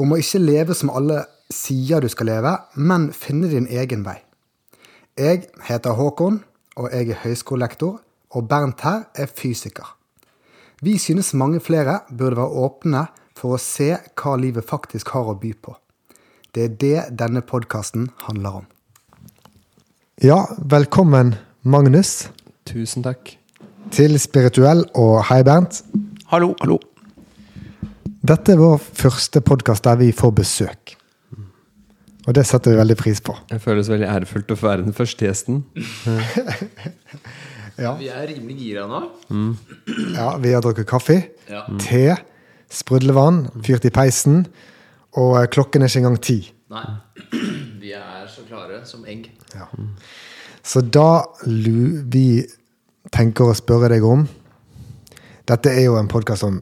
Om 0.00 0.14
å 0.14 0.20
ikke 0.20 0.40
leve 0.40 0.74
som 0.76 0.90
alle 0.92 1.24
sier 1.52 2.00
du 2.00 2.08
skal 2.08 2.30
leve, 2.30 2.52
men 2.76 3.10
finne 3.12 3.50
din 3.50 3.66
egen 3.68 4.04
vei. 4.06 4.18
Jeg 5.18 5.48
heter 5.66 5.98
Håkon, 5.98 6.40
og 6.80 6.88
jeg 6.92 7.12
er 7.12 7.20
høyskolelektor, 7.26 7.98
og 8.32 8.46
Bernt 8.48 8.80
her 8.86 9.04
er 9.14 9.28
fysiker. 9.28 9.96
Vi 10.82 10.96
synes 10.98 11.34
mange 11.36 11.60
flere 11.60 12.00
burde 12.08 12.40
være 12.40 12.64
åpne 12.64 13.06
for 13.38 13.56
å 13.56 13.60
se 13.60 13.90
hva 14.16 14.36
livet 14.40 14.66
faktisk 14.66 15.12
har 15.14 15.28
å 15.28 15.36
by 15.38 15.52
på. 15.60 15.76
Det 16.52 16.64
er 16.64 16.78
det 16.80 17.18
denne 17.20 17.42
podkasten 17.44 18.08
handler 18.26 18.62
om. 18.62 18.66
Ja, 20.22 20.46
velkommen, 20.58 21.34
Magnus, 21.62 22.30
Tusen 22.68 23.04
takk. 23.04 23.36
til 23.90 24.18
Spirituell, 24.20 24.84
og 24.94 25.24
hei, 25.28 25.42
Bernt. 25.44 25.82
Hallo, 26.32 26.54
hallo. 26.60 26.80
Dette 28.22 28.54
er 28.54 28.60
vår 28.60 28.78
første 28.78 29.40
podkast 29.44 29.84
der 29.86 29.96
vi 30.00 30.10
får 30.14 30.32
besøk. 30.38 30.94
Og 32.22 32.36
det 32.36 32.44
setter 32.46 32.70
vi 32.70 32.78
veldig 32.78 32.96
pris 33.00 33.18
på. 33.24 33.34
Det 33.50 33.58
føles 33.64 33.88
veldig 33.90 34.06
ærefullt 34.06 34.52
å 34.54 34.56
få 34.58 34.68
være 34.68 34.84
den 34.86 34.96
første 34.98 35.26
gjesten. 35.28 35.62
Ja, 37.80 37.94
Vi 37.96 38.10
er 38.12 38.26
rimelig 38.28 38.58
gira 38.60 38.82
nå. 38.86 38.98
ja 40.12 40.26
Vi 40.38 40.50
har 40.52 40.60
drukket 40.62 40.84
kaffe, 40.86 41.14
Ja. 41.48 41.62
te, 41.80 42.18
sprudlevann, 42.68 43.46
fyrt 43.64 43.86
i 43.88 43.90
peisen, 43.90 44.42
og 45.16 45.38
eh, 45.40 45.46
klokken 45.48 45.80
er 45.82 45.88
ikke 45.88 46.02
engang 46.02 46.18
ti. 46.20 46.36
Nei. 46.70 46.84
Vi 47.80 47.94
er 47.96 48.28
så 48.28 48.44
klare 48.44 48.82
som 48.86 49.06
egg. 49.08 49.30
Ja. 49.56 49.70
Så 50.62 50.82
da 50.84 51.24
lu 51.48 52.04
vi 52.12 52.44
tenker 53.10 53.48
å 53.50 53.56
spørre 53.56 53.88
deg 53.90 54.04
om 54.06 54.28
Dette 55.48 55.72
er 55.72 55.86
jo 55.88 55.96
en 55.98 56.12
podkast 56.12 56.44
om 56.46 56.60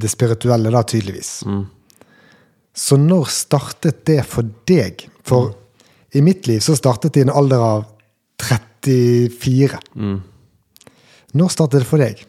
det 0.00 0.10
spirituelle, 0.12 0.72
da, 0.72 0.82
tydeligvis. 0.82 1.32
Så 2.72 2.96
når 3.00 3.30
startet 3.34 4.04
det 4.08 4.22
for 4.28 4.46
deg? 4.68 5.06
For 5.26 5.52
i 6.16 6.22
mitt 6.24 6.48
liv 6.50 6.62
så 6.64 6.76
startet 6.78 7.14
det 7.14 7.22
i 7.22 7.26
en 7.28 7.34
alder 7.34 7.62
av 7.62 7.86
34. 8.40 9.80
Når 11.36 11.52
startet 11.52 11.82
det 11.82 11.88
for 11.88 12.02
deg? 12.02 12.24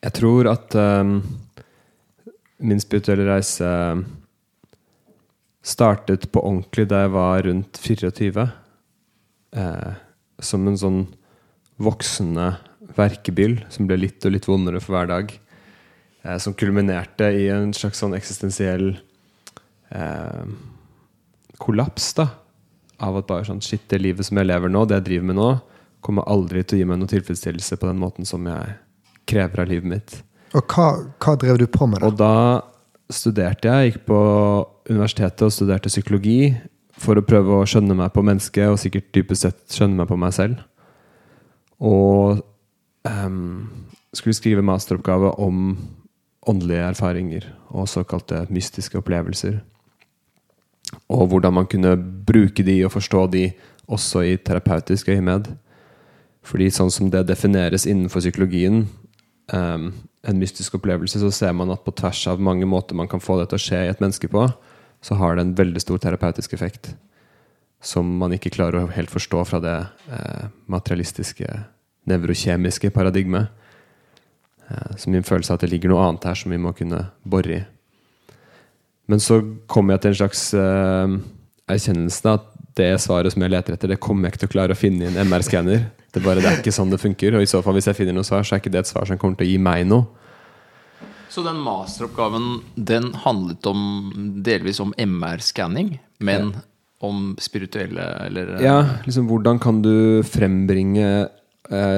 Jeg 0.00 0.16
tror 0.16 0.48
at 0.52 0.76
ehm, 0.76 1.20
min 2.60 2.80
spirituelle 2.82 3.26
reise 3.28 3.70
startet 5.64 6.28
på 6.32 6.42
ordentlig 6.44 6.86
da 6.90 7.04
jeg 7.04 7.12
var 7.16 7.42
rundt 7.46 7.80
24. 7.80 8.46
Eh, 9.60 9.92
som 10.40 10.68
en 10.68 10.78
sånn 10.78 11.00
voksende 11.80 12.52
verkebyll 12.96 13.60
som 13.72 13.88
ble 13.88 13.98
litt 14.00 14.24
og 14.26 14.34
litt 14.34 14.48
vondere 14.48 14.82
for 14.82 14.96
hver 14.96 15.10
dag. 15.10 15.32
Eh, 16.22 16.38
som 16.38 16.56
kulminerte 16.56 17.30
i 17.32 17.48
en 17.52 17.72
slags 17.76 18.02
sånn 18.02 18.16
eksistensiell 18.16 18.92
eh, 19.94 20.44
kollaps, 21.60 22.12
da. 22.18 22.28
Av 23.00 23.16
at 23.16 23.28
bare 23.30 23.46
sånn 23.48 23.62
Shit, 23.64 23.86
det 23.88 24.02
livet 24.02 24.28
som 24.28 24.40
jeg 24.40 24.50
lever 24.50 24.72
nå, 24.72 24.84
det 24.84 25.00
jeg 25.00 25.08
driver 25.08 25.30
med 25.30 25.40
nå, 25.40 25.50
kommer 26.04 26.28
aldri 26.32 26.64
til 26.64 26.78
å 26.78 26.80
gi 26.80 26.88
meg 26.88 27.00
noe 27.00 27.12
tilfredsstillelse 27.12 27.78
på 27.80 27.88
den 27.88 28.00
måten 28.00 28.28
som 28.28 28.44
jeg 28.48 28.76
krever 29.28 29.62
av 29.62 29.70
livet 29.70 29.88
mitt. 29.88 30.18
Og 30.56 30.74
hva, 30.74 30.90
hva 31.22 31.36
drev 31.38 31.60
du 31.60 31.66
på 31.70 31.86
med 31.88 32.02
da? 32.02 32.10
Og 32.10 32.18
da 32.18 33.14
studerte 33.14 33.70
jeg, 33.70 33.92
gikk 33.92 34.04
på 34.08 34.20
universitetet 34.90 35.46
og 35.46 35.54
studerte 35.54 35.92
psykologi 35.92 36.54
for 37.00 37.16
å 37.16 37.24
prøve 37.24 37.60
å 37.60 37.66
skjønne 37.68 37.96
meg 37.96 38.12
på 38.14 38.24
mennesket, 38.26 38.68
og 38.68 38.80
sikkert 38.80 39.08
dypest 39.16 39.46
sett 39.46 39.60
skjønne 39.72 40.02
meg 40.02 40.10
på 40.10 40.18
meg 40.20 40.34
selv. 40.36 40.60
Og 41.80 42.42
ehm, 43.08 43.68
skulle 44.12 44.34
skrive 44.34 44.62
masteroppgave 44.66 45.32
om 45.38 45.78
åndelige 46.48 46.86
erfaringer 46.88 47.46
og 47.68 47.88
såkalte 47.88 48.46
mystiske 48.50 48.98
opplevelser. 48.98 49.60
Og 51.10 51.26
hvordan 51.30 51.54
man 51.54 51.68
kunne 51.70 51.96
bruke 52.26 52.64
de 52.66 52.80
og 52.84 52.92
forstå 52.96 53.26
de 53.34 53.50
også 53.90 54.24
i 54.26 54.36
terapeutisk 54.36 55.10
øyemed. 55.10 55.50
Fordi 56.46 56.70
sånn 56.72 56.90
som 56.94 57.10
det 57.12 57.26
defineres 57.28 57.86
innenfor 57.86 58.22
psykologien, 58.24 58.86
um, 59.52 59.90
en 60.24 60.40
mystisk 60.40 60.78
opplevelse, 60.78 61.20
så 61.20 61.30
ser 61.34 61.52
man 61.56 61.72
at 61.74 61.84
på 61.84 61.94
tvers 61.96 62.22
av 62.30 62.40
mange 62.40 62.68
måter 62.68 62.96
man 62.96 63.08
kan 63.08 63.22
få 63.22 63.38
det 63.40 63.50
til 63.50 63.60
å 63.60 63.64
skje 63.66 63.84
i 63.86 63.92
et 63.92 64.00
menneske 64.02 64.30
på, 64.30 64.46
så 65.04 65.16
har 65.16 65.36
det 65.36 65.46
en 65.46 65.54
veldig 65.56 65.82
stor 65.82 66.00
terapeutisk 66.00 66.54
effekt. 66.56 66.94
Som 67.80 68.18
man 68.20 68.34
ikke 68.36 68.52
klarer 68.52 68.84
å 68.84 68.92
helt 68.92 69.12
forstå 69.12 69.44
fra 69.48 69.60
det 69.64 69.76
eh, 70.12 70.48
materialistiske, 70.68 71.48
nevrokjemiske 72.08 72.90
paradigmet. 72.94 73.50
Eh, 74.70 74.96
så 74.96 75.10
min 75.10 75.26
følelse 75.26 75.52
er 75.52 75.60
at 75.60 75.66
det 75.66 75.72
ligger 75.72 75.92
noe 75.92 76.06
annet 76.06 76.30
her 76.30 76.38
som 76.38 76.54
vi 76.54 76.60
må 76.60 76.72
kunne 76.76 77.04
bore 77.22 77.58
i. 77.58 77.60
Men 79.10 79.22
så 79.22 79.40
kommer 79.66 79.96
jeg 79.96 80.04
til 80.04 80.12
en 80.12 80.18
slags 80.20 80.42
uh, 80.54 81.16
erkjennelse 81.66 82.30
at 82.30 82.44
det 82.78 82.92
svaret 83.02 83.34
som 83.34 83.42
jeg 83.42 83.50
leter 83.50 83.74
etter, 83.74 83.90
det 83.90 83.98
kommer 84.02 84.28
jeg 84.28 84.36
ikke 84.36 84.42
til 84.44 84.50
å 84.50 84.52
klare 84.52 84.76
å 84.76 84.78
finne 84.78 85.02
i 85.02 85.08
en 85.10 85.18
MR-skanner. 85.26 85.88
Det, 86.14 86.22
det 86.22 86.44
er 86.46 86.60
ikke 86.60 86.74
sånn 86.74 86.92
det 86.92 87.00
funker. 87.02 87.34
Og 87.34 87.42
i 87.42 87.50
så 87.50 87.58
fall, 87.64 87.74
hvis 87.74 87.88
jeg 87.90 87.98
finner 87.98 88.14
noe 88.14 88.26
svar, 88.26 88.46
så 88.46 88.54
er 88.54 88.62
ikke 88.62 88.70
det 88.70 88.84
et 88.84 88.90
svar 88.90 89.08
som 89.10 89.18
kommer 89.18 89.40
til 89.40 89.48
å 89.48 89.50
gi 89.50 89.58
meg 89.62 89.82
noe. 89.90 90.06
Så 91.30 91.42
den 91.46 91.60
masteroppgaven 91.62 92.46
den 92.74 93.12
handlet 93.24 93.66
om 93.70 93.82
delvis 94.46 94.80
om 94.82 94.94
MR-skanning, 94.98 95.96
men 96.22 96.54
om 97.06 97.34
spirituelle 97.40 98.06
eller 98.26 98.56
Ja, 98.62 98.78
liksom 99.06 99.28
Hvordan 99.30 99.60
kan 99.62 99.78
du 99.82 100.22
frembringe 100.26 101.06
eh, 101.06 101.28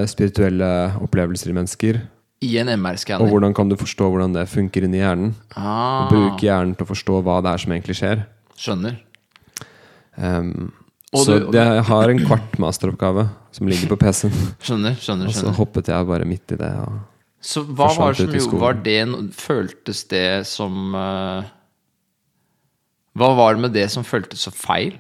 spirituelle 0.06 0.68
opplevelser 1.00 1.48
i 1.50 1.56
mennesker? 1.56 2.02
i 2.42 2.58
en 2.58 2.70
MR-skanner. 2.74 3.22
Og 3.22 3.30
hvordan 3.36 3.54
kan 3.54 3.70
du 3.70 3.76
forstå 3.78 4.08
hvordan 4.10 4.34
det 4.34 4.48
funker 4.50 4.86
inni 4.86 5.00
hjernen? 5.00 5.32
Ah, 5.54 6.08
Bruke 6.10 6.42
hjernen 6.42 6.74
til 6.76 6.86
å 6.86 6.90
forstå 6.90 7.20
hva 7.22 7.38
det 7.44 7.52
er 7.52 7.62
som 7.62 7.74
egentlig 7.76 7.98
skjer. 8.00 8.24
skjønner. 8.58 8.98
Um, 10.16 10.72
Og 11.12 11.24
så 11.26 11.38
du- 11.38 11.50
det, 11.52 11.62
jeg 11.62 11.84
har 11.84 12.10
en 12.10 12.18
kvart 12.18 12.58
masteroppgave 12.58 13.28
som 13.52 13.66
ligger 13.66 13.88
på 13.88 13.98
PC-en. 13.98 14.32
Skjønner, 14.60 14.96
skjønner, 14.96 15.26
Og 15.26 15.34
så 15.34 15.54
hoppet 15.54 15.86
jeg 15.86 16.06
bare 16.06 16.24
midt 16.24 16.52
i 16.52 16.56
det. 16.56 16.72
Og 16.78 17.00
Så 17.40 17.64
hva 17.64 17.88
var 17.96 18.12
det 18.12 18.28
som 18.28 18.32
gjorde. 18.32 18.60
Var 18.60 18.72
det 18.82 19.32
Føltes 19.34 20.08
det 20.08 20.46
som 20.46 20.94
uh, 20.94 21.42
Hva 23.16 23.36
var 23.36 23.54
det 23.54 23.60
med 23.60 23.72
det 23.72 23.90
som 23.90 24.02
føltes 24.02 24.46
så 24.46 24.52
feil? 24.52 24.96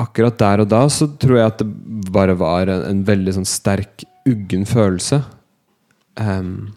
Akkurat 0.00 0.38
der 0.40 0.64
og 0.64 0.70
da 0.72 0.82
så 0.92 1.08
tror 1.20 1.38
jeg 1.38 1.52
at 1.52 1.62
det 1.62 2.10
bare 2.12 2.36
var 2.38 2.70
en, 2.70 2.84
en 2.88 3.02
veldig 3.06 3.36
sånn 3.38 3.48
sterk, 3.48 4.04
uggen 4.28 4.66
følelse. 4.68 5.22
Um, 6.20 6.70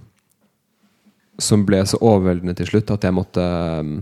som 1.41 1.65
ble 1.65 1.81
så 1.89 1.97
overveldende 2.03 2.55
til 2.57 2.69
slutt 2.69 2.91
at 2.93 3.07
jeg 3.07 3.15
måtte 3.15 3.41
ehm, 3.43 3.93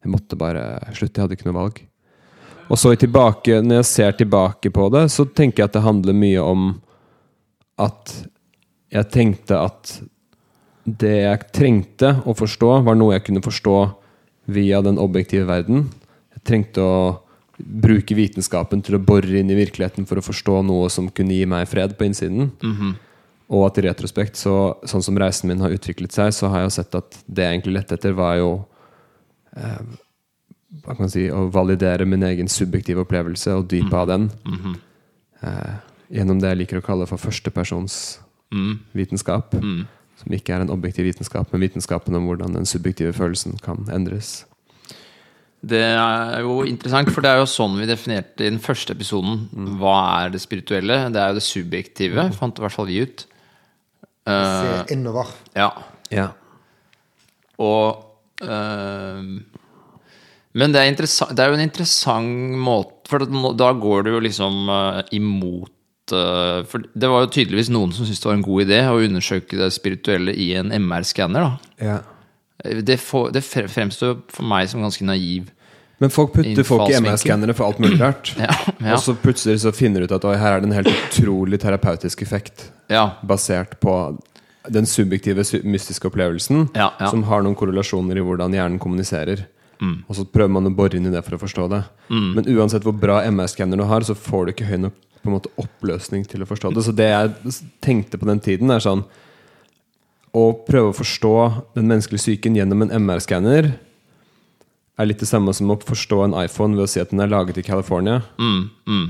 Jeg 0.00 0.10
måtte 0.14 0.36
bare 0.40 0.62
slutte. 0.96 1.18
Jeg 1.18 1.26
hadde 1.26 1.36
ikke 1.36 1.46
noe 1.50 1.58
valg. 1.58 1.80
Og 2.72 2.78
så 2.80 2.94
tilbake, 2.96 3.58
når 3.60 3.82
jeg 3.82 3.88
ser 3.90 4.14
tilbake 4.16 4.70
på 4.72 4.86
det, 4.94 5.02
så 5.12 5.26
tenker 5.26 5.60
jeg 5.60 5.68
at 5.68 5.74
det 5.74 5.82
handler 5.84 6.16
mye 6.16 6.40
om 6.40 6.70
at 7.76 8.14
jeg 8.94 9.10
tenkte 9.12 9.58
at 9.60 9.92
det 10.84 11.16
jeg 11.18 11.50
trengte 11.52 12.14
å 12.24 12.32
forstå, 12.32 12.70
var 12.86 12.96
noe 12.96 13.12
jeg 13.12 13.26
kunne 13.26 13.44
forstå 13.44 13.76
via 14.56 14.80
den 14.86 14.96
objektive 15.02 15.44
verden. 15.50 15.90
Jeg 16.32 16.44
trengte 16.48 16.80
å 16.80 16.96
bruke 17.64 18.14
vitenskapen 18.14 18.82
til 18.82 18.96
å 18.96 19.02
bore 19.02 19.40
inn 19.40 19.50
i 19.50 19.58
virkeligheten 19.58 20.06
for 20.08 20.20
å 20.20 20.24
forstå 20.24 20.62
noe 20.66 20.90
som 20.90 21.10
kunne 21.10 21.36
gi 21.36 21.46
meg 21.48 21.68
fred 21.68 21.96
på 21.98 22.08
innsiden. 22.08 22.52
Og 23.50 23.66
at 23.66 23.78
i 23.78 23.86
retrospekt, 23.88 24.36
så, 24.38 24.76
sånn 24.86 25.02
som 25.02 25.18
reisen 25.18 25.48
min 25.50 25.60
har 25.60 25.72
utviklet 25.74 26.14
seg, 26.14 26.30
så 26.36 26.48
har 26.52 26.62
jeg 26.64 26.76
sett 26.78 26.94
at 26.94 27.18
det 27.26 27.42
jeg 27.42 27.56
egentlig 27.56 27.74
lette 27.80 27.96
etter, 27.98 28.12
var 28.14 28.36
jo 28.38 28.50
eh, 29.56 29.80
hva 30.84 30.94
kan 30.94 31.02
man 31.02 31.10
si, 31.10 31.24
å 31.30 31.48
validere 31.50 32.06
min 32.06 32.22
egen 32.22 32.48
subjektive 32.48 33.02
opplevelse 33.02 33.54
og 33.58 33.66
dypet 33.72 33.96
av 33.98 34.06
den. 34.06 34.28
Eh, 35.42 35.72
gjennom 36.14 36.38
det 36.38 36.52
jeg 36.52 36.60
liker 36.62 36.78
å 36.78 36.84
kalle 36.84 37.08
for 37.10 37.18
førstepersons 37.18 38.20
vitenskap. 38.94 39.54
Som 40.20 40.34
ikke 40.36 40.52
er 40.52 40.60
en 40.60 40.70
objektiv 40.70 41.06
vitenskap, 41.08 41.48
men 41.52 41.62
vitenskapen 41.64 42.14
om 42.14 42.26
hvordan 42.28 42.52
den 42.52 42.66
subjektive 42.66 43.12
følelsen 43.16 43.58
kan 43.64 43.86
endres. 43.90 44.44
Det 45.60 45.80
er 45.84 46.40
jo 46.40 46.62
interessant, 46.64 47.10
for 47.12 47.20
det 47.20 47.30
er 47.34 47.40
jo 47.42 47.48
sånn 47.50 47.74
vi 47.76 47.84
definerte 47.90 48.46
i 48.46 48.50
den 48.50 48.60
første 48.64 48.94
episoden 48.96 49.42
hva 49.80 49.96
er 50.24 50.30
det 50.32 50.40
spirituelle. 50.40 50.96
Det 51.12 51.20
er 51.20 51.34
jo 51.34 51.36
det 51.40 51.44
subjektive, 51.44 52.24
fant 52.38 52.56
i 52.56 52.64
hvert 52.64 52.72
fall 52.72 52.88
vi 52.88 53.02
ut. 53.04 53.26
Se 54.24 54.94
innover. 54.94 55.28
Ja. 55.58 55.68
Ja. 56.14 56.28
Og 57.60 58.00
eh, 58.44 59.20
Men 60.60 60.72
det 60.74 60.80
er, 60.82 60.96
det 60.96 61.42
er 61.44 61.50
jo 61.52 61.56
en 61.58 61.64
interessant 61.64 62.56
måte 62.58 63.10
For 63.10 63.24
nå- 63.26 63.52
da 63.58 63.72
går 63.76 64.06
du 64.06 64.10
jo 64.14 64.20
liksom 64.24 64.68
eh, 64.70 65.00
imot 65.18 66.14
eh, 66.14 66.62
For 66.70 66.84
det 66.94 67.10
var 67.10 67.26
jo 67.26 67.32
tydeligvis 67.36 67.70
noen 67.74 67.92
som 67.96 68.06
syntes 68.08 68.22
det 68.22 68.30
var 68.30 68.38
en 68.38 68.46
god 68.46 68.64
idé 68.64 68.80
å 68.88 69.00
undersøke 69.02 69.58
det 69.60 69.68
spirituelle 69.76 70.32
i 70.34 70.52
en 70.60 70.72
MR-skanner. 70.78 71.50
da 71.80 71.84
ja. 71.90 71.98
Det, 72.64 72.96
for, 73.00 73.30
det 73.32 73.42
fremstår 73.44 74.18
for 74.28 74.46
meg 74.46 74.68
som 74.70 74.82
ganske 74.84 75.04
naiv. 75.06 75.50
Men 76.00 76.12
folk 76.12 76.32
putter 76.32 76.64
folk 76.64 76.88
i. 76.88 76.96
MR-skannere 76.96 77.54
for 77.56 77.68
alt 77.68 77.80
mulig 77.82 78.00
rart. 78.04 78.32
Ja, 78.40 78.54
ja. 78.78 78.94
Og 78.96 79.04
så 79.04 79.14
plutselig 79.20 79.60
så 79.64 79.72
finner 79.76 80.00
du 80.00 80.08
ut 80.08 80.16
at 80.16 80.24
her 80.40 80.56
er 80.56 80.64
det 80.64 80.70
en 80.70 80.76
helt 80.78 80.92
utrolig 80.92 81.60
terapeutisk 81.60 82.22
effekt 82.24 82.70
Ja, 82.88 83.10
basert 83.20 83.78
på 83.84 83.96
den 84.68 84.86
subjektive, 84.88 85.44
mystiske 85.64 86.08
opplevelsen, 86.08 86.66
som 87.08 87.22
har 87.28 87.44
noen 87.44 87.56
korrelasjoner 87.56 88.18
i 88.20 88.24
hvordan 88.24 88.52
hjernen 88.56 88.80
kommuniserer. 88.82 89.46
Og 89.80 90.16
så 90.18 90.26
prøver 90.28 90.52
man 90.52 90.68
å 90.68 90.72
bore 90.76 90.98
inn 90.98 91.08
i 91.08 91.12
det 91.12 91.22
for 91.24 91.38
å 91.38 91.40
forstå 91.40 91.68
det. 91.72 91.78
Men 92.12 92.44
uansett 92.44 92.84
hvor 92.84 92.92
bra 92.92 93.22
MR-skanner 93.24 93.80
du 93.80 93.86
har, 93.88 94.04
så 94.04 94.16
får 94.16 94.44
du 94.44 94.52
ikke 94.52 94.68
høy 94.68 94.76
nok 94.82 94.98
på 95.20 95.28
en 95.28 95.36
måte, 95.36 95.52
oppløsning 95.60 96.24
til 96.28 96.44
å 96.44 96.48
forstå 96.48 96.72
det. 96.76 96.84
Så 96.84 96.92
det 96.96 97.08
jeg 97.08 97.56
tenkte 97.84 98.20
på 98.20 98.28
den 98.28 98.40
tiden, 98.40 98.72
er 98.72 98.84
sånn 98.84 99.02
Å 100.32 100.42
prøve 100.66 100.92
å 100.92 100.96
forstå 100.96 101.30
den 101.74 101.88
menneskelige 101.90 102.22
psyken 102.22 102.54
gjennom 102.58 102.82
en 102.84 102.92
MR-skanner 103.02 103.72
er 105.00 105.08
litt 105.08 105.18
det 105.22 105.28
samme 105.30 105.52
som 105.56 105.70
å 105.72 105.78
forstå 105.80 106.20
en 106.26 106.36
iPhone 106.44 106.76
ved 106.76 106.84
å 106.84 106.90
si 106.92 107.00
at 107.02 107.10
den 107.10 107.22
er 107.24 107.30
laget 107.32 107.58
i 107.58 107.64
California. 107.66 108.20
mm, 108.38 108.70
mm. 108.86 109.08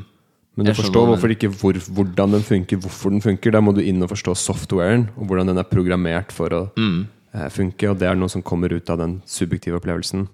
Men 0.56 0.66
du 0.66 0.72
forstår 0.74 1.06
hvorfor 1.08 1.30
ikke 1.32 1.48
hvor, 1.56 1.72
hvordan 1.94 2.32
den 2.34 2.42
funker, 2.44 2.76
hvorfor 2.82 3.10
den 3.14 3.22
funker. 3.24 3.52
Da 3.54 3.60
må 3.64 3.72
du 3.72 3.80
inn 3.80 4.02
og 4.02 4.10
forstå 4.10 4.34
softwaren, 4.36 5.06
og 5.16 5.28
hvordan 5.30 5.46
den 5.52 5.58
er 5.62 5.64
programmert 5.64 6.32
for 6.32 6.48
å 6.50 6.70
Mm. 6.76 7.06
eh, 7.34 7.48
funke. 7.48 7.88
Og 7.90 7.98
det 7.98 8.08
er 8.08 8.14
noe 8.16 8.28
som 8.28 8.42
kommer 8.42 8.68
ut 8.72 8.90
av 8.90 8.98
den 8.98 9.22
subjektive 9.26 9.78
opplevelsen. 9.80 10.28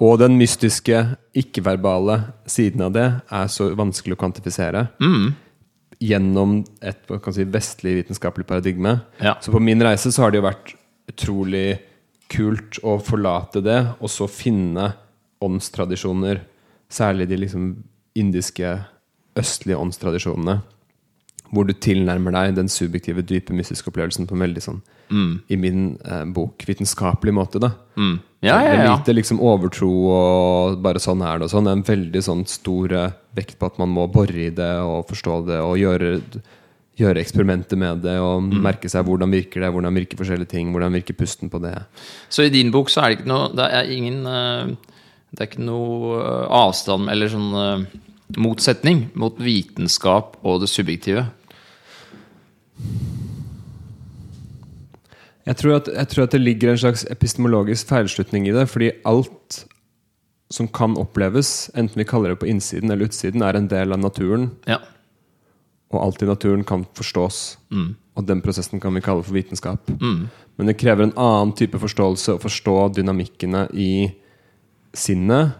Og 0.00 0.18
den 0.18 0.36
mystiske, 0.36 1.16
ikke-verbale 1.34 2.32
siden 2.46 2.82
av 2.82 2.92
det 2.92 3.22
er 3.30 3.46
så 3.46 3.74
vanskelig 3.76 4.16
å 4.16 4.20
kvantifisere 4.20 4.88
Mm. 5.00 5.34
Gjennom 6.04 6.58
et 6.84 7.08
kan 7.08 7.34
si, 7.34 7.46
vestlig 7.48 7.96
vitenskapelig 8.00 8.46
paradigme. 8.48 8.98
Ja. 9.22 9.36
Så 9.40 9.52
på 9.54 9.62
min 9.62 9.82
reise 9.82 10.12
så 10.12 10.24
har 10.24 10.32
det 10.32 10.42
jo 10.42 10.48
vært 10.48 10.74
utrolig 11.10 11.78
kult 12.32 12.80
å 12.84 12.98
forlate 13.04 13.62
det, 13.64 13.78
og 14.00 14.10
så 14.12 14.28
finne 14.30 14.90
åndstradisjoner, 15.44 16.42
særlig 16.92 17.28
de 17.30 17.40
liksom 17.44 17.68
indiske, 18.18 18.76
østlige 19.38 19.80
åndstradisjonene, 19.80 20.60
hvor 21.52 21.66
du 21.68 21.72
tilnærmer 21.72 22.32
deg 22.34 22.54
den 22.56 22.68
subjektive, 22.72 23.22
dype, 23.22 23.52
mystiske 23.54 23.90
opplevelsen 23.90 24.26
på 24.26 24.34
en 24.34 24.40
veldig 24.46 24.62
sånn, 24.64 24.80
i 25.48 25.56
min 25.60 25.98
eh, 26.04 26.24
bok, 26.34 26.64
vitenskapelig 26.66 27.34
måte. 27.36 27.60
da. 27.62 27.68
Mm. 27.96 28.16
Ja, 28.42 28.56
ja, 28.64 28.72
ja. 28.82 28.96
lite 28.96 29.14
liksom 29.14 29.38
overtro 29.40 29.88
og 30.10 30.80
bare 30.82 30.98
sånn 31.00 31.22
er 31.22 31.38
det 31.38 31.46
og 31.46 31.52
sånn. 31.52 31.64
Det 31.68 31.70
er 31.70 31.78
en 31.78 31.86
veldig 31.86 32.22
sånn 32.26 32.42
stor 32.50 32.92
eh, 32.92 33.12
vekt 33.36 33.58
på 33.60 33.66
at 33.70 33.78
man 33.78 33.92
må 33.94 34.08
bore 34.10 34.48
i 34.48 34.50
det 34.50 34.72
og 34.82 35.06
forstå 35.12 35.36
det 35.46 35.60
og 35.62 35.76
gjøre, 35.78 36.10
gjøre 36.98 37.22
eksperimenter 37.22 37.78
med 37.80 38.02
det 38.02 38.16
og 38.20 38.42
Mm. 38.42 38.58
merke 38.64 38.90
seg 38.90 39.06
hvordan 39.06 39.30
virker 39.30 39.60
det, 39.62 39.70
hvordan 39.72 39.94
virker 39.94 40.18
forskjellige 40.18 40.50
ting, 40.50 40.72
hvordan 40.74 40.92
virker 40.98 41.14
pusten 41.14 41.48
på 41.50 41.60
det. 41.62 41.76
Så 42.28 42.44
i 42.44 42.50
din 42.50 42.70
bok 42.74 42.90
så 42.90 43.04
er 43.04 43.08
det 43.14 43.20
ikke 43.20 43.30
noe 43.30 43.48
Det 43.54 43.70
er 43.70 43.92
ingen 43.94 44.26
eh, 44.26 44.74
Det 45.34 45.40
er 45.40 45.46
ikke 45.52 45.64
noe 45.64 46.18
eh, 46.18 46.46
avstand 46.50 47.08
eller 47.10 47.28
sånn 47.28 47.86
motsetning 48.40 49.08
mot 49.14 49.36
vitenskap 49.40 50.38
og 50.42 50.62
det 50.62 50.70
subjektive. 50.72 51.26
Jeg 55.44 55.58
tror, 55.60 55.76
at, 55.76 55.90
jeg 55.92 56.08
tror 56.08 56.24
at 56.24 56.32
det 56.32 56.40
ligger 56.40 56.72
en 56.72 56.80
slags 56.80 57.04
epistemologisk 57.12 57.90
feilslutning 57.90 58.48
i 58.48 58.54
det, 58.56 58.64
fordi 58.72 58.94
alt 59.04 59.64
som 60.52 60.68
kan 60.68 60.96
oppleves, 61.00 61.68
enten 61.76 62.00
vi 62.00 62.06
kaller 62.08 62.32
det 62.32 62.40
på 62.40 62.48
innsiden 62.48 62.90
eller 62.90 63.10
utsiden, 63.10 63.42
er 63.44 63.58
en 63.58 63.68
del 63.68 63.92
av 63.92 64.00
naturen. 64.00 64.50
Ja. 64.68 64.80
Og 65.92 66.00
alt 66.00 66.24
i 66.24 66.28
naturen 66.28 66.64
kan 66.64 66.86
forstås. 66.96 67.58
Mm. 67.74 67.94
Og 68.14 68.26
den 68.28 68.40
prosessen 68.44 68.80
kan 68.80 68.94
vi 68.96 69.02
kalle 69.04 69.24
for 69.26 69.36
vitenskap. 69.36 69.90
Men 70.56 70.70
det 70.70 70.78
krever 70.80 71.08
en 71.08 71.16
annen 71.18 71.52
type 71.58 71.78
forståelse 71.82 72.36
å 72.36 72.42
forstå 72.42 72.76
dynamikkene 73.00 73.66
i 73.74 73.90
sinnet, 74.94 75.58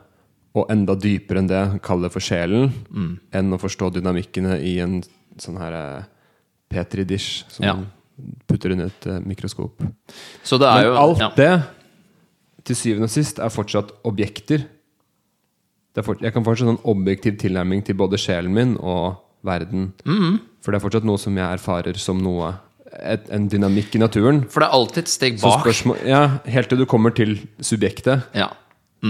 og 0.54 0.68
enda 0.70 0.94
dypere 0.94 1.38
enn 1.42 1.48
det, 1.50 1.62
kalle 1.82 2.06
det 2.08 2.12
for 2.14 2.20
sjelen, 2.22 2.70
Mm. 2.94 3.18
enn 3.32 3.52
å 3.52 3.58
forstå 3.58 3.92
dynamikkene 3.96 4.60
i 4.62 4.78
en 4.80 5.02
sånn 5.38 5.58
her 5.58 5.72
eh, 5.72 6.02
Petri-dish 6.70 7.44
som 7.48 7.64
Ja. 7.66 7.74
putter 8.46 8.70
inn 8.72 8.80
et 8.80 9.06
eh, 9.06 9.18
mikroskop. 9.20 9.82
Så 10.44 10.58
det 10.58 10.68
Men 10.74 10.84
jo 10.84 10.94
alt 10.96 11.18
ja. 11.18 11.30
det, 11.34 11.62
til 12.64 12.76
syvende 12.76 13.04
og 13.04 13.10
sist, 13.10 13.38
er 13.38 13.48
fortsatt 13.50 13.90
objekter. 14.04 14.66
Er 15.96 16.02
fort, 16.02 16.20
jeg 16.22 16.32
kan 16.32 16.42
fortsatt 16.44 16.66
ha 16.66 16.74
en 16.74 16.84
objektiv 16.90 17.36
tilnærming 17.38 17.84
til 17.84 17.94
både 17.94 18.18
sjelen 18.18 18.52
min 18.54 18.76
og 18.78 19.16
verden. 19.44 19.92
Mm-hmm. 20.04 20.40
For 20.62 20.72
det 20.72 20.80
er 20.80 20.84
fortsatt 20.88 21.04
noe 21.04 21.18
som 21.18 21.36
jeg 21.36 21.58
erfarer 21.58 21.98
som 22.00 22.18
noe 22.22 22.54
et, 22.94 23.28
En 23.30 23.48
dynamikk 23.48 23.94
i 23.96 23.98
naturen. 23.98 24.44
For 24.48 24.60
det 24.62 24.68
er 24.68 24.72
alltid 24.74 24.98
et 25.02 25.08
steg 25.10 25.40
bak. 25.42 25.60
spørsmål, 25.64 25.98
ja, 26.06 26.38
helt 26.46 26.68
til 26.68 26.78
du 26.78 26.86
kommer 26.86 27.10
til 27.14 27.36
subjektet. 27.60 28.22
Ja. 28.34 28.48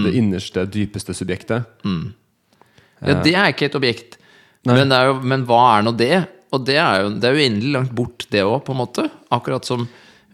Det 0.03 0.11
innerste, 0.19 0.65
dypeste 0.67 1.13
subjektet. 1.15 1.63
ja, 1.85 3.13
det 3.23 3.33
er 3.35 3.51
ikke 3.53 3.69
et 3.69 3.75
objekt. 3.79 4.17
Men, 4.65 4.89
det 4.89 4.97
jo, 5.05 5.19
men 5.21 5.45
hva 5.45 5.61
er 5.77 5.85
nå 5.85 5.93
det? 5.95 6.15
Og 6.55 6.63
det 6.65 6.77
er 6.81 7.03
jo 7.03 7.11
det 7.19 7.29
er 7.29 7.37
uendelig 7.37 7.71
langt 7.75 7.93
bort, 7.95 8.25
det 8.31 8.41
òg, 8.43 8.63
på 8.65 8.73
en 8.73 8.81
måte. 8.81 9.07
Akkurat 9.31 9.65
som 9.67 9.87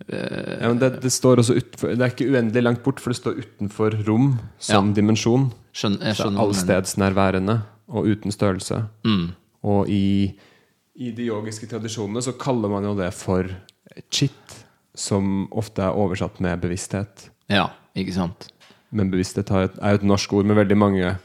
Ja, 0.07 0.67
men 0.71 0.79
det, 0.81 0.95
det, 1.03 1.11
står 1.13 1.39
også 1.43 1.53
utenfor, 1.59 1.91
det 1.93 2.01
er 2.01 2.09
ikke 2.11 2.25
uendelig 2.33 2.63
langt 2.63 2.79
bort, 2.83 2.99
for 2.99 3.13
det 3.13 3.19
står 3.19 3.37
utenfor 3.43 3.93
rom 4.07 4.31
som 4.57 4.89
Ja. 4.89 4.95
dimensjon. 4.97 5.51
skjønner, 5.77 6.15
skjønner 6.17 6.41
allstedsnærværende 6.41 7.61
og 7.93 8.07
uten 8.09 8.31
størrelse. 8.33 8.79
Og 9.63 9.89
i, 9.89 10.33
i 10.95 11.11
de 11.11 11.27
yogiske 11.29 11.69
tradisjonene 11.69 12.23
så 12.25 12.33
kaller 12.33 12.69
man 12.73 12.83
jo 12.83 12.95
det 12.97 13.11
for 13.13 13.45
chit, 14.09 14.57
som 14.95 15.45
ofte 15.51 15.85
er 15.85 15.95
oversatt 15.95 16.41
med 16.41 16.59
bevissthet. 16.65 17.29
Ja, 17.51 17.69
ikke 17.95 18.13
sant. 18.15 18.49
Men 18.91 19.11
bevissthet 19.11 19.49
er 19.51 19.69
jo 19.69 19.95
et 19.95 20.03
norsk 20.03 20.33
ord 20.33 20.45
med 20.45 20.57
veldig 20.57 20.77
mange 20.77 21.17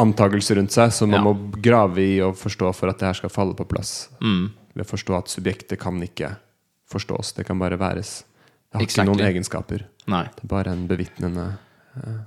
antakelser 0.00 0.56
rundt 0.58 0.72
seg, 0.74 0.92
som 0.92 1.10
man 1.10 1.20
Ja. 1.20 1.24
må 1.32 1.60
grave 1.62 1.98
i 2.02 2.20
og 2.20 2.34
forstå 2.36 2.74
for 2.74 2.88
at 2.88 2.98
det 2.98 3.06
her 3.06 3.14
skal 3.14 3.30
falle 3.30 3.54
på 3.54 3.66
plass. 3.68 4.08
Mm. 4.20 4.50
Ved 4.74 4.86
å 4.86 4.90
forstå 4.90 5.18
at 5.18 5.28
subjektet 5.28 5.78
kan 5.78 6.00
ikke 6.02 6.36
forstås, 6.90 7.34
det 7.36 7.46
kan 7.46 7.58
bare 7.58 7.78
væres. 7.78 8.24
Det 8.72 8.80
har 8.80 8.82
Exactly. 8.82 9.04
ikke 9.04 9.16
noen 9.16 9.28
egenskaper. 9.34 9.84
Nei. 10.08 10.24
Det 10.24 10.44
er 10.44 10.48
bare 10.48 10.72
en 10.72 10.88
bevitnende 10.88 11.58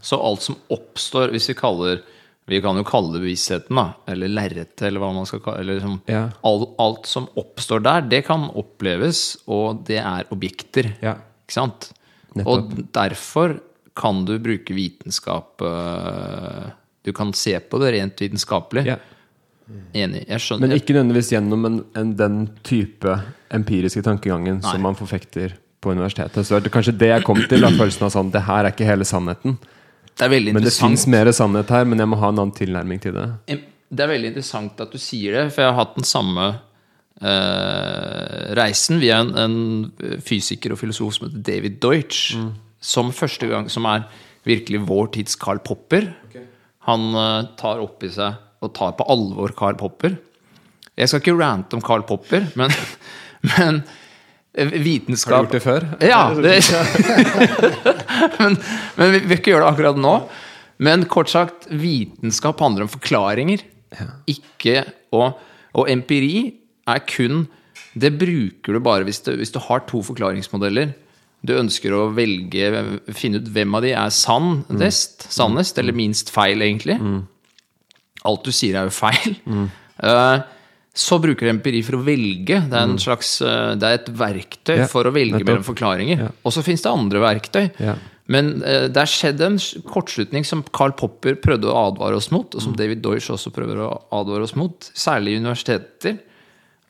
Så 0.01 0.15
alt 0.23 0.41
som 0.41 0.55
oppstår, 0.71 1.29
hvis 1.31 1.49
vi 1.49 1.53
kaller 1.53 2.01
Vi 2.47 2.61
kan 2.61 2.77
jo 2.77 2.83
kalle 2.85 3.11
det 3.11 3.19
bevisstheten, 3.21 3.75
da. 3.75 3.93
Eller 4.07 4.29
lerretet, 4.29 4.81
eller 4.87 5.01
hva 5.01 5.13
man 5.13 5.25
skal 5.25 5.41
kalle 5.41 5.59
eller 5.59 5.81
liksom, 5.81 6.01
Ja. 6.07 6.29
alt, 6.45 6.69
Alt 6.79 7.05
som 7.05 7.27
oppstår 7.35 7.83
der, 7.83 8.01
det 8.07 8.23
kan 8.25 8.49
oppleves, 8.55 9.35
og 9.49 9.83
det 9.83 9.97
er 9.99 10.23
objekter. 10.31 10.95
Ja. 11.01 11.15
Ikke 11.43 11.51
sant? 11.51 11.91
Nettopp. 12.33 12.47
Og 12.47 12.91
derfor 12.93 13.59
kan 13.97 14.25
du 14.27 14.37
bruke 14.39 14.75
vitenskap 14.77 15.61
øh, 15.65 16.65
Du 17.05 17.13
kan 17.13 17.33
se 17.33 17.55
på 17.59 17.79
det 17.81 17.93
rent 17.95 18.21
vitenskapelig. 18.21 18.83
Ja. 18.85 18.97
Enig. 19.93 20.23
Jeg 20.27 20.43
skjønner. 20.43 20.67
Men 20.67 20.77
ikke 20.77 20.95
nødvendigvis 20.95 21.31
gjennom 21.33 21.65
en, 21.67 21.79
en, 21.99 22.11
den 22.19 22.35
type 22.67 23.17
empiriske 23.53 24.03
tankegangen 24.03 24.61
Nei. 24.61 24.67
som 24.67 24.83
man 24.83 24.95
forfekter 24.95 25.55
på 25.83 25.91
universitetet. 25.95 26.47
Så 26.47 26.59
det 26.63 26.71
kanskje 26.73 26.95
det 26.99 27.11
jeg 27.11 27.25
kom 27.27 27.39
til. 27.49 27.63
Da, 27.63 27.71
følelsen 27.75 28.07
av 28.07 28.13
sånn 28.15 28.31
Det 28.33 28.43
her 28.47 28.63
er 28.63 28.75
ikke 28.75 28.87
hele 28.87 29.07
sannheten. 29.07 29.57
det 30.17 30.27
er 30.27 30.31
veldig 30.35 30.53
Men 30.55 30.67
det 30.67 30.75
fins 30.75 31.07
mer 31.07 31.31
sannhet 31.35 31.73
her, 31.73 31.87
men 31.87 31.99
jeg 32.03 32.11
må 32.11 32.19
ha 32.21 32.31
en 32.31 32.43
annen 32.43 32.55
tilnærming 32.55 33.03
til 33.03 33.17
det. 33.17 33.27
Det 33.87 34.03
er 34.03 34.11
veldig 34.11 34.31
interessant 34.33 34.79
at 34.83 34.91
du 34.91 34.99
sier 34.99 35.35
det, 35.35 35.45
for 35.55 35.63
jeg 35.63 35.73
har 35.73 35.83
hatt 35.83 35.99
den 35.99 36.07
samme 36.07 36.55
Uh, 37.17 38.53
reisen 38.53 38.99
via 39.01 39.15
en, 39.23 39.31
en 39.41 40.19
fysiker 40.21 40.75
og 40.75 40.77
filosof 40.77 41.15
som 41.15 41.23
heter 41.25 41.39
David 41.47 41.79
Deutsch. 41.81 42.35
Som 42.83 43.11
første 43.15 43.49
gang 43.49 43.69
Som 43.73 43.87
er 43.89 44.05
virkelig 44.47 44.83
vår 44.87 45.11
tids 45.17 45.35
Carl 45.39 45.59
Popper. 45.59 46.11
Han 46.87 47.09
uh, 47.15 47.47
tar 47.59 47.81
opp 47.83 48.03
i 48.07 48.11
seg 48.13 48.63
og 48.63 48.73
tar 48.77 48.93
på 48.97 49.05
alvor 49.11 49.51
Carl 49.57 49.75
Popper. 49.77 50.15
Jeg 50.97 51.11
skal 51.11 51.21
ikke 51.21 51.37
rante 51.37 51.77
om 51.77 51.83
Carl 51.85 52.05
Popper, 52.07 52.47
men, 52.57 52.71
men 53.51 53.81
eh, 54.55 54.71
vitenskap 54.81 55.35
Har 55.35 55.45
du 55.45 55.51
gjort 55.51 55.57
det 55.57 55.63
før? 55.65 55.85
ja, 56.01 56.21
det, 56.33 56.55
men, 58.39 58.57
men 58.97 59.13
vi 59.13 59.19
vil 59.27 59.35
ikke 59.37 59.53
gjøre 59.53 59.65
det 59.65 59.73
akkurat 59.73 59.99
nå. 60.01 60.15
Men 60.87 61.05
kort 61.09 61.29
sagt, 61.33 61.67
vitenskap 61.69 62.63
handler 62.63 62.85
om 62.85 62.93
forklaringer. 62.93 63.65
Ikke 64.29 64.85
og, 65.15 65.37
og 65.77 65.91
empiri 65.91 66.49
er 66.87 66.99
kun 67.07 67.45
Det 67.97 68.11
bruker 68.19 68.75
du 68.75 68.81
bare 68.83 69.05
hvis, 69.07 69.21
du, 69.25 69.31
hvis 69.39 69.53
du 69.53 69.59
har 69.63 69.85
to 69.89 70.01
forklaringsmodeller. 70.05 70.95
Du 71.47 71.55
ønsker 71.55 71.95
å 71.95 72.07
velge, 72.15 72.83
finne 73.15 73.39
ut 73.41 73.49
hvem 73.55 73.77
av 73.79 73.85
de 73.85 73.93
er 73.95 74.13
sannest, 74.13 75.27
sannest 75.33 75.79
eller 75.81 75.95
minst 75.95 76.31
feil, 76.33 76.61
egentlig. 76.65 76.99
Alt 78.27 78.47
du 78.47 78.51
sier, 78.55 78.77
er 78.79 78.89
jo 78.91 78.95
feil. 78.97 79.37
Eh, 79.97 80.41
så 80.93 81.17
bruker 81.17 81.47
du 81.47 81.49
empiri 81.49 81.79
for 81.81 81.97
å 81.97 82.03
velge. 82.05 82.59
Det 82.69 82.77
er, 82.77 82.83
en 82.85 82.99
slags, 83.01 83.31
eh, 83.41 83.71
det 83.81 83.87
er 83.87 83.95
et 83.97 84.11
verktøy 84.13 84.75
Mm. 84.75 84.81
Ja, 84.83 84.85
for 84.91 85.09
å 85.09 85.13
velge 85.15 85.39
mellom 85.41 85.63
forklaringer. 85.65 86.19
Ja. 86.21 86.27
Og 86.45 86.53
så 86.53 86.61
fins 86.61 86.83
det 86.85 86.91
andre 86.91 87.21
verktøy. 87.23 87.63
Ja. 87.81 87.95
Men 88.27 88.57
uh, 88.61 88.85
det 88.91 88.99
er 89.01 89.09
skjedd 89.09 89.41
en 89.45 89.57
kortslutning 89.87 90.45
som 90.45 90.61
Carl 90.75 90.91
Popper 90.99 91.37
prøvde 91.39 91.69
å 91.71 91.87
advare 91.87 92.19
oss 92.19 92.29
mot, 92.29 92.45
og 92.53 92.61
som 92.61 92.73
Mm. 92.73 92.79
David 92.81 93.01
Deutsch 93.05 93.31
også 93.31 93.53
prøver 93.55 93.79
å 93.85 93.89
advare 94.11 94.43
oss 94.43 94.53
mot, 94.59 94.89
særlig 94.93 95.33
i 95.33 95.39
universiteter, 95.41 96.17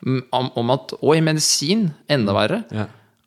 mm, 0.04 0.22
om, 0.34 0.50
om 0.56 0.70
at, 0.74 0.92
og 0.98 1.16
i 1.16 1.22
medisin, 1.22 1.92
enda 2.10 2.34
verre. 2.34 2.64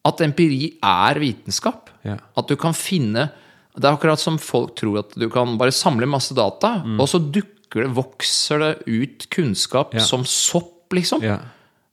At 0.05 0.21
empiri 0.25 0.73
er 0.81 1.19
vitenskap. 1.21 1.89
Ja. 2.07 2.17
At 2.37 2.47
du 2.49 2.55
kan 2.57 2.73
finne 2.73 3.29
Det 3.71 3.85
er 3.87 3.93
akkurat 3.95 4.19
som 4.19 4.35
folk 4.41 4.73
tror 4.75 4.97
at 4.99 5.13
du 5.15 5.29
kan 5.31 5.53
bare 5.57 5.71
samle 5.71 6.03
masse 6.09 6.33
data, 6.35 6.81
og 6.99 7.07
så 7.07 7.21
dukker 7.23 7.85
det, 7.85 7.93
vokser 7.95 8.59
det 8.59 8.71
ut 8.85 9.27
kunnskap 9.31 9.93
Mm. 9.93 9.99
Ja. 10.01 10.03
som 10.03 10.25
sopp, 10.27 10.91
liksom. 10.91 11.23
Ja. 11.23 11.37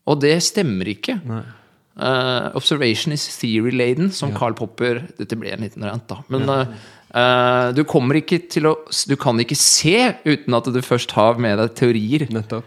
Og 0.08 0.18
det 0.20 0.42
stemmer 0.42 0.88
ikke. 0.90 1.20
Eh, 1.22 2.50
observation 2.56 3.12
is 3.12 3.28
theory-laden, 3.38 4.10
som 4.10 4.34
Carl 4.34 4.54
Popper 4.54 5.04
Dette 5.18 5.36
ble 5.38 5.52
en 5.52 5.60
liten 5.60 5.84
rant, 5.86 6.04
da. 6.08 6.18
Men 6.28 6.48
eh, 6.48 6.66
uh, 7.14 7.72
du 7.72 7.84
kommer 7.84 8.14
ikke 8.18 8.48
til 8.50 8.66
å 8.66 8.74
Du 9.06 9.14
kan 9.16 9.38
ikke 9.38 9.56
se 9.56 10.14
uten 10.26 10.54
at 10.54 10.64
du 10.64 10.80
først 10.82 11.12
har 11.12 11.38
med 11.38 11.58
deg 11.58 11.74
teorier. 11.78 12.26
Nettopp. 12.28 12.64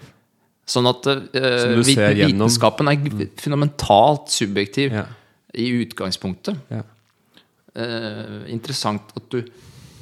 Sånn 0.66 0.88
at 0.88 1.04
vitenskapen 1.84 2.88
er 2.88 3.28
fundamentalt 3.36 4.30
subjektiv 4.32 4.94
Ja. 4.94 5.06
I 5.54 5.68
utgangspunktet. 5.82 6.58
Ja. 6.72 6.84
Eh, 7.76 8.52
interessant 8.52 9.14
at 9.16 9.30
du 9.32 9.44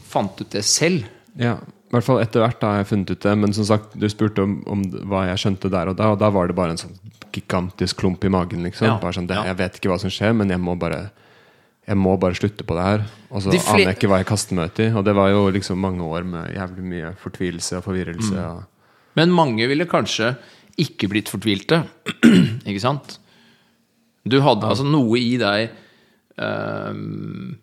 fant 0.10 0.42
ut 0.42 0.50
det 0.52 0.66
selv. 0.66 1.06
Ja, 1.40 1.58
i 1.90 1.94
hvert 1.96 2.06
fall 2.06 2.20
etter 2.22 2.44
hvert 2.44 2.64
har 2.66 2.80
jeg 2.80 2.90
funnet 2.92 3.14
ut 3.14 3.24
det. 3.26 3.36
Men 3.42 3.54
som 3.56 3.66
sagt, 3.66 3.96
du 3.98 4.06
spurte 4.12 4.46
om, 4.46 4.60
om 4.70 4.84
hva 5.10 5.26
jeg 5.32 5.42
skjønte 5.44 5.72
der 5.74 5.92
og 5.92 5.98
da, 5.98 6.12
og 6.14 6.20
da 6.22 6.30
var 6.34 6.50
det 6.50 6.58
bare 6.58 6.76
en 6.76 6.82
sånn 6.82 6.98
gigantisk 7.34 8.02
klump 8.02 8.26
i 8.26 8.32
magen. 8.34 8.62
liksom 8.66 8.88
Ja, 8.88 8.98
bare 9.02 9.18
sånn, 9.18 9.30
det, 9.30 9.38
ja. 9.38 9.52
Jeg 9.52 9.60
vet 9.62 9.80
ikke 9.80 9.92
hva 9.94 10.00
som 10.02 10.14
skjer, 10.14 10.36
men 10.38 10.54
jeg 10.54 10.62
må 10.62 10.78
bare 10.80 11.10
Jeg 11.90 11.98
må 11.98 12.12
bare 12.22 12.38
slutte 12.38 12.62
på 12.62 12.76
det 12.78 12.84
her. 12.86 13.04
Og 13.34 13.42
så 13.42 13.50
aner 13.50 13.88
jeg 13.88 13.96
ikke 13.98 14.10
hva 14.12 14.20
jeg 14.22 14.28
kaster 14.30 14.54
meg 14.54 14.70
ut 14.70 14.82
i. 14.84 14.92
Og 14.94 15.02
det 15.08 15.16
var 15.18 15.32
jo 15.32 15.48
liksom 15.50 15.80
mange 15.82 16.06
år 16.06 16.28
med 16.28 16.52
jævlig 16.54 16.84
mye 16.86 17.08
fortvilelse 17.18 17.80
og 17.80 17.88
forvirrelse. 17.88 18.36
Mm. 18.36 18.44
Og, 18.46 19.00
Men 19.18 19.34
mange 19.34 19.66
ville 19.72 19.88
kanskje 19.90 20.36
ikke 20.78 21.10
blitt 21.10 21.32
fortvilte. 21.34 21.82
ikke 22.70 22.84
sant? 22.84 23.18
Du 24.28 24.40
hadde 24.44 24.68
altså 24.68 24.84
noe 24.88 25.18
i 25.20 25.38
deg 25.40 25.70
ehm, 26.40 27.58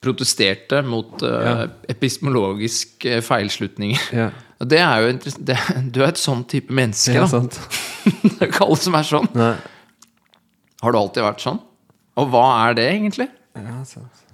protesterte 0.00 0.80
mot 0.86 1.22
eh, 1.26 1.48
Ja. 1.50 1.66
epistemologiske 1.92 3.20
feilslutninger. 3.26 4.06
ja, 4.22 4.30
det 4.64 4.80
er 4.80 5.04
jo 5.04 5.34
det, 5.44 5.58
Du 5.92 6.00
er 6.02 6.08
et 6.12 6.20
sånn 6.20 6.44
type 6.48 6.72
menneske, 6.72 7.14
ja, 7.16 7.26
da. 7.28 7.42
Det 8.24 8.38
er 8.40 8.48
ikke 8.48 8.64
alle 8.64 8.80
som 8.80 8.96
er 8.96 9.04
sånn. 9.04 9.28
Nei. 9.36 9.52
Har 10.80 10.92
du 10.96 10.98
alltid 11.02 11.24
vært 11.26 11.44
sånn? 11.44 11.60
Og 12.20 12.30
hva 12.32 12.46
er 12.66 12.76
det, 12.78 12.86
egentlig? 12.94 13.28
Ja, 13.56 13.82
sant. 13.84 14.26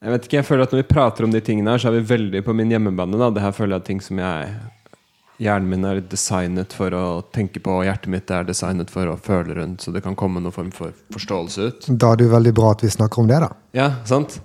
Jeg 0.00 0.14
vet 0.14 0.24
ikke, 0.26 0.38
jeg 0.38 0.46
føler 0.48 0.64
at 0.64 0.72
Når 0.72 0.80
vi 0.80 0.88
prater 0.94 1.26
om 1.26 1.32
de 1.34 1.40
tingene, 1.44 1.74
her 1.74 1.82
så 1.82 1.90
er 1.90 1.98
vi 1.98 2.06
veldig 2.08 2.40
på 2.46 2.54
min 2.56 2.70
hjemmebane. 2.72 3.18
da 3.20 3.28
Det 3.36 3.42
her 3.44 3.52
føler 3.52 3.76
jeg 3.76 3.82
er 3.82 3.88
ting 3.90 4.00
som 4.00 4.20
jeg 4.22 4.54
Hjernen 5.40 5.70
min 5.72 5.86
er 5.88 6.02
designet 6.04 6.74
for 6.76 6.92
å 6.92 7.04
tenke 7.32 7.62
på, 7.64 7.78
og 7.80 7.86
hjertet 7.88 8.12
mitt 8.12 8.30
er 8.34 8.44
designet 8.44 8.90
for 8.92 9.08
å 9.08 9.16
føle 9.16 9.56
rundt, 9.56 9.80
så 9.80 9.92
det 9.94 10.02
kan 10.04 10.16
komme 10.18 10.42
noen 10.42 10.52
form 10.52 10.68
for 10.74 10.92
forståelse 11.14 11.68
ut. 11.68 11.88
Da 11.96 12.10
er 12.12 12.20
det 12.20 12.26
jo 12.26 12.34
veldig 12.34 12.52
bra 12.58 12.74
at 12.74 12.84
vi 12.84 12.90
snakker 12.92 13.22
om 13.22 13.30
det, 13.30 13.38
da. 13.46 13.48
Ja, 13.76 13.86
sant? 14.08 14.36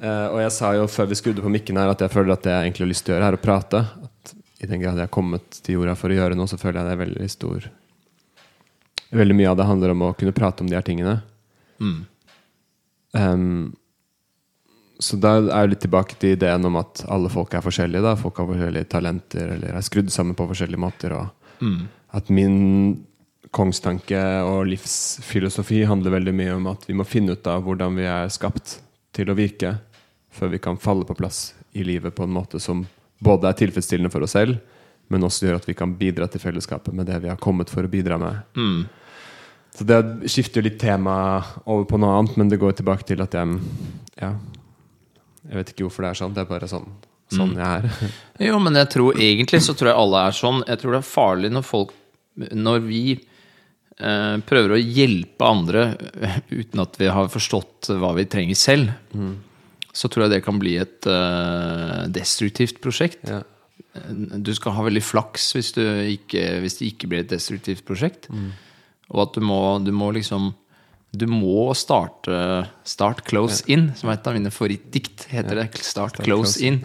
Eh, 0.00 0.26
og 0.26 0.40
jeg 0.42 0.50
sa 0.56 0.72
jo 0.74 0.88
før 0.90 1.06
vi 1.12 1.20
skrudde 1.20 1.44
på 1.44 1.52
mikken 1.54 1.78
her, 1.78 1.92
at 1.92 2.02
jeg 2.02 2.10
føler 2.12 2.34
at 2.34 2.42
det 2.42 2.50
jeg 2.50 2.66
egentlig 2.66 2.84
har 2.84 2.90
lyst 2.90 3.06
til 3.06 3.14
å 3.14 3.16
gjøre, 3.16 3.28
er 3.30 3.38
å 3.38 3.44
prate. 3.44 3.84
At 4.08 4.34
I 4.58 4.70
den 4.72 4.82
grad 4.82 4.98
jeg 4.98 5.06
har 5.06 5.14
kommet 5.14 5.60
til 5.60 5.78
jorda 5.78 5.94
for 6.00 6.10
å 6.10 6.18
gjøre 6.18 6.38
noe, 6.38 6.50
så 6.50 6.58
føler 6.58 6.80
jeg 6.80 6.88
det 6.88 6.96
er 6.96 7.02
veldig 7.04 7.30
stor 7.32 7.70
Veldig 9.14 9.34
mye 9.38 9.50
av 9.52 9.58
det 9.60 9.66
handler 9.68 9.92
om 9.92 10.00
å 10.08 10.14
kunne 10.18 10.34
prate 10.34 10.64
om 10.64 10.66
de 10.66 10.74
her 10.74 10.82
tingene. 10.82 11.12
Em, 13.14 13.76
så 14.98 15.16
da 15.18 15.36
er 15.40 15.48
jeg 15.64 15.72
litt 15.72 15.82
tilbake 15.82 16.16
til 16.20 16.36
ideen 16.36 16.64
om 16.68 16.76
at 16.78 17.04
alle 17.10 17.30
folk 17.32 17.54
er 17.54 17.64
forskjellige. 17.64 18.02
Da. 18.04 18.14
Folk 18.16 18.36
har 18.38 18.46
forskjellige 18.46 18.90
talenter 18.92 19.56
eller 19.56 19.74
er 19.74 19.82
skrudd 19.84 20.12
sammen 20.14 20.36
på 20.38 20.46
forskjellige 20.46 20.80
måter. 20.80 21.16
Og 21.16 21.26
at 22.14 22.30
min 22.30 23.04
kongstanke 23.54 24.20
og 24.42 24.66
livsfilosofi 24.66 25.84
handler 25.86 26.10
veldig 26.16 26.34
mye 26.34 26.54
om 26.54 26.66
at 26.72 26.86
vi 26.88 26.94
må 26.94 27.04
finne 27.06 27.34
ut 27.34 27.46
av 27.46 27.62
hvordan 27.66 27.94
vi 27.98 28.06
er 28.06 28.30
skapt 28.34 28.80
til 29.14 29.30
å 29.30 29.36
virke, 29.38 29.76
før 30.34 30.48
vi 30.54 30.58
kan 30.58 30.78
falle 30.78 31.06
på 31.06 31.14
plass 31.14 31.54
i 31.72 31.84
livet 31.86 32.14
på 32.14 32.24
en 32.26 32.34
måte 32.34 32.58
som 32.62 32.86
både 33.22 33.48
er 33.48 33.58
tilfredsstillende 33.58 34.10
for 34.10 34.26
oss 34.26 34.34
selv, 34.34 34.58
men 35.08 35.22
også 35.22 35.46
gjør 35.46 35.60
at 35.60 35.68
vi 35.68 35.74
kan 35.78 35.94
bidra 35.94 36.26
til 36.26 36.42
fellesskapet 36.42 36.94
med 36.94 37.06
det 37.06 37.20
vi 37.22 37.30
har 37.30 37.38
kommet 37.38 37.70
for 37.70 37.86
å 37.86 37.90
bidra 37.90 38.18
med. 38.18 38.42
Så 39.74 39.84
det 39.86 40.30
skifter 40.30 40.62
litt 40.62 40.78
tema 40.78 41.42
over 41.66 41.84
på 41.84 41.98
noe 41.98 42.18
annet, 42.18 42.36
men 42.38 42.50
det 42.50 42.58
går 42.62 42.78
tilbake 42.78 43.06
til 43.06 43.22
at 43.22 43.34
jeg 43.34 43.58
Ja. 44.20 44.34
Jeg 45.44 45.60
vet 45.60 45.72
ikke 45.72 45.86
hvorfor 45.86 46.06
det 46.06 46.10
er 46.12 46.20
sånn. 46.20 46.34
Det 46.34 46.42
er 46.44 46.48
bare 46.48 46.70
sånn, 46.70 46.88
sånn 47.34 47.54
jeg 47.58 47.68
er. 47.68 48.10
Jo, 48.48 48.58
men 48.62 48.80
jeg 48.80 48.90
tror 48.94 49.20
egentlig 49.20 49.60
så 49.64 49.76
tror 49.76 49.92
jeg 49.92 50.00
alle 50.00 50.24
er 50.28 50.36
sånn. 50.36 50.64
Jeg 50.68 50.80
tror 50.80 50.96
det 50.96 51.00
er 51.02 51.08
farlig 51.08 51.52
når 51.54 51.66
folk 51.68 51.94
Når 52.34 52.80
vi 52.86 53.02
eh, 53.14 54.36
prøver 54.48 54.74
å 54.74 54.80
hjelpe 54.82 55.48
andre 55.48 55.84
eh, 55.94 56.38
uten 56.50 56.82
at 56.82 56.96
vi 56.98 57.10
har 57.12 57.32
forstått 57.32 57.92
hva 58.00 58.14
vi 58.16 58.26
trenger 58.30 58.58
selv, 58.58 58.94
så 59.94 60.10
tror 60.10 60.24
jeg 60.24 60.34
det 60.34 60.44
kan 60.46 60.58
bli 60.58 60.74
et 60.82 61.06
eh, 61.06 62.00
destruktivt 62.10 62.80
prosjekt. 62.82 63.28
Ja. 63.30 63.44
Du 64.42 64.50
skal 64.58 64.74
ha 64.74 64.82
veldig 64.82 65.04
flaks 65.06 65.52
hvis, 65.54 65.70
du 65.76 65.84
ikke, 65.84 66.42
hvis 66.64 66.80
det 66.80 66.88
ikke 66.90 67.10
blir 67.12 67.22
et 67.22 67.30
destruktivt 67.30 67.84
prosjekt. 67.86 68.26
Og 69.12 69.20
at 69.28 69.36
du 69.36 69.44
må, 69.46 69.60
du 69.84 69.92
må 69.94 70.10
liksom 70.16 70.50
Du 71.14 71.26
må 71.30 71.68
starte 71.78 72.36
Start 72.84 73.22
close 73.28 73.62
in, 73.70 73.90
som 73.96 74.10
er 74.10 74.18
et 74.18 74.26
av 74.28 74.34
mine 74.36 74.50
favorittdikt. 74.52 75.26
Heter 75.30 75.60
det. 75.62 75.66
Start, 75.84 76.18
close, 76.20 76.58
close 76.58 76.66
in. 76.66 76.80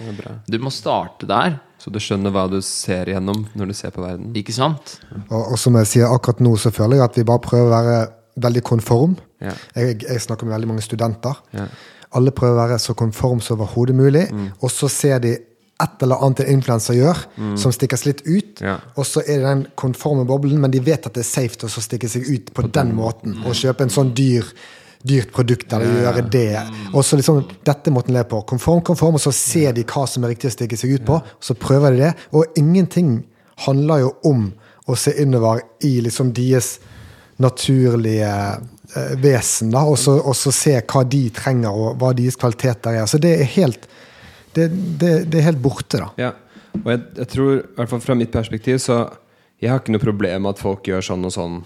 Du 0.48 0.60
må 0.64 0.72
starte 0.74 1.28
der, 1.30 1.58
Så 1.80 1.92
du 1.92 2.00
skjønner 2.04 2.34
hva 2.36 2.46
du 2.52 2.58
ser 2.66 3.08
igjennom 3.08 3.46
når 3.56 3.72
du 3.72 3.74
ser 3.74 3.94
på 3.96 4.04
verden. 4.04 4.34
ikke 4.36 4.54
sant? 4.56 4.98
Og, 5.30 5.54
og 5.54 5.60
som 5.60 5.78
jeg 5.80 5.88
sier 5.88 6.12
akkurat 6.12 6.42
nå, 6.44 6.56
så 6.60 6.72
føler 6.76 7.00
jeg 7.00 7.06
at 7.10 7.20
vi 7.22 7.24
bare 7.28 7.44
prøver 7.46 7.70
å 7.70 7.76
være 7.76 8.00
veldig 8.44 8.64
konform. 8.68 9.16
Ja. 9.44 9.54
Jeg, 9.76 10.02
jeg 10.04 10.22
snakker 10.26 10.48
med 10.48 10.58
veldig 10.58 10.68
mange 10.74 10.84
studenter. 10.84 11.40
Ja. 11.56 11.70
Alle 12.18 12.34
prøver 12.36 12.58
å 12.58 12.64
være 12.66 12.80
så 12.84 12.96
konform 12.98 13.40
som 13.44 13.60
overhodet 13.60 13.96
mulig, 13.96 14.26
og 14.60 14.72
så 14.74 14.90
ser 14.92 15.20
de 15.24 15.36
et 15.80 16.04
eller 16.04 16.20
annet 16.26 16.42
en 16.44 16.52
influenser 16.58 16.98
gjør, 16.98 17.22
som 17.60 17.72
stikkes 17.72 18.04
litt 18.08 18.26
ut. 18.28 18.60
Ja. 18.66 18.76
Og 19.00 19.08
så 19.08 19.24
er 19.24 19.40
det 19.40 19.46
den 19.48 19.62
konforme 19.80 20.26
boblen, 20.28 20.60
men 20.60 20.74
de 20.74 20.82
vet 20.84 21.08
at 21.08 21.16
det 21.16 21.24
er 21.24 21.30
safe 21.30 21.64
å 21.64 21.84
stikke 21.84 22.10
seg 22.12 22.28
ut 22.28 22.52
på, 22.56 22.68
den 22.68 22.92
måten. 22.98 23.38
Og 23.48 23.56
kjøpe 23.56 23.88
en 23.88 23.94
sånn 23.94 24.12
dyr 24.18 24.48
dyrt 25.00 25.32
produkt, 25.32 25.72
eller 25.74 26.02
gjøre 26.04 26.24
det. 26.32 26.62
Og 26.92 27.06
så 27.08 27.16
liksom, 27.20 27.44
Dette 27.64 27.92
måten 27.96 28.16
leve 28.16 28.28
på. 28.34 28.42
Konform, 28.50 28.82
konform, 28.84 29.16
og 29.16 29.24
så 29.24 29.32
ser 29.36 29.72
de 29.78 29.86
hva 29.88 30.06
som 30.10 30.26
er 30.26 30.34
riktig 30.34 30.52
å 30.52 30.56
stikke 30.58 30.80
seg 30.80 30.98
ut 30.98 31.06
på, 31.08 31.20
og 31.22 31.46
så 31.46 31.56
prøver 31.56 31.96
de 31.96 32.04
det. 32.04 32.14
Og 32.36 32.60
ingenting 32.60 33.22
handler 33.66 34.04
jo 34.04 34.12
om 34.28 34.50
å 34.90 34.98
se 35.00 35.14
innover 35.22 35.62
i 35.86 36.00
liksom 36.04 36.34
deres 36.36 36.78
naturlige 37.40 38.30
eh, 38.30 39.16
vesen, 39.24 39.72
da, 39.72 39.86
og 39.88 39.98
så 40.36 40.52
se 40.52 40.76
hva 40.82 41.06
de 41.08 41.24
trenger, 41.36 41.72
og 41.72 42.00
hva 42.02 42.12
deres 42.18 42.40
kvaliteter 42.40 43.00
er. 43.00 43.08
Så 43.08 43.22
det 43.22 43.38
er 43.38 43.54
helt, 43.56 43.88
det, 44.56 44.70
det, 45.02 45.12
det 45.32 45.42
er 45.42 45.50
helt 45.52 45.62
borte, 45.64 46.02
da. 46.02 46.10
Ja, 46.20 46.32
og 46.80 46.92
jeg, 46.94 47.02
jeg 47.18 47.32
tror, 47.34 47.52
i 47.60 47.76
hvert 47.78 47.92
fall 47.92 48.04
fra 48.04 48.16
mitt 48.18 48.32
perspektiv, 48.34 48.80
så 48.84 49.02
jeg 49.60 49.72
har 49.72 49.82
ikke 49.82 49.96
noe 49.96 50.04
problem 50.04 50.46
med 50.46 50.56
at 50.56 50.62
folk 50.62 50.88
gjør 50.88 51.04
sånn 51.04 51.28
og 51.28 51.34
sånn 51.36 51.60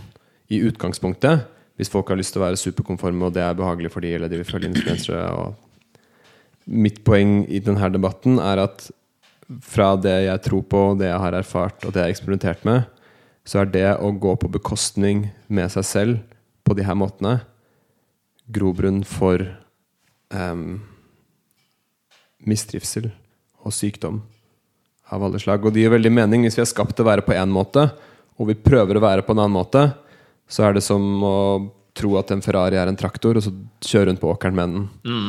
i 0.53 0.61
utgangspunktet. 0.65 1.45
Hvis 1.77 1.91
folk 1.93 2.09
har 2.11 2.19
lyst 2.19 2.35
til 2.35 2.41
å 2.41 2.47
være 2.47 2.59
superkonforme, 2.61 3.27
og 3.27 3.35
det 3.35 3.43
er 3.45 3.57
behagelig 3.57 3.91
for 3.93 4.05
de, 4.05 4.13
eller 4.15 4.29
de 4.29 4.39
vil 4.41 4.49
følge 4.49 4.69
influensere. 4.69 5.21
Mitt 6.69 7.01
poeng 7.05 7.41
i 7.49 7.61
denne 7.63 7.89
debatten 7.93 8.37
er 8.41 8.61
at 8.63 8.87
fra 9.63 9.93
det 9.99 10.15
jeg 10.27 10.43
tror 10.45 10.63
på, 10.69 10.83
det 10.99 11.09
jeg 11.09 11.21
har 11.25 11.37
erfart, 11.37 11.81
og 11.83 11.91
det 11.93 12.01
jeg 12.01 12.07
har 12.07 12.15
eksperimentert 12.15 12.67
med, 12.67 12.85
så 13.43 13.63
er 13.63 13.71
det 13.73 13.87
å 13.99 14.13
gå 14.15 14.35
på 14.39 14.51
bekostning 14.53 15.27
med 15.51 15.73
seg 15.73 15.87
selv 15.87 16.21
på 16.63 16.77
de 16.77 16.85
her 16.87 16.95
måtene 16.95 17.41
grobrunn 18.53 19.01
for 19.07 19.43
em, 20.31 20.81
mistrivsel 22.49 23.11
og 23.63 23.75
sykdom 23.75 24.21
av 25.13 25.23
alle 25.23 25.39
slag. 25.41 25.65
Og 25.65 25.73
det 25.73 25.83
gir 25.83 25.93
veldig 25.93 26.13
mening 26.13 26.47
hvis 26.47 26.57
vi 26.59 26.65
er 26.65 26.71
skapt 26.71 26.97
til 26.97 27.05
å 27.05 27.11
være 27.11 27.25
på 27.25 27.35
én 27.37 27.51
måte, 27.53 27.89
og 28.39 28.49
vi 28.49 28.57
prøver 28.57 28.97
å 28.97 29.03
være 29.03 29.25
på 29.25 29.35
en 29.35 29.43
annen 29.43 29.57
måte, 29.59 29.87
så 30.49 30.67
er 30.67 30.77
det 30.77 30.83
som 30.85 31.01
å 31.23 31.37
tro 31.93 32.15
at 32.17 32.31
en 32.33 32.41
Ferrari 32.41 32.77
er 32.79 32.89
en 32.89 32.97
traktor, 32.97 33.37
og 33.37 33.43
så 33.45 33.51
kjøre 33.85 34.07
rundt 34.09 34.21
på 34.21 34.29
åkeren 34.31 34.55
med 34.57 34.71
den. 34.73 34.85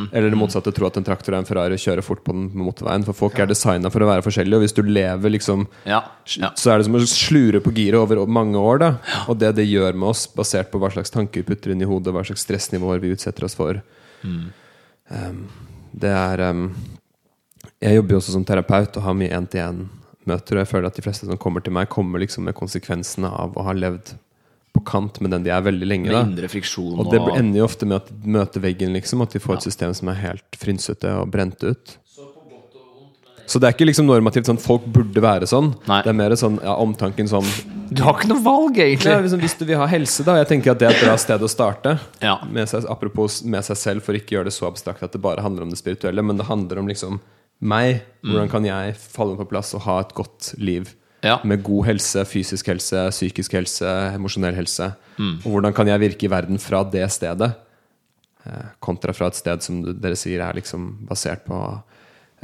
Eller 0.09 0.33
det 0.33 0.39
motsatte, 0.39 0.73
tro 0.73 0.87
at 0.87 0.95
en 0.97 1.05
traktor 1.05 1.35
er 1.35 1.43
en 1.43 1.45
Ferrari 1.47 1.77
og 1.77 1.83
kjøre 1.83 2.01
fort 2.05 2.23
på 2.25 2.33
den 2.33 2.47
på 2.49 2.65
motorveien. 2.65 3.05
For 3.05 3.17
folk 3.17 3.37
er 3.37 3.49
designa 3.51 3.91
for 3.93 4.01
å 4.01 4.07
være 4.09 4.25
forskjellige, 4.25 4.57
og 4.57 4.65
hvis 4.65 4.73
du 4.73 4.81
lever 4.81 5.35
liksom 5.35 5.67
Ja. 5.85 6.01
ja. 6.41 6.49
så 6.57 6.73
er 6.73 6.81
det 6.81 6.87
som 6.87 6.97
å 6.97 7.03
slure 7.05 7.61
på 7.61 7.73
giret 7.75 7.99
over 8.01 8.25
mange 8.25 8.57
år. 8.57 8.81
da 8.81 8.91
Og 9.29 9.37
det 9.37 9.53
det 9.61 9.67
gjør 9.69 9.93
med 9.93 10.09
oss, 10.09 10.25
basert 10.25 10.71
på 10.71 10.81
hva 10.81 10.89
slags 10.89 11.13
tanker 11.13 11.43
vi 11.43 11.53
putter 11.53 11.75
inn 11.75 11.85
i 11.85 11.89
hodet, 11.89 12.13
hva 12.13 12.25
slags 12.25 12.41
stressnivåer 12.41 12.99
vi 13.03 13.13
utsetter 13.13 13.45
oss 13.45 13.53
for. 13.53 13.83
Um, 14.25 15.45
det 15.93 16.09
er 16.09 16.49
um, 16.49 16.71
Jeg 17.85 17.99
jobber 17.99 18.15
jo 18.15 18.19
også 18.23 18.33
som 18.35 18.45
terapeut 18.47 18.97
og 18.99 19.05
har 19.05 19.17
mye 19.17 19.31
én-til-én 19.37 19.83
møter. 20.25 20.57
Og 20.57 20.63
jeg 20.63 20.71
føler 20.73 20.89
at 20.89 20.97
de 20.97 21.03
fleste 21.05 21.27
som 21.29 21.37
kommer 21.41 21.61
til 21.65 21.75
meg, 21.75 21.89
kommer 21.93 22.21
liksom 22.23 22.47
med 22.49 22.55
konsekvensene 22.57 23.29
av 23.29 23.53
å 23.57 23.65
ha 23.67 23.75
levd 23.77 24.15
på 24.75 24.81
kant 24.89 25.21
med 25.23 25.31
den 25.31 25.45
de 25.45 25.51
er 25.55 25.61
veldig 25.63 25.87
lenge. 25.87 26.09
Med 26.09 26.17
Da. 26.17 26.23
indre 26.27 26.49
friksjon 26.51 26.97
Og 26.99 27.11
det 27.13 27.21
ender 27.37 27.61
jo 27.61 27.67
ofte 27.69 27.85
med 27.87 28.01
at 28.01 28.09
de 28.11 28.33
møter 28.35 28.59
veggen, 28.63 28.91
liksom. 28.97 29.21
At 29.23 29.31
de 29.31 29.39
får 29.39 29.61
et 29.61 29.67
system 29.69 29.93
som 29.95 30.09
er 30.11 30.17
helt 30.19 30.57
frynsete 30.59 31.13
og 31.21 31.29
brent 31.31 31.63
ut. 31.63 31.97
Så 33.45 33.59
det 33.61 33.67
er 33.69 33.75
ikke 33.75 33.85
liksom 33.85 34.07
normativt 34.09 34.47
sånn 34.49 34.57
folk 34.57 34.87
burde 34.89 35.21
være 35.21 35.45
sånn. 35.45 35.75
Nei. 35.85 35.99
Det 36.01 36.09
er 36.09 36.17
mer 36.17 36.33
sånn 36.33 36.55
ja, 36.63 36.73
omtanken 36.81 37.27
sånn 37.29 37.45
Du 37.93 38.01
har 38.01 38.17
ikke 38.17 38.31
noe 38.31 38.41
valg, 38.41 38.79
egentlig. 38.81 39.11
ja, 39.13 39.19
liksom, 39.21 39.39
Hvis 39.43 39.53
du 39.59 39.65
vil 39.69 39.77
ha 39.77 39.85
helse, 39.85 40.25
da. 40.25 40.39
Jeg 40.41 40.47
tenker 40.49 40.71
at 40.73 40.79
det 40.81 40.87
er 40.89 40.95
et 40.97 41.03
bra 41.05 41.13
sted 41.21 41.39
å 41.45 41.47
starte. 41.47 41.99
Ja. 42.25 42.39
Med 42.49 42.65
seg, 42.67 42.87
apropos 42.89 43.43
med 43.45 43.61
seg 43.63 43.77
selv, 43.77 44.01
for 44.01 44.17
ikke 44.17 44.33
gjøre 44.39 44.49
det 44.49 44.55
så 44.57 44.65
abstrakt 44.65 45.03
at 45.05 45.13
det 45.13 45.21
bare 45.21 45.45
handler 45.45 45.67
om 45.67 45.69
det 45.69 45.77
spirituelle. 45.77 46.25
Men 46.25 46.41
det 46.41 46.47
handler 46.49 46.81
om 46.81 46.89
liksom 46.89 47.19
meg. 47.61 48.03
Hvordan 48.25 48.49
kan 48.51 48.65
jeg 48.65 48.95
falle 48.99 49.37
på 49.39 49.47
plass 49.49 49.73
og 49.77 49.85
ha 49.85 49.99
et 50.03 50.13
godt 50.17 50.53
liv? 50.57 50.89
Ja. 51.25 51.39
Med 51.47 51.63
god 51.65 51.87
helse, 51.87 52.21
fysisk 52.29 52.67
helse, 52.69 53.07
psykisk 53.09 53.55
helse, 53.57 53.89
emosjonell 54.13 54.57
helse. 54.57 54.91
Og 55.45 55.51
hvordan 55.53 55.73
kan 55.73 55.87
jeg 55.89 56.03
virke 56.03 56.27
i 56.27 56.31
verden 56.31 56.59
fra 56.61 56.83
det 56.83 57.05
stedet? 57.13 57.53
Eh, 58.45 58.65
kontra 58.79 59.13
fra 59.15 59.31
et 59.31 59.39
sted 59.39 59.63
som 59.65 59.79
dere 59.81 60.17
sier 60.19 60.43
er 60.45 60.57
liksom 60.59 60.91
basert 61.09 61.45
på 61.47 61.57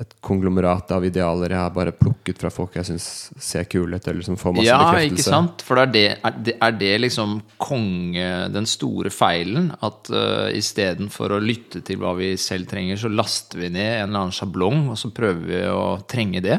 et 0.02 0.16
konglomerat 0.26 0.90
av 0.96 1.04
idealer 1.06 1.54
jeg 1.54 1.62
har 1.62 1.74
bare 1.76 1.94
plukket 1.94 2.40
fra 2.42 2.50
folk 2.54 2.74
jeg 2.80 2.88
syns 2.88 3.06
ser 3.38 3.68
kule 3.70 4.00
ut, 4.00 4.08
eller 4.10 4.26
som 4.26 4.38
får 4.40 4.56
masse 4.58 4.66
Ja, 4.66 4.80
bekreftelse. 4.82 5.14
ikke 5.14 5.26
sant? 5.28 5.64
For 5.68 5.82
er 5.82 5.92
det, 5.94 6.04
er 6.26 6.40
det, 6.48 6.56
er 6.58 6.76
det 6.80 6.92
liksom 7.04 7.36
konge 7.62 8.28
Den 8.56 8.66
store 8.70 9.12
feilen? 9.14 9.70
At 9.86 10.10
uh, 10.10 10.50
istedenfor 10.58 11.38
å 11.38 11.42
lytte 11.44 11.84
til 11.86 12.02
hva 12.02 12.16
vi 12.18 12.34
selv 12.42 12.70
trenger, 12.72 12.98
så 12.98 13.12
laster 13.14 13.62
vi 13.62 13.70
ned 13.70 13.92
en 14.00 14.10
eller 14.10 14.26
annen 14.26 14.36
sjablong, 14.36 14.88
og 14.94 14.98
så 15.00 15.14
prøver 15.14 15.46
vi 15.48 15.62
å 15.70 15.86
trenge 16.10 16.42
det? 16.44 16.58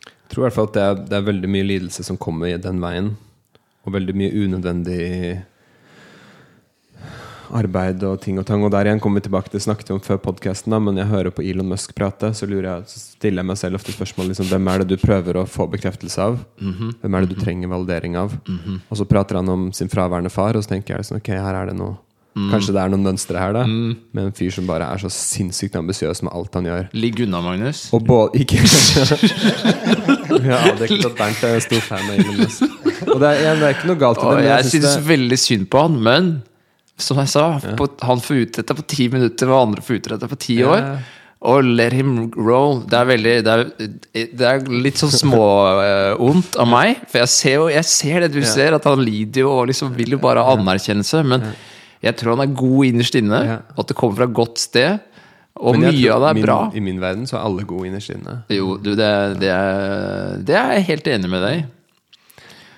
Jeg 0.00 0.32
tror 0.32 0.44
i 0.44 0.46
hvert 0.48 0.56
fall 0.56 0.68
at 0.70 0.76
det 0.78 0.86
er, 0.86 0.98
det 1.10 1.16
er 1.18 1.28
veldig 1.28 1.48
mye 1.50 1.66
lidelse 1.66 2.06
som 2.06 2.18
kommer 2.20 2.52
i 2.52 2.58
den 2.62 2.80
veien. 2.82 3.12
Og 3.84 3.94
veldig 3.96 4.14
mye 4.14 4.44
unødvendig 4.46 5.00
arbeid 7.56 8.02
og 8.06 8.20
ting 8.22 8.38
og 8.40 8.46
tang. 8.48 8.62
Og 8.66 8.70
der 8.74 8.88
igjen 8.90 9.00
kommer 9.02 9.20
vi 9.20 9.26
tilbake 9.28 9.50
til 9.50 9.58
det 9.58 9.64
snakket 9.66 9.90
vi 9.90 9.96
om 9.96 10.02
før 10.04 10.20
podkasten, 10.24 10.76
men 10.84 10.96
jeg 11.00 11.10
hører 11.10 11.30
på 11.34 11.42
Elon 11.46 11.68
Musk 11.72 11.94
prate, 11.98 12.32
så, 12.36 12.46
jeg, 12.50 12.82
så 12.90 13.02
stiller 13.16 13.42
jeg 13.42 13.50
meg 13.52 13.58
selv 13.60 13.80
ofte 13.80 13.94
spørsmål 13.96 14.30
liksom, 14.32 14.50
hvem 14.52 14.68
er 14.74 14.84
det 14.84 14.88
du 14.92 15.00
prøver 15.06 15.40
å 15.42 15.46
få 15.48 15.66
bekreftelse 15.72 16.20
av? 16.30 16.38
Hvem 16.60 17.14
er 17.16 17.26
det 17.26 17.34
du 17.34 17.40
trenger 17.42 17.72
validering 17.72 18.16
av? 18.20 18.36
Og 18.90 19.00
så 19.00 19.08
prater 19.08 19.40
han 19.40 19.48
om 19.52 19.70
sin 19.76 19.90
fraværende 19.92 20.30
far, 20.32 20.56
og 20.56 20.64
så 20.64 20.74
tenker 20.76 20.94
jeg 20.96 21.04
liksom, 21.06 21.20
ok, 21.22 21.34
her 21.38 21.60
er 21.64 21.72
det 21.72 21.76
noe 21.80 21.98
Kanskje 22.30 22.70
det 22.72 22.78
er 22.78 22.90
noen 22.92 23.02
mønstre 23.02 23.40
her, 23.42 23.50
da. 23.52 23.64
Med 23.66 24.20
en 24.22 24.32
fyr 24.38 24.52
som 24.54 24.64
bare 24.64 24.86
er 24.94 25.00
så 25.02 25.08
sinnssykt 25.10 25.74
ambisiøs 25.76 26.22
med 26.22 26.30
alt 26.32 26.54
han 26.54 26.68
gjør. 26.68 26.84
Ligg 26.94 27.18
unna, 27.26 27.40
Magnus. 27.42 27.80
Og 27.92 28.04
både 28.06 28.38
Ikke 28.44 28.60
det 29.50 30.54
er 30.54 30.84
ikke 30.86 31.10
at 31.10 31.16
Bernt 31.18 31.42
er 31.44 31.56
en 31.58 31.64
stor 31.64 31.82
fan 31.84 32.06
av 32.06 32.14
Elon 32.20 32.38
Musk. 32.44 32.62
Og 33.10 33.18
det 33.22 33.32
er, 33.34 33.58
det 33.58 33.66
er 33.66 33.74
ikke 33.74 33.90
noe 33.90 33.98
galt 34.00 34.22
i 34.22 34.28
det. 34.28 34.44
jeg, 34.44 34.50
jeg 34.52 34.70
synes 34.70 34.94
det- 34.94 35.04
veldig 35.10 35.38
synd 35.42 35.66
på 35.74 35.82
han, 35.84 35.98
men 36.06 36.30
som 37.04 37.18
jeg 37.22 37.30
sa, 37.32 37.46
på, 37.78 37.88
han 38.06 38.20
får 38.24 38.44
utrette 38.46 38.76
på 38.78 38.84
ti 38.90 39.08
minutter, 39.12 39.50
og 39.50 39.66
andre 39.68 39.84
får 39.84 40.00
utrette 40.00 40.28
på 40.30 40.38
ti 40.40 40.60
år. 40.66 40.84
Og 41.50 41.64
let 41.64 41.94
him 41.96 42.26
roll. 42.36 42.82
Det 42.84 42.98
er 42.98 43.06
veldig 43.08 43.34
Det 43.46 43.52
er, 43.52 43.62
det 44.36 44.48
er 44.50 44.66
litt 44.68 45.00
sånn 45.00 45.12
småondt 45.14 46.58
av 46.60 46.68
meg. 46.68 47.00
For 47.08 47.22
jeg 47.22 47.32
ser 47.32 47.54
jo 47.54 47.68
Jeg 47.72 47.88
ser 47.88 48.26
det 48.26 48.32
du 48.34 48.42
ser, 48.44 48.76
at 48.76 48.84
han 48.84 49.00
lider 49.00 49.46
jo 49.46 49.54
og 49.54 49.70
liksom 49.70 49.94
vil 49.96 50.18
jo 50.18 50.20
bare 50.20 50.44
ha 50.44 50.56
anerkjennelse. 50.58 51.22
Men 51.24 51.48
jeg 52.04 52.16
tror 52.20 52.36
han 52.36 52.44
er 52.44 52.52
god 52.60 52.90
innerst 52.90 53.16
inne, 53.16 53.40
og 53.72 53.80
at 53.84 53.88
det 53.88 53.96
kommer 53.96 54.20
fra 54.20 54.28
et 54.28 54.36
godt 54.36 54.60
sted. 54.60 55.00
Og 55.60 55.76
mye 55.80 55.90
tror 55.96 56.14
av 56.18 56.22
det 56.22 56.28
er 56.28 56.38
min, 56.38 56.44
bra. 56.44 56.60
I 56.76 56.84
min 56.84 57.00
verden 57.00 57.26
så 57.28 57.38
er 57.38 57.48
alle 57.48 57.64
gode 57.68 57.88
innerst 57.88 58.12
inne. 58.14 58.38
Jo, 58.52 58.76
du, 58.80 58.92
det, 58.96 59.10
det, 59.40 59.50
er, 59.50 60.38
det 60.44 60.56
er 60.56 60.76
jeg 60.76 60.88
helt 60.92 61.10
enig 61.16 61.32
med 61.32 61.44
deg 61.44 61.58
i. 61.58 61.66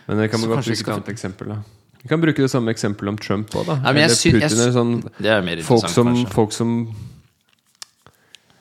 Men 0.06 0.22
det 0.22 0.30
kan 0.32 0.42
Så 0.42 0.50
godt 0.50 0.66
bruke 0.66 0.78
et 0.82 0.96
annet 0.96 1.12
eksempel. 1.16 1.54
da 1.56 1.81
Vi 2.02 2.11
kan 2.11 2.21
bruke 2.21 2.42
det 2.42 2.50
samme 2.50 2.73
eksempelet 2.75 3.12
om 3.12 3.18
Trump 3.18 3.50
òg, 3.54 3.66
da. 3.66 3.76
Jeg 3.78 3.94
Eller 3.94 4.16
Putin. 4.16 4.42
eller 4.42 4.73
sånn, 4.75 4.94
Det 5.18 5.30
er 5.30 5.42
mer 5.42 5.62
folk, 5.62 5.88
som, 5.88 6.06
kanskje. 6.06 6.32
folk 6.32 6.53
som 6.53 6.94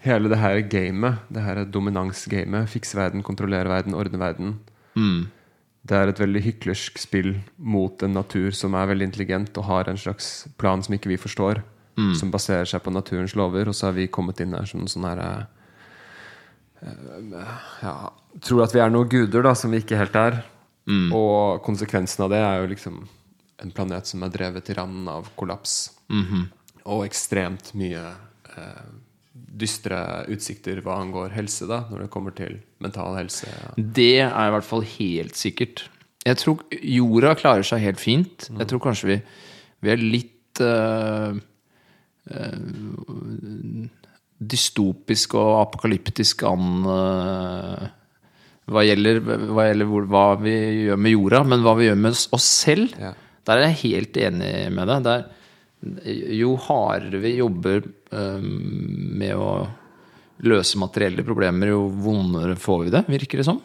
Hele 0.02 0.30
det 0.30 0.38
her 0.42 0.62
gamet, 0.65 1.20
det 1.30 1.42
her 1.46 1.63
dominansgamet, 1.65 2.70
fikse 2.70 2.98
verden, 2.98 3.22
kontrollere 3.22 3.70
verden, 3.70 3.94
ordne 3.94 4.18
verden 4.18 4.60
Mm. 4.98 5.28
Det 5.88 5.98
er 5.98 6.12
et 6.12 6.20
veldig 6.20 6.42
hyklersk 6.46 7.00
spill 7.02 7.32
mot 7.58 8.04
en 8.04 8.13
natur 8.13 8.52
som 8.54 8.76
er 8.78 8.89
veldig 8.92 9.08
intelligent 9.10 9.58
og 9.58 9.65
har 9.65 9.89
en 9.89 9.98
slags 9.98 10.48
plan 10.62 10.84
som 10.84 10.94
ikke 10.94 11.10
vi 11.10 11.18
forstår. 11.18 11.63
Mm. 11.98 12.13
Som 12.15 12.32
baserer 12.32 12.65
seg 12.70 12.84
på 12.86 12.94
naturens 12.94 13.36
lover. 13.36 13.68
Og 13.68 13.76
så 13.76 13.89
har 13.89 13.96
vi 13.98 14.08
kommet 14.08 14.39
inn 14.44 14.54
her 14.54 14.68
som 14.70 14.86
sånn 14.89 15.08
her 15.10 15.24
eh, 16.84 17.48
ja, 17.84 17.96
Tror 18.42 18.63
at 18.63 18.74
vi 18.74 18.80
er 18.80 18.94
noen 18.94 19.10
guder 19.12 19.44
da 19.44 19.56
som 19.58 19.74
vi 19.74 19.82
ikke 19.84 19.98
helt 20.00 20.15
er. 20.15 20.42
Mm. 20.88 21.10
Og 21.18 21.62
konsekvensen 21.65 22.24
av 22.26 22.32
det 22.34 22.39
er 22.42 22.62
jo 22.62 22.70
liksom 22.72 23.02
en 23.62 23.71
planet 23.76 24.10
som 24.10 24.24
er 24.26 24.34
drevet 24.34 24.65
til 24.67 24.78
randen 24.80 25.08
av 25.12 25.30
kollaps. 25.39 25.93
Mhm. 26.12 26.50
Og 26.91 27.06
ekstremt 27.06 27.74
mye 27.78 28.02
eh, 28.02 28.86
dystre 29.34 30.26
utsikter 30.32 30.82
hva 30.84 30.97
angår 31.02 31.36
helse, 31.36 31.67
da, 31.69 31.84
når 31.91 32.06
det 32.06 32.12
kommer 32.13 32.36
til 32.36 32.60
mental 32.84 33.17
helse. 33.19 33.47
Det 33.78 34.24
er 34.24 34.47
i 34.47 34.54
hvert 34.56 34.67
fall 34.67 34.86
helt 34.97 35.38
sikkert. 35.38 35.86
Jeg 36.26 36.38
tror 36.41 36.62
jorda 36.82 37.36
klarer 37.38 37.65
seg 37.65 37.82
helt 37.86 38.02
fint. 38.02 38.50
Jeg 38.50 38.69
tror 38.69 38.82
kanskje 38.84 39.10
vi, 39.10 39.17
vi 39.82 39.93
er 39.93 40.02
litt 40.02 40.62
uh, 40.62 41.34
uh, 42.34 43.88
dystopisk 44.41 45.36
og 45.39 45.56
apokalyptisk 45.63 46.45
an 46.50 46.86
uh, 46.86 47.89
hva 48.71 48.86
gjelder, 48.86 49.19
hva, 49.21 49.65
gjelder 49.67 49.89
hvor, 49.89 50.06
hva 50.12 50.26
vi 50.41 50.56
gjør 50.86 51.02
med 51.02 51.15
jorda, 51.15 51.41
men 51.50 51.65
hva 51.65 51.76
vi 51.80 51.89
gjør 51.89 52.00
med 52.00 52.15
oss, 52.15 52.28
oss 52.36 52.47
selv, 52.65 52.95
Ja. 53.00 53.13
Der 53.52 53.60
er 53.60 53.70
jeg 53.70 53.82
helt 53.84 54.18
enig 54.18 54.56
med 54.74 54.90
deg. 54.90 55.06
Der, 55.06 55.30
jo 56.40 56.56
hardere 56.68 57.22
vi 57.24 57.36
jobber 57.40 57.84
eh, 57.84 58.42
med 58.42 59.36
å 59.36 59.52
løse 60.46 60.80
materielle 60.82 61.26
problemer, 61.26 61.74
jo 61.74 61.86
vondere 62.02 62.58
får 62.58 62.86
vi 62.86 62.94
det, 62.96 63.04
virker 63.12 63.42
det 63.42 63.48
som. 63.50 63.62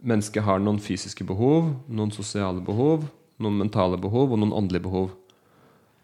Mennesket 0.00 0.46
har 0.46 0.62
noen 0.62 0.80
fysiske 0.82 1.26
behov, 1.28 1.74
noen 1.86 2.10
sosiale 2.14 2.62
behov, 2.64 3.04
noen 3.40 3.60
mentale 3.60 3.98
behov 4.00 4.32
og 4.32 4.40
noen 4.40 4.54
åndelige 4.56 4.86
behov. 4.88 5.12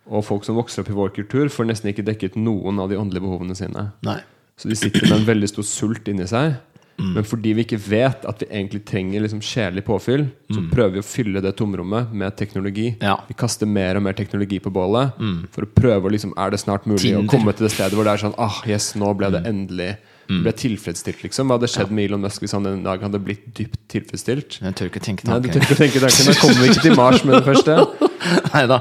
Og 0.06 0.22
folk 0.22 0.46
som 0.46 0.58
vokser 0.58 0.84
opp 0.84 0.92
i 0.92 0.96
vår 0.96 1.12
kultur, 1.16 1.48
får 1.50 1.66
nesten 1.66 1.90
ikke 1.90 2.06
dekket 2.06 2.38
noen 2.38 2.78
av 2.82 2.92
de 2.92 2.98
åndelige 3.00 3.26
behovene 3.26 3.56
sine. 3.58 3.88
Nei. 4.06 4.20
Så 4.56 4.70
de 4.70 4.78
sitter 4.78 5.08
med 5.08 5.18
en 5.18 5.28
veldig 5.28 5.50
stor 5.50 5.66
sult 5.66 6.06
inni 6.08 6.28
seg. 6.30 6.54
Men 6.98 7.24
fordi 7.28 7.52
vi 7.58 7.64
ikke 7.66 7.76
vet 7.82 8.22
at 8.24 8.40
vi 8.40 8.46
egentlig 8.48 8.80
trenger 8.88 9.20
liksom 9.20 9.42
sjelelig 9.44 9.82
påfyll, 9.84 10.26
så 10.48 10.62
prøver 10.70 10.94
vi 10.96 11.02
å 11.02 11.04
fylle 11.04 11.42
det 11.44 11.52
tomrommet 11.58 12.12
med 12.16 12.36
teknologi. 12.40 12.86
Ja. 13.04 13.18
Vi 13.28 13.34
kaster 13.36 13.68
mer 13.68 13.98
og 14.00 14.02
mer 14.06 14.16
teknologi 14.16 14.58
på 14.64 14.72
bålet 14.72 15.12
for 15.52 15.66
å 15.66 15.70
prøve 15.76 16.08
å 16.08 16.12
liksom 16.14 16.32
Er 16.40 16.50
det 16.54 16.60
snart 16.62 16.86
mulig 16.88 17.02
Tinder. 17.04 17.26
å 17.26 17.30
komme 17.34 17.52
til 17.52 17.66
det 17.68 17.72
stedet 17.74 17.92
hvor 17.98 18.04
det 18.08 18.14
er 18.16 18.22
sånn 18.24 18.34
Ah, 18.38 18.62
yes, 18.66 18.94
nå 18.96 19.12
ble 19.18 19.28
det 19.34 19.42
endelig 19.46 19.96
Ble 20.26 20.50
tilfredsstilt, 20.58 21.20
liksom. 21.22 21.46
Hva 21.46 21.54
hadde 21.54 21.68
skjedd 21.70 21.92
med 21.94 22.08
Elon 22.08 22.24
Musk 22.24 22.42
hvis 22.42 22.50
han 22.56 22.64
en 22.66 22.80
dag 22.82 22.98
hadde 23.04 23.20
blitt 23.22 23.44
dypt 23.54 23.76
tilfredsstilt? 23.92 24.56
Jeg 24.58 24.74
tør 24.74 24.88
ikke 24.90 25.04
tenke 25.04 25.28
Nei, 25.28 25.36
du 25.44 25.46
tør 25.52 25.62
ikke 25.62 25.78
tenke 25.84 26.00
tanken. 26.02 26.32
Da 26.32 26.34
kommer 26.40 26.64
vi 26.64 26.70
ikke 26.72 26.82
til 26.88 26.96
Mars 26.98 27.22
med 27.22 27.36
det 27.38 27.44
første. 27.46 27.76
Neida. 28.56 28.80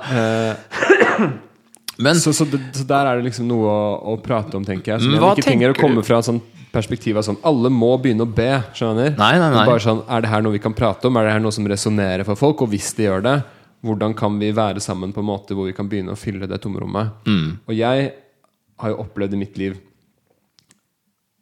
Men 1.97 2.19
Så, 2.19 2.33
så, 2.35 2.45
så 2.45 2.83
der 2.87 3.07
er 3.07 3.19
det 3.19 3.29
liksom 3.29 3.47
noe 3.47 3.69
å, 3.71 4.13
å 4.13 4.17
prate 4.21 4.57
om, 4.57 4.65
tenker 4.67 4.93
jeg. 4.95 5.05
Som 5.05 5.13
jeg 5.15 5.21
ikke 5.21 5.45
trenger 5.47 5.71
å 5.75 5.77
komme 5.79 6.03
fra 6.03 6.19
et 6.19 6.27
sånt 6.27 6.43
perspektiv 6.75 7.15
av 7.19 7.23
sånn 7.23 7.37
Alle 7.47 7.69
må 7.71 7.93
begynne 8.03 8.25
å 8.25 8.31
be, 8.35 8.49
skjønner 8.75 9.13
Nei, 9.15 9.33
nei, 9.39 9.49
nei. 9.53 9.65
Bare 9.69 9.83
sånn, 9.83 10.01
Er 10.11 10.25
det 10.25 10.31
her 10.33 10.43
noe 10.43 10.55
vi 10.57 10.59
kan 10.63 10.75
prate 10.75 11.07
om? 11.07 11.15
Er 11.19 11.29
det 11.29 11.35
her 11.37 11.43
noe 11.45 11.55
som 11.55 11.67
resonnerer 11.71 12.27
for 12.27 12.35
folk? 12.39 12.65
Og 12.65 12.73
hvis 12.73 12.91
de 12.97 13.07
gjør 13.07 13.23
det, 13.25 13.35
hvordan 13.85 14.15
kan 14.17 14.35
vi 14.41 14.49
være 14.55 14.83
sammen 14.83 15.13
på 15.15 15.23
en 15.23 15.29
måte 15.29 15.55
hvor 15.55 15.69
vi 15.69 15.75
kan 15.77 15.87
begynne 15.87 16.15
å 16.15 16.19
fylle 16.19 16.49
det 16.51 16.59
tomrommet? 16.63 17.15
Mm. 17.29 17.49
Og 17.63 17.73
jeg 17.77 18.11
har 18.81 18.91
jo 18.91 18.99
opplevd 19.05 19.37
i 19.37 19.39
mitt 19.39 19.55
liv 19.61 19.77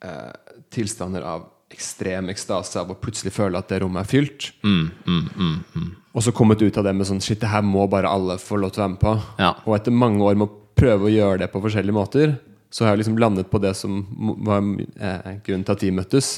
eh, 0.05 0.31
tilstander 0.73 1.25
av 1.25 1.47
ekstrem 1.73 2.29
ekstase 2.29 2.77
av 2.83 2.91
å 2.93 2.99
plutselig 3.01 3.33
føle 3.33 3.57
at 3.57 3.71
det 3.71 3.79
rommet 3.81 4.05
er 4.05 4.09
fylt. 4.11 4.51
Mm, 4.61 4.91
Mm, 5.07 5.93
Og 6.13 6.21
så 6.21 6.31
kommet 6.35 6.61
ut 6.61 6.77
av 6.77 6.83
det 6.85 6.93
med 6.95 7.07
sånn 7.09 7.21
Shit, 7.23 7.39
det 7.41 7.49
her 7.49 7.63
må 7.65 7.87
bare 7.89 8.05
alle 8.11 8.35
få 8.37 8.59
lov 8.61 8.71
til 8.75 8.83
å 8.83 8.85
være 8.85 8.93
med 8.95 8.99
på. 9.01 9.13
Ja. 9.41 9.53
Og 9.65 9.75
etter 9.79 9.91
mange 9.91 10.21
år 10.21 10.35
med 10.37 10.47
å 10.47 10.53
prøve 10.77 11.07
å 11.09 11.13
gjøre 11.13 11.39
det 11.39 11.51
på 11.53 11.61
forskjellige 11.63 11.95
måter, 11.97 12.35
så 12.73 12.85
har 12.85 12.93
jeg 12.95 13.03
liksom 13.03 13.17
landet 13.21 13.49
på 13.49 13.59
det 13.61 13.75
som 13.77 13.99
var 14.45 14.61
eh, 14.61 15.37
grunnen 15.45 15.65
til 15.65 15.73
at 15.73 15.79
de 15.85 15.91
møttes. 15.93 16.31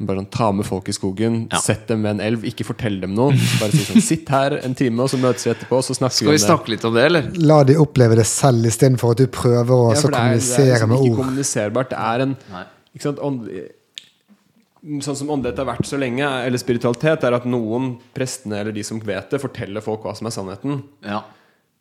Bare 0.00 0.16
sånn, 0.22 0.30
Ta 0.32 0.46
med 0.56 0.64
folk 0.64 0.86
i 0.88 0.92
skogen, 0.96 1.46
Ja. 1.52 1.58
sett 1.60 1.86
dem 1.90 2.02
ved 2.02 2.14
en 2.16 2.20
elv, 2.24 2.42
ikke 2.48 2.64
fortell 2.64 3.00
dem 3.02 3.12
noe. 3.14 3.34
Bare 3.60 3.70
si 3.74 3.84
sånn 3.84 4.00
Sitt 4.00 4.28
her 4.32 4.54
en 4.64 4.74
time, 4.74 5.02
og 5.04 5.10
så 5.12 5.18
møtes 5.20 5.44
vi 5.44 5.50
etterpå, 5.52 5.82
så 5.84 5.92
snakker 5.98 6.16
skal 6.22 6.30
vi 6.32 6.38
vi 6.38 6.44
snakke 6.46 6.72
litt 6.72 6.84
om 6.88 6.94
det, 6.94 7.04
eller? 7.10 7.26
La 7.36 7.58
de 7.68 7.76
oppleve 7.76 8.16
det 8.16 8.24
selv 8.30 8.64
istedenfor 8.70 9.12
at 9.12 9.18
du 9.20 9.26
prøver 9.28 9.74
å 9.76 9.90
Ja, 9.92 9.98
så 10.00 10.08
ord. 10.08 10.14
det 10.16 10.22
er, 10.22 10.38
det 10.40 10.64
er 10.64 10.72
liksom 10.72 10.94
ikke 10.96 11.10
ord. 11.10 11.18
kommuniserbart. 11.20 11.90
Det 11.90 11.98
er 12.00 12.20
en 12.24 12.36
Nei. 12.54 12.64
ikke 12.96 13.02
sant, 13.10 13.20
Sånn 14.80 15.18
som 15.18 15.30
åndelighet 15.32 15.60
har 15.60 15.68
vært 15.68 15.88
så 15.88 15.98
lenge, 16.00 16.24
eller 16.24 16.60
spiritualitet, 16.60 17.26
er 17.26 17.36
at 17.36 17.48
noen 17.48 17.98
prestene 18.16 18.62
eller 18.62 18.72
de 18.72 18.84
som 18.86 19.00
vet 19.04 19.28
det, 19.32 19.42
forteller 19.42 19.84
folk 19.84 20.06
hva 20.06 20.14
som 20.16 20.30
er 20.30 20.34
sannheten. 20.34 20.80
Ja. 21.04 21.20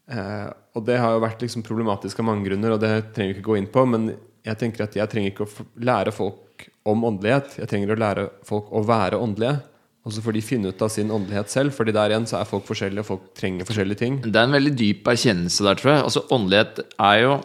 Eh, 0.09 0.49
og 0.75 0.83
det 0.87 0.97
har 0.99 1.15
jo 1.15 1.23
vært 1.23 1.45
liksom 1.45 1.63
problematisk 1.63 2.19
av 2.19 2.27
mange 2.27 2.47
grunner, 2.49 2.75
og 2.75 2.83
det 2.83 2.91
trenger 3.15 3.31
vi 3.31 3.37
ikke 3.37 3.47
gå 3.47 3.59
inn 3.61 3.69
på, 3.71 3.85
men 3.87 4.11
jeg 4.47 4.59
tenker 4.59 4.85
at 4.85 4.97
jeg 4.97 5.11
trenger 5.11 5.33
ikke 5.33 5.47
å 5.47 5.67
lære 5.85 6.13
folk 6.15 6.67
om 6.89 7.05
åndelighet. 7.07 7.59
Jeg 7.61 7.71
trenger 7.71 7.93
å 7.93 7.99
lære 7.99 8.25
folk 8.47 8.71
å 8.75 8.83
være 8.87 9.19
åndelige. 9.19 9.59
Og 10.07 10.15
så 10.15 10.23
får 10.23 10.35
de 10.37 10.41
finne 10.43 10.71
ut 10.71 10.81
av 10.81 10.91
sin 10.91 11.11
åndelighet 11.11 11.51
selv, 11.51 11.75
Fordi 11.75 11.93
der 11.93 12.13
igjen 12.13 12.27
så 12.29 12.39
er 12.39 12.49
folk 12.49 12.65
forskjellige, 12.65 13.03
og 13.03 13.09
folk 13.11 13.25
trenger 13.37 13.67
forskjellige 13.67 13.99
ting. 13.99 14.19
Det 14.23 14.35
er 14.35 14.47
en 14.47 14.55
veldig 14.55 14.75
dyp 14.79 15.07
erkjennelse 15.11 15.65
der, 15.67 15.79
tror 15.79 15.91
jeg. 15.93 16.03
Altså, 16.07 16.25
åndelighet 16.31 16.83
er 16.97 17.17
jo 17.23 17.39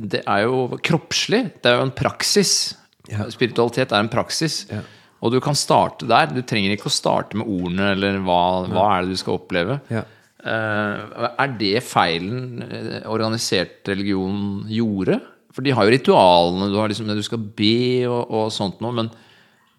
Det 0.00 0.22
er 0.24 0.44
jo 0.46 0.78
kroppslig. 0.80 1.42
Det 1.60 1.68
er 1.68 1.76
jo 1.76 1.88
en 1.88 1.92
praksis. 1.92 2.74
Ja. 3.08 3.26
Spiritualitet 3.32 3.92
er 3.92 4.04
en 4.04 4.12
praksis. 4.12 4.62
Ja. 4.70 4.82
Og 5.24 5.34
du 5.34 5.40
kan 5.42 5.56
starte 5.58 6.06
der. 6.08 6.30
Du 6.30 6.42
trenger 6.46 6.74
ikke 6.74 6.90
å 6.90 6.94
starte 6.94 7.38
med 7.38 7.48
ordene 7.48 7.92
eller 7.96 8.20
hva, 8.22 8.42
hva 8.70 8.86
er 8.94 9.06
det 9.06 9.16
du 9.16 9.20
skal 9.22 9.38
oppleve. 9.40 9.80
Ja. 9.90 10.04
Eh, 10.38 11.24
er 11.42 11.54
det 11.58 11.80
feilen 11.82 12.62
eh, 12.62 13.00
organisert 13.10 13.88
religion 13.90 14.68
gjorde? 14.70 15.18
For 15.54 15.66
de 15.66 15.72
har 15.74 15.88
jo 15.88 15.94
ritualene, 15.96 16.68
du 16.70 16.76
har 16.78 16.90
liksom 16.90 17.08
det 17.10 17.18
du 17.18 17.24
skal 17.26 17.40
be 17.42 18.06
og, 18.06 18.30
og 18.30 18.52
sånt 18.54 18.78
noe, 18.84 18.94
men, 18.94 19.08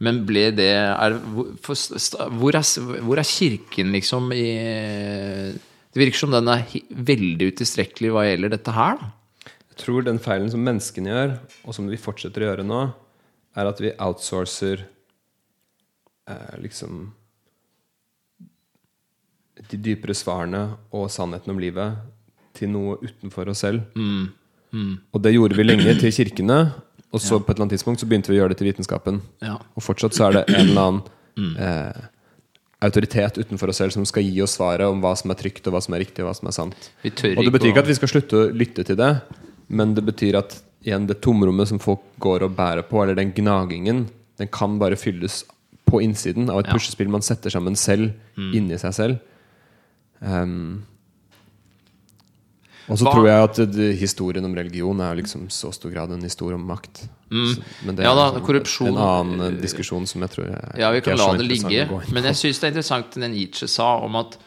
men 0.03 0.19
ble 0.27 0.49
det 0.57 0.73
er, 0.75 1.15
hvor, 1.31 1.53
for, 1.63 1.79
hvor, 2.41 2.57
er, 2.59 2.99
hvor 3.07 3.21
er 3.21 3.29
kirken 3.29 3.93
liksom 3.95 4.33
i 4.35 4.49
Det 5.55 6.01
virker 6.01 6.19
som 6.19 6.35
den 6.35 6.51
er 6.51 6.67
veldig 6.91 7.53
utilstrekkelig 7.53 8.11
hva 8.13 8.27
gjelder 8.27 8.57
dette 8.57 8.75
her. 8.75 8.99
da. 8.99 9.13
Jeg 9.71 9.85
tror 9.85 10.03
den 10.03 10.19
feilen 10.19 10.51
som 10.51 10.65
menneskene 10.67 11.13
gjør, 11.13 11.37
og 11.63 11.77
som 11.77 11.87
vi 11.87 12.01
fortsetter 12.01 12.43
å 12.43 12.49
gjøre 12.49 12.67
nå, 12.67 12.81
er 13.59 13.69
at 13.69 13.81
vi 13.83 13.93
outsourcer 13.99 14.83
eh, 16.29 16.55
liksom 16.63 17.07
de 19.69 19.77
dypere 19.77 20.15
svarene 20.15 20.63
og 20.95 21.09
sannheten 21.11 21.51
om 21.53 21.59
livet 21.61 21.97
til 22.57 22.71
noe 22.73 22.97
utenfor 23.03 23.51
oss 23.51 23.65
selv. 23.65 23.83
Og 25.13 25.23
det 25.23 25.33
gjorde 25.35 25.57
vi 25.57 25.65
lenge 25.65 25.95
til 25.99 26.13
kirkene, 26.13 26.59
og 27.09 27.21
så 27.21 27.39
på 27.39 27.49
et 27.49 27.57
eller 27.57 27.65
annet 27.65 27.75
tidspunkt 27.77 28.01
så 28.01 28.07
begynte 28.09 28.31
vi 28.31 28.37
å 28.37 28.43
gjøre 28.43 28.53
det 28.53 28.59
til 28.61 28.69
vitenskapen. 28.69 29.19
Ja. 29.43 29.57
Og 29.75 29.83
fortsatt 29.83 30.15
så 30.15 30.27
er 30.27 30.39
det 30.39 30.45
en 30.53 30.61
eller 30.61 30.81
annen 30.85 31.57
eh, 31.57 32.07
autoritet 32.85 33.39
utenfor 33.41 33.73
oss 33.73 33.81
selv 33.81 33.95
som 33.95 34.05
skal 34.07 34.25
gi 34.27 34.39
oss 34.45 34.55
svaret 34.59 34.87
om 34.87 35.01
hva 35.03 35.15
som 35.19 35.33
er 35.33 35.39
trygt, 35.39 35.65
og 35.67 35.75
hva 35.75 35.83
som 35.83 35.97
er 35.97 36.05
riktig, 36.05 36.23
og 36.23 36.29
hva 36.29 36.35
som 36.37 36.51
er 36.51 36.55
sant. 36.55 36.89
Og 37.03 37.43
det 37.43 37.55
betyr 37.55 37.73
ikke 37.73 37.83
at 37.83 37.91
vi 37.91 37.97
skal 37.97 38.13
slutte 38.13 38.39
å 38.39 38.49
lytte 38.53 38.85
til 38.87 38.99
det, 38.99 39.11
men 39.73 39.95
det 39.97 40.05
betyr 40.07 40.39
at 40.39 40.55
igjen 40.85 41.07
det 41.07 41.19
tomrommet 41.21 41.67
som 41.67 41.79
folk 41.79 41.99
går 42.19 42.43
og 42.47 42.55
bærer 42.55 42.83
på, 42.87 43.01
eller 43.03 43.15
den 43.15 43.31
gnagingen, 43.35 44.05
den 44.37 44.47
kan 44.47 44.77
bare 44.79 44.95
fylles 44.95 45.43
på 45.89 46.01
innsiden 46.05 46.49
av 46.49 46.59
et 46.59 46.67
Ja. 46.67 46.73
puslespill 46.73 47.09
man 47.09 47.21
setter 47.21 47.49
sammen 47.49 47.75
selv, 47.75 48.13
inni 48.37 48.77
seg 48.77 48.93
selv. 48.93 49.19
Um, 50.21 50.83
og 52.89 52.97
så 52.97 53.05
tror 53.13 53.27
jeg 53.27 53.43
at 53.45 53.59
det, 53.71 53.87
historien 53.99 54.45
om 54.45 54.55
religion 54.57 54.99
er 55.05 55.15
liksom 55.19 55.43
så 55.53 55.69
stor 55.75 55.91
grad 55.93 56.11
en 56.11 56.23
historie 56.25 56.55
om 56.57 56.63
makt. 56.65 57.03
Så, 57.29 57.61
men 57.85 57.95
det 57.95 58.01
Mm. 58.01 58.07
Ja 58.07 58.11
er 58.11 58.15
da, 58.15 58.31
liksom 58.39 58.47
korrupsjon- 58.47 58.87
en 58.87 58.97
annen 58.97 59.41
eh, 59.53 59.61
diskusjon 59.61 60.07
som 60.07 60.21
jeg 60.21 60.29
tror 60.31 60.45
er, 60.49 60.79
Ja, 60.79 60.89
vi 60.91 61.01
kan 61.01 61.13
er 61.13 61.17
la 61.17 61.33
det 61.37 61.45
ligge. 61.45 61.87
Men 62.11 62.23
jeg 62.23 62.33
syns 62.35 62.59
det 62.59 62.63
er 62.63 62.71
interessant 62.71 63.11
det 63.13 63.29
Nietzsche 63.29 63.67
sa 63.67 63.99
om 63.99 64.15
at 64.15 64.37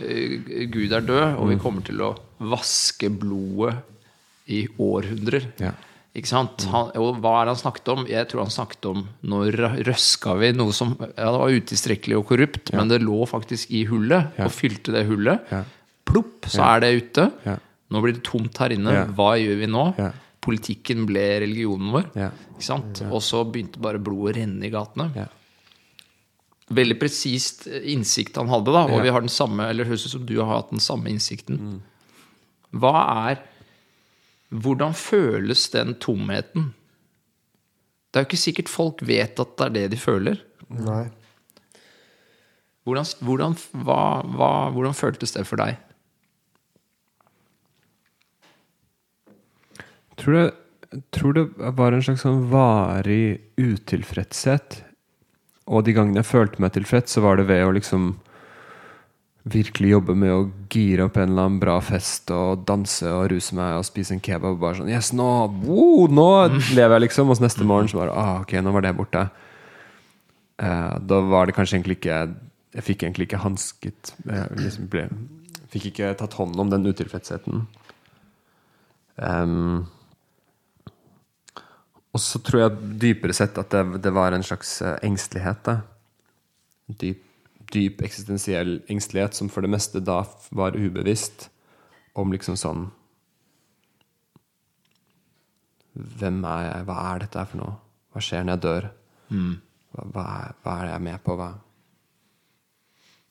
uh, 0.00 0.66
Gud 0.70 0.92
er 0.92 1.00
død, 1.00 1.36
og 1.38 1.48
vi 1.48 1.54
Mm. 1.56 1.60
kommer 1.60 1.84
til 1.84 1.96
å 2.00 2.16
vaske 2.40 3.10
blodet 3.10 3.76
i 4.50 4.64
århundrer. 4.82 5.46
Ja. 5.62 5.72
Ikke 6.18 6.26
sant? 6.26 6.64
Han, 6.72 6.88
og 6.98 7.20
hva 7.22 7.36
er 7.38 7.46
det 7.46 7.52
han 7.54 7.60
snakket 7.62 7.88
om? 7.92 8.00
Jeg 8.10 8.26
tror 8.28 8.42
han 8.42 8.50
snakket 8.50 8.86
om 8.90 9.04
Nå 9.30 9.44
rø- 9.54 9.76
røska 9.86 10.32
vi 10.40 10.48
noe 10.58 10.72
som 10.74 10.96
ja, 10.98 11.28
det 11.30 11.38
var 11.38 11.54
utilstrekkelig 11.54 12.16
og 12.18 12.24
korrupt, 12.32 12.72
men 12.74 12.88
det 12.90 12.98
lå 13.04 13.20
faktisk 13.30 13.70
i 13.70 13.84
hullet, 13.86 14.32
Ja. 14.36 14.48
og 14.48 14.50
fylte 14.56 14.90
det 14.96 15.04
hullet. 15.06 15.46
Ja. 15.54 15.62
Plopp, 16.10 16.48
så 16.50 16.58
Ja. 16.64 16.74
er 16.76 16.80
det 16.80 16.90
ute. 17.02 17.28
Ja. 17.46 17.56
Nå 17.90 18.02
blir 18.02 18.14
det 18.18 18.24
tomt 18.26 18.58
her 18.58 18.70
inne. 18.74 18.90
Ja. 18.92 19.04
Hva 19.06 19.36
gjør 19.38 19.58
vi 19.62 19.66
nå? 19.70 19.84
Ja. 19.98 20.10
Politikken 20.42 21.06
ble 21.06 21.22
religionen 21.44 21.92
vår. 21.94 22.10
Ja. 22.16 22.30
Ikke 22.56 22.62
sant? 22.66 23.02
Og 23.06 23.20
så 23.22 23.44
begynte 23.46 23.78
bare 23.80 23.98
blodet 24.02 24.34
å 24.34 24.38
renne 24.40 24.64
i 24.66 24.70
gatene 24.70 25.12
Ja. 25.14 25.26
veldig 26.70 26.98
presist 27.00 27.66
innsikt 27.66 28.36
han 28.38 28.48
hadde, 28.48 28.72
da. 28.72 28.84
Og 28.86 28.98
Ja. 28.98 29.02
vi 29.02 29.08
har 29.10 29.20
den 29.20 29.28
samme, 29.28 29.68
eller 29.68 29.84
høres 29.84 30.06
ut 30.06 30.10
som 30.12 30.26
du 30.26 30.36
har 30.42 30.56
hatt 30.62 30.70
den 30.70 30.78
samme 30.80 31.06
innsikten. 31.06 31.80
Hva 32.72 33.30
er 33.30 33.38
Hvordan 34.50 34.96
føles 34.98 35.68
den 35.70 35.94
tomheten? 36.02 36.72
Det 38.10 38.18
er 38.18 38.24
jo 38.24 38.30
ikke 38.30 38.44
sikkert 38.44 38.72
folk 38.72 39.04
vet 39.06 39.38
at 39.38 39.56
det 39.58 39.66
er 39.66 39.76
det 39.76 39.84
de 39.92 40.00
føler. 40.00 40.40
Nei. 40.70 41.04
Hvordan, 42.88 43.06
hvordan, 43.22 43.54
hva, 43.86 44.00
hva, 44.26 44.50
hvordan 44.74 44.96
føltes 44.96 45.36
det 45.36 45.46
for 45.46 45.62
deg? 45.62 45.78
tror 50.20 50.36
det, 50.36 50.46
jeg 50.90 51.02
tror 51.14 51.36
det 51.36 51.44
var 51.78 51.94
en 51.94 52.04
slags 52.04 52.24
sånn 52.26 52.46
varig 52.50 53.40
utilfredshet. 53.60 54.80
Og 55.70 55.86
de 55.86 55.94
gangene 55.96 56.20
jeg 56.20 56.30
følte 56.30 56.62
meg 56.62 56.74
tilfreds, 56.74 57.14
så 57.14 57.22
var 57.24 57.38
det 57.38 57.46
ved 57.50 57.64
å 57.64 57.74
liksom 57.76 58.12
virkelig 59.48 59.94
jobbe 59.94 60.14
med 60.18 60.32
å 60.34 60.40
gire 60.72 61.06
opp 61.06 61.16
en 61.16 61.30
eller 61.30 61.48
annen 61.48 61.60
bra 61.62 61.78
fest 61.84 62.30
og 62.34 62.66
danse 62.68 63.08
og 63.08 63.30
ruse 63.32 63.56
meg 63.56 63.78
og 63.78 63.86
spise 63.88 64.12
en 64.16 64.22
kebab. 64.22 64.56
Og 64.56 64.62
bare 64.62 64.80
sånn 64.80 64.92
Yes, 64.92 65.12
nå, 65.16 65.28
wow, 65.64 66.06
nå 66.12 66.28
lever 66.76 66.98
jeg, 66.98 67.06
liksom. 67.06 67.32
Og 67.32 67.38
så 67.38 67.46
neste 67.46 67.66
morgen 67.68 67.88
så 67.90 68.02
bare 68.02 68.16
ah, 68.16 68.40
Ok, 68.42 68.56
nå 68.60 68.74
var 68.74 68.84
det 68.84 68.96
borte. 68.98 69.26
Eh, 70.60 70.96
da 71.00 71.20
var 71.24 71.48
det 71.48 71.56
kanskje 71.56 71.78
egentlig 71.78 72.00
ikke 72.00 72.18
Jeg 72.76 72.84
fikk 72.84 73.04
egentlig 73.06 73.30
ikke 73.30 73.40
hansket 73.40 74.12
jeg 74.28 74.58
liksom 74.60 74.90
ble, 74.92 75.06
Fikk 75.72 75.88
ikke 75.92 76.12
tatt 76.18 76.34
hånd 76.36 76.58
om 76.58 76.70
den 76.70 76.88
utilfredsheten. 76.90 77.62
Um, 79.20 79.86
og 82.10 82.22
så 82.22 82.40
tror 82.42 82.64
jeg 82.64 82.94
dypere 83.04 83.36
sett 83.36 83.58
at 83.60 83.70
det, 83.70 84.00
det 84.02 84.10
var 84.14 84.34
en 84.34 84.42
slags 84.42 84.80
eh, 84.82 84.96
engstelighet. 85.06 85.60
Da. 85.68 85.76
Dyp, 86.98 87.22
dyp 87.74 88.02
eksistensiell 88.06 88.80
engstelighet 88.90 89.36
som 89.36 89.50
for 89.52 89.64
det 89.64 89.72
meste 89.72 90.02
da 90.04 90.22
var 90.56 90.78
ubevisst. 90.78 91.48
Om 92.18 92.32
liksom 92.34 92.56
sånn 92.58 92.88
Hvem 95.94 96.38
er 96.46 96.64
jeg? 96.64 96.84
Hva 96.86 96.96
er 97.10 97.22
dette 97.24 97.44
for 97.50 97.60
noe? 97.60 97.72
Hva 98.10 98.22
skjer 98.22 98.44
når 98.46 98.56
jeg 98.56 98.62
dør? 98.64 98.86
Hva, 99.90 100.04
hva, 100.14 100.24
er, 100.24 100.54
hva 100.62 100.74
er 100.80 100.90
jeg 100.92 101.04
med 101.06 101.22
på? 101.26 101.34
Hva? 101.38 101.48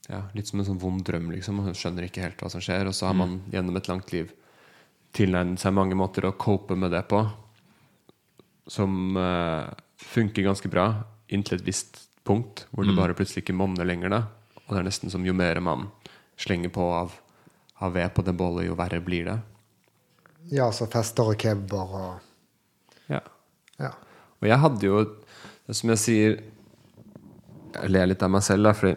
Ja, 0.09 0.19
litt 0.35 0.49
som 0.49 0.59
en 0.59 0.67
sånn 0.67 0.81
vond 0.81 1.03
drøm, 1.05 1.29
liksom. 1.31 1.61
Man 1.61 1.77
skjønner 1.77 2.07
ikke 2.07 2.25
helt 2.25 2.41
hva 2.43 2.49
som 2.51 2.63
skjer. 2.63 2.89
Og 2.89 2.97
så 2.97 3.07
har 3.07 3.15
man 3.17 3.39
gjennom 3.53 3.79
et 3.79 3.89
langt 3.91 4.11
liv 4.15 4.33
tilnærmet 5.15 5.61
seg 5.61 5.73
mange 5.73 5.97
måter 5.97 6.27
å 6.27 6.35
cope 6.37 6.77
med 6.77 6.91
det 6.93 7.03
på 7.09 7.23
som 8.69 9.17
uh, 9.17 9.65
funker 9.97 10.45
ganske 10.45 10.69
bra 10.69 10.91
inntil 11.33 11.57
et 11.57 11.65
visst 11.65 12.03
punkt, 12.29 12.67
hvor 12.69 12.85
det 12.85 12.95
bare 12.97 13.15
plutselig 13.17 13.43
ikke 13.43 13.57
monner 13.57 13.87
lenger. 13.89 14.13
da 14.13 14.21
Og 14.67 14.75
det 14.75 14.83
er 14.83 14.87
nesten 14.87 15.09
som 15.09 15.25
jo 15.25 15.33
mer 15.33 15.59
man 15.65 15.89
slenger 16.39 16.71
på 16.73 16.85
av, 16.93 17.15
av 17.81 17.95
ved 17.97 18.13
på 18.13 18.23
det 18.25 18.35
bålet, 18.37 18.67
jo 18.69 18.77
verre 18.79 19.01
blir 19.03 19.25
det. 19.27 19.39
Ja, 20.53 20.69
så 20.71 20.87
fester 20.89 21.33
og 21.33 21.41
kebber 21.41 21.95
og 22.03 23.09
Ja. 23.09 23.21
Ja. 23.79 23.93
Og 24.39 24.47
jeg 24.47 24.59
hadde 24.59 24.85
jo 24.85 24.99
Som 25.71 25.89
jeg 25.89 25.99
sier 26.01 26.31
Jeg 27.73 27.89
ler 27.89 28.09
litt 28.09 28.23
av 28.25 28.31
meg 28.33 28.41
selv, 28.43 28.65
da, 28.65 28.73
fordi 28.73 28.95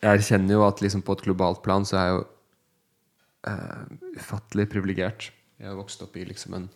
jeg 0.00 0.16
erkjenner 0.16 0.54
jo 0.54 0.62
at 0.64 0.80
liksom 0.80 1.02
på 1.04 1.12
et 1.12 1.24
globalt 1.26 1.58
plan 1.64 1.84
så 1.84 1.96
er 1.98 2.06
jeg 2.06 2.14
jo 2.14 2.20
eh, 3.50 3.80
ufattelig 4.16 4.64
privilegert. 4.72 5.26
Jeg 5.60 5.68
har 5.68 5.76
vokst 5.76 6.00
opp 6.06 6.14
i 6.16 6.22
liksom 6.24 6.54
en 6.56 6.68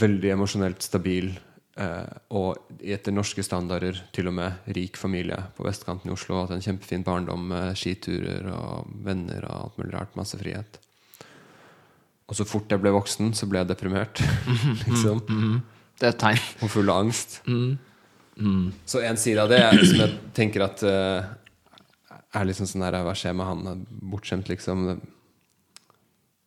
veldig 0.00 0.30
emosjonelt 0.32 0.86
stabil 0.86 1.34
og 1.76 2.70
etter 2.80 3.12
norske 3.12 3.42
standarder 3.44 3.98
til 4.16 4.30
og 4.30 4.36
med 4.38 4.68
rik 4.76 4.96
familie 4.96 5.36
på 5.56 5.66
vestkanten 5.66 6.08
i 6.08 6.14
Oslo. 6.14 6.38
Hatt 6.40 6.54
en 6.56 6.64
kjempefin 6.64 7.04
barndom 7.04 7.42
med 7.50 7.76
skiturer 7.76 8.48
og 8.48 8.88
venner 9.04 9.44
og 9.44 9.66
alt 9.66 9.80
mulig 9.82 9.92
rart. 9.92 10.14
Masse 10.16 10.40
frihet. 10.40 10.78
Og 12.26 12.38
så 12.38 12.46
fort 12.48 12.72
jeg 12.72 12.82
ble 12.82 12.94
voksen, 12.94 13.34
så 13.36 13.46
ble 13.50 13.60
jeg 13.60 13.70
deprimert. 13.70 14.22
liksom. 14.86 15.20
Det 16.00 16.08
er 16.08 16.14
et 16.14 16.22
tegn. 16.22 16.46
Og 16.64 16.72
full 16.72 16.90
av 16.90 17.04
angst. 17.04 17.42
Så 18.84 19.02
en 19.04 19.20
side 19.20 19.44
av 19.44 19.52
det 19.52 19.60
som 19.86 20.00
jeg 20.02 20.16
tenker 20.36 20.64
at 20.66 20.82
uh, 20.84 21.28
er 22.36 22.48
liksom 22.48 22.68
sånn 22.68 22.84
her 22.84 22.98
Hva 23.06 23.14
skjer 23.16 23.36
med 23.36 23.48
han? 23.48 23.84
Bortskjemt, 24.10 24.50
liksom. 24.50 24.88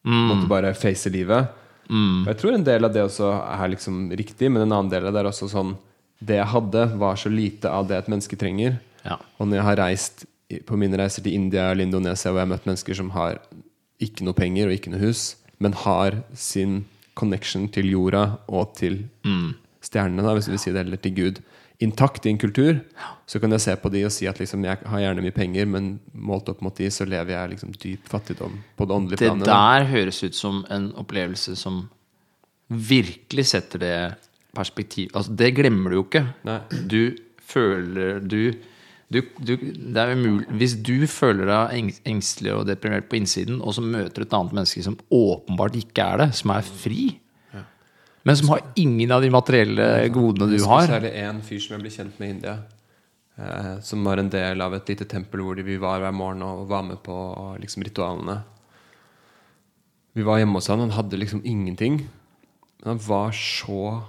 Måtte 0.10 0.50
bare 0.50 0.76
face 0.78 1.12
livet. 1.14 1.50
Og 2.24 2.32
jeg 2.32 2.40
tror 2.42 2.56
en 2.56 2.66
del 2.68 2.86
av 2.86 2.94
det 2.94 3.06
også 3.06 3.30
er 3.34 3.72
liksom 3.74 4.02
riktig, 4.20 4.50
men 4.52 4.64
en 4.64 4.76
annen 4.76 4.92
del 4.92 5.08
av 5.10 5.16
det 5.16 5.24
er 5.24 5.30
også 5.32 5.50
sånn 5.50 5.76
Det 6.20 6.36
jeg 6.36 6.52
hadde, 6.52 6.82
var 7.00 7.16
så 7.16 7.30
lite 7.32 7.70
av 7.72 7.88
det 7.88 7.96
et 7.96 8.10
menneske 8.12 8.36
trenger. 8.36 8.74
Ja. 9.06 9.16
Og 9.40 9.48
når 9.48 9.56
jeg 9.62 9.68
har 9.70 9.80
reist 9.80 10.26
på 10.68 10.76
mine 10.76 10.98
reiser 11.00 11.24
til 11.24 11.38
India 11.38 11.70
eller 11.72 11.88
Indonesia, 11.88 12.28
hvor 12.28 12.42
jeg 12.42 12.48
har 12.50 12.52
møtt 12.52 12.68
mennesker 12.68 12.98
som 12.98 13.14
har 13.16 13.40
ikke 14.04 14.26
noe 14.28 14.36
penger 14.36 14.68
og 14.68 14.76
ikke 14.76 14.92
noe 14.92 15.00
hus, 15.00 15.38
men 15.64 15.78
har 15.86 16.18
sin 16.36 16.82
connection 17.16 17.70
til 17.72 17.88
jorda 17.94 18.26
og 18.48 18.76
til 18.76 19.06
stjernene, 19.84 20.24
da, 20.26 20.36
hvis 20.36 20.50
vi 20.50 20.56
vil 20.58 20.62
si 20.66 20.74
det, 20.76 20.84
eller 20.84 21.00
til 21.00 21.16
Gud, 21.16 21.42
intakt 21.80 22.26
i 22.26 22.34
en 22.34 22.38
kultur, 22.38 22.80
så 23.26 23.40
kan 23.40 23.56
jeg 23.56 23.64
se 23.64 23.76
på 23.80 23.92
de 23.94 24.02
og 24.08 24.12
si 24.12 24.28
at 24.28 24.40
liksom, 24.42 24.66
jeg 24.68 24.82
har 24.92 25.04
gjerne 25.04 25.24
mye 25.24 25.36
penger, 25.36 25.68
men 25.70 25.94
målt 26.12 26.50
opp 26.52 26.64
mot 26.66 26.76
de, 26.76 26.90
så 26.92 27.08
lever 27.08 27.36
jeg 27.36 27.54
liksom 27.54 27.76
dyp 27.80 28.10
fattigdom 28.12 28.58
på 28.76 28.88
det 28.88 28.98
åndelige 28.98 29.24
planet. 29.24 29.46
Det 29.48 29.54
der 29.54 29.88
høres 29.94 30.20
ut 30.26 30.36
som 30.36 30.66
en 30.76 30.90
opplevelse 31.00 31.56
som 31.60 31.86
virkelig 32.70 33.48
setter 33.54 33.82
det 33.82 33.94
perspektiv 34.56 35.14
Altså, 35.14 35.34
det 35.38 35.54
glemmer 35.58 35.94
du 35.94 36.00
jo 36.00 36.04
ikke. 36.08 36.26
Nei. 36.48 36.60
Du 36.90 37.16
føler 37.50 38.20
du, 38.20 38.52
du, 39.10 39.22
du 39.38 39.54
Det 39.58 40.02
er 40.02 40.14
umulig 40.18 40.48
Hvis 40.58 40.76
du 40.86 41.08
føler 41.10 41.50
deg 41.50 42.00
engstelig 42.10 42.54
og 42.56 42.68
deprimert 42.70 43.10
på 43.10 43.20
innsiden, 43.22 43.62
og 43.62 43.78
så 43.78 43.86
møter 43.86 44.22
du 44.22 44.28
et 44.28 44.38
annet 44.38 44.56
menneske 44.58 44.86
som 44.86 44.98
åpenbart 45.14 45.78
ikke 45.80 46.06
er 46.06 46.24
det, 46.26 46.30
som 46.42 46.54
er 46.54 46.66
fri, 46.66 47.04
men 48.24 48.38
som 48.38 48.50
har 48.50 48.62
ingen 48.76 49.12
av 49.12 49.24
de 49.24 49.30
materielle 49.32 50.10
godene 50.12 50.50
du 50.52 50.58
har 50.66 50.84
Det 50.84 50.94
har 50.94 51.00
Særlig 51.00 51.14
en 51.24 51.42
fyr 51.46 51.62
som 51.64 51.76
jeg 51.76 51.84
ble 51.84 51.92
kjent 51.94 52.20
med 52.20 52.28
i 52.28 52.34
India. 52.36 52.56
Eh, 53.40 53.74
som 53.86 54.04
var 54.04 54.20
en 54.20 54.32
del 54.32 54.62
av 54.62 54.76
et 54.76 54.90
lite 54.92 55.08
tempel 55.08 55.44
hvor 55.46 55.60
vi 55.64 55.78
var 55.80 56.02
hver 56.04 56.16
morgen 56.16 56.44
og 56.44 56.66
var 56.68 56.84
med 56.84 57.00
på 57.06 57.16
liksom, 57.62 57.86
ritualene. 57.88 58.42
Vi 60.18 60.26
var 60.28 60.42
hjemme 60.42 60.60
hos 60.60 60.68
han, 60.68 60.84
han 60.84 60.98
hadde 60.98 61.22
liksom 61.22 61.46
ingenting. 61.48 62.02
Men 62.82 62.96
han 62.96 63.02
var 63.06 63.32
så 63.36 64.02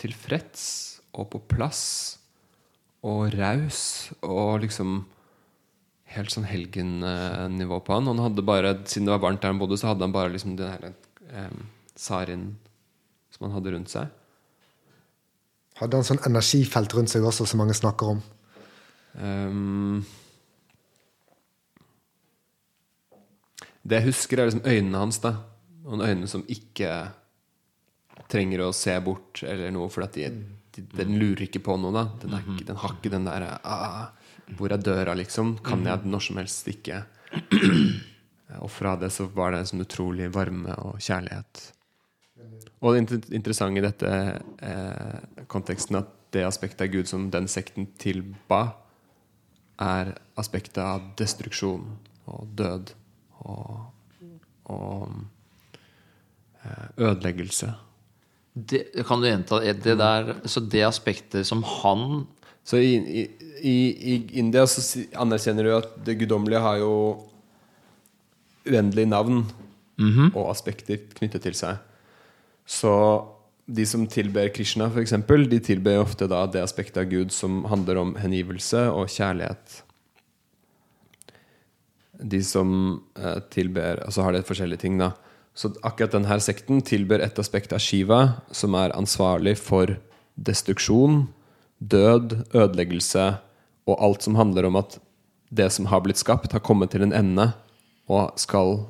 tilfreds 0.00 0.64
og 1.18 1.28
på 1.32 1.42
plass 1.50 1.84
og 3.04 3.34
raus 3.36 4.10
og 4.22 4.64
liksom 4.64 5.04
Helt 6.08 6.32
sånn 6.32 6.46
helgennivå 6.48 7.82
på 7.84 7.92
han. 7.92 8.06
Han 8.08 8.22
hadde 8.24 8.40
bare, 8.40 8.70
Siden 8.88 9.04
det 9.04 9.12
var 9.12 9.20
varmt 9.26 9.42
der 9.42 9.50
han 9.52 9.58
bodde, 9.60 9.76
så 9.76 9.90
hadde 9.90 10.06
han 10.06 10.14
bare 10.14 10.30
liksom 10.32 10.54
den 10.56 10.70
her 10.72 10.86
eh, 10.88 11.58
sarin 12.00 12.46
som 13.38 13.46
han 13.46 13.54
hadde 13.54 13.74
rundt 13.76 13.92
seg. 13.92 14.08
Hadde 15.78 16.00
han 16.00 16.06
sånn 16.06 16.24
energifelt 16.26 16.94
rundt 16.96 17.12
seg 17.12 17.26
også, 17.26 17.46
som 17.46 17.62
mange 17.62 17.76
snakker 17.78 18.16
om. 18.16 18.22
Um, 19.14 20.02
det 23.86 24.00
jeg 24.00 24.08
husker, 24.10 24.42
er 24.42 24.50
liksom 24.50 24.66
øynene 24.66 25.04
hans. 25.04 25.20
da 25.22 25.36
Noen 25.86 26.02
øyne 26.04 26.28
som 26.28 26.42
ikke 26.50 26.90
trenger 28.28 28.66
å 28.66 28.74
se 28.76 28.98
bort 29.00 29.44
eller 29.46 29.70
noe, 29.72 29.86
for 29.92 30.04
at 30.04 30.18
de, 30.18 30.26
de, 30.74 30.84
den 30.98 31.14
lurer 31.20 31.46
ikke 31.46 31.62
på 31.64 31.78
noe. 31.80 31.94
da 31.94 32.04
Den, 32.26 32.34
er 32.34 32.44
ikke, 32.44 32.66
den 32.72 32.82
har 32.82 32.98
ikke 32.98 33.14
den 33.14 33.30
der 33.30 33.46
ah, 33.62 34.10
Hvor 34.58 34.74
er 34.74 34.82
døra, 34.82 35.14
liksom? 35.16 35.60
Kan 35.64 35.86
jeg 35.86 36.10
når 36.10 36.26
som 36.26 36.42
helst 36.42 36.66
stikke? 36.66 37.04
Og 38.64 38.70
fra 38.72 38.96
det 38.98 39.12
så 39.14 39.28
var 39.30 39.52
det 39.52 39.62
en 39.62 39.70
sånn 39.72 39.84
utrolig 39.84 40.30
varme 40.34 40.74
og 40.82 40.98
kjærlighet. 41.04 41.68
Og 42.80 42.94
det 42.94 43.00
inter- 43.02 43.34
interessante 43.34 43.80
i 43.80 43.84
dette 43.84 44.10
eh, 44.62 45.44
konteksten 45.50 45.98
at 45.98 46.12
det 46.34 46.44
aspektet 46.46 46.84
av 46.86 46.92
Gud 46.92 47.08
som 47.08 47.30
den 47.32 47.48
sekten 47.48 47.88
tilba, 47.98 48.76
er 49.78 50.16
aspektet 50.38 50.80
av 50.82 51.04
destruksjon 51.18 51.84
og 52.28 52.48
død 52.58 52.90
og, 53.46 53.76
og 54.74 55.12
eh, 56.64 56.88
ødeleggelse. 56.98 57.70
det, 58.54 58.82
Kan 59.06 59.22
du 59.22 59.28
gjenta 59.28 59.60
det, 59.62 59.76
det 59.84 59.98
der 59.98 60.34
Så 60.46 60.60
det 60.60 60.82
aspektet 60.82 61.46
som 61.46 61.62
han 61.62 62.26
Så 62.64 62.76
i, 62.76 62.96
i, 63.62 63.74
i, 64.12 64.38
India 64.38 64.66
så 64.66 64.82
anerkjenner 65.16 65.64
du 65.64 65.76
at 65.76 65.94
det 66.04 66.18
guddommelige 66.18 66.60
har 66.60 66.76
jo 66.82 66.92
uendelige 68.68 69.06
navn 69.08 69.46
og 70.34 70.50
aspekter 70.50 70.98
knyttet 71.16 71.42
til 71.42 71.54
seg. 71.56 71.78
Så 72.68 72.92
de 73.68 73.84
som 73.86 74.06
tilber 74.08 74.48
Krishna, 74.52 74.90
f.eks., 74.92 75.14
de 75.48 75.60
tilber 75.64 76.02
ofte 76.02 76.28
da 76.28 76.42
det 76.48 76.62
aspektet 76.64 77.02
av 77.02 77.08
Gud 77.08 77.32
som 77.32 77.62
handler 77.68 78.00
om 78.00 78.14
hengivelse 78.20 78.86
og 78.92 79.08
kjærlighet. 79.12 79.82
De 82.18 82.40
som 82.42 82.70
eh, 83.16 83.38
tilber 83.54 84.02
Altså 84.02 84.24
har 84.26 84.34
det 84.34 84.46
forskjellige 84.48 84.82
ting, 84.84 84.98
da. 85.00 85.12
Så 85.54 85.70
akkurat 85.82 86.14
denne 86.14 86.38
sekten 86.42 86.82
tilber 86.86 87.22
et 87.22 87.38
aspekt 87.38 87.72
av 87.74 87.82
Shiva 87.82 88.20
som 88.54 88.76
er 88.78 88.94
ansvarlig 88.96 89.56
for 89.58 89.96
destruksjon, 90.38 91.26
død, 91.78 92.36
ødeleggelse 92.54 93.26
og 93.88 94.04
alt 94.04 94.26
som 94.26 94.38
handler 94.38 94.68
om 94.68 94.78
at 94.78 94.98
det 95.48 95.70
som 95.72 95.88
har 95.88 96.04
blitt 96.04 96.20
skapt, 96.20 96.52
har 96.52 96.62
kommet 96.62 96.92
til 96.92 97.02
en 97.06 97.16
ende 97.16 97.50
og 98.08 98.36
skal 98.40 98.84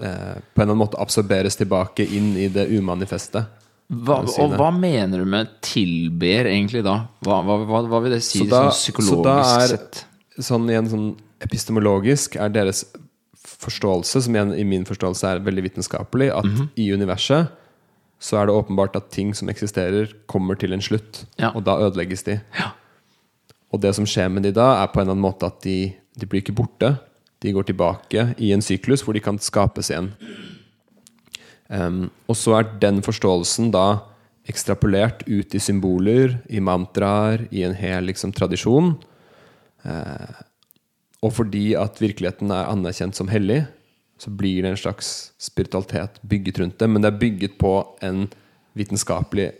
på 0.00 0.62
en 0.62 0.64
eller 0.64 0.72
annen 0.72 0.80
måte 0.80 0.98
absorberes 1.00 1.56
tilbake 1.60 2.06
inn 2.08 2.32
i 2.36 2.48
det 2.48 2.68
umanifeste. 2.72 3.44
hva, 3.90 4.20
Og 4.38 4.54
hva 4.56 4.70
mener 4.72 5.18
du 5.18 5.24
med 5.26 5.48
'tilber', 5.60 6.46
egentlig, 6.46 6.82
da? 6.84 7.08
Hva, 7.24 7.42
hva, 7.42 7.82
hva, 7.88 8.00
vil 8.02 8.12
det 8.12 8.22
si 8.22 8.46
da, 8.46 8.70
sånn 8.70 8.76
psykologisk 8.76 9.16
så 9.18 9.22
da 9.24 9.38
er, 9.60 9.66
sett? 9.74 10.04
sånn 10.38 10.68
igjen 10.70 10.88
sånn 10.88 11.16
epistemologisk 11.40 12.36
er 12.36 12.48
deres 12.54 12.84
forståelse, 13.60 14.22
som 14.22 14.34
igjen 14.34 14.54
i 14.58 14.64
min 14.64 14.84
forståelse 14.84 15.24
er 15.34 15.40
veldig 15.44 15.62
vitenskapelig, 15.68 16.30
at 16.36 16.44
Mhm. 16.44 16.68
i 16.76 16.90
universet 16.92 17.48
så 18.20 18.36
er 18.42 18.46
det 18.46 18.54
åpenbart 18.54 18.96
at 18.96 19.10
ting 19.10 19.32
som 19.34 19.48
eksisterer, 19.48 20.12
kommer 20.28 20.54
til 20.58 20.72
en 20.72 20.80
slutt. 20.80 21.24
Ja. 21.38 21.50
Og 21.54 21.64
da 21.64 21.78
ødelegges 21.78 22.22
de. 22.24 22.40
Ja. 22.58 22.70
Og 23.72 23.80
det 23.80 23.94
som 23.94 24.04
skjer 24.04 24.30
med 24.30 24.42
de 24.42 24.52
da, 24.52 24.82
er 24.82 24.88
på 24.88 25.00
en 25.00 25.08
eller 25.08 25.12
annen 25.16 25.22
måte 25.32 25.46
at 25.46 25.60
de, 25.62 25.94
de 26.18 26.26
blir 26.26 26.42
ikke 26.42 26.54
borte. 26.54 26.98
De 27.40 27.52
går 27.56 27.70
tilbake 27.70 28.30
i 28.38 28.52
en 28.52 28.64
syklus 28.64 29.04
hvor 29.04 29.16
de 29.16 29.22
kan 29.24 29.38
skapes 29.40 29.90
igjen. 29.90 30.12
Um, 31.70 32.08
og 32.28 32.36
så 32.36 32.58
er 32.58 32.70
den 32.82 33.00
forståelsen 33.06 33.70
da 33.74 34.02
ekstrapolert 34.50 35.22
ut 35.28 35.54
i 35.54 35.62
symboler, 35.62 36.40
i 36.50 36.60
mantraer, 36.60 37.46
i 37.54 37.62
en 37.66 37.76
hel 37.78 38.08
liksom, 38.10 38.34
tradisjon. 38.34 38.96
Uh, 39.86 40.40
og 41.24 41.34
fordi 41.36 41.70
at 41.78 42.00
virkeligheten 42.00 42.50
er 42.52 42.68
anerkjent 42.72 43.16
som 43.16 43.30
hellig, 43.30 43.62
så 44.20 44.32
blir 44.36 44.64
det 44.64 44.74
en 44.74 44.80
slags 44.80 45.32
spiritualitet 45.40 46.18
bygget 46.28 46.60
rundt 46.60 46.78
det. 46.80 46.88
Men 46.90 47.04
det 47.04 47.12
er 47.12 47.20
bygget 47.20 47.56
på 47.60 47.74
en 48.04 48.26
vitenskapelig 48.76 49.50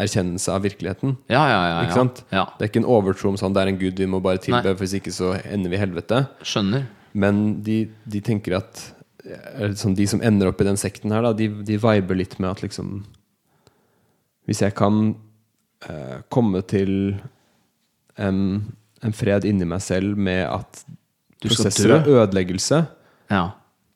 erkjennelse 0.00 0.50
av 0.52 0.64
virkeligheten. 0.64 1.14
Ja, 1.30 1.44
ja, 1.48 1.60
ja. 1.70 1.76
Ikke 1.84 2.00
sant? 2.00 2.24
ja. 2.34 2.44
Det 2.58 2.66
er 2.66 2.72
ikke 2.72 2.82
en 2.82 2.90
overtro 2.96 3.30
om 3.30 3.38
sånn 3.38 3.54
det 3.54 3.62
er 3.62 3.70
en 3.70 3.80
gud 3.80 4.00
vi 4.00 4.08
må 4.10 4.20
bare 4.24 4.42
tilbe, 4.42 4.74
hvis 4.80 4.96
ikke 4.98 5.12
så 5.14 5.36
ender 5.44 5.70
vi 5.70 5.78
i 5.78 5.82
helvete. 5.82 6.24
Skjønner. 6.42 6.88
Men 7.14 7.62
de, 7.62 7.84
de 8.10 8.20
tenker 8.26 8.58
at 8.58 8.80
eller 9.24 9.72
sånn, 9.80 9.94
De 9.96 10.04
som 10.10 10.20
ender 10.20 10.50
opp 10.50 10.58
i 10.60 10.66
den 10.66 10.76
sekten 10.76 11.12
her, 11.14 11.22
da, 11.24 11.30
de, 11.32 11.46
de 11.64 11.78
viber 11.80 12.18
litt 12.18 12.34
med 12.42 12.50
at 12.50 12.60
liksom 12.60 12.98
Hvis 14.44 14.60
jeg 14.60 14.74
kan 14.76 15.14
eh, 15.88 16.18
komme 16.28 16.60
til 16.68 17.14
en, 18.20 18.42
en 19.00 19.16
fred 19.16 19.46
inni 19.48 19.64
meg 19.66 19.80
selv 19.82 20.18
med 20.20 20.44
at 20.44 20.82
prosesser 21.44 21.96
av 21.96 22.06
ødeleggelse 22.08 22.82
Ja. 23.32 23.46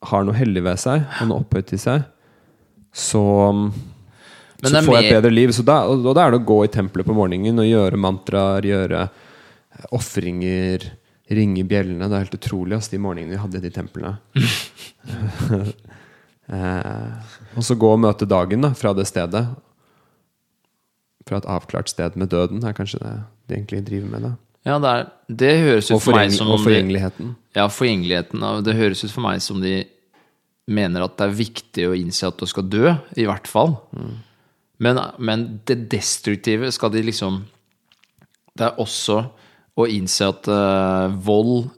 har 0.09 0.25
noe 0.25 0.35
hellig 0.37 0.63
ved 0.65 0.81
seg, 0.81 1.05
og 1.21 1.29
noe 1.29 1.43
opphøyt 1.43 1.75
i 1.77 1.79
seg, 1.81 2.03
så, 2.89 3.21
Men 3.53 4.73
så 4.73 4.81
får 4.85 4.97
jeg 4.97 5.05
et 5.11 5.15
bedre 5.19 5.31
liv. 5.31 5.53
Så 5.55 5.63
da, 5.63 5.83
og, 5.87 6.01
og 6.09 6.17
da 6.17 6.25
er 6.25 6.33
det 6.33 6.41
å 6.41 6.47
gå 6.49 6.57
i 6.65 6.71
tempelet 6.73 7.07
på 7.07 7.15
morgenen 7.15 7.61
og 7.61 7.69
gjøre 7.69 8.01
mantraer, 8.01 8.65
gjøre 8.65 9.03
eh, 9.05 9.85
ofringer, 9.95 10.89
ringe 11.29 11.63
bjellene. 11.69 12.07
Det 12.09 12.15
er 12.17 12.23
helt 12.25 12.37
utrolig, 12.39 12.77
ass, 12.79 12.89
de 12.91 12.99
morgenene 13.01 13.35
vi 13.35 13.41
hadde 13.41 13.59
i 13.59 13.63
de 13.65 13.71
templene. 13.73 14.15
eh, 16.49 17.09
og 17.55 17.63
så 17.65 17.75
gå 17.79 17.89
og 17.93 18.01
møte 18.03 18.27
dagen 18.29 18.63
da, 18.65 18.71
fra 18.77 18.93
det 18.97 19.07
stedet. 19.09 19.43
Fra 21.29 21.37
et 21.41 21.49
avklart 21.49 21.89
sted 21.91 22.11
med 22.17 22.31
døden 22.33 22.63
er 22.65 22.73
kanskje 22.77 23.01
det 23.03 23.15
de 23.49 23.57
egentlig 23.57 23.83
driver 23.87 24.09
med. 24.13 24.21
da 24.25 24.31
Ja, 24.69 24.75
det, 24.81 24.89
er, 24.89 25.01
det 25.41 25.53
høres 25.65 25.89
ut 25.91 26.01
for 26.03 26.13
meg 26.17 26.33
som 26.33 26.49
og 26.51 26.57
de- 26.59 26.65
forgjengeligheten. 26.67 27.27
Ja, 27.57 27.65
forgjengeligheten. 27.73 28.37
Det 28.65 28.75
høres 28.77 29.03
ut 29.05 29.13
for 29.13 29.21
meg 29.25 29.37
som 29.45 29.57
de 29.63 29.75
mener 30.69 30.99
at 31.05 31.15
det 31.17 31.25
er 31.25 31.33
viktig 31.37 31.83
å 31.89 31.95
innse 31.97 32.27
at 32.29 32.37
du 32.37 32.45
skal 32.49 32.67
dø, 32.69 32.91
i 33.17 33.25
hvert 33.25 33.47
fall. 33.49 33.71
Men, 34.79 34.99
men 35.17 35.47
det 35.67 35.89
destruktive 35.91 36.69
skal 36.71 36.91
de 36.93 37.01
liksom 37.03 37.41
Det 38.55 38.63
er 38.69 38.77
også 38.79 39.17
å 39.85 39.91
innse 39.91 40.27
at 40.29 40.49
uh, 40.51 41.11
vold 41.25 41.69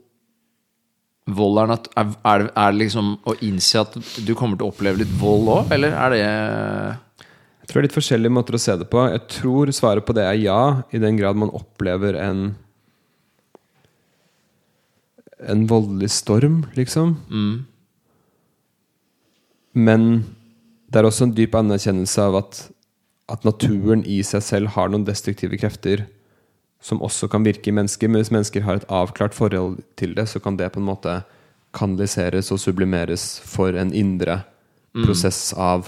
Vold 1.30 1.60
er, 1.62 1.68
nat 1.70 1.84
er, 1.94 2.08
er, 2.26 2.42
er 2.58 2.72
liksom 2.74 3.12
å 3.30 3.36
innse 3.46 3.78
at 3.78 3.92
du 4.26 4.32
kommer 4.34 4.58
til 4.58 4.66
å 4.66 4.72
oppleve 4.72 5.04
litt 5.04 5.12
vold 5.20 5.46
òg, 5.54 5.68
eller 5.70 5.94
er 5.94 6.10
det 6.10 6.18
Jeg 6.18 7.68
tror 7.68 7.76
det 7.76 7.78
er 7.78 7.86
litt 7.86 7.94
forskjellige 7.94 8.34
måter 8.34 8.58
å 8.58 8.60
se 8.60 8.74
det 8.80 8.88
på. 8.90 9.04
Jeg 9.06 9.22
tror 9.30 9.70
svaret 9.70 10.02
på 10.02 10.16
det 10.18 10.24
er 10.26 10.40
ja, 10.42 10.62
i 10.90 10.98
den 10.98 11.20
grad 11.20 11.38
man 11.38 11.54
opplever 11.54 12.18
en 12.18 12.56
En 15.42 15.62
voldelig 15.70 16.10
storm, 16.14 16.64
liksom. 16.74 17.14
Men 19.74 20.02
det 20.90 21.00
er 21.00 21.08
også 21.08 21.26
en 21.26 21.36
dyp 21.38 21.54
anerkjennelse 21.58 22.26
av 22.28 22.36
at, 22.42 22.60
at 23.30 23.46
naturen 23.46 24.04
i 24.06 24.20
seg 24.26 24.42
selv 24.46 24.74
har 24.74 24.90
noen 24.92 25.06
destruktive 25.06 25.58
krefter 25.58 26.04
som 26.82 27.00
også 27.02 27.28
kan 27.30 27.44
virke 27.46 27.70
i 27.70 27.76
mennesker. 27.76 28.10
Men 28.10 28.22
hvis 28.24 28.32
mennesker 28.34 28.64
har 28.66 28.80
et 28.80 28.88
avklart 28.90 29.34
forhold 29.38 29.78
til 30.00 30.16
det, 30.18 30.26
så 30.32 30.42
kan 30.42 30.58
det 30.58 30.72
på 30.74 30.82
en 30.82 30.88
måte 30.90 31.20
kanaliseres 31.72 32.50
og 32.52 32.60
sublimeres 32.60 33.38
for 33.48 33.72
en 33.78 33.94
indre 33.96 34.42
prosess 34.92 35.54
av 35.56 35.86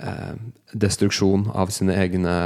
eh, 0.00 0.30
destruksjon 0.72 1.50
av 1.52 1.68
sine 1.74 1.92
egne 2.00 2.36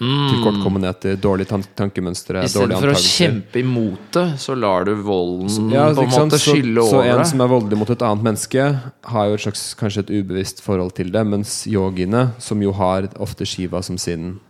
tilkortkommenheter, 0.00 1.14
dårlige 1.22 1.52
tan 1.52 1.62
tankemønstre, 1.78 2.42
dårlige 2.50 2.80
for 2.82 2.90
å 2.90 2.98
kjempe 2.98 3.60
imot 3.62 4.08
det, 4.16 4.24
så 4.42 4.56
lar 4.58 4.88
du 4.88 4.96
volden 5.06 5.70
Ja, 5.70 5.86
på 5.94 6.02
en 6.02 6.10
måte 6.10 6.16
sant? 6.16 6.32
måte 6.32 6.40
det. 6.40 6.42
skylle 6.42 6.88
så 6.90 7.04
en 7.04 7.22
som 7.30 7.44
er 7.44 7.52
voldelig 7.52 7.78
mot 7.78 7.92
et 7.94 8.02
annet 8.08 8.26
menneske, 8.26 8.66
har 9.12 9.28
jo 9.30 9.38
et 9.38 9.44
slags, 9.46 9.62
kanskje 9.78 10.02
et 10.06 10.12
ubevisst 10.16 10.64
forhold 10.64 10.96
til 10.98 11.12
det, 11.14 11.22
mens 11.26 11.60
yogiene, 11.70 12.32
som 12.42 12.62
jo 12.66 12.74
har 12.74 13.06
ofte 13.22 13.46
Shiva 13.46 13.82
som 13.86 13.98
sin 13.98 14.40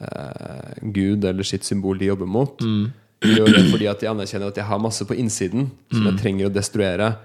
eh, 0.00 0.74
gud 0.92 1.24
eller 1.24 1.42
sitt 1.44 1.64
symbol 1.64 1.98
de 1.98 2.06
jobber 2.06 2.26
mot, 2.26 2.58
Mm. 2.60 2.92
gjør 3.20 3.46
det 3.52 3.70
fordi 3.70 3.86
at 3.90 4.00
de 4.00 4.06
anerkjenner 4.08 4.48
at 4.48 4.56
jeg 4.56 4.64
har 4.64 4.78
masse 4.78 5.04
på 5.04 5.14
innsiden 5.18 5.70
som 5.92 6.02
Mm. 6.02 6.10
jeg 6.10 6.18
trenger 6.22 6.46
å 6.48 6.52
destruere 6.54 7.16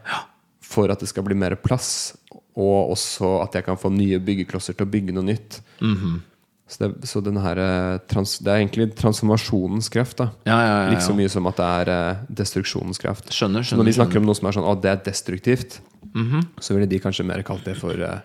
for 0.61 0.91
at 0.91 0.99
det 0.99 1.07
skal 1.07 1.23
bli 1.23 1.35
mer 1.35 1.55
plass, 1.55 2.17
og 2.57 2.91
også 2.91 3.43
at 3.43 3.53
jeg 3.53 3.65
kan 3.65 3.77
få 3.77 3.91
nye 3.91 4.19
byggeklosser 4.19 4.75
til 4.75 4.85
å 4.85 4.89
bygge 4.91 5.13
noe 5.13 5.23
nytt. 5.23 5.61
Mhm. 5.81 6.21
Så, 6.67 6.77
det, 6.79 7.01
så 7.07 7.21
den 7.23 7.37
her, 7.37 7.57
eh, 7.59 7.97
trans, 8.09 8.39
det 8.39 8.47
er 8.49 8.57
egentlig 8.65 8.95
transformasjonens 8.95 9.87
kraft. 9.93 10.17
da 10.17 10.31
Ja, 10.47 10.59
ja, 10.59 10.83
ja. 10.85 10.89
Like 10.89 11.01
så 11.05 11.13
mye 11.15 11.29
som 11.29 11.45
at 11.45 11.55
det 11.57 11.65
er 11.65 11.89
eh, 11.93 12.15
destruksjonens 12.33 12.97
kraft. 12.97 13.29
Skjønner, 13.29 13.61
skjønner, 13.61 13.77
når 13.77 13.85
vi 13.85 13.91
snakker 13.93 14.11
skjønner. 14.13 14.17
om 14.17 14.25
noe 14.25 14.35
som 14.35 14.47
er 14.47 14.51
sånn 14.51 14.65
å, 14.65 14.81
det 14.81 14.89
er 14.91 15.11
destruktivt, 15.11 15.79
Mhm. 16.15 16.47
så 16.59 16.73
ville 16.73 16.87
de 16.89 16.99
kanskje 16.99 17.25
mer 17.25 17.43
kalt 17.43 17.63
det 17.65 17.75
for 17.77 17.91
uh, 17.93 18.19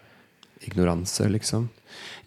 ignoranse, 0.66 1.28
liksom. 1.30 1.68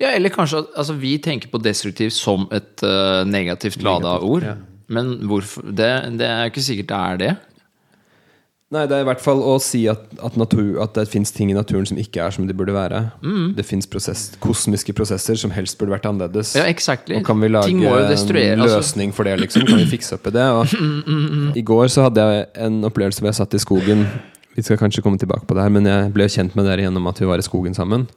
Ja, 0.01 0.11
eller 0.11 0.33
kanskje 0.33 0.63
at 0.63 0.75
altså, 0.75 0.97
vi 0.99 1.17
tenker 1.21 1.51
på 1.51 1.61
destruktiv 1.61 2.11
som 2.15 2.47
et 2.51 2.83
uh, 2.83 3.23
negativt 3.29 3.83
lada 3.85 4.19
ord. 4.19 4.43
ja. 4.43 4.59
Men 4.93 5.15
hvorfor 5.29 5.63
det, 5.63 5.89
det 6.19 6.27
er 6.27 6.49
ikke 6.49 6.61
sikkert 6.61 6.89
det 6.89 6.97
er 6.99 7.19
det. 7.21 7.33
Nei, 8.73 8.87
det 8.89 8.95
er 8.95 9.03
i 9.03 9.05
hvert 9.05 9.21
fall 9.21 9.41
å 9.45 9.53
si 9.61 9.83
at, 9.91 10.05
at, 10.25 10.37
natur, 10.39 10.79
at 10.81 10.95
det 10.97 11.05
fins 11.11 11.29
ting 11.35 11.51
i 11.51 11.55
naturen 11.55 11.85
som 11.85 11.99
ikke 11.99 12.23
er 12.23 12.33
som 12.33 12.47
de 12.49 12.55
burde 12.57 12.73
være. 12.73 13.03
Mm. 13.21 13.51
Det 13.57 13.65
fins 13.67 13.85
prosess, 13.89 14.23
kosmiske 14.41 14.95
prosesser 14.97 15.37
som 15.37 15.53
helst 15.53 15.77
burde 15.77 15.93
vært 15.93 16.07
annerledes. 16.09 16.55
Ja, 16.57 16.65
exactly. 16.71 17.19
Og 17.19 17.27
kan 17.27 17.37
vi 17.43 17.51
lage 17.51 17.69
en 17.69 17.83
altså. 17.85 18.79
løsning 18.79 19.13
for 19.13 19.29
det, 19.29 19.35
liksom? 19.43 19.67
Kan 19.69 19.83
vi 19.83 19.85
fikse 19.91 20.17
opp 20.17 20.31
i 20.31 20.33
det? 20.33 20.47
Og 20.57 20.73
I 21.61 21.65
går 21.69 21.91
så 21.93 22.07
hadde 22.07 22.25
jeg 22.25 22.47
en 22.65 22.81
opplevelse 22.89 23.21
hvor 23.21 23.29
jeg 23.29 23.41
satt 23.43 23.53
i 23.53 23.61
skogen. 23.61 24.07
Vi 24.57 24.65
skal 24.65 24.81
kanskje 24.81 25.05
komme 25.05 25.21
tilbake 25.21 25.45
på 25.49 25.57
det 25.57 25.67
her, 25.67 25.73
men 25.73 25.89
jeg 25.89 26.09
ble 26.15 26.29
kjent 26.29 26.57
med 26.57 26.65
dere 26.69 26.87
gjennom 26.87 27.13
at 27.13 27.21
vi 27.21 27.29
var 27.29 27.41
i 27.41 27.45
skogen 27.45 27.77
sammen. 27.77 28.07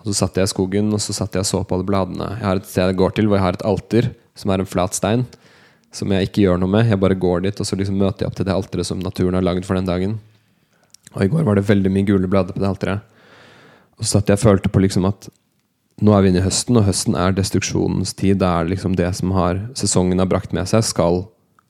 Og 0.00 0.08
Så 0.08 0.16
satt 0.22 0.38
jeg 0.40 0.48
i 0.48 0.52
skogen 0.54 0.88
og 0.96 1.02
så 1.04 1.12
satt 1.12 1.36
jeg 1.36 1.44
og 1.44 1.48
så 1.48 1.60
på 1.64 1.76
alle 1.76 1.86
bladene. 1.88 2.32
Jeg 2.38 2.46
har 2.46 2.60
et 2.60 2.68
sted 2.68 2.88
jeg 2.88 2.96
går 2.96 3.12
til 3.16 3.28
hvor 3.28 3.36
jeg 3.36 3.44
har 3.44 3.58
et 3.58 3.66
alter, 3.68 4.10
som 4.34 4.50
er 4.50 4.62
en 4.62 4.68
flat 4.68 4.96
stein. 4.96 5.26
Som 5.92 6.12
jeg 6.14 6.28
ikke 6.28 6.46
gjør 6.46 6.60
noe 6.62 6.70
med. 6.70 6.88
Jeg 6.88 7.00
bare 7.02 7.18
går 7.18 7.44
dit 7.44 7.60
og 7.60 7.66
så 7.68 7.76
liksom 7.76 7.98
møter 8.00 8.24
jeg 8.24 8.30
opp 8.30 8.38
til 8.38 8.48
det 8.48 8.54
alteret 8.54 8.88
som 8.88 9.02
naturen 9.02 9.36
har 9.36 9.44
lagd 9.44 9.66
for 9.68 9.76
den 9.76 9.88
dagen. 9.88 10.16
Og 11.16 11.24
i 11.24 11.30
går 11.32 11.44
var 11.44 11.58
det 11.58 11.68
veldig 11.68 11.92
mye 11.92 12.06
gule 12.08 12.30
blader 12.30 12.56
på 12.56 12.62
det 12.62 12.70
alteret. 12.70 13.04
Og 13.98 14.06
så 14.06 14.16
satt 14.16 14.30
jeg 14.30 14.38
og 14.38 14.44
følte 14.46 14.72
på 14.72 14.80
liksom 14.80 15.04
at 15.10 15.28
nå 16.00 16.14
er 16.16 16.24
vi 16.24 16.30
inne 16.30 16.40
i 16.40 16.46
høsten, 16.46 16.78
og 16.80 16.86
høsten 16.86 17.16
er 17.18 17.34
destruksjonens 17.36 18.14
tid. 18.16 18.38
Det 18.40 18.48
er 18.48 18.70
liksom 18.70 18.94
det 18.96 19.10
som 19.18 19.34
har, 19.36 19.60
sesongen 19.76 20.22
har 20.22 20.30
brakt 20.30 20.54
med 20.56 20.70
seg, 20.70 20.86
skal 20.86 21.26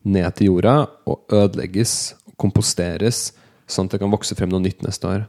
ned 0.06 0.28
til 0.38 0.52
jorda 0.52 0.76
og 1.08 1.24
ødelegges 1.34 2.14
komposteres, 2.40 3.32
sånn 3.66 3.88
at 3.88 3.96
det 3.96 4.02
kan 4.04 4.12
vokse 4.12 4.36
frem 4.38 4.52
noe 4.52 4.62
nytt 4.62 4.84
neste 4.86 5.08
år. 5.08 5.26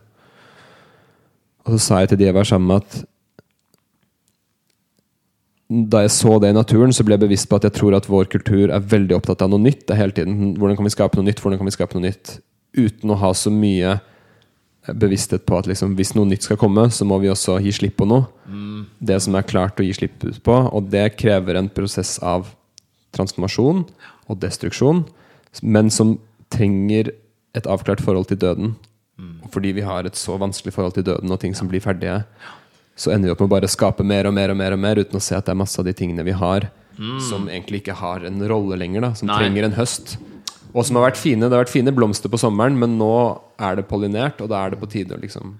Og 1.66 1.76
så 1.76 1.80
sa 1.86 2.02
jeg 2.02 2.12
til 2.12 2.22
de 2.22 2.30
jeg 2.30 2.38
var 2.38 2.48
sammen 2.48 2.72
med, 2.72 2.84
at 2.84 3.08
da 5.92 6.02
jeg 6.04 6.12
så 6.12 6.36
det 6.44 6.50
i 6.52 6.56
naturen, 6.56 6.92
så 6.92 7.04
ble 7.08 7.16
jeg 7.16 7.24
bevisst 7.24 7.48
på 7.48 7.56
at 7.56 7.64
jeg 7.64 7.78
tror 7.78 7.96
at 7.96 8.10
vår 8.12 8.28
kultur 8.32 8.74
er 8.74 8.88
veldig 8.92 9.16
opptatt 9.16 9.44
av 9.46 9.54
noe 9.54 9.62
nytt. 9.64 9.86
Det 9.88 9.96
hele 9.96 10.16
tiden 10.16 10.56
hvordan 10.60 10.76
kan 10.80 10.88
vi 10.88 10.92
skape 10.92 11.16
noe 11.16 11.30
nytt, 11.30 11.40
hvordan 11.40 11.62
kan 11.62 11.70
vi 11.70 11.76
skape 11.78 11.96
noe 11.96 12.10
nytt, 12.10 12.40
uten 12.76 13.14
å 13.14 13.20
ha 13.22 13.32
så 13.38 13.54
mye 13.54 14.00
bevissthet 14.98 15.46
på 15.46 15.60
at 15.60 15.70
liksom, 15.70 15.94
hvis 15.96 16.16
noe 16.18 16.28
nytt 16.28 16.48
skal 16.48 16.60
komme, 16.60 16.88
så 16.92 17.06
må 17.08 17.22
vi 17.22 17.30
også 17.32 17.60
gi 17.64 17.72
slipp 17.78 18.00
på 18.02 18.08
noe. 18.10 18.26
Det 19.00 19.20
som 19.24 19.38
er 19.38 19.48
klart 19.48 19.80
å 19.80 19.86
gi 19.86 19.94
slipp 19.96 20.26
på. 20.44 20.58
Og 20.74 20.90
det 20.92 21.06
krever 21.22 21.60
en 21.60 21.70
prosess 21.72 22.18
av 22.20 22.50
transformasjon 23.16 23.86
og 24.28 24.40
destruksjon, 24.42 25.06
men 25.62 25.92
som 25.94 26.18
trenger 26.52 27.14
et 27.56 27.68
avklart 27.68 28.02
forhold 28.04 28.28
til 28.32 28.40
døden. 28.42 28.76
Fordi 29.54 29.74
vi 29.78 29.86
har 29.86 30.08
et 30.08 30.18
så 30.20 30.38
vanskelig 30.42 30.74
forhold 30.76 30.96
til 30.98 31.06
døden 31.08 31.32
og 31.32 31.40
ting 31.42 31.56
som 31.58 31.70
blir 31.72 31.84
ferdige, 31.84 32.24
så 32.96 33.14
ender 33.14 33.30
vi 33.30 33.34
opp 33.36 33.42
med 33.44 33.50
å 33.50 33.56
bare 33.56 33.70
skape 33.72 34.06
mer 34.06 34.28
og 34.30 34.36
mer 34.36 34.54
og 34.54 34.58
mer, 34.60 34.76
og 34.76 34.82
mer 34.82 35.02
uten 35.02 35.18
å 35.18 35.24
se 35.24 35.36
at 35.38 35.48
det 35.48 35.54
er 35.54 35.62
masse 35.62 35.80
av 35.80 35.88
de 35.88 35.94
tingene 35.98 36.26
vi 36.28 36.36
har, 36.38 36.70
som 37.30 37.48
egentlig 37.50 37.82
ikke 37.82 37.96
har 37.98 38.26
en 38.28 38.44
rolle 38.50 38.78
lenger, 38.78 39.02
da, 39.02 39.14
som 39.18 39.30
Nei. 39.32 39.40
trenger 39.40 39.66
en 39.66 39.78
høst. 39.78 40.18
Og 40.72 40.86
som 40.88 40.96
har 41.00 41.10
vært 41.10 41.20
fine. 41.20 41.48
Det 41.48 41.56
har 41.56 41.66
vært 41.66 41.74
fine 41.74 41.92
blomster 41.92 42.32
på 42.32 42.40
sommeren, 42.40 42.78
men 42.80 42.94
nå 43.00 43.14
er 43.60 43.80
det 43.80 43.88
pollinert, 43.90 44.40
og 44.44 44.52
da 44.52 44.62
er 44.64 44.74
det 44.74 44.80
på 44.80 44.88
tide 44.92 45.18
å 45.18 45.20
liksom 45.20 45.56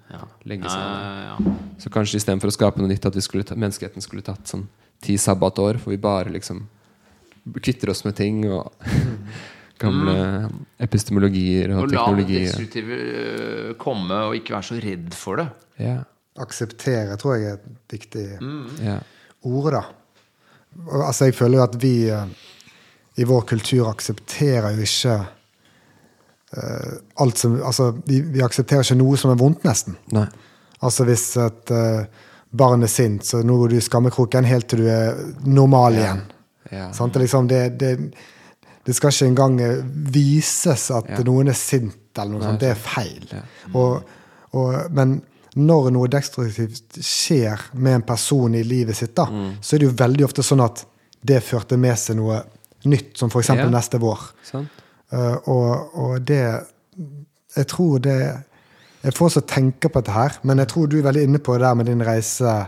legge 0.48 0.70
seg 0.70 0.84
ned. 0.84 1.02
Ja, 1.02 1.32
ja. 1.32 1.56
Så 1.82 1.92
kanskje 1.92 2.22
istedenfor 2.22 2.52
å 2.52 2.56
skape 2.56 2.80
noe 2.80 2.92
nytt, 2.92 3.08
at 3.10 3.18
vi 3.18 3.24
skulle 3.26 3.48
ta, 3.48 3.58
menneskeheten 3.60 4.06
skulle 4.06 4.24
tatt 4.24 4.48
sånn 4.52 4.68
ti 5.04 5.18
sabbatår, 5.20 5.82
for 5.82 5.92
vi 5.92 6.00
bare 6.00 6.32
liksom 6.32 6.64
kvitter 7.58 7.90
oss 7.92 8.06
med 8.06 8.16
ting 8.16 8.46
og 8.46 8.70
gamle 9.82 10.16
epistemologier 10.82 11.74
og, 11.76 11.84
Og 11.84 11.88
la 11.88 11.90
det 11.90 11.98
teknologier. 11.98 12.48
destruktive 12.48 13.00
øh, 13.02 13.74
komme, 13.82 14.22
og 14.30 14.38
ikke 14.38 14.56
være 14.56 14.70
så 14.70 14.80
redd 14.84 15.14
for 15.18 15.42
det. 15.42 15.48
Ja, 15.82 15.98
Akseptere 16.42 17.18
tror 17.20 17.36
jeg 17.36 17.50
er 17.50 17.58
et 17.60 17.92
viktig 17.92 18.26
ja, 18.80 19.00
ord, 19.44 19.74
da. 19.76 19.82
Altså, 21.02 21.28
jeg 21.28 21.36
føler 21.36 21.60
jo 21.60 21.64
at 21.66 21.76
vi 21.82 21.96
eh, 22.08 22.30
i 23.20 23.28
vår 23.28 23.42
kultur 23.50 23.90
aksepterer 23.90 24.78
jo 24.78 24.86
ikke 24.86 25.18
eh, 26.56 26.94
alt 27.20 27.42
som 27.42 27.58
Altså, 27.60 27.92
vi, 28.08 28.22
vi 28.22 28.46
aksepterer 28.46 28.88
ikke 28.88 29.02
noe 29.02 29.20
som 29.20 29.34
er 29.34 29.42
vondt, 29.42 29.66
nesten. 29.68 30.00
nei. 30.16 30.30
Altså 30.82 31.06
hvis 31.06 31.28
et 31.38 31.72
uh, 31.78 32.08
barn 32.58 32.82
er 32.82 32.90
sint, 32.90 33.26
så 33.26 33.44
nå 33.46 33.58
går 33.60 33.70
du 33.70 33.78
i 33.78 33.84
skammekroken 33.86 34.48
helt 34.50 34.66
til 34.72 34.82
du 34.82 34.88
er 34.90 35.20
normal 35.46 36.00
igjen. 36.00 36.24
Ja. 36.72 36.88
Sant? 36.96 37.14
Det, 37.14 37.20
er 37.20 37.26
liksom, 37.28 37.50
det, 37.52 37.60
det, 37.78 37.92
det 38.86 38.96
skal 38.98 39.12
ikke 39.14 39.28
engang 39.32 39.60
eh, 39.62 39.82
vises 40.14 40.90
at 40.92 41.10
Ja. 41.10 41.20
noen 41.28 41.48
er 41.50 41.54
sint, 41.58 41.98
eller 42.18 42.32
noe 42.32 42.42
sånt. 42.42 42.60
Det 42.60 42.70
er 42.72 42.76
feil. 42.76 43.28
Ja. 43.32 43.42
Og, 43.74 44.04
og, 44.54 44.92
men 44.92 45.22
når 45.56 45.92
noe 45.92 46.08
destruktivt 46.08 46.98
skjer 47.04 47.60
med 47.74 47.94
en 48.00 48.02
person 48.08 48.54
i 48.56 48.64
livet 48.64 48.96
sitt, 48.96 49.14
da, 49.16 49.26
Mm. 49.26 49.58
så 49.62 49.76
er 49.76 49.80
det 49.80 49.88
jo 49.90 49.98
veldig 50.06 50.26
ofte 50.26 50.44
sånn 50.44 50.64
at 50.64 50.86
det 51.24 51.44
førte 51.44 51.78
med 51.78 51.98
seg 52.00 52.16
noe 52.18 52.42
nytt, 52.86 53.18
som 53.18 53.30
f.eks. 53.30 53.50
Ja. 53.54 53.70
neste 53.70 54.00
vår. 54.00 54.20
Eh, 54.56 55.36
og, 55.48 55.92
og 55.96 56.22
det 56.26 56.64
Jeg 57.58 57.68
tror 57.68 58.00
det 58.00 58.44
Jeg 59.04 59.14
får 59.14 59.26
også 59.28 59.42
tenke 59.46 59.90
på 59.90 60.00
dette 60.02 60.12
her, 60.14 60.32
men 60.44 60.58
jeg 60.58 60.68
tror 60.68 60.88
du 60.88 60.98
er 61.00 61.04
veldig 61.12 61.24
inne 61.28 61.40
på 61.40 61.54
det 61.58 61.62
der 61.66 61.74
med 61.76 61.86
din 61.90 62.02
reise, 62.06 62.68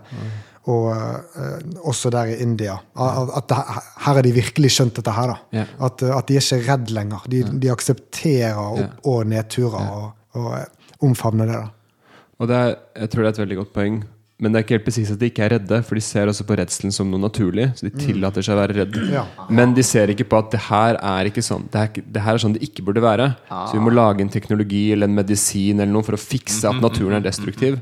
og 0.71 0.89
eh, 0.95 1.60
også 1.84 2.12
der 2.13 2.32
i 2.32 2.38
India. 2.43 2.78
At, 2.95 3.32
at 3.36 3.49
det, 3.52 3.60
her 4.06 4.15
har 4.15 4.21
de 4.23 4.32
virkelig 4.36 4.71
skjønt 4.78 4.95
dette 4.99 5.12
her, 5.12 5.34
da. 5.34 5.65
At, 5.84 6.04
eh, 6.06 6.15
at 6.15 6.30
de 6.30 6.39
er 6.39 6.45
ikke 6.45 6.63
redd 6.71 6.93
lenger. 6.95 7.28
De, 7.32 7.43
de 7.60 7.71
aksepterer 7.73 8.60
opp- 8.63 9.08
og 9.12 9.28
nedturer 9.28 9.84
og, 9.84 10.10
og 10.39 10.49
eh, 10.62 10.67
omfavner 11.04 11.52
det. 11.52 11.62
da. 11.65 12.17
Og 12.39 12.49
det 12.49 12.60
er, 12.60 12.76
jeg 13.04 13.12
tror 13.12 13.23
det 13.23 13.32
er 13.32 13.36
et 13.36 13.43
veldig 13.43 13.62
godt 13.63 13.73
poeng. 13.76 14.04
Men 14.41 14.52
det 14.52 14.60
er 14.60 14.65
ikke 14.65 14.76
helt 14.76 14.86
presis 14.88 15.12
at 15.13 15.19
de 15.21 15.28
ikke 15.30 15.43
er 15.45 15.54
redde, 15.54 15.78
for 15.88 15.95
de 15.95 16.02
ser 16.04 16.28
også 16.28 16.43
på 16.47 16.56
redselen 16.60 16.91
som 16.91 17.08
noe 17.12 17.21
naturlig. 17.21 17.69
Så 17.78 17.86
de 17.88 17.91
tillater 17.95 18.43
seg 18.43 18.56
å 18.56 18.60
være 18.60 18.76
redd. 18.80 18.97
Ja. 19.13 19.21
Men 19.54 19.76
de 19.78 19.84
ser 19.86 20.12
ikke 20.12 20.26
på 20.32 20.39
at 20.41 20.49
det 20.52 20.60
her 20.65 20.97
er 20.99 21.30
ikke 21.30 21.43
sånn 21.45 21.67
Det, 21.71 21.84
er, 21.84 22.08
det 22.15 22.23
her 22.26 22.36
er 22.36 22.43
sånn 22.43 22.56
det 22.58 22.63
ikke 22.65 22.84
burde 22.88 23.04
være. 23.04 23.30
Så 23.52 23.78
vi 23.78 23.84
må 23.86 23.93
lage 23.93 24.26
en 24.26 24.32
teknologi 24.34 24.86
eller 24.95 25.08
en 25.08 25.15
medisin 25.15 25.80
eller 25.80 25.93
noe 25.93 26.08
for 26.08 26.17
å 26.17 26.19
fikse 26.23 26.71
at 26.71 26.82
naturen 26.84 27.19
er 27.19 27.28
destruktiv. 27.28 27.78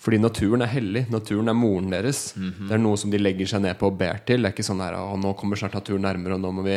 Fordi 0.00 0.18
naturen 0.20 0.64
er 0.64 0.72
hellig. 0.72 1.04
Naturen 1.12 1.48
er 1.48 1.56
moren 1.56 1.92
deres. 1.92 2.34
Det 2.36 2.74
er 2.76 2.82
noe 2.82 2.98
som 3.00 3.12
de 3.12 3.20
legger 3.20 3.48
seg 3.48 3.62
ned 3.64 3.78
på 3.80 3.88
og 3.88 3.98
ber 4.00 4.20
til. 4.26 4.42
Det 4.42 4.50
er 4.50 4.56
ikke 4.56 4.66
sånn 4.66 4.82
at 4.84 4.96
å, 4.98 5.14
nå 5.20 5.32
kommer 5.38 5.60
snart 5.60 5.78
naturen 5.78 6.04
nærmere, 6.04 6.36
og 6.36 6.42
nå 6.44 6.50
må 6.58 6.66
vi 6.66 6.76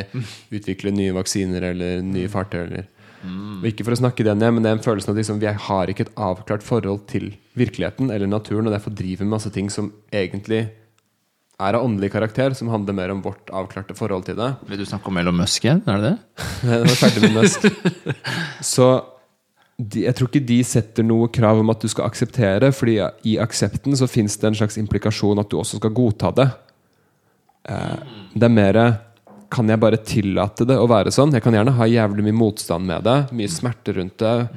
utvikle 0.55 0.93
nye 0.95 1.15
vaksiner 1.17 1.71
eller 1.73 2.05
nye 2.05 2.31
fartøy. 2.31 2.61
Eller. 2.63 2.87
Og 3.27 3.67
ikke 3.67 3.83
for 3.83 3.97
å 3.97 3.99
snakke 3.99 4.23
det 4.23 4.37
ned, 4.37 4.53
men 4.55 4.63
det 4.63 4.71
er 4.71 4.77
en 4.77 4.85
følelse 4.85 5.09
av 5.09 5.15
at 5.15 5.21
liksom, 5.21 5.41
vi 5.43 5.51
har 5.67 5.91
ikke 5.91 6.07
et 6.07 6.17
avklart 6.29 6.63
forhold 6.63 7.07
til 7.11 7.31
virkeligheten 7.57 8.13
eller 8.13 8.29
naturen, 8.29 8.69
og 8.69 8.75
derfor 8.75 8.95
driver 8.95 9.25
vi 9.25 9.33
masse 9.33 9.51
ting 9.53 9.71
som 9.73 9.89
egentlig 10.13 10.67
er 11.57 11.73
av 11.73 11.83
åndelig 11.83 12.11
karakter, 12.13 12.53
som 12.53 12.69
handler 12.69 12.93
mer 12.93 13.11
om 13.11 13.23
vårt 13.25 13.49
avklarte 13.49 13.95
forhold 13.97 14.27
til 14.27 14.37
det. 14.37 14.51
Vil 14.69 14.83
du 14.83 14.85
snakke 14.85 15.09
om 15.09 15.17
Elon 15.17 15.39
Musk 15.39 15.65
igjen? 15.65 15.81
Er 15.89 16.03
det 16.03 16.11
det? 16.11 16.47
Nå 16.69 16.75
er 16.77 16.91
jeg 16.91 16.99
ferdig 17.01 17.23
med 17.25 17.37
Musk. 17.39 17.65
Så 18.73 18.89
de, 19.77 20.03
jeg 20.07 20.17
tror 20.17 20.29
ikke 20.31 20.47
de 20.49 20.57
setter 20.65 21.05
noe 21.05 21.29
krav 21.33 21.59
om 21.61 21.69
at 21.69 21.83
du 21.83 21.89
skal 21.91 22.07
akseptere, 22.09 22.71
fordi 22.73 22.97
i 23.29 23.35
aksepten 23.41 23.93
så 23.97 24.09
fins 24.09 24.37
det 24.41 24.49
en 24.49 24.57
slags 24.57 24.79
implikasjon 24.81 25.37
at 25.41 25.51
du 25.51 25.59
også 25.59 25.77
skal 25.77 25.93
godta 25.97 26.31
det. 26.39 26.47
Eh, 27.69 28.15
det 28.33 28.47
er 28.47 28.53
mer 28.53 28.79
Kan 29.47 29.69
jeg 29.69 29.79
bare 29.79 30.01
tillate 30.03 30.65
det 30.67 30.75
å 30.75 30.89
være 30.91 31.11
sånn? 31.13 31.31
Jeg 31.31 31.43
kan 31.45 31.55
gjerne 31.55 31.71
ha 31.77 31.85
jævlig 31.87 32.25
mye 32.25 32.35
motstand 32.35 32.83
med 32.83 33.05
det, 33.07 33.31
mye 33.31 33.47
smerte 33.47 33.93
rundt 33.95 34.17
det, 34.19 34.49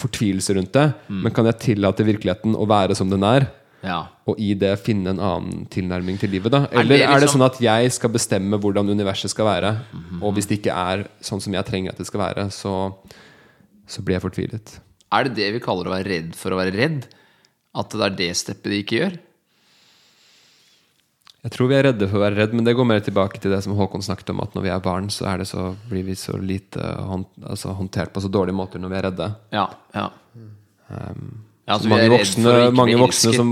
fortvilelse 0.00 0.56
rundt 0.56 0.72
det, 0.74 0.86
men 1.06 1.30
kan 1.34 1.46
jeg 1.46 1.60
tillate 1.62 2.06
virkeligheten 2.06 2.56
å 2.58 2.66
være 2.66 2.96
som 2.98 3.10
den 3.10 3.26
er? 3.26 3.46
Ja. 3.80 4.10
og 4.28 4.36
i 4.36 4.50
det 4.60 4.74
finne 4.84 5.14
en 5.14 5.20
annen 5.24 5.62
tilnærming 5.72 6.18
til 6.20 6.28
livet? 6.34 6.52
da? 6.52 6.66
Er 6.68 6.82
Eller 6.82 6.98
liksom... 6.98 7.14
er 7.14 7.22
det 7.22 7.30
sånn 7.32 7.46
at 7.46 7.60
jeg 7.64 7.92
skal 7.94 8.12
bestemme 8.12 8.58
hvordan 8.60 8.92
universet 8.92 9.32
skal 9.32 9.46
være? 9.46 9.70
Og 10.20 10.34
hvis 10.36 10.50
det 10.50 10.58
ikke 10.58 10.74
er 10.76 11.06
sånn 11.24 11.40
som 11.40 11.54
jeg 11.56 11.64
trenger 11.64 11.94
at 11.94 12.02
det 12.02 12.08
skal 12.10 12.20
være, 12.20 12.50
så, 12.52 12.74
så 13.90 14.04
blir 14.04 14.18
jeg 14.18 14.24
fortvilet. 14.26 14.76
Er 15.10 15.26
det 15.26 15.34
det 15.38 15.48
vi 15.56 15.64
kaller 15.64 15.90
å 15.90 15.96
være 15.96 16.08
redd 16.08 16.38
for 16.38 16.54
å 16.54 16.60
være 16.60 16.76
redd? 16.76 17.08
At 17.76 17.92
det 17.94 18.06
er 18.06 18.16
det 18.18 18.30
steppet 18.38 18.70
de 18.70 18.80
ikke 18.84 19.02
gjør? 19.02 19.18
Jeg 21.40 21.54
tror 21.54 21.70
vi 21.70 21.76
er 21.78 21.86
redde 21.88 22.06
for 22.10 22.20
å 22.20 22.24
være 22.26 22.36
redd, 22.36 22.54
men 22.56 22.66
det 22.66 22.74
går 22.76 22.86
mer 22.86 23.00
tilbake 23.04 23.40
til 23.40 23.54
det 23.54 23.62
som 23.64 23.72
Håkon 23.78 24.04
snakket 24.04 24.34
om, 24.34 24.42
at 24.44 24.56
når 24.56 24.66
vi 24.66 24.72
er 24.74 24.82
barn, 24.84 25.06
så, 25.12 25.24
er 25.30 25.40
det 25.40 25.48
så 25.48 25.70
blir 25.88 26.04
vi 26.04 26.16
så 26.18 26.36
lite 26.36 26.84
hånd, 27.08 27.30
altså, 27.40 27.72
håndtert 27.78 28.12
på 28.12 28.20
så 28.20 28.28
dårlige 28.28 28.58
måter 28.58 28.82
når 28.82 28.92
vi 28.92 28.98
er 28.98 29.06
redde. 29.08 29.30
Ja. 29.56 29.70
ja. 29.96 30.10
Um, 30.90 31.30
Ja, 31.70 31.76
altså, 31.76 31.90
mange 31.92 32.10
voksne, 32.10 32.52
mange 32.74 32.96
voksne 32.98 33.32
som, 33.36 33.50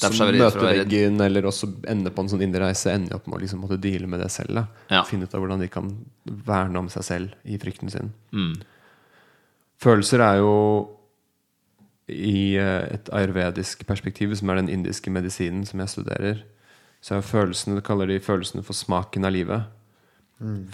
som 0.00 0.22
er 0.24 0.38
møter 0.40 0.62
veggen, 0.64 1.18
eller 1.20 1.50
også 1.50 1.68
ender 1.92 2.14
på 2.16 2.24
en 2.24 2.30
sånn 2.32 2.44
indre 2.46 2.64
reise, 2.64 2.94
ender 2.94 3.18
opp 3.18 3.26
med 3.28 3.36
å 3.36 3.40
liksom 3.42 3.60
måtte 3.60 3.76
deale 3.82 4.08
med 4.08 4.22
det 4.24 4.30
selv. 4.32 4.62
Ja. 4.88 5.02
Finne 5.04 5.28
ut 5.28 5.34
av 5.36 5.42
hvordan 5.42 5.60
de 5.60 5.68
kan 5.72 5.90
verne 6.24 6.80
om 6.80 6.88
seg 6.92 7.04
selv 7.04 7.34
i 7.44 7.58
frykten 7.60 7.92
sin. 7.92 8.08
Mm. 8.32 8.54
Følelser 9.78 10.22
er 10.24 10.40
jo 10.40 10.54
i 12.08 12.56
eh, 12.58 12.94
et 12.94 13.10
ayurvedisk 13.14 13.84
perspektiv, 13.86 14.34
som 14.36 14.50
er 14.50 14.62
den 14.62 14.70
indiske 14.72 15.10
medisinen 15.12 15.66
som 15.68 15.80
jeg 15.80 15.92
studerer, 15.92 16.44
så 17.00 17.18
er 17.18 17.26
følelsene, 17.26 17.76
det 17.78 17.86
kaller 17.86 18.10
de 18.10 18.18
følelsene 18.20 18.64
for 18.66 18.74
smaken 18.74 19.28
av 19.28 19.34
livet. 19.36 19.68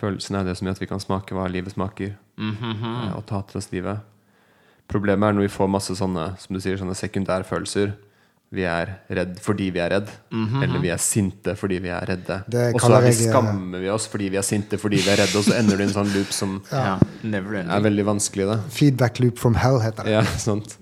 Følelsene 0.00 0.40
er 0.40 0.48
det 0.48 0.57
som 0.59 0.68
gjør 0.68 0.76
at 0.76 0.82
vi 0.82 0.88
kan 0.88 1.00
smake 1.00 1.36
hva 1.36 1.46
livet 1.48 1.72
smaker, 1.72 2.14
eh, 2.40 3.12
og 3.16 3.24
ta 3.28 3.42
til 3.48 3.61
oss 3.61 3.70
livet. 3.72 4.00
Problemet 4.88 5.28
er 5.28 5.36
når 5.36 5.46
vi 5.46 5.55
får 5.55 5.70
masse 5.72 5.96
sånne 5.96 6.34
som 6.40 6.57
du 6.57 6.61
sier, 6.61 6.76
sånne 6.76 6.96
sekundære 6.96 7.46
følelser. 7.48 7.94
Vi 8.55 8.62
er 8.70 8.90
redd 9.18 9.38
fordi 9.42 9.70
vi 9.74 9.80
er 9.82 9.90
redd, 9.96 10.11
eller 10.32 10.78
vi 10.82 10.90
er 10.94 11.00
sinte 11.02 11.57
fordi 11.59 11.80
vi 11.82 11.90
er 11.90 12.05
redde. 12.07 12.36
Og 12.74 12.80
så 12.80 13.00
vi 13.02 13.09
eh, 13.11 13.16
skammer 13.18 13.80
vi 13.82 13.88
oss 13.90 14.07
fordi 14.12 14.28
vi 14.30 14.38
er 14.38 14.46
sinte 14.46 14.78
fordi 14.78 15.00
vi 15.02 15.11
er 15.11 15.18
redde, 15.24 15.36
og 15.40 15.44
så 15.48 15.57
ender 15.59 15.76
det 15.80 15.86
i 15.86 15.88
en 15.88 15.94
sånn 15.96 16.12
loop 16.14 16.30
som 16.36 16.52
ja. 16.70 16.96
Never 17.26 17.59
er 17.64 17.80
veldig 17.88 18.05
vanskelig. 18.12 18.46
Da. 18.52 18.59
Feedback 18.70 19.18
loop 19.24 19.38
from 19.42 19.57
hell 19.59 19.80
heter 19.82 20.07
det. 20.07 20.14
Ja, 20.20 20.22
sant. 20.38 20.76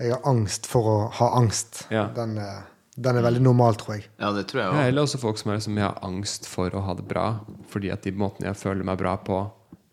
Jeg 0.00 0.10
har 0.10 0.22
angst 0.26 0.66
for 0.66 0.88
å 0.90 0.96
ha 1.20 1.28
angst. 1.38 1.84
Ja. 1.94 2.06
Den, 2.16 2.38
eh, 2.40 2.62
den 2.96 3.18
er 3.20 3.26
veldig 3.26 3.42
normal, 3.44 3.76
tror 3.78 3.96
jeg. 3.98 4.06
Ja, 4.22 4.32
det 4.32 4.46
tror 4.50 4.62
jeg 4.62 4.70
Ja, 4.72 4.78
òg. 4.80 4.88
eller 4.88 5.02
også 5.06 5.20
folk 5.22 5.38
som 5.38 5.50
er 5.52 5.58
liksom, 5.60 5.76
jeg 5.78 5.84
har 5.86 5.98
angst 6.06 6.46
for 6.50 6.70
å 6.70 6.82
ha 6.86 6.94
det 6.94 7.06
bra. 7.10 7.40
Fordi 7.70 7.92
at 7.92 8.02
de 8.02 8.12
måtene 8.12 8.48
jeg 8.50 8.56
føler 8.62 8.84
meg 8.84 8.98
bra 8.98 9.16
på, 9.16 9.42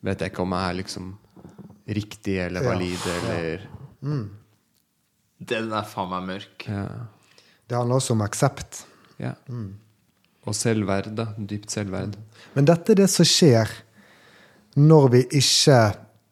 vet 0.04 0.20
jeg 0.24 0.32
ikke 0.34 0.42
om 0.48 0.56
jeg 0.58 0.70
er 0.70 0.80
liksom 0.84 1.12
riktig 1.92 2.38
eller 2.48 2.64
Ja. 2.64 2.70
valid 2.72 3.08
eller 3.18 3.68
Den 5.50 5.72
er 5.74 5.88
faen 5.90 6.12
meg 6.14 6.28
mørk. 6.28 6.68
ja. 6.68 6.86
Det 7.72 7.78
handler 7.78 8.02
også 8.02 8.12
om 8.18 8.22
aksept. 8.26 8.84
ja. 9.22 9.32
Og 10.44 10.56
selvverd, 10.58 11.14
da. 11.16 11.28
Dypt 11.38 11.72
selvverd. 11.72 12.18
Men 12.56 12.66
dette 12.68 12.92
er 12.92 12.98
det 13.04 13.10
som 13.14 13.26
skjer 13.26 13.70
når 14.76 15.10
vi 15.14 15.22
ikke 15.40 15.78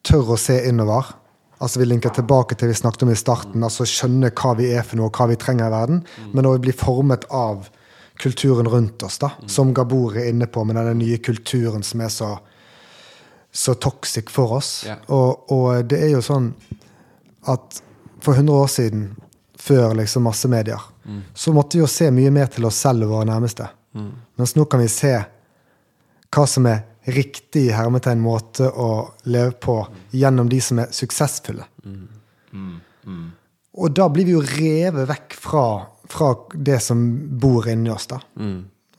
tør 0.03 0.34
å 0.34 0.38
se 0.39 0.57
innover. 0.68 1.14
Altså 1.60 1.80
Vi 1.80 1.86
linker 1.86 2.10
tilbake 2.16 2.55
til 2.55 2.72
vi 2.72 2.78
snakket 2.80 3.03
om 3.05 3.12
i 3.14 3.18
starten, 3.20 3.64
altså 3.64 3.86
skjønne 3.88 4.32
hva 4.32 4.53
vi 4.57 4.72
er 4.74 4.84
for 4.88 4.99
noe, 4.99 5.12
hva 5.12 5.28
vi 5.30 5.38
trenger 5.39 5.68
i 5.68 5.74
verden. 5.74 6.01
Men 6.34 6.43
når 6.47 6.57
vi 6.57 6.64
blir 6.68 6.78
formet 6.80 7.28
av 7.30 7.68
kulturen 8.20 8.68
rundt 8.68 9.03
oss, 9.03 9.20
da, 9.22 9.30
som 9.47 9.74
Gabor 9.74 10.18
er 10.18 10.32
inne 10.32 10.47
på, 10.47 10.64
med 10.68 10.76
denne 10.76 10.95
nye 10.99 11.20
kulturen 11.24 11.86
som 11.86 12.01
er 12.03 12.10
så, 12.12 12.34
så 13.51 13.76
toxic 13.80 14.32
for 14.34 14.57
oss. 14.57 14.72
Yeah. 14.88 15.03
Og, 15.07 15.51
og 15.55 15.86
det 15.91 16.01
er 16.07 16.16
jo 16.16 16.24
sånn 16.26 16.49
at 17.47 17.80
for 18.22 18.38
100 18.38 18.53
år 18.53 18.67
siden, 18.72 19.09
før 19.59 19.93
liksom 19.99 20.24
massemedier, 20.24 20.82
så 21.34 21.53
måtte 21.53 21.78
vi 21.78 21.84
jo 21.84 21.89
se 21.91 22.07
mye 22.15 22.32
mer 22.32 22.47
til 22.53 22.67
oss 22.70 22.80
selv 22.86 23.07
og 23.07 23.15
våre 23.15 23.28
nærmeste. 23.28 23.67
Mens 24.39 24.55
nå 24.55 24.65
kan 24.70 24.82
vi 24.84 24.88
se 24.91 25.13
hva 26.30 26.45
som 26.47 26.67
er 26.70 26.86
riktig 27.09 27.70
hermetegn 27.74 28.22
måte 28.22 28.70
å 28.70 28.89
leve 29.32 29.55
på 29.61 29.76
gjennom 30.15 30.49
de 30.51 30.59
som 30.61 30.82
er 30.84 30.91
suksessfulle. 30.93 31.65
Og 33.80 33.95
da 33.95 34.09
blir 34.13 34.28
vi 34.28 34.36
jo 34.36 34.43
revet 34.45 35.07
vekk 35.09 35.38
fra, 35.39 35.65
fra 36.09 36.34
det 36.53 36.80
som 36.84 37.03
bor 37.39 37.67
inni 37.72 37.91
oss, 37.93 38.09
da. 38.11 38.20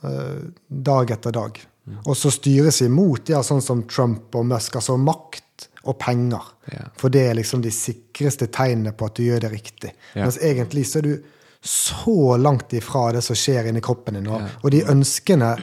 Eh, 0.02 0.40
dag 0.68 1.10
etter 1.10 1.34
dag. 1.36 1.60
Og 2.06 2.16
så 2.16 2.30
styres 2.32 2.80
vi 2.82 2.88
mot 2.92 3.28
ja, 3.28 3.42
sånn 3.42 3.62
som 3.64 3.82
Trump 3.90 4.34
og 4.38 4.46
Musk, 4.46 4.78
altså 4.78 4.96
makt 5.00 5.49
og 5.88 5.96
penger. 6.00 6.46
Ja. 6.72 6.86
For 6.98 7.12
det 7.12 7.26
er 7.28 7.36
liksom 7.38 7.62
de 7.64 7.72
sikreste 7.74 8.50
tegnene 8.52 8.92
på 8.96 9.08
at 9.08 9.16
du 9.16 9.24
gjør 9.24 9.44
det 9.46 9.52
riktig. 9.54 9.92
Ja. 10.14 10.26
Mens 10.26 10.40
egentlig 10.42 10.86
så 10.90 11.00
er 11.00 11.08
du 11.08 11.14
så 11.60 12.36
langt 12.40 12.72
ifra 12.76 13.10
det 13.12 13.22
som 13.24 13.36
skjer 13.36 13.68
inni 13.68 13.82
kroppen 13.84 14.16
din. 14.16 14.28
Og, 14.32 14.44
og 14.62 14.72
de 14.72 14.82
ønskene 14.88 15.54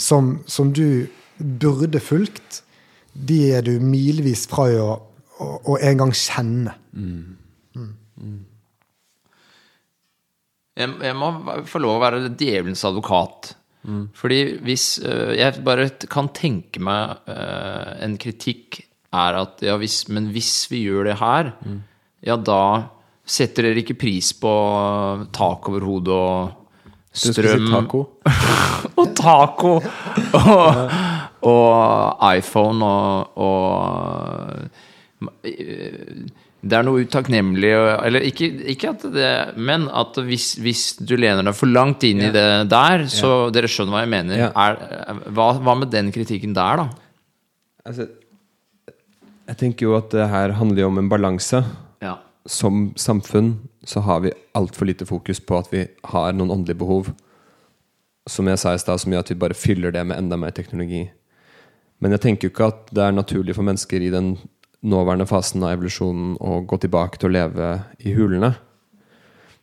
som, 0.00 0.38
som 0.48 0.72
du 0.76 1.06
burde 1.36 2.00
fulgt, 2.00 2.62
de 3.12 3.40
er 3.56 3.64
du 3.64 3.76
milevis 3.80 4.46
fra 4.48 4.68
å, 4.80 4.90
å, 5.40 5.50
å 5.72 5.78
en 5.84 6.04
gang 6.04 6.12
kjenne. 6.16 6.76
Jeg, 10.76 10.92
jeg 11.08 11.16
må 11.16 11.30
få 11.68 11.80
lov 11.80 11.96
å 11.96 12.02
være 12.04 12.34
djevelens 12.36 12.84
advokat. 12.88 13.54
Fordi 14.18 14.56
hvis 14.66 14.98
øh, 14.98 15.36
Jeg 15.38 15.62
bare 15.64 15.90
kan 16.10 16.28
tenke 16.34 16.80
meg 16.82 17.20
øh, 17.30 17.92
en 18.02 18.16
kritikk 18.18 18.80
er 19.16 19.40
at 19.40 19.64
ja, 19.64 19.76
hvis, 19.80 20.04
Men 20.12 20.30
hvis 20.34 20.52
vi 20.70 20.84
gjør 20.86 21.10
det 21.10 21.16
her, 21.22 21.52
ja, 22.26 22.36
da 22.36 22.62
setter 23.26 23.66
dere 23.66 23.82
ikke 23.82 23.98
pris 23.98 24.30
på 24.38 24.52
tak 25.34 25.68
over 25.70 25.82
hodet 25.86 26.14
og 26.14 26.66
strøm 27.16 27.66
si 27.66 27.72
taco. 27.72 28.00
og 29.00 29.14
taco 29.18 29.72
og, 30.36 30.92
og 31.50 32.26
iPhone 32.36 32.90
og, 32.90 33.40
og 33.46 33.56
Det 36.60 36.76
er 36.76 36.84
noe 36.84 37.06
utakknemlig 37.06 37.72
Eller 37.72 38.26
ikke, 38.28 38.50
ikke 38.74 38.90
at 38.92 39.06
det 39.14 39.30
Men 39.56 39.88
at 39.88 40.18
hvis, 40.28 40.54
hvis 40.60 40.84
du 41.00 41.16
lener 41.16 41.42
deg 41.46 41.56
for 41.56 41.72
langt 41.72 42.04
inn 42.06 42.20
i 42.28 42.30
det 42.34 42.46
der, 42.70 43.06
så 43.10 43.48
Dere 43.54 43.70
skjønner 43.70 43.96
hva 43.96 44.04
jeg 44.04 44.12
mener. 44.12 44.36
Yeah. 44.36 44.52
Er, 44.54 45.24
hva, 45.32 45.46
hva 45.56 45.74
med 45.80 45.90
den 45.94 46.12
kritikken 46.14 46.54
der, 46.56 46.84
da? 46.84 46.86
Altså, 47.86 48.08
jeg 49.46 49.58
tenker 49.60 49.86
jo 49.86 49.96
at 49.98 50.10
det 50.14 50.26
her 50.30 50.56
handler 50.58 50.82
jo 50.84 50.88
om 50.90 50.98
en 51.02 51.10
balanse. 51.10 51.62
Ja. 52.02 52.16
Som 52.46 52.90
samfunn 52.98 53.54
så 53.86 54.02
har 54.06 54.24
vi 54.24 54.34
altfor 54.58 54.88
lite 54.88 55.06
fokus 55.06 55.40
på 55.40 55.58
at 55.60 55.70
vi 55.72 55.86
har 56.12 56.34
noen 56.34 56.50
åndelige 56.50 56.80
behov. 56.82 57.12
Som 58.26 58.50
jeg 58.50 58.58
sa 58.58 58.74
i 58.74 58.82
stad, 58.82 58.98
som 58.98 59.14
gjør 59.14 59.22
at 59.22 59.30
vi 59.30 59.38
bare 59.38 59.58
fyller 59.58 59.94
det 59.94 60.02
med 60.06 60.18
enda 60.18 60.38
mer 60.40 60.54
teknologi. 60.54 61.04
Men 62.02 62.16
jeg 62.16 62.24
tenker 62.24 62.48
jo 62.48 62.54
ikke 62.54 62.70
at 62.72 62.90
det 62.92 63.04
er 63.06 63.14
naturlig 63.14 63.54
for 63.56 63.66
mennesker 63.66 64.02
i 64.02 64.12
den 64.12 64.34
nåværende 64.86 65.26
fasen 65.30 65.64
av 65.64 65.76
evolusjonen 65.76 66.34
å 66.42 66.60
gå 66.68 66.78
tilbake 66.82 67.18
til 67.18 67.30
å 67.30 67.36
leve 67.38 67.70
i 68.02 68.12
hulene. 68.18 68.52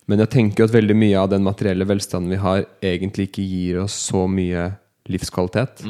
Men 0.09 0.23
jeg 0.23 0.31
tenker 0.33 0.63
jo 0.63 0.67
at 0.67 0.75
veldig 0.75 0.95
mye 0.99 1.19
av 1.19 1.29
den 1.31 1.45
materielle 1.45 1.87
velstanden 1.87 2.33
vi 2.33 2.39
har, 2.41 2.65
egentlig 2.83 3.29
ikke 3.29 3.45
gir 3.45 3.83
oss 3.83 3.95
så 4.09 4.25
mye 4.27 4.71
livskvalitet. 5.11 5.83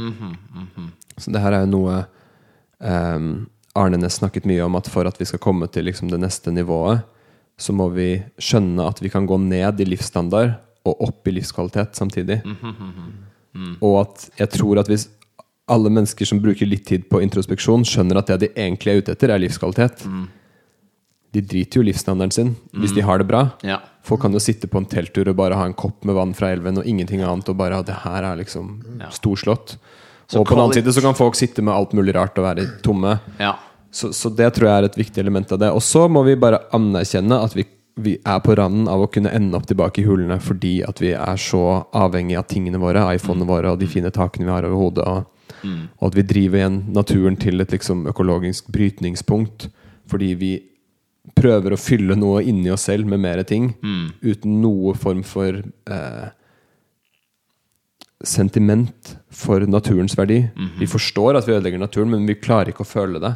Så 1.18 1.34
det 1.34 1.42
her 1.42 1.56
er 1.56 1.66
jo 1.66 1.72
noe 1.72 2.04
um, 2.82 3.46
Arne 3.76 3.98
Næss 3.98 4.20
snakket 4.22 4.46
mye 4.46 4.62
om, 4.66 4.76
at 4.78 4.88
for 4.92 5.08
at 5.10 5.18
vi 5.20 5.26
skal 5.26 5.42
komme 5.42 5.68
til 5.72 5.88
liksom, 5.88 6.12
det 6.12 6.20
neste 6.22 6.52
nivået, 6.54 7.02
så 7.58 7.74
må 7.74 7.88
vi 7.94 8.22
skjønne 8.42 8.86
at 8.90 9.02
vi 9.02 9.10
kan 9.14 9.26
gå 9.30 9.38
ned 9.42 9.82
i 9.82 9.86
livsstandard 9.88 10.56
og 10.86 11.02
opp 11.08 11.28
i 11.30 11.34
livskvalitet 11.38 11.96
samtidig. 11.96 12.42
Og 13.82 14.00
at 14.02 14.30
jeg 14.40 14.50
tror 14.58 14.80
at 14.82 14.90
hvis 14.90 15.08
alle 15.70 15.90
mennesker 15.94 16.28
som 16.28 16.42
bruker 16.44 16.68
litt 16.68 16.86
tid 16.90 17.06
på 17.10 17.22
introspeksjon, 17.24 17.86
skjønner 17.88 18.20
at 18.20 18.28
det 18.34 18.40
de 18.42 18.50
egentlig 18.60 18.92
er 18.94 19.02
ute 19.04 19.14
etter, 19.16 19.32
er 19.32 19.40
livskvalitet 19.40 20.02
De 21.34 21.42
driter 21.42 21.80
jo 21.80 21.86
livsstandarden 21.88 22.34
sin 22.36 22.50
hvis 22.78 22.92
de 22.94 23.02
har 23.02 23.18
det 23.22 23.26
bra. 23.30 23.46
Ja. 23.66 23.80
Folk 24.06 24.22
kan 24.22 24.34
jo 24.36 24.42
sitte 24.44 24.68
på 24.68 24.78
en 24.82 24.86
telttur 24.90 25.30
og 25.32 25.38
bare 25.40 25.56
ha 25.58 25.66
en 25.66 25.74
kopp 25.74 26.04
med 26.06 26.14
vann 26.18 26.34
fra 26.38 26.52
elven 26.54 26.78
og 26.82 26.86
ingenting 26.86 27.24
annet, 27.24 27.48
og 27.50 27.58
bare 27.58 27.80
ha 27.80 27.82
det 27.86 28.02
her 28.04 28.24
er 28.24 28.38
liksom 28.38 29.00
Ja. 29.00 29.10
storslått. 29.10 29.78
Så 30.28 30.40
og 30.40 30.48
på 30.48 30.56
den 30.56 30.64
annen 30.64 30.74
side 30.78 30.94
så 30.96 31.04
kan 31.04 31.16
folk 31.18 31.36
sitte 31.36 31.62
med 31.66 31.74
alt 31.76 31.94
mulig 31.94 32.16
rart 32.16 32.38
og 32.40 32.48
være 32.48 32.68
tomme. 32.86 33.20
ja. 33.40 33.56
Så, 33.94 34.10
så 34.10 34.32
det 34.34 34.48
tror 34.56 34.66
jeg 34.66 34.74
er 34.82 34.86
et 34.88 34.96
viktig 34.98 35.22
element 35.22 35.52
av 35.54 35.60
det. 35.62 35.68
Og 35.70 35.84
så 35.86 36.08
må 36.10 36.24
vi 36.26 36.34
bare 36.42 36.64
anerkjenne 36.74 37.38
at 37.46 37.54
vi, 37.54 37.62
vi 38.02 38.16
er 38.26 38.40
på 38.42 38.56
randen 38.58 38.88
av 38.90 39.04
å 39.06 39.10
kunne 39.14 39.30
ende 39.30 39.54
opp 39.54 39.68
tilbake 39.70 40.02
i 40.02 40.06
hulene 40.08 40.40
fordi 40.42 40.80
at 40.82 40.98
vi 40.98 41.12
er 41.14 41.38
så 41.38 41.62
avhengig 41.94 42.40
av 42.40 42.48
tingene 42.50 42.82
våre, 42.82 43.04
iPhonene 43.14 43.46
våre 43.46 43.70
og 43.76 43.78
de 43.84 43.86
fine 43.92 44.10
takene 44.10 44.48
vi 44.48 44.56
har 44.56 44.66
over 44.66 44.82
hodet. 44.82 45.06
Og, 45.06 45.62
og 46.00 46.08
at 46.10 46.18
vi 46.18 46.26
driver 46.26 46.64
igjen 46.64 46.80
naturen 46.98 47.38
til 47.38 47.62
et 47.62 47.76
liksom 47.78 48.08
økologisk 48.10 48.74
brytningspunkt 48.74 49.70
fordi 50.10 50.34
vi 50.42 50.52
prøver 51.38 51.78
å 51.78 51.80
fylle 51.80 52.18
noe 52.18 52.42
inni 52.44 52.74
oss 52.74 52.90
selv 52.90 53.06
med 53.08 53.22
mer 53.24 53.44
ting 53.48 53.76
uten 54.26 54.58
noe 54.66 54.98
form 54.98 55.22
for 55.24 55.62
eh, 55.62 56.26
sentiment 58.24 59.16
for 59.34 59.60
naturens 59.68 60.16
verdi. 60.18 60.42
Vi 60.80 60.88
forstår 60.88 61.38
at 61.38 61.48
vi 61.48 61.54
ødelegger 61.58 61.82
naturen, 61.82 62.10
men 62.14 62.28
vi 62.30 62.36
klarer 62.40 62.72
ikke 62.72 62.86
å 62.86 62.90
føle 62.90 63.20
det. 63.24 63.34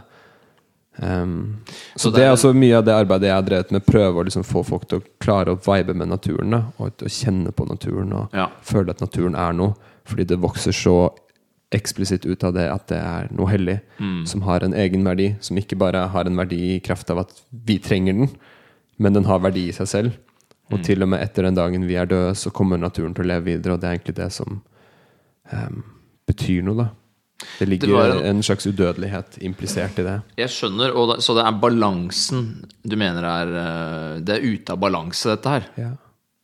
Um, 0.99 1.57
så, 1.95 2.07
Så 2.09 2.11
det 2.15 2.23
er 2.23 2.31
altså 2.31 2.53
mye 2.57 2.77
av 2.79 2.85
det 2.87 2.95
arbeidet 2.95 3.27
jeg 3.29 3.35
har 3.35 3.45
drevet 3.45 3.71
med. 3.75 3.85
Prøve 3.85 4.21
å 4.21 4.25
liksom 4.25 4.45
få 4.47 4.63
folk 4.65 4.87
til 4.89 5.01
å 5.01 5.05
klare 5.21 5.53
å 5.53 5.59
vibe 5.61 5.93
med 5.93 6.09
naturen. 6.09 6.55
Da, 6.55 6.61
og 6.79 7.03
å 7.05 7.11
kjenne 7.11 7.51
på 7.53 7.67
naturen 7.69 8.13
og 8.17 8.33
Ja. 8.33 8.47
føle 8.65 8.89
at 8.95 9.01
naturen 9.03 9.35
er 9.35 9.53
noe. 9.53 9.75
Fordi 10.07 10.25
det 10.25 10.39
vokser 10.41 10.71
så 10.73 11.13
eksplisitt 11.71 12.25
ut 12.25 12.43
av 12.47 12.53
det 12.53 12.69
at 12.71 12.87
det 12.87 12.97
er 12.97 13.27
noe 13.31 13.47
hellig. 13.51 13.81
Som 14.25 14.41
har 14.41 14.63
en 14.63 14.73
egen 14.73 15.03
verdi. 15.03 15.35
Som 15.41 15.57
ikke 15.57 15.77
bare 15.77 16.07
har 16.07 16.25
en 16.25 16.37
verdi 16.37 16.75
i 16.75 16.79
kraft 16.79 17.11
av 17.11 17.19
at 17.19 17.41
vi 17.51 17.77
trenger 17.77 18.13
den, 18.13 18.29
men 18.97 19.13
den 19.13 19.25
har 19.25 19.39
verdi 19.39 19.67
i 19.67 19.75
seg 19.75 19.87
selv. 19.87 20.11
Og 20.71 20.81
til 20.83 21.03
og 21.03 21.09
med 21.09 21.21
etter 21.21 21.43
den 21.43 21.55
dagen 21.55 21.85
vi 21.87 21.95
er 21.95 22.05
døde, 22.05 22.33
så 22.35 22.49
kommer 22.51 22.77
naturen 22.77 23.13
til 23.13 23.23
å 23.23 23.27
leve 23.27 23.45
videre, 23.45 23.73
og 23.73 23.79
det 23.81 23.87
er 23.87 23.97
egentlig 23.97 24.15
det 24.15 24.31
som 24.33 24.61
em, 25.53 25.83
betyr 26.27 26.63
noe, 26.63 26.75
da. 26.83 26.89
Det 27.59 27.67
ligger 27.69 27.87
Det 27.87 28.15
en- 28.17 28.25
en 28.37 28.41
slags 28.43 28.65
udødelighet 28.65 29.37
implisert 29.45 29.99
i 29.99 30.03
det. 30.03 30.21
Jeg 30.37 30.49
skjønner, 30.49 30.91
da, 31.07 31.19
så 31.21 31.35
det 31.37 31.45
er 31.45 31.59
balansen 31.61 32.65
du 32.83 32.95
mener 32.97 33.23
er 33.23 33.47
eh, 33.61 34.19
Det 34.21 34.35
er 34.39 34.47
ute 34.47 34.71
av 34.73 34.79
balanse, 34.79 35.29
dette 35.35 35.45
her. 35.49 35.67
Ja. 35.77 35.91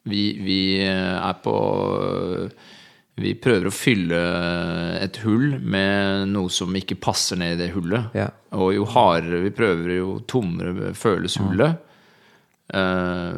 Vi, 0.05 0.37
vi 0.43 0.59
er 0.83 1.33
på 1.43 2.49
Vi 3.15 3.33
prøver 3.35 3.67
å 3.69 3.71
fylle 3.73 4.19
et 5.03 5.17
hull 5.21 5.59
med 5.61 6.29
noe 6.31 6.49
som 6.49 6.73
ikke 6.73 6.97
passer 6.99 7.37
ned 7.37 7.59
i 7.59 7.59
det 7.67 7.73
hullet. 7.75 8.07
Ja. 8.17 8.29
Og 8.57 8.71
jo 8.73 8.85
hardere 8.89 9.41
vi 9.43 9.51
prøver, 9.53 9.91
jo 9.99 10.15
tommere 10.25 10.93
føles 10.97 11.35
hullet. 11.37 11.77
Eh, 12.73 13.33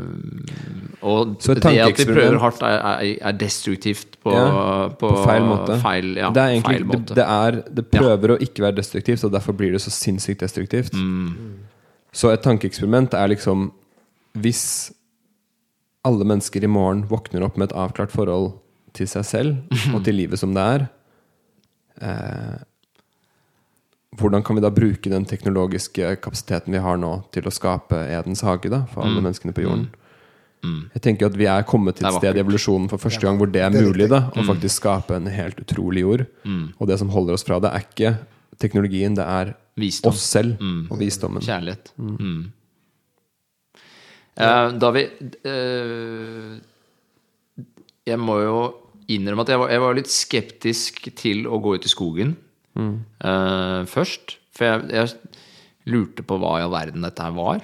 og 1.05 1.35
Så 1.43 1.53
det 1.57 1.65
at 1.67 1.97
de 1.99 2.05
prøver 2.07 2.37
hardt, 2.39 2.61
er, 2.63 2.79
er, 2.79 3.15
er 3.19 3.37
destruktivt 3.37 4.15
på, 4.23 4.31
Ja, 4.31 4.87
på, 4.87 5.09
på 5.11 5.23
feil 5.27 5.47
måte. 5.47 5.79
Feil, 5.83 6.11
ja, 6.17 6.31
det, 6.33 6.41
er 6.41 6.55
egentlig, 6.55 6.77
feil 6.79 6.87
måte. 6.89 7.07
det, 7.11 7.17
det, 7.19 7.25
er, 7.27 7.59
det 7.77 7.85
prøver 7.91 8.35
å 8.35 8.37
ikke 8.47 8.65
være 8.65 8.79
destruktivt, 8.79 9.25
og 9.27 9.33
derfor 9.35 9.57
blir 9.57 9.75
det 9.75 9.83
så 9.83 9.93
sinnssykt 9.93 10.45
destruktivt. 10.45 10.95
Mm. 10.95 11.65
Så 12.15 12.31
et 12.31 12.45
tankeeksperiment 12.45 13.13
er 13.17 13.33
liksom 13.33 13.71
Hvis 14.39 14.93
alle 16.05 16.25
mennesker 16.27 16.63
i 16.63 16.69
morgen 16.69 17.05
våkner 17.09 17.43
opp 17.43 17.57
med 17.57 17.69
et 17.69 17.77
avklart 17.81 18.13
forhold 18.13 18.53
til 18.95 19.07
seg 19.09 19.25
selv 19.27 19.77
og 19.95 20.03
til 20.05 20.15
livet 20.21 20.39
som 20.39 20.53
det 20.55 20.63
er 20.75 20.83
eh, 22.03 22.57
Hvordan 24.15 24.43
kan 24.43 24.55
vi 24.55 24.61
da 24.63 24.69
bruke 24.71 25.09
den 25.11 25.25
teknologiske 25.27 26.15
kapasiteten 26.23 26.71
vi 26.71 26.79
har 26.79 26.97
nå, 26.97 27.23
til 27.35 27.43
å 27.43 27.51
skape 27.51 27.97
Edens 28.07 28.41
hage 28.41 28.69
da, 28.71 28.85
for 28.93 29.03
Mm. 29.03 29.09
alle 29.09 29.21
menneskene 29.21 29.53
på 29.53 29.63
jorden? 29.65 29.87
Jeg 30.95 31.01
tenker 31.01 31.25
at 31.27 31.35
vi 31.37 31.45
er 31.45 31.61
kommet 31.63 31.95
til 31.97 32.07
et 32.07 32.13
sted 32.17 32.35
i 32.37 32.41
evolusjonen 32.41 32.89
for 32.89 32.97
første 32.97 33.21
gang 33.21 33.37
hvor 33.37 33.51
det 33.51 33.61
er 33.61 33.69
mulig. 33.69 34.09
da, 34.09 34.21
Mm. 34.31 34.41
Å 34.41 34.45
faktisk 34.47 34.81
skape 34.81 35.11
en 35.15 35.27
helt 35.27 35.57
utrolig 35.61 36.01
jord. 36.01 36.25
Og 36.79 36.87
det 36.87 36.97
som 36.97 37.09
holder 37.09 37.33
oss 37.33 37.43
fra 37.43 37.59
det, 37.59 37.71
er 37.71 37.83
ikke 37.85 38.17
teknologien, 38.57 39.13
det 39.15 39.25
er 39.27 39.53
Visdom. 39.77 40.09
oss 40.11 40.21
selv 40.21 40.57
og 40.89 40.97
visdommen. 40.97 41.41
Kjærlighet. 41.41 41.91
Mm. 41.99 42.51
Eh, 44.37 44.71
da 44.79 44.91
vi 44.91 45.03
eh, 45.45 46.59
Jeg 48.05 48.19
må 48.19 48.35
jo 48.43 48.57
innrømme 49.07 49.41
at 49.45 49.47
jeg 49.53 49.59
var, 49.61 49.69
jeg 49.69 49.79
var 49.83 49.93
litt 49.95 50.11
skeptisk 50.11 51.15
til 51.15 51.45
å 51.47 51.59
gå 51.61 51.75
ut 51.77 51.85
i 51.85 51.91
skogen 51.91 52.35
eh, 52.75 53.81
først. 53.89 54.37
For 54.55 54.65
jeg, 54.65 54.89
jeg 54.91 55.91
lurte 55.91 56.23
på 56.25 56.37
hva 56.41 56.57
i 56.59 56.65
all 56.65 56.73
verden 56.73 57.05
dette 57.05 57.23
her 57.23 57.35
var. 57.35 57.61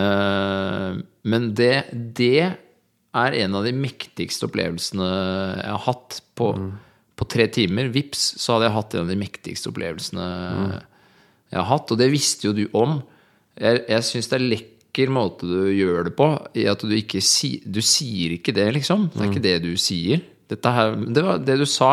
Eh, 0.00 1.00
men 1.30 1.50
det, 1.58 1.74
det 2.16 2.34
er 3.10 3.36
en 3.42 3.56
av 3.58 3.64
de 3.66 3.72
mektigste 3.74 4.46
opplevelsene 4.46 5.08
jeg 5.10 5.72
har 5.72 5.84
hatt 5.88 6.20
på, 6.38 6.52
på 7.18 7.26
tre 7.28 7.46
timer. 7.52 7.90
Vips, 7.92 8.34
så 8.40 8.54
hadde 8.56 8.68
jeg 8.68 8.76
hatt 8.78 8.94
en 8.94 9.06
av 9.06 9.10
de 9.10 9.18
mektigste 9.20 9.70
opplevelsene 9.72 10.26
jeg 11.50 11.58
har 11.58 11.66
hatt. 11.72 11.90
Og 11.90 11.98
det 11.98 12.10
visste 12.12 12.46
jo 12.48 12.54
du 12.56 12.66
om. 12.78 13.00
Jeg, 13.58 13.82
jeg 13.90 14.06
syns 14.06 14.30
det 14.30 14.38
er 14.38 14.46
lekker 14.46 15.10
måte 15.12 15.46
du 15.46 15.68
gjør 15.74 16.06
det 16.08 16.14
på. 16.18 16.28
I 16.58 16.66
at 16.70 16.82
du 16.86 16.94
ikke 16.96 17.20
si, 17.22 17.56
Du 17.66 17.82
sier 17.82 18.36
ikke 18.38 18.54
det, 18.56 18.68
liksom. 18.78 19.08
Det 19.12 19.20
er 19.24 19.30
ikke 19.32 19.46
det 19.48 19.56
du 19.66 19.72
sier. 19.78 20.22
Her, 20.50 20.96
det 21.14 21.22
var 21.22 21.38
det 21.46 21.60
du 21.60 21.66
sa, 21.68 21.90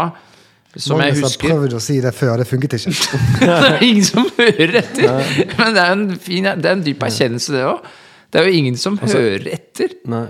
som 0.76 1.00
jeg 1.02 1.16
Magnus 1.16 1.38
har 1.38 1.44
prøvd 1.44 1.78
å 1.78 1.80
si 1.82 1.96
det 2.04 2.12
før, 2.14 2.36
det 2.42 2.48
funket 2.50 2.76
ikke. 2.78 2.92
det 3.40 3.70
er 3.70 3.86
ingen 3.86 4.06
som 4.06 4.28
hører 4.38 4.76
etter. 4.82 5.32
Men 5.56 5.78
det 5.78 5.86
er 5.86 5.94
en, 5.94 6.04
fin, 6.22 6.50
det 6.50 6.70
er 6.70 6.76
en 6.76 6.84
dyp 6.86 7.08
erkjennelse, 7.08 7.56
det 7.56 7.64
òg. 7.66 7.88
Det 8.28 8.42
er 8.42 8.50
jo 8.50 8.60
ingen 8.60 8.78
som 8.80 9.00
hører 9.00 9.48
etter. 9.56 9.96
Nei. 10.12 10.28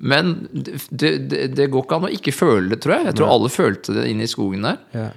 Men 0.00 0.32
det, 0.50 1.10
det, 1.28 1.40
det 1.54 1.66
går 1.70 1.84
ikke 1.84 1.98
an 1.98 2.06
å 2.08 2.12
ikke 2.16 2.32
føle 2.34 2.72
det, 2.72 2.80
tror 2.82 2.96
jeg. 2.96 3.10
Jeg 3.10 3.18
tror 3.20 3.34
alle 3.34 3.50
følte 3.52 3.96
det 3.96 4.06
inne 4.10 4.24
i 4.24 4.30
skogen 4.30 4.64
der. 4.66 4.80
Ja. 4.96 5.10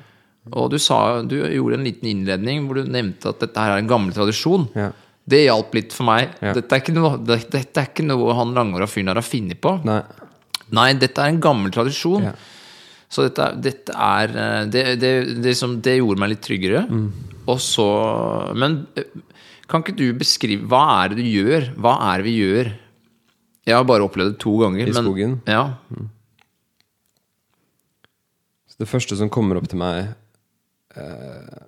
Og 0.51 0.73
du, 0.73 0.77
sa, 0.81 1.21
du 1.23 1.37
gjorde 1.39 1.79
en 1.79 1.87
liten 1.87 2.09
innledning 2.11 2.65
hvor 2.67 2.81
du 2.81 2.91
nevnte 2.91 3.31
at 3.31 3.39
dette 3.39 3.63
her 3.63 3.77
er 3.77 3.83
en 3.83 3.89
gammel 3.89 4.15
tradisjon. 4.15 4.67
Ja. 4.75 4.89
Det 5.23 5.45
hjalp 5.45 5.75
litt 5.77 5.95
for 5.95 6.09
meg. 6.09 6.33
Ja. 6.43 6.51
Dette, 6.57 6.67
er 6.75 6.83
ikke 6.83 6.95
noe, 6.97 7.15
det, 7.23 7.39
dette 7.53 7.79
er 7.79 7.87
ikke 7.93 8.05
noe 8.05 8.35
han 8.35 8.51
langhåra 8.55 8.89
fyren 8.91 9.13
her 9.13 9.21
har 9.21 9.27
funnet 9.27 9.61
på. 9.63 9.77
Nei. 9.87 10.01
Nei, 10.73 10.89
dette 10.99 11.21
er 11.21 11.31
en 11.31 11.39
gammel 11.43 11.71
tradisjon. 11.73 12.27
Så 13.13 13.27
dette, 13.27 13.49
dette 13.61 13.93
er 13.93 14.33
eh, 14.33 14.63
det, 14.73 14.83
det, 15.01 15.13
det, 15.45 15.53
som, 15.57 15.77
det 15.85 15.99
gjorde 15.99 16.23
meg 16.23 16.33
litt 16.33 16.43
tryggere. 16.45 16.85
Mm. 16.89 17.07
Og 17.51 17.59
så 17.61 17.85
Men 18.57 18.83
eh, 18.97 19.11
kan 19.69 19.83
ikke 19.83 19.95
du 19.99 20.07
beskrive 20.15 20.67
Hva 20.71 20.83
er 21.01 21.11
det 21.11 21.21
du 21.21 21.27
gjør? 21.27 21.69
Hva 21.77 21.97
er 22.09 22.21
det 22.21 22.27
vi 22.29 22.35
gjør? 22.39 22.71
Jeg 23.63 23.77
har 23.77 23.85
bare 23.87 24.07
opplevd 24.07 24.33
det 24.33 24.41
to 24.43 24.57
ganger. 24.59 24.89
I 24.89 24.91
men, 24.91 25.05
skogen? 25.05 25.37
Ja. 25.47 25.63
Så 28.67 28.81
det 28.81 28.89
første 28.91 29.15
som 29.15 29.31
kommer 29.31 29.59
opp 29.59 29.69
til 29.71 29.79
meg 29.79 30.09
eh, 30.99 31.61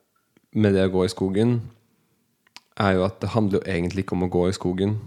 med 0.59 0.75
det 0.75 0.89
å 0.89 0.91
gå 0.91 1.05
i 1.05 1.13
skogen, 1.13 1.59
er 2.75 2.97
jo 2.97 3.05
at 3.07 3.21
det 3.23 3.31
handler 3.31 3.61
jo 3.61 3.71
egentlig 3.77 4.03
ikke 4.03 4.17
om 4.17 4.27
å 4.27 4.31
gå 4.33 4.43
i 4.49 4.57
skogen. 4.57 4.97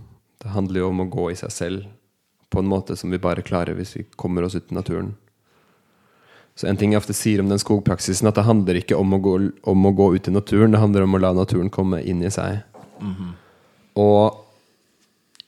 Det 0.41 0.55
handler 0.55 0.80
jo 0.80 0.91
om 0.95 1.05
å 1.05 1.11
gå 1.12 1.28
i 1.32 1.36
seg 1.36 1.53
selv 1.53 1.89
på 2.49 2.62
en 2.62 2.70
måte 2.70 2.97
som 2.97 3.12
vi 3.12 3.20
bare 3.20 3.45
klarer 3.45 3.76
hvis 3.76 3.97
vi 3.99 4.07
kommer 4.16 4.47
oss 4.47 4.57
ut 4.57 4.72
i 4.72 4.78
naturen. 4.78 5.12
Så 6.59 6.67
en 6.67 6.79
ting 6.79 6.91
jeg 6.91 6.99
ofte 6.99 7.15
sier 7.15 7.39
om 7.39 7.51
den 7.53 7.61
skogpraksisen, 7.63 8.27
at 8.27 8.35
det 8.35 8.47
handler 8.49 8.81
ikke 8.81 8.99
om 8.99 9.15
å 9.15 9.21
gå, 9.23 9.37
om 9.71 9.87
å 9.87 9.95
gå 9.95 10.09
ut 10.17 10.27
i 10.27 10.35
naturen, 10.35 10.75
det 10.75 10.83
handler 10.83 11.07
om 11.07 11.15
å 11.15 11.23
la 11.23 11.31
naturen 11.37 11.71
komme 11.71 12.01
inn 12.03 12.25
i 12.27 12.33
seg. 12.35 12.65
Og 13.95 14.41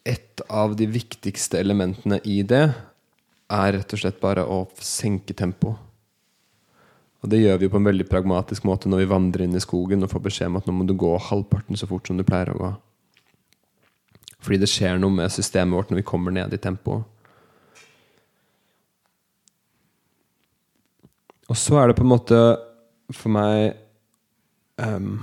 et 0.07 0.43
av 0.47 0.77
de 0.79 0.87
viktigste 0.87 1.59
elementene 1.59 2.21
i 2.25 2.41
det 2.47 2.63
er 3.51 3.73
rett 3.75 3.95
og 3.97 4.01
slett 4.01 4.21
bare 4.23 4.47
å 4.47 4.63
senke 4.79 5.35
tempoet. 5.35 5.83
Og 7.21 7.29
det 7.29 7.43
gjør 7.43 7.59
vi 7.61 7.69
på 7.69 7.77
en 7.77 7.89
veldig 7.91 8.07
pragmatisk 8.09 8.65
måte 8.65 8.89
når 8.89 9.03
vi 9.03 9.11
vandrer 9.11 9.45
inn 9.45 9.57
i 9.59 9.61
skogen 9.61 10.07
og 10.07 10.13
får 10.13 10.23
beskjed 10.25 10.49
om 10.49 10.61
at 10.61 10.69
nå 10.69 10.73
må 10.73 10.87
du 10.89 10.95
gå 10.97 11.11
halvparten 11.21 11.77
så 11.77 11.89
fort 11.91 12.07
som 12.09 12.17
du 12.17 12.25
pleier 12.25 12.55
å 12.55 12.61
gå. 12.61 12.71
Fordi 14.41 14.63
det 14.63 14.71
skjer 14.73 14.97
noe 15.03 15.13
med 15.13 15.35
systemet 15.35 15.77
vårt 15.77 15.91
når 15.91 16.01
vi 16.01 16.07
kommer 16.09 16.33
ned 16.33 16.55
i 16.57 16.63
tempo. 16.63 17.03
Og 21.51 21.59
så 21.59 21.80
er 21.80 21.90
det 21.90 21.98
på 21.98 22.07
en 22.07 22.12
måte 22.12 22.40
for 23.11 23.34
meg 23.34 23.72
um, 24.78 25.16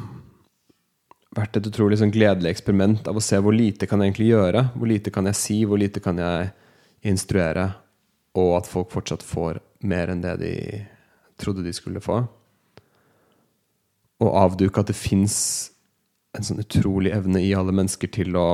vært 1.37 1.59
et 1.59 1.69
utrolig 1.69 1.99
sånn 2.01 2.11
gledelig 2.11 2.51
eksperiment 2.51 3.07
av 3.07 3.19
å 3.19 3.23
se 3.23 3.39
hvor 3.39 3.55
lite 3.55 3.87
kan 3.87 4.01
jeg 4.01 4.11
egentlig 4.11 4.31
gjøre. 4.33 4.63
Hvor 4.75 4.91
lite 4.91 5.13
kan 5.13 5.29
jeg 5.29 5.39
si, 5.39 5.61
hvor 5.63 5.79
lite 5.79 6.03
kan 6.03 6.19
jeg 6.19 6.51
instruere. 7.07 7.69
Og 8.37 8.57
at 8.59 8.69
folk 8.69 8.91
fortsatt 8.91 9.23
får 9.25 9.61
mer 9.87 10.11
enn 10.11 10.23
det 10.25 10.35
de 10.41 10.53
trodde 11.39 11.63
de 11.63 11.73
skulle 11.75 12.03
få. 12.03 12.19
Og 14.17 14.37
avduke 14.41 14.81
at 14.81 14.89
det 14.89 14.97
fins 14.97 15.37
en 16.37 16.45
sånn 16.45 16.61
utrolig 16.61 17.13
evne 17.15 17.41
i 17.45 17.53
alle 17.55 17.73
mennesker 17.73 18.11
til 18.13 18.35
å 18.37 18.47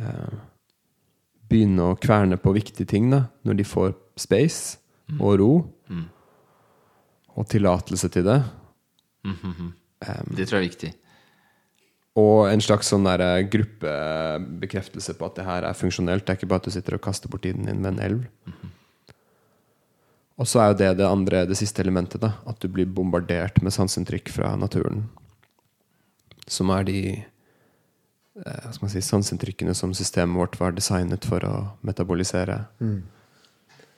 eh, 0.00 0.36
begynne 1.48 1.92
å 1.92 1.98
kverne 2.00 2.38
på 2.40 2.54
viktige 2.56 2.88
ting 2.88 3.12
da, 3.12 3.26
når 3.46 3.60
de 3.60 3.68
får 3.68 3.94
space 4.20 4.80
og 5.20 5.38
ro. 5.40 5.50
Og 7.36 7.48
tillatelse 7.50 8.08
til 8.12 8.24
det. 8.26 8.38
Det 10.36 10.46
tror 10.48 10.58
jeg 10.58 10.64
er 10.64 10.70
viktig. 10.70 10.92
Og 12.16 12.46
en 12.48 12.62
slags 12.64 12.88
sånn 12.88 13.04
der 13.04 13.20
eh, 13.20 13.44
gruppebekreftelse 13.52 15.16
på 15.18 15.28
at 15.28 15.36
det 15.36 15.44
her 15.44 15.66
er 15.68 15.76
funksjonelt. 15.76 16.24
Det 16.24 16.32
er 16.32 16.38
ikke 16.40 16.48
bare 16.48 16.64
at 16.64 16.68
du 16.70 16.72
sitter 16.72 16.96
og 16.96 17.04
kaster 17.04 17.28
bort 17.32 17.44
tiden 17.44 17.68
din 17.68 17.82
ved 17.84 17.92
en 17.92 18.02
elv. 18.06 18.24
Og 20.36 20.48
så 20.48 20.60
er 20.60 20.70
jo 20.70 20.78
det 20.80 20.90
det 21.00 21.08
andre, 21.08 21.44
det 21.48 21.58
siste 21.60 21.82
elementet. 21.84 22.20
da 22.24 22.32
At 22.48 22.60
du 22.60 22.68
blir 22.72 22.88
bombardert 22.88 23.60
med 23.62 23.72
sanseinntrykk 23.72 24.32
fra 24.32 24.54
naturen. 24.56 25.04
Som 26.48 26.70
er 26.72 26.88
de 26.88 26.98
eh, 27.12 28.62
hva 28.64 28.72
skal 28.72 28.86
man 28.86 28.94
si, 28.94 29.04
sanseinntrykkene 29.04 29.74
som 29.76 29.92
systemet 29.96 30.40
vårt 30.40 30.56
var 30.60 30.72
designet 30.76 31.24
for 31.28 31.44
å 31.44 31.54
metabolisere. 31.84 32.62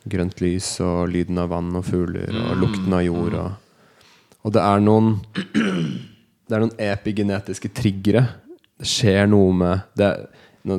Grønt 0.09 0.41
lys 0.43 0.75
og 0.85 1.09
lyden 1.13 1.41
av 1.41 1.51
vann 1.53 1.73
og 1.77 1.87
fugler 1.87 2.33
og 2.47 2.61
lukten 2.63 2.95
av 2.97 3.05
jord. 3.05 3.39
Og, 3.39 4.05
og 4.45 4.55
det 4.55 4.65
er 4.65 4.85
noen 4.85 5.17
det 6.49 6.57
er 6.57 6.65
noen 6.65 6.77
epigenetiske 6.81 7.71
triggere. 7.77 8.25
Det 8.79 8.89
skjer 8.89 9.27
noe 9.29 9.55
med 9.55 9.89
det 9.99 10.09
er, 10.09 10.27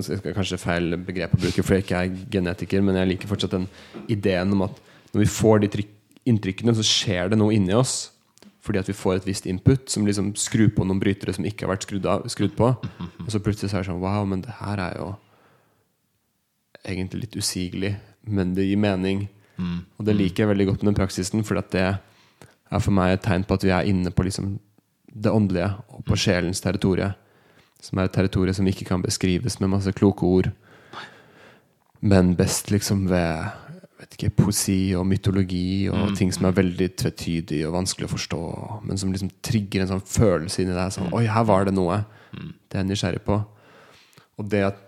skal 0.05 0.31
jeg 0.31 0.35
kanskje 0.37 0.59
feil 0.61 0.93
begrep 1.05 1.33
å 1.33 1.39
bruke, 1.41 1.63
for 1.65 1.75
jeg 1.75 1.85
ikke 1.85 2.01
er 2.03 2.17
genetiker, 2.33 2.83
men 2.85 2.97
jeg 2.99 3.09
liker 3.13 3.29
fortsatt 3.31 3.55
den 3.55 3.67
ideen 4.11 4.53
om 4.53 4.67
at 4.67 4.77
når 5.13 5.23
vi 5.23 5.29
får 5.33 5.63
de 5.63 5.69
trykk, 5.73 5.93
inntrykkene, 6.29 6.75
så 6.77 6.85
skjer 6.85 7.31
det 7.31 7.39
noe 7.39 7.55
inni 7.55 7.73
oss. 7.73 8.11
Fordi 8.65 8.81
at 8.81 8.89
vi 8.91 8.97
får 8.97 9.17
et 9.17 9.29
visst 9.29 9.47
input 9.49 9.89
som 9.89 10.05
liksom 10.05 10.33
skrur 10.37 10.69
på 10.75 10.85
noen 10.85 10.99
brytere 11.01 11.33
som 11.33 11.47
ikke 11.47 11.65
har 11.65 11.71
vært 11.73 11.87
skrudd, 11.87 12.05
av, 12.11 12.27
skrudd 12.29 12.53
på. 12.59 12.69
Og 13.23 13.31
så 13.31 13.41
plutselig 13.41 13.71
så 13.71 13.79
er 13.79 13.85
det 13.85 13.89
sånn 13.89 14.03
Wow, 14.03 14.27
men 14.29 14.43
det 14.45 14.57
her 14.59 14.81
er 14.83 14.97
jo 14.99 15.07
egentlig 16.83 17.23
litt 17.25 17.39
usigelig, 17.39 17.95
men 18.27 18.55
det 18.57 18.67
gir 18.67 18.79
mening. 18.81 19.27
Og 19.99 20.05
det 20.07 20.15
liker 20.15 20.43
jeg 20.43 20.51
veldig 20.53 20.67
godt 20.71 20.83
med 20.83 20.93
den 20.93 20.99
praksisen, 20.99 21.43
for 21.43 21.59
det 21.59 21.83
er 21.83 22.79
for 22.79 22.95
meg 22.95 23.15
et 23.15 23.25
tegn 23.25 23.43
på 23.43 23.57
at 23.57 23.65
vi 23.65 23.73
er 23.75 23.89
inne 23.89 24.11
på 24.13 24.23
liksom 24.27 24.57
det 25.09 25.31
åndelige 25.33 25.71
og 25.89 26.05
på 26.05 26.17
sjelens 26.19 26.61
territorium. 26.61 27.15
Som 27.81 27.99
er 27.99 28.07
et 28.07 28.15
territorium 28.15 28.55
som 28.55 28.67
ikke 28.67 28.85
kan 28.87 29.03
beskrives 29.03 29.59
med 29.59 29.71
masse 29.71 29.91
kloke 29.95 30.27
ord. 30.27 30.51
Men 31.99 32.35
best 32.39 32.71
liksom 32.71 33.07
ved 33.09 33.49
vet 33.99 34.15
ikke, 34.15 34.45
poesi 34.45 34.93
og 34.95 35.03
mytologi 35.09 35.89
og 35.91 36.13
ting 36.15 36.31
som 36.31 36.47
er 36.47 36.55
veldig 36.55 36.87
tvetydig 37.01 37.65
og 37.67 37.75
vanskelig 37.75 38.07
å 38.07 38.13
forstå, 38.13 38.43
men 38.87 38.99
som 38.99 39.11
liksom 39.11 39.31
trigger 39.43 39.83
en 39.83 39.91
sånn 39.91 40.05
følelse 40.07 40.63
inni 40.63 40.75
deg. 40.75 40.93
Sånn, 40.95 41.09
Oi, 41.15 41.25
her 41.27 41.47
var 41.49 41.67
det 41.67 41.75
noe. 41.75 42.05
Det 42.31 42.77
er 42.77 42.85
jeg 42.85 42.89
nysgjerrig 42.93 43.23
på. 43.27 43.41
Og 44.39 44.47
det 44.47 44.63
at 44.69 44.79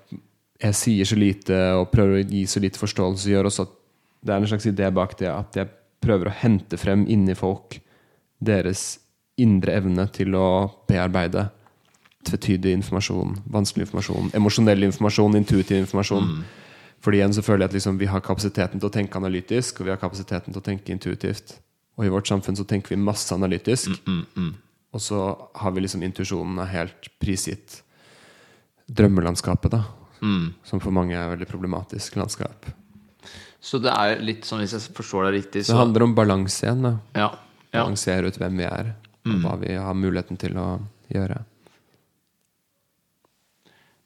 jeg 0.61 0.77
sier 0.77 1.07
så 1.09 1.17
lite 1.17 1.59
og 1.77 1.89
prøver 1.93 2.19
å 2.19 2.25
gi 2.25 2.43
så 2.49 2.61
lite 2.61 2.79
forståelse, 2.81 3.29
gjør 3.31 3.49
også 3.49 3.65
at 3.65 3.77
det 4.21 4.33
er 4.33 4.43
en 4.43 4.51
slags 4.51 4.67
idé 4.69 4.89
bak 4.93 5.15
det 5.17 5.29
at 5.31 5.57
jeg 5.57 5.71
prøver 6.01 6.29
å 6.29 6.35
hente 6.41 6.77
frem 6.77 7.07
inni 7.09 7.33
folk 7.37 7.79
deres 8.41 8.99
indre 9.41 9.73
evne 9.79 10.05
til 10.13 10.35
å 10.37 10.47
bearbeide 10.89 11.47
tvetydig 12.27 12.75
informasjon, 12.77 13.39
vanskelig 13.49 13.87
informasjon, 13.87 14.29
emosjonell 14.37 14.85
informasjon, 14.85 15.37
intuitiv 15.39 15.79
informasjon. 15.79 16.27
Fordi 17.01 17.17
igjen 17.17 17.33
så 17.33 17.41
føler 17.41 17.65
jeg 17.65 17.71
at 17.71 17.77
liksom 17.79 17.97
vi 17.97 18.09
har 18.11 18.21
kapasiteten 18.21 18.81
til 18.81 18.89
å 18.91 18.93
tenke 18.93 19.17
analytisk, 19.17 19.79
og 19.81 19.87
vi 19.87 19.93
har 19.93 20.01
kapasiteten 20.01 20.53
til 20.53 20.61
å 20.61 20.65
tenke 20.65 20.93
intuitivt. 20.93 21.55
Og 21.97 22.05
i 22.05 22.11
vårt 22.13 22.29
samfunn 22.29 22.57
så 22.59 22.65
tenker 22.69 22.93
vi 22.93 23.01
masse 23.01 23.33
analytisk. 23.33 23.89
Og 24.91 25.01
så 25.01 25.21
har 25.57 25.73
vi 25.73 25.81
liksom 25.81 26.03
intuisjonen 26.05 26.61
er 26.61 26.69
helt 26.75 27.09
prisgitt 27.21 27.79
drømmelandskapet, 28.91 29.73
da. 29.73 29.81
Som 30.67 30.81
for 30.83 30.93
mange 30.93 31.17
er 31.17 31.31
veldig 31.33 31.47
problematisk 31.49 32.15
landskap. 32.19 32.67
Så 33.61 33.77
det 33.81 33.93
er 33.93 34.21
litt 34.25 34.45
sånn, 34.45 34.63
hvis 34.63 34.73
jeg 34.73 34.93
forstår 34.97 35.27
det 35.27 35.33
riktig, 35.37 35.65
Det 35.67 35.77
handler 35.77 36.07
om 36.07 36.15
balanse 36.17 36.65
igjen. 36.65 36.81
da 36.81 36.93
Ja. 37.13 37.29
ja. 37.71 37.83
Balansere 37.83 38.27
ut 38.27 38.37
hvem 38.41 38.57
vi 38.57 38.65
er, 38.65 38.95
og 39.25 39.41
hva 39.43 39.55
vi 39.61 39.73
har 39.77 39.93
muligheten 39.93 40.37
til 40.41 40.57
å 40.57 40.67
gjøre. 41.13 41.43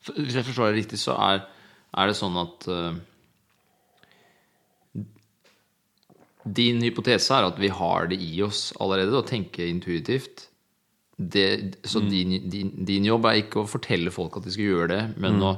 Hvis 0.06 0.36
jeg 0.36 0.46
forstår 0.46 0.72
det 0.72 0.82
riktig, 0.84 1.00
så 1.02 1.16
er, 1.18 1.46
er 1.98 2.08
det 2.08 2.18
sånn 2.20 2.36
at 2.38 2.68
uh, 2.70 2.94
Din 6.46 6.84
hypotese 6.86 7.34
er 7.34 7.48
at 7.48 7.58
vi 7.58 7.72
har 7.74 8.06
det 8.12 8.20
i 8.22 8.36
oss 8.46 8.68
allerede, 8.80 9.18
å 9.18 9.26
tenke 9.26 9.66
intuitivt. 9.66 10.50
Det, 11.18 11.80
så 11.88 12.04
din, 12.04 12.36
din, 12.52 12.70
din 12.86 13.08
jobb 13.08 13.26
er 13.26 13.40
ikke 13.40 13.64
å 13.64 13.70
fortelle 13.70 14.12
folk 14.14 14.38
at 14.38 14.46
de 14.46 14.54
skal 14.54 14.68
gjøre 14.68 14.90
det, 14.92 15.02
men 15.18 15.42
å 15.42 15.56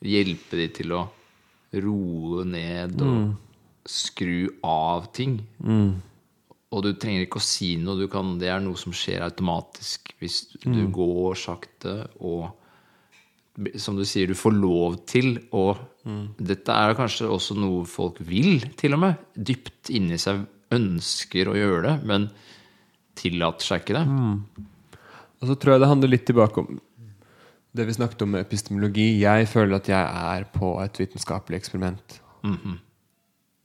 hjelpe 0.00 0.56
dem 0.58 0.76
til 0.76 0.94
å 0.96 1.02
roe 1.80 2.44
ned 2.48 3.02
og 3.04 3.34
skru 3.88 4.48
av 4.66 5.10
ting. 5.16 5.40
Og 6.70 6.84
du 6.86 6.92
trenger 6.94 7.26
ikke 7.26 7.40
å 7.40 7.44
si 7.44 7.74
noe. 7.82 7.98
Du 7.98 8.06
kan, 8.10 8.36
det 8.38 8.50
er 8.52 8.62
noe 8.62 8.78
som 8.78 8.94
skjer 8.94 9.24
automatisk 9.26 10.12
hvis 10.20 10.44
du 10.62 10.84
går 10.94 11.38
sakte 11.38 12.02
og 12.20 12.50
som 13.76 13.96
du 13.98 14.06
sier, 14.08 14.30
du 14.30 14.38
får 14.38 14.54
lov 14.56 15.00
til 15.10 15.34
å 15.52 15.74
Dette 16.40 16.72
er 16.72 16.94
kanskje 16.96 17.26
også 17.28 17.54
noe 17.60 17.82
folk 17.84 18.22
vil, 18.24 18.62
til 18.80 18.94
og 18.96 19.02
med. 19.02 19.18
Dypt 19.36 19.90
inni 19.92 20.16
seg 20.16 20.46
ønsker 20.72 21.50
å 21.50 21.56
gjøre 21.58 21.82
det, 21.84 21.92
men 22.08 22.30
tillater 23.20 23.66
seg 23.66 23.82
ikke 23.82 23.98
det. 23.98 24.04
Og 25.40 25.50
så 25.50 25.56
tror 25.60 25.74
jeg 25.74 25.82
det 25.82 25.90
handler 25.90 26.12
litt 26.14 26.24
tilbake 26.30 26.62
om 26.62 26.78
det 27.76 27.86
vi 27.86 27.94
snakket 27.94 28.22
om 28.22 28.32
med 28.34 28.40
epistemologi. 28.44 29.20
Jeg 29.22 29.48
føler 29.48 29.76
at 29.78 29.88
jeg 29.88 30.02
er 30.02 30.44
på 30.54 30.72
et 30.82 30.98
vitenskapelig 30.98 31.60
eksperiment. 31.60 32.20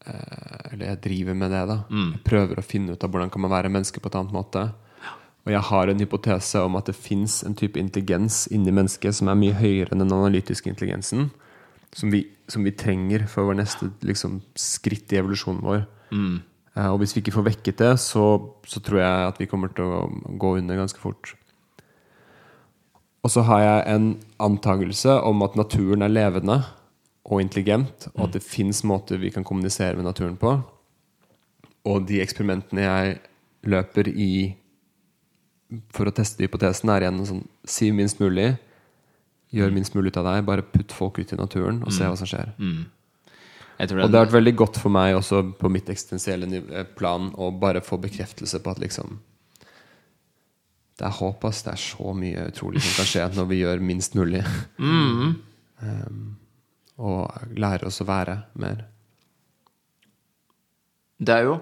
eh, 0.05 0.73
eller 0.73 0.85
jeg 0.91 1.01
driver 1.01 1.33
med 1.33 1.51
det, 1.51 1.67
da. 1.67 1.77
Jeg 2.13 2.23
prøver 2.23 2.59
å 2.61 2.65
finne 2.65 2.93
ut 2.93 3.03
av 3.03 3.09
hvordan 3.09 3.31
kan 3.33 3.41
man 3.41 3.51
være 3.51 3.69
menneske 3.73 3.99
på 3.99 4.11
et 4.11 4.15
annet 4.19 4.33
måte. 4.35 4.73
Og 5.45 5.51
jeg 5.53 5.61
har 5.61 5.87
en 5.89 5.99
hypotese 6.01 6.61
om 6.65 6.75
at 6.75 6.85
det 6.89 6.95
fins 6.97 7.43
en 7.45 7.53
type 7.53 7.77
intelligens 7.77 8.47
inni 8.51 8.71
mennesket 8.73 9.13
som 9.13 9.27
er 9.29 9.35
mye 9.37 9.53
høyere 9.53 9.91
enn 9.93 10.01
den 10.01 10.13
analytiske 10.13 10.69
intelligensen. 10.69 11.31
Som 11.95 12.11
vi, 12.11 12.25
som 12.49 12.63
vi 12.65 12.71
trenger 12.75 13.27
for 13.29 13.45
vår 13.47 13.59
neste 13.61 13.91
liksom, 14.03 14.41
skritt 14.57 15.13
i 15.13 15.17
evolusjonen 15.21 15.61
vår. 15.63 15.85
Eh, 16.75 16.89
og 16.91 16.99
hvis 16.99 17.15
vi 17.15 17.21
ikke 17.23 17.35
får 17.37 17.45
vekket 17.53 17.77
det, 17.79 17.93
så, 18.03 18.25
så 18.67 18.81
tror 18.83 18.99
jeg 18.99 19.27
at 19.29 19.37
vi 19.39 19.45
kommer 19.47 19.69
til 19.73 19.85
å 19.85 20.01
gå 20.37 20.57
under 20.57 20.75
ganske 20.81 20.99
fort. 20.99 21.35
Og 23.25 23.31
så 23.33 23.41
har 23.47 23.63
jeg 23.63 23.85
en 23.95 24.09
antakelse 24.45 25.15
om 25.25 25.41
at 25.41 25.55
naturen 25.57 26.05
er 26.05 26.13
levende 26.13 26.59
og 27.25 27.41
intelligent, 27.41 28.05
og 28.13 28.27
at 28.27 28.35
det 28.37 28.43
fins 28.45 28.83
måter 28.85 29.17
vi 29.17 29.31
kan 29.33 29.45
kommunisere 29.47 29.97
med 29.97 30.05
naturen 30.05 30.35
på. 30.37 30.59
Og 31.89 32.05
de 32.05 32.21
eksperimentene 32.21 32.85
jeg 32.85 33.17
løper 33.65 34.11
i 34.13 34.53
for 35.89 36.05
å 36.05 36.13
teste 36.13 36.45
hypotesen, 36.45 36.91
er 36.93 37.07
igjen 37.07 37.23
sånn 37.25 37.45
Si 37.65 37.89
minst 37.91 38.19
mulig. 38.21 38.51
Gjør 39.55 39.73
minst 39.73 39.95
mulig 39.97 40.13
ut 40.13 40.19
av 40.21 40.27
deg. 40.29 40.43
Bare 40.45 40.65
putt 40.65 40.93
folk 40.93 41.17
ut 41.17 41.33
i 41.33 41.39
naturen 41.39 41.81
og 41.81 41.93
se 41.95 42.05
hva 42.05 42.17
som 42.19 42.29
skjer. 42.29 42.51
Jeg 43.79 43.89
tror 43.89 44.03
Og 44.05 44.11
det 44.11 44.19
har 44.19 44.27
vært 44.27 44.37
veldig 44.37 44.53
godt 44.61 44.77
for 44.79 44.93
meg 44.93 45.17
også 45.17 45.41
på 45.59 45.71
mitt 45.73 45.89
eksistensielle 45.91 46.47
eh, 46.61 46.85
plan 46.95 47.31
å 47.35 47.49
bare 47.51 47.81
få 47.83 47.97
bekreftelse 47.99 48.61
på 48.63 48.71
at 48.71 48.79
liksom 48.79 49.17
Det 50.95 51.05
er 51.07 51.15
håp. 51.17 51.41
Det 51.43 51.71
er 51.73 51.81
så 51.81 52.13
mye 52.15 52.47
utrolig 52.51 52.81
som 52.83 52.99
kan 52.99 53.09
skje 53.09 53.27
når 53.35 53.47
vi 53.51 53.61
gjør 53.61 53.83
minst 53.83 54.15
mulig. 54.15 54.43
um, 55.81 56.35
og 56.95 57.49
lærer 57.59 57.89
oss 57.89 57.99
å 57.99 58.07
være 58.07 58.37
mer. 58.63 58.85
det, 61.19 61.33
er 61.35 61.43
jo, 61.49 61.57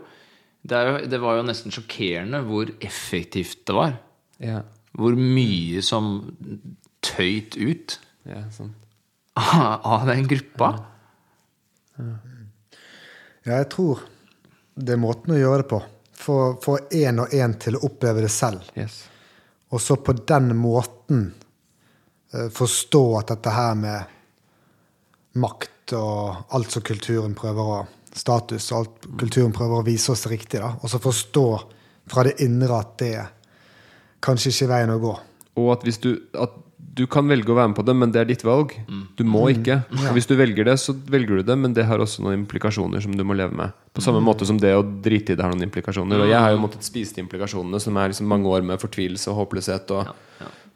det, 0.62 0.78
er 0.78 0.90
jo, 0.90 0.98
det 1.10 1.20
var 1.24 1.40
jo 1.40 1.46
nesten 1.48 1.74
sjokkerende 1.74 2.44
hvor 2.46 2.70
effektivt 2.80 3.66
det 3.70 3.78
var. 3.78 3.98
Ja, 4.44 4.62
Hvor 4.94 5.18
mye 5.18 5.82
som 5.82 6.36
tøyt 7.02 7.58
ut 7.58 7.98
ja 8.30 8.44
sånn. 8.54 8.74
av 9.94 10.06
den 10.08 10.28
gruppa. 10.30 10.70
Ja, 11.98 13.58
jeg 13.58 13.70
tror 13.74 14.06
det 14.74 14.94
er 14.96 15.02
måten 15.02 15.34
å 15.36 15.40
gjøre 15.40 15.64
det 15.64 15.70
på. 15.74 15.82
Få 16.24 16.38
få 16.64 16.78
én 16.96 17.20
og 17.20 17.34
én 17.36 17.58
til 17.60 17.78
å 17.78 17.84
oppleve 17.90 18.24
det 18.24 18.32
selv. 18.32 18.64
Yes. 18.78 19.04
Og 19.74 19.82
så 19.82 19.98
på 19.98 20.14
den 20.14 20.54
måten 20.58 21.26
eh, 22.34 22.50
forstå 22.54 23.04
at 23.20 23.34
dette 23.34 23.54
her 23.54 23.76
med 23.80 24.20
makt 25.42 25.96
og 25.98 26.54
alt 26.54 26.72
som 26.72 26.86
kulturen 26.86 27.34
prøver 27.38 27.76
å 27.76 27.84
Status 28.14 28.68
og 28.72 28.78
alt 28.78 29.06
kulturen 29.18 29.54
prøver 29.56 29.80
å 29.80 29.86
vise 29.88 30.12
oss 30.14 30.28
riktig. 30.30 30.60
da, 30.62 30.76
Og 30.82 30.92
så 30.92 31.00
forstå 31.02 31.48
fra 32.12 32.24
det 32.28 32.36
indre 32.46 32.78
at 32.78 32.92
det 33.02 33.16
kanskje 34.22 34.52
ikke 34.52 34.68
er 34.68 34.72
veien 34.74 34.94
å 34.94 35.00
gå. 35.02 35.14
Og 35.58 35.72
at 35.74 35.86
hvis 35.88 35.98
du 36.04 36.12
at 36.38 36.54
du 36.94 37.06
kan 37.10 37.26
velge 37.30 37.50
å 37.50 37.56
være 37.58 37.72
med 37.72 37.78
på 37.78 37.86
det, 37.88 37.94
men 37.98 38.12
det 38.14 38.20
er 38.22 38.28
ditt 38.30 38.44
valg. 38.46 38.74
Du 39.18 39.24
må 39.26 39.46
ikke. 39.54 39.80
Og 39.90 40.18
hvis 40.18 40.28
du 40.30 40.36
velger 40.38 40.68
det, 40.68 40.76
så 40.82 40.94
velger 40.94 41.40
du 41.40 41.48
det, 41.48 41.56
men 41.58 41.74
det 41.74 41.88
har 41.90 42.02
også 42.04 42.22
noen 42.26 42.42
implikasjoner 42.42 43.02
som 43.02 43.16
du 43.18 43.24
må 43.26 43.38
leve 43.38 43.56
med. 43.58 43.74
På 43.94 44.04
samme 44.04 44.22
måte 44.26 44.46
som 44.50 44.60
det 44.62 44.74
å 44.78 44.84
drite 44.84 45.34
i 45.34 45.38
det 45.38 45.46
har 45.46 45.54
noen 45.54 45.66
implikasjoner. 45.70 46.26
Og 46.26 46.30
jeg 46.30 46.38
har 46.38 46.54
jo 46.54 46.62
måttet 46.62 46.86
spise 46.86 47.16
de 47.16 47.24
implikasjonene, 47.24 47.80
som 47.82 47.98
er 47.98 48.12
liksom 48.14 48.30
mange 48.30 48.52
år 48.52 48.66
med 48.68 48.82
fortvilelse 48.82 49.32
og 49.32 49.40
håpløshet. 49.44 49.94
Og 49.96 50.12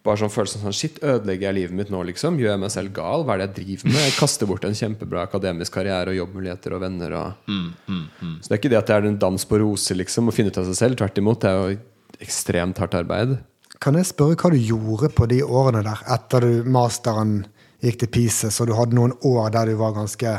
bare 0.07 0.21
sånn 0.21 0.31
følelsen 0.31 0.63
sånn 0.63 0.75
Shit, 0.77 1.01
ødelegger 1.03 1.49
jeg 1.49 1.57
livet 1.57 1.75
mitt 1.75 1.89
nå, 1.91 1.99
liksom? 2.07 2.37
Gjør 2.39 2.53
jeg 2.53 2.61
meg 2.61 2.71
selv 2.71 2.93
gal? 2.95 3.25
Hva 3.27 3.35
er 3.35 3.41
det 3.43 3.47
jeg 3.49 3.57
driver 3.57 3.91
med? 3.91 3.99
Jeg 4.05 4.15
kaster 4.15 4.49
bort 4.49 4.65
en 4.65 4.77
kjempebra 4.77 5.25
akademisk 5.27 5.75
karriere 5.75 6.13
og 6.13 6.19
jobbmuligheter 6.21 6.77
og 6.77 6.81
venner 6.85 7.17
og 7.19 7.51
Så 8.39 8.47
det 8.47 8.55
er 8.55 8.61
ikke 8.61 8.71
det 8.71 8.79
at 8.79 8.87
det 8.89 8.95
er 8.95 9.09
en 9.11 9.19
dans 9.19 9.45
på 9.49 9.59
roser, 9.59 9.99
liksom, 9.99 10.31
å 10.31 10.35
finne 10.35 10.53
ut 10.53 10.61
av 10.61 10.69
seg 10.69 10.79
selv. 10.79 10.97
Tvert 11.01 11.19
imot. 11.19 11.43
Det 11.43 11.51
er 11.51 11.75
jo 11.75 11.77
ekstremt 12.23 12.79
hardt 12.81 12.95
arbeid. 12.97 13.35
Kan 13.83 13.97
jeg 13.99 14.07
spørre 14.09 14.37
hva 14.39 14.51
du 14.53 14.57
gjorde 14.57 15.09
på 15.13 15.27
de 15.29 15.41
årene 15.45 15.83
der, 15.85 15.99
etter 16.15 16.45
du 16.45 16.69
masteren 16.73 17.39
gikk 17.83 17.99
til 18.01 18.09
Pise, 18.09 18.49
så 18.53 18.65
du 18.65 18.73
hadde 18.77 18.97
noen 18.97 19.13
år 19.27 19.51
der 19.53 19.71
du 19.71 19.75
var 19.79 19.93
ganske 19.97 20.37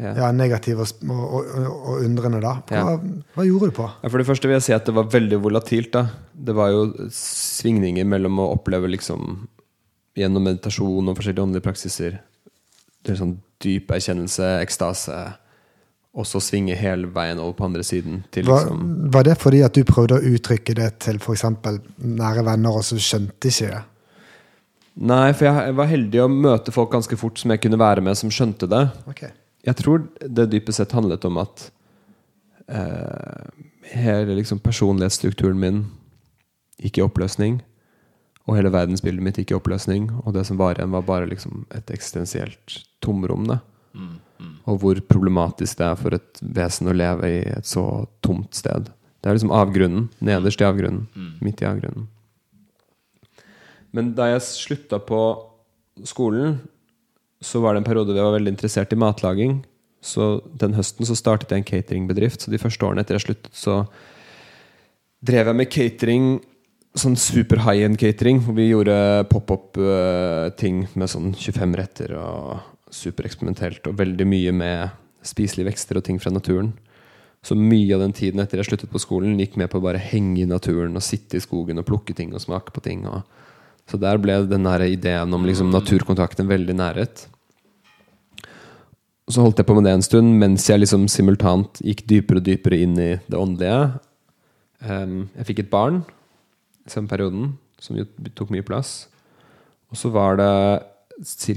Ja. 0.00 0.14
ja, 0.16 0.28
negativ 0.32 0.78
og, 0.80 0.88
og, 1.12 1.32
og, 1.44 1.64
og 1.68 2.04
undrende, 2.06 2.38
da? 2.40 2.54
Hva, 2.70 2.76
Ja. 2.78 2.94
hva 3.36 3.44
gjorde 3.44 3.68
du 3.68 3.74
på? 3.76 3.88
Ja, 4.02 4.08
For 4.08 4.16
det 4.16 4.26
første 4.26 4.48
vil 4.48 4.56
jeg 4.56 4.62
si 4.64 4.72
at 4.72 4.86
det 4.88 4.94
var 4.96 5.04
veldig 5.12 5.38
volatilt. 5.44 5.90
da 5.92 6.06
Det 6.32 6.54
var 6.56 6.70
jo 6.72 6.86
svingninger 7.12 8.06
mellom 8.08 8.38
å 8.40 8.46
oppleve 8.56 8.88
liksom 8.88 9.46
gjennom 10.16 10.42
meditasjon 10.42 11.06
og 11.08 11.16
forskjellige 11.18 11.44
åndelige 11.44 11.66
praksiser 11.68 12.18
det 13.04 13.14
er 13.14 13.20
sånn 13.20 13.36
dyp 13.62 13.92
erkjennelse, 13.94 14.46
ekstase, 14.60 15.16
og 16.10 16.26
så 16.26 16.40
svinge 16.42 16.74
hele 16.74 17.06
veien 17.14 17.38
over 17.38 17.54
på 17.58 17.68
andre 17.68 17.84
siden 17.86 18.24
til 18.34 18.48
Var, 18.48 18.64
liksom 18.66 19.10
var 19.14 19.28
det 19.28 19.36
fordi 19.38 19.60
at 19.62 19.76
du 19.76 19.84
prøvde 19.86 20.18
å 20.18 20.32
uttrykke 20.32 20.74
det 20.74 20.88
til 21.06 21.20
f.eks. 21.22 21.44
nære 22.02 22.44
venner, 22.46 22.80
og 22.80 22.86
så 22.86 22.98
skjønte 22.98 23.52
ikke 23.52 23.70
det? 23.70 23.82
Nei, 25.00 25.30
for 25.32 25.46
jeg 25.46 25.76
var 25.78 25.88
heldig 25.88 26.24
å 26.24 26.30
møte 26.32 26.74
folk 26.74 26.90
ganske 26.92 27.16
fort 27.16 27.38
som 27.40 27.54
jeg 27.54 27.62
kunne 27.62 27.78
være 27.80 28.02
med, 28.04 28.18
som 28.18 28.32
skjønte 28.34 28.66
det. 28.68 28.82
Okay. 29.12 29.30
Jeg 29.64 29.78
tror 29.78 30.02
det 30.20 30.50
dypest 30.50 30.80
sett 30.80 30.96
handlet 30.96 31.24
om 31.28 31.38
at 31.40 31.68
eh, 32.66 33.64
hele 33.94 34.36
liksom 34.40 34.60
personlighetsstrukturen 34.64 35.60
min 35.62 35.82
gikk 36.82 36.98
i 36.98 37.04
oppløsning. 37.06 37.60
Og 38.48 38.56
hele 38.58 38.72
verdensbildet 38.74 39.22
mitt 39.22 39.38
gikk 39.38 39.54
i 39.54 39.58
oppløsning. 39.60 40.08
Og 40.24 40.34
det 40.34 40.46
som 40.48 40.58
var 40.58 40.74
igjen, 40.74 40.92
var 40.92 41.06
bare 41.06 41.28
liksom 41.30 41.64
et 41.76 41.92
eksistensielt 41.94 42.80
tomrom. 43.04 43.46
Da. 43.46 43.60
Og 44.70 44.80
hvor 44.82 45.02
problematisk 45.10 45.80
det 45.80 45.86
er 45.88 45.98
for 45.98 46.16
et 46.16 46.40
vesen 46.40 46.90
å 46.90 46.96
leve 46.96 47.28
i 47.28 47.38
et 47.50 47.66
så 47.66 47.84
tomt 48.24 48.54
sted. 48.54 48.90
Det 49.20 49.28
er 49.28 49.36
liksom 49.36 49.52
avgrunnen. 49.52 50.08
Nederst 50.24 50.62
i 50.62 50.68
avgrunnen. 50.68 51.08
Midt 51.44 51.62
i 51.64 51.68
avgrunnen. 51.68 52.06
Men 53.96 54.12
da 54.14 54.30
jeg 54.30 54.46
slutta 54.46 55.00
på 55.02 55.20
skolen, 56.06 56.60
så 57.42 57.60
var 57.64 57.74
det 57.74 57.82
en 57.82 57.88
periode 57.88 58.12
hvor 58.12 58.20
jeg 58.20 58.28
var 58.28 58.38
veldig 58.38 58.54
interessert 58.54 58.94
i 58.94 59.00
matlaging. 59.00 59.58
Så 60.00 60.38
den 60.56 60.76
høsten 60.76 61.08
så 61.08 61.16
startet 61.18 61.52
jeg 61.52 61.62
en 61.62 61.68
cateringbedrift. 61.68 62.44
Så 62.44 62.52
de 62.52 62.60
første 62.60 62.86
årene 62.86 63.04
etter 63.04 63.18
jeg 63.18 63.26
sluttet, 63.26 63.52
så 63.56 63.82
drev 65.26 65.50
jeg 65.50 65.58
med 65.58 65.72
catering. 65.72 66.30
Sånn 66.98 67.18
super 67.20 67.60
high 67.62 67.84
end 67.86 68.00
catering, 68.00 68.40
hvor 68.42 68.56
vi 68.56 68.70
gjorde 68.70 68.94
pop-up-ting 69.30 70.86
med 70.98 71.12
sånn 71.12 71.34
25 71.38 71.76
retter 71.78 72.16
og 72.18 72.56
supereksperimentelt. 72.94 73.86
Og 73.88 73.98
veldig 73.98 74.26
mye 74.28 74.54
med 74.54 74.96
spiselige 75.26 75.68
vekster 75.68 76.00
og 76.00 76.06
ting 76.06 76.20
fra 76.22 76.32
naturen. 76.32 76.72
Så 77.44 77.56
mye 77.56 77.94
av 77.96 78.02
den 78.04 78.12
tiden 78.16 78.42
etter 78.42 78.60
jeg 78.60 78.68
sluttet 78.68 78.92
på 78.92 79.00
skolen, 79.00 79.38
gikk 79.40 79.56
med 79.60 79.70
på 79.72 79.80
å 79.80 79.84
bare 79.84 80.00
henge 80.02 80.42
i 80.42 80.48
naturen 80.48 80.96
og 80.96 81.04
sitte 81.04 81.38
i 81.38 81.44
skogen 81.44 81.80
og 81.80 81.86
plukke 81.88 82.16
ting 82.16 82.34
og 82.34 82.42
smake 82.44 82.74
på 82.74 82.82
ting. 82.84 83.06
Og 83.08 83.24
så 83.88 84.00
der 84.00 84.20
ble 84.20 84.42
den 84.48 84.68
der 84.68 84.84
ideen 84.84 85.32
om 85.34 85.46
liksom 85.48 85.72
naturkontakten 85.72 86.50
veldig 86.50 86.76
næret. 86.76 87.24
Så 89.30 89.44
holdt 89.44 89.62
jeg 89.62 89.68
på 89.68 89.76
med 89.78 89.86
det 89.86 89.94
en 89.94 90.04
stund 90.04 90.36
mens 90.40 90.66
jeg 90.68 90.82
liksom 90.82 91.06
simultant 91.08 91.80
gikk 91.86 92.04
dypere 92.10 92.42
og 92.42 92.46
dypere 92.46 92.80
inn 92.84 92.96
i 92.98 93.10
det 93.30 93.38
åndelige. 93.38 94.00
Em, 94.84 95.28
jeg 95.38 95.48
fikk 95.50 95.64
et 95.64 95.72
barn 95.72 96.02
i 96.84 96.92
samme 96.92 97.08
perioden, 97.08 97.54
som 97.80 97.96
tok 98.36 98.50
mye 98.52 98.66
plass. 98.66 99.08
Og 99.90 99.98
så 99.98 100.10
var 100.12 100.36
det 100.40 100.50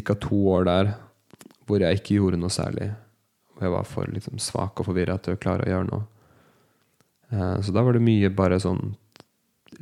ca. 0.06 0.16
to 0.16 0.40
år 0.54 0.70
der 0.70 0.94
hvor 1.68 1.84
jeg 1.84 2.00
ikke 2.00 2.18
gjorde 2.20 2.40
noe 2.42 2.54
særlig. 2.54 2.92
Og 3.58 3.66
jeg 3.66 3.74
var 3.74 3.88
for 3.88 4.10
liksom, 4.12 4.40
svak 4.42 4.82
og 4.82 4.90
forvirra 4.90 5.18
til 5.22 5.36
å 5.36 5.42
klare 5.42 5.68
å 5.68 5.72
gjøre 5.72 5.90
noe. 5.90 6.06
Eh, 7.34 7.58
så 7.66 7.74
da 7.76 7.84
var 7.86 7.98
det 7.98 8.06
mye 8.06 8.32
bare 8.34 8.62
sånn 8.62 8.96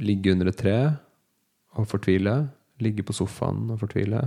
ligge 0.02 0.34
under 0.34 0.52
et 0.52 0.60
tre 0.60 0.78
og 1.78 1.88
fortvile. 1.90 2.36
Ligge 2.82 3.06
på 3.06 3.14
sofaen 3.14 3.68
og 3.70 3.82
fortvile. 3.84 4.24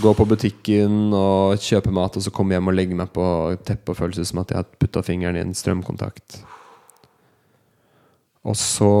Gå 0.00 0.12
på 0.16 0.26
butikken 0.28 1.12
og 1.12 1.60
kjøpe 1.60 1.92
mat, 1.92 2.16
og 2.16 2.24
så 2.24 2.32
komme 2.32 2.56
hjem 2.56 2.70
og 2.72 2.76
legge 2.78 2.96
meg 2.96 3.10
på 3.12 3.26
teppet 3.60 3.92
og 3.92 3.98
føles 3.98 4.30
som 4.30 4.40
at 4.40 4.54
jeg 4.54 4.62
har 4.62 4.70
putta 4.80 5.02
fingeren 5.04 5.36
i 5.36 5.42
en 5.44 5.52
strømkontakt. 5.56 6.40
Og 8.48 8.56
så 8.58 8.92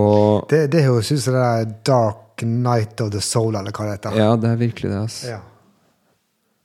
Det, 0.50 0.66
det 0.70 0.84
høres 0.84 1.10
ut 1.10 1.22
som 1.24 1.34
det 1.34 1.46
er 1.46 1.72
Dark 1.88 2.44
Night 2.44 3.00
of 3.00 3.10
the 3.14 3.22
Soul, 3.24 3.56
eller 3.56 3.72
hva 3.74 3.88
det 3.88 3.96
heter. 3.96 4.18
Ja, 4.20 4.36
det 4.36 4.52
er 4.52 4.60
virkelig 4.60 4.92
det. 4.92 5.00
Altså. 5.00 5.32
Ja. 5.32 5.40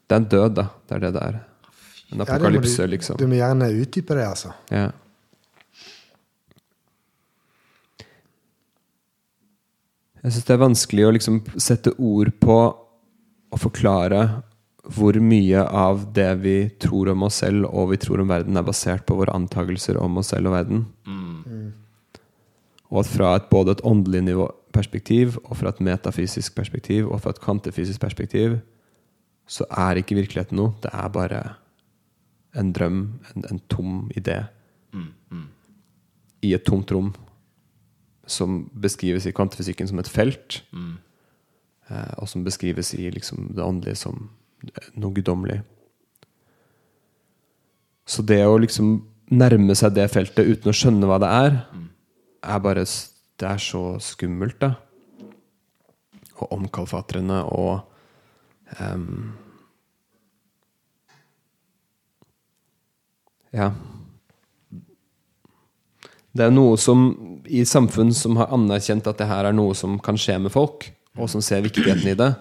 Det 0.08 0.16
er 0.16 0.22
en 0.24 0.30
død, 0.32 0.56
da. 0.56 0.70
Det 0.88 0.96
er 0.96 1.04
det 1.04 1.14
det 1.18 1.26
er. 1.26 1.40
En 2.12 2.22
Ja, 2.22 2.24
apokalypse, 2.24 2.86
du, 2.86 2.94
liksom. 2.96 3.18
Du 3.20 3.28
må 3.28 3.36
gjerne 3.36 3.68
utdype 3.76 4.16
det, 4.16 4.26
altså. 4.28 4.54
Ja. 4.72 4.90
Jeg 10.24 10.34
syns 10.34 10.48
det 10.48 10.56
er 10.56 10.64
vanskelig 10.64 11.08
å 11.08 11.16
liksom 11.16 11.42
sette 11.62 11.94
ord 12.00 12.34
på 12.42 12.58
og 13.48 13.60
forklare 13.62 14.22
hvor 14.88 15.18
mye 15.24 15.62
av 15.64 16.06
det 16.16 16.30
vi 16.42 16.56
tror 16.80 17.12
om 17.12 17.26
oss 17.28 17.42
selv 17.44 17.68
og 17.68 17.92
vi 17.92 18.00
tror 18.00 18.24
om 18.24 18.32
verden, 18.32 18.56
er 18.56 18.66
basert 18.68 19.06
på 19.08 19.18
våre 19.20 19.36
antakelser 19.36 20.00
om 20.00 20.20
oss 20.20 20.32
selv 20.32 20.52
og 20.52 20.56
verden. 20.56 20.86
Og 22.88 23.02
at 23.04 23.12
fra 23.12 23.34
et, 23.36 23.50
både 23.52 23.76
et 23.76 23.84
åndelig 23.88 24.24
nivå 24.30 24.48
perspektiv, 24.76 25.36
og 25.44 25.58
fra 25.60 25.74
et 25.74 25.82
metafysisk 25.84 26.56
perspektiv, 26.56 27.10
og 27.12 27.20
fra 27.24 27.34
et 27.36 27.42
kvantefysisk 27.44 28.00
perspektiv, 28.00 28.60
så 29.48 29.66
er 29.72 30.02
ikke 30.02 30.18
virkeligheten 30.18 30.60
noe. 30.60 30.76
Det 30.84 30.92
er 30.92 31.10
bare 31.14 31.42
en 32.58 32.74
drøm, 32.76 33.00
en, 33.34 33.48
en 33.52 33.62
tom 33.72 34.12
idé. 34.18 34.42
I 36.44 36.54
et 36.58 36.66
tomt 36.68 36.92
rom. 36.92 37.14
Som 38.28 38.66
beskrives 38.76 39.26
i 39.26 39.34
kvantefysikken 39.36 39.88
som 39.88 40.00
et 40.04 40.12
felt. 40.12 40.64
mm. 40.72 40.96
og 42.18 42.28
som 42.28 42.44
beskrives 42.44 42.94
i 42.94 43.10
liksom, 43.10 43.54
det 43.56 43.64
åndelige 43.64 43.96
som 43.96 44.30
noe 44.98 45.14
guddommelig. 45.16 45.62
Så 48.08 48.24
det 48.24 48.42
å 48.48 48.58
liksom 48.60 48.98
nærme 49.32 49.76
seg 49.76 49.96
det 49.96 50.08
feltet 50.12 50.48
uten 50.48 50.72
å 50.72 50.76
skjønne 50.76 51.08
hva 51.08 51.20
det 51.20 51.30
er, 51.32 51.58
er 52.44 52.60
bare 52.64 52.86
Det 53.38 53.46
er 53.46 53.60
så 53.62 54.00
skummelt, 54.02 54.60
da. 54.60 54.74
Og 56.42 56.52
omkalfatrende 56.56 57.44
og 57.54 57.86
ehm, 58.76 59.34
Ja. 63.56 63.72
Det 66.36 66.46
er 66.46 66.54
noe 66.54 66.78
som 66.78 67.08
i 67.48 67.64
samfunn 67.66 68.12
som 68.14 68.38
har 68.38 68.52
anerkjent 68.54 69.08
at 69.10 69.18
det 69.18 69.30
her 69.30 69.48
er 69.50 69.56
noe 69.56 69.74
som 69.78 69.98
kan 70.04 70.20
skje 70.20 70.36
med 70.44 70.54
folk, 70.54 70.92
og 71.18 71.32
som 71.32 71.42
ser 71.42 71.64
viktigheten 71.66 72.12
i 72.12 72.18
det, 72.20 72.34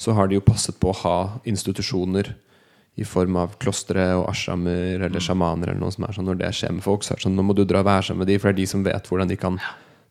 så 0.00 0.12
har 0.16 0.28
de 0.28 0.36
jo 0.36 0.44
passet 0.44 0.76
på 0.80 0.90
å 0.90 0.98
ha 1.04 1.16
institusjoner 1.48 2.34
i 3.00 3.06
form 3.08 3.38
av 3.40 3.54
klostre 3.62 4.10
og 4.18 4.26
ashramer 4.28 5.06
eller 5.06 5.22
sjamaner 5.24 5.70
eller 5.70 5.80
noe 5.80 5.94
som 5.94 6.04
er 6.04 6.16
sånn. 6.16 6.26
Når 6.28 6.40
det 6.42 6.50
skjer 6.58 6.74
med 6.76 6.84
folk, 6.84 7.04
så 7.04 7.14
er 7.14 7.20
det 7.20 7.24
sånn 7.24 7.38
nå 7.38 7.46
må 7.46 7.56
du 7.56 7.62
dra 7.64 7.80
og 7.80 7.88
være 7.88 8.10
sammen 8.10 8.24
med 8.24 8.32
de, 8.32 8.36
for 8.40 8.50
det 8.50 8.58
er 8.58 8.60
de 8.60 8.68
som 8.74 8.84
vet 8.84 9.08
hvordan 9.08 9.30
de 9.30 9.38
kan 9.40 9.56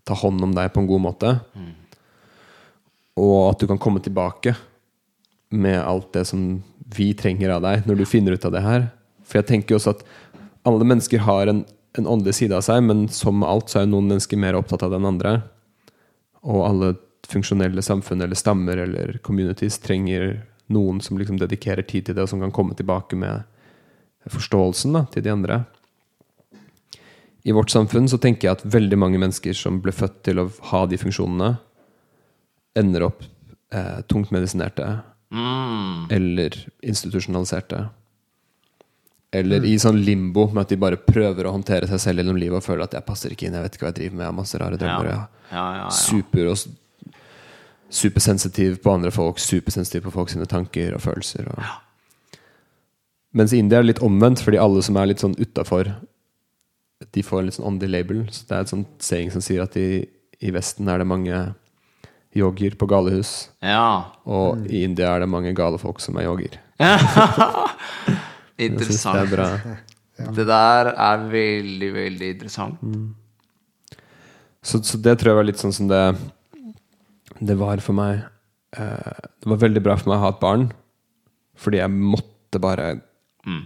ta 0.07 0.17
hånd 0.17 0.41
om 0.47 0.55
deg 0.55 0.71
på 0.73 0.81
en 0.81 0.89
god 0.89 1.03
måte. 1.03 1.35
Og 3.19 3.39
at 3.51 3.61
du 3.61 3.67
kan 3.69 3.81
komme 3.81 4.01
tilbake 4.01 4.55
med 5.49 5.79
alt 5.81 6.13
det 6.13 6.25
som 6.29 6.63
vi 6.95 7.11
trenger 7.17 7.53
av 7.55 7.63
deg 7.65 7.85
når 7.87 8.01
du 8.01 8.05
finner 8.09 8.37
ut 8.37 8.45
av 8.45 8.53
det 8.53 8.63
her. 8.65 8.87
For 9.25 9.41
jeg 9.41 9.49
tenker 9.49 9.75
jo 9.75 9.79
også 9.79 9.95
at 9.97 10.05
alle 10.67 10.85
mennesker 10.85 11.23
har 11.25 11.49
en, 11.49 11.63
en 11.97 12.09
åndelig 12.09 12.39
side 12.39 12.55
av 12.55 12.65
seg, 12.65 12.81
men 12.85 13.07
som 13.13 13.39
med 13.41 13.49
alt 13.49 13.71
så 13.71 13.81
er 13.81 13.89
noen 13.89 14.09
mennesker 14.11 14.39
mer 14.41 14.57
opptatt 14.57 14.85
av 14.85 14.93
den 14.95 15.07
andre. 15.09 15.39
Og 16.45 16.65
alle 16.65 16.93
funksjonelle 17.29 17.81
samfunn 17.85 18.23
eller 18.25 18.37
stammer 18.37 18.81
eller 18.85 19.19
communities 19.25 19.77
trenger 19.83 20.41
noen 20.73 21.01
som 21.01 21.17
liksom 21.17 21.39
dedikerer 21.41 21.85
tid 21.85 22.07
til 22.07 22.17
det, 22.17 22.25
og 22.25 22.31
som 22.31 22.41
kan 22.41 22.53
komme 22.53 22.77
tilbake 22.77 23.17
med 23.17 23.45
forståelsen 24.29 24.97
da, 24.97 25.05
til 25.13 25.25
de 25.25 25.33
andre. 25.33 25.63
I 27.47 27.53
vårt 27.55 27.71
samfunn 27.73 28.09
så 28.11 28.19
tenker 28.21 28.47
jeg 28.47 28.57
at 28.57 28.65
veldig 28.67 28.97
mange 28.99 29.21
mennesker 29.21 29.55
som 29.57 29.79
ble 29.81 29.93
født 29.95 30.19
til 30.27 30.41
å 30.41 30.49
ha 30.73 30.83
de 30.89 30.99
funksjonene, 31.01 31.53
ender 32.77 33.07
opp 33.07 33.23
eh, 33.73 34.01
tungt 34.07 34.29
medisinerte 34.31 34.85
eller 36.09 36.55
institusjonaliserte. 36.81 37.83
Eller 39.31 39.65
i 39.65 39.75
sånn 39.77 39.99
limbo 40.01 40.47
med 40.49 40.63
at 40.63 40.71
de 40.73 40.79
bare 40.81 40.97
prøver 40.97 41.45
å 41.45 41.53
håndtere 41.53 41.89
seg 41.89 42.01
selv 42.01 42.23
gjennom 42.23 42.39
livet 42.41 42.57
og 42.57 42.65
føler 42.65 42.87
at 42.87 42.95
jeg 42.97 43.05
passer 43.05 43.33
ikke 43.35 43.45
inn, 43.45 43.57
jeg 43.59 43.67
vet 43.67 43.75
ikke 43.77 43.85
hva 43.85 43.91
jeg 43.91 43.99
driver 43.99 44.15
med, 44.15 44.23
jeg 44.23 44.31
har 44.31 44.39
masse 44.39 44.61
rare 44.61 44.79
drømmer. 44.81 45.09
Ja, 45.11 45.19
ja, 45.51 45.65
ja. 45.83 45.89
super 45.93 46.49
og 46.49 46.57
supersensitiv 47.89 48.79
på 48.81 48.93
andre 48.93 49.11
folk, 49.13 49.41
supersensitiv 49.41 50.07
på 50.07 50.15
folk 50.17 50.33
sine 50.33 50.49
tanker 50.49 50.97
og 50.97 51.03
følelser. 51.05 51.49
Og. 51.53 52.39
Mens 53.37 53.53
i 53.53 53.61
India 53.61 53.77
er 53.77 53.85
det 53.85 53.93
litt 53.93 54.05
omvendt, 54.05 54.41
fordi 54.45 54.61
alle 54.61 54.81
som 54.85 54.97
er 54.97 55.11
litt 55.11 55.21
sånn 55.21 55.37
utafor, 55.37 55.91
de 57.13 57.23
får 57.23 57.41
en 57.41 57.49
litt 57.49 57.57
sånn 57.57 57.69
åndelig 57.69 57.93
label. 57.99 58.23
Så 58.33 58.49
det 58.49 58.57
er 58.57 58.65
et 58.65 58.73
sånt 58.73 59.05
saying 59.05 59.29
som 59.33 59.45
sier 59.45 59.61
at 59.63 59.77
i, 59.77 60.03
i 60.41 60.53
Vesten 60.53 60.89
er 60.89 61.01
det 61.01 61.09
mange 61.09 61.43
yogier 62.35 62.75
på 62.77 62.85
galehus, 62.89 63.49
ja. 63.65 64.13
og 64.25 64.65
i 64.69 64.83
India 64.85 65.15
er 65.15 65.23
det 65.23 65.29
mange 65.31 65.53
gale 65.57 65.79
folk 65.81 66.01
som 66.03 66.19
er 66.19 66.27
yogier. 66.29 66.59
interessant. 68.57 69.15
det 69.17 69.23
er 69.23 69.31
bra. 69.33 69.47
Det 70.35 70.45
der 70.47 70.91
er 70.93 71.23
veldig, 71.31 71.89
veldig 71.95 72.29
interessant. 72.35 72.81
Så, 74.61 74.81
så 74.83 74.99
det 74.99 75.17
tror 75.19 75.31
jeg 75.31 75.39
var 75.39 75.47
litt 75.47 75.61
sånn 75.61 75.71
som 75.71 75.87
det 75.87 76.01
Det 77.39 77.55
var 77.55 77.79
for 77.79 77.95
meg 77.95 78.25
eh, 78.75 79.21
Det 79.39 79.47
var 79.47 79.61
veldig 79.61 79.83
bra 79.85 79.95
for 79.95 80.11
meg 80.11 80.17
å 80.17 80.25
ha 80.25 80.31
et 80.33 80.41
barn, 80.41 80.65
fordi 81.55 81.79
jeg 81.79 81.93
måtte 81.95 82.59
bare 82.59 82.89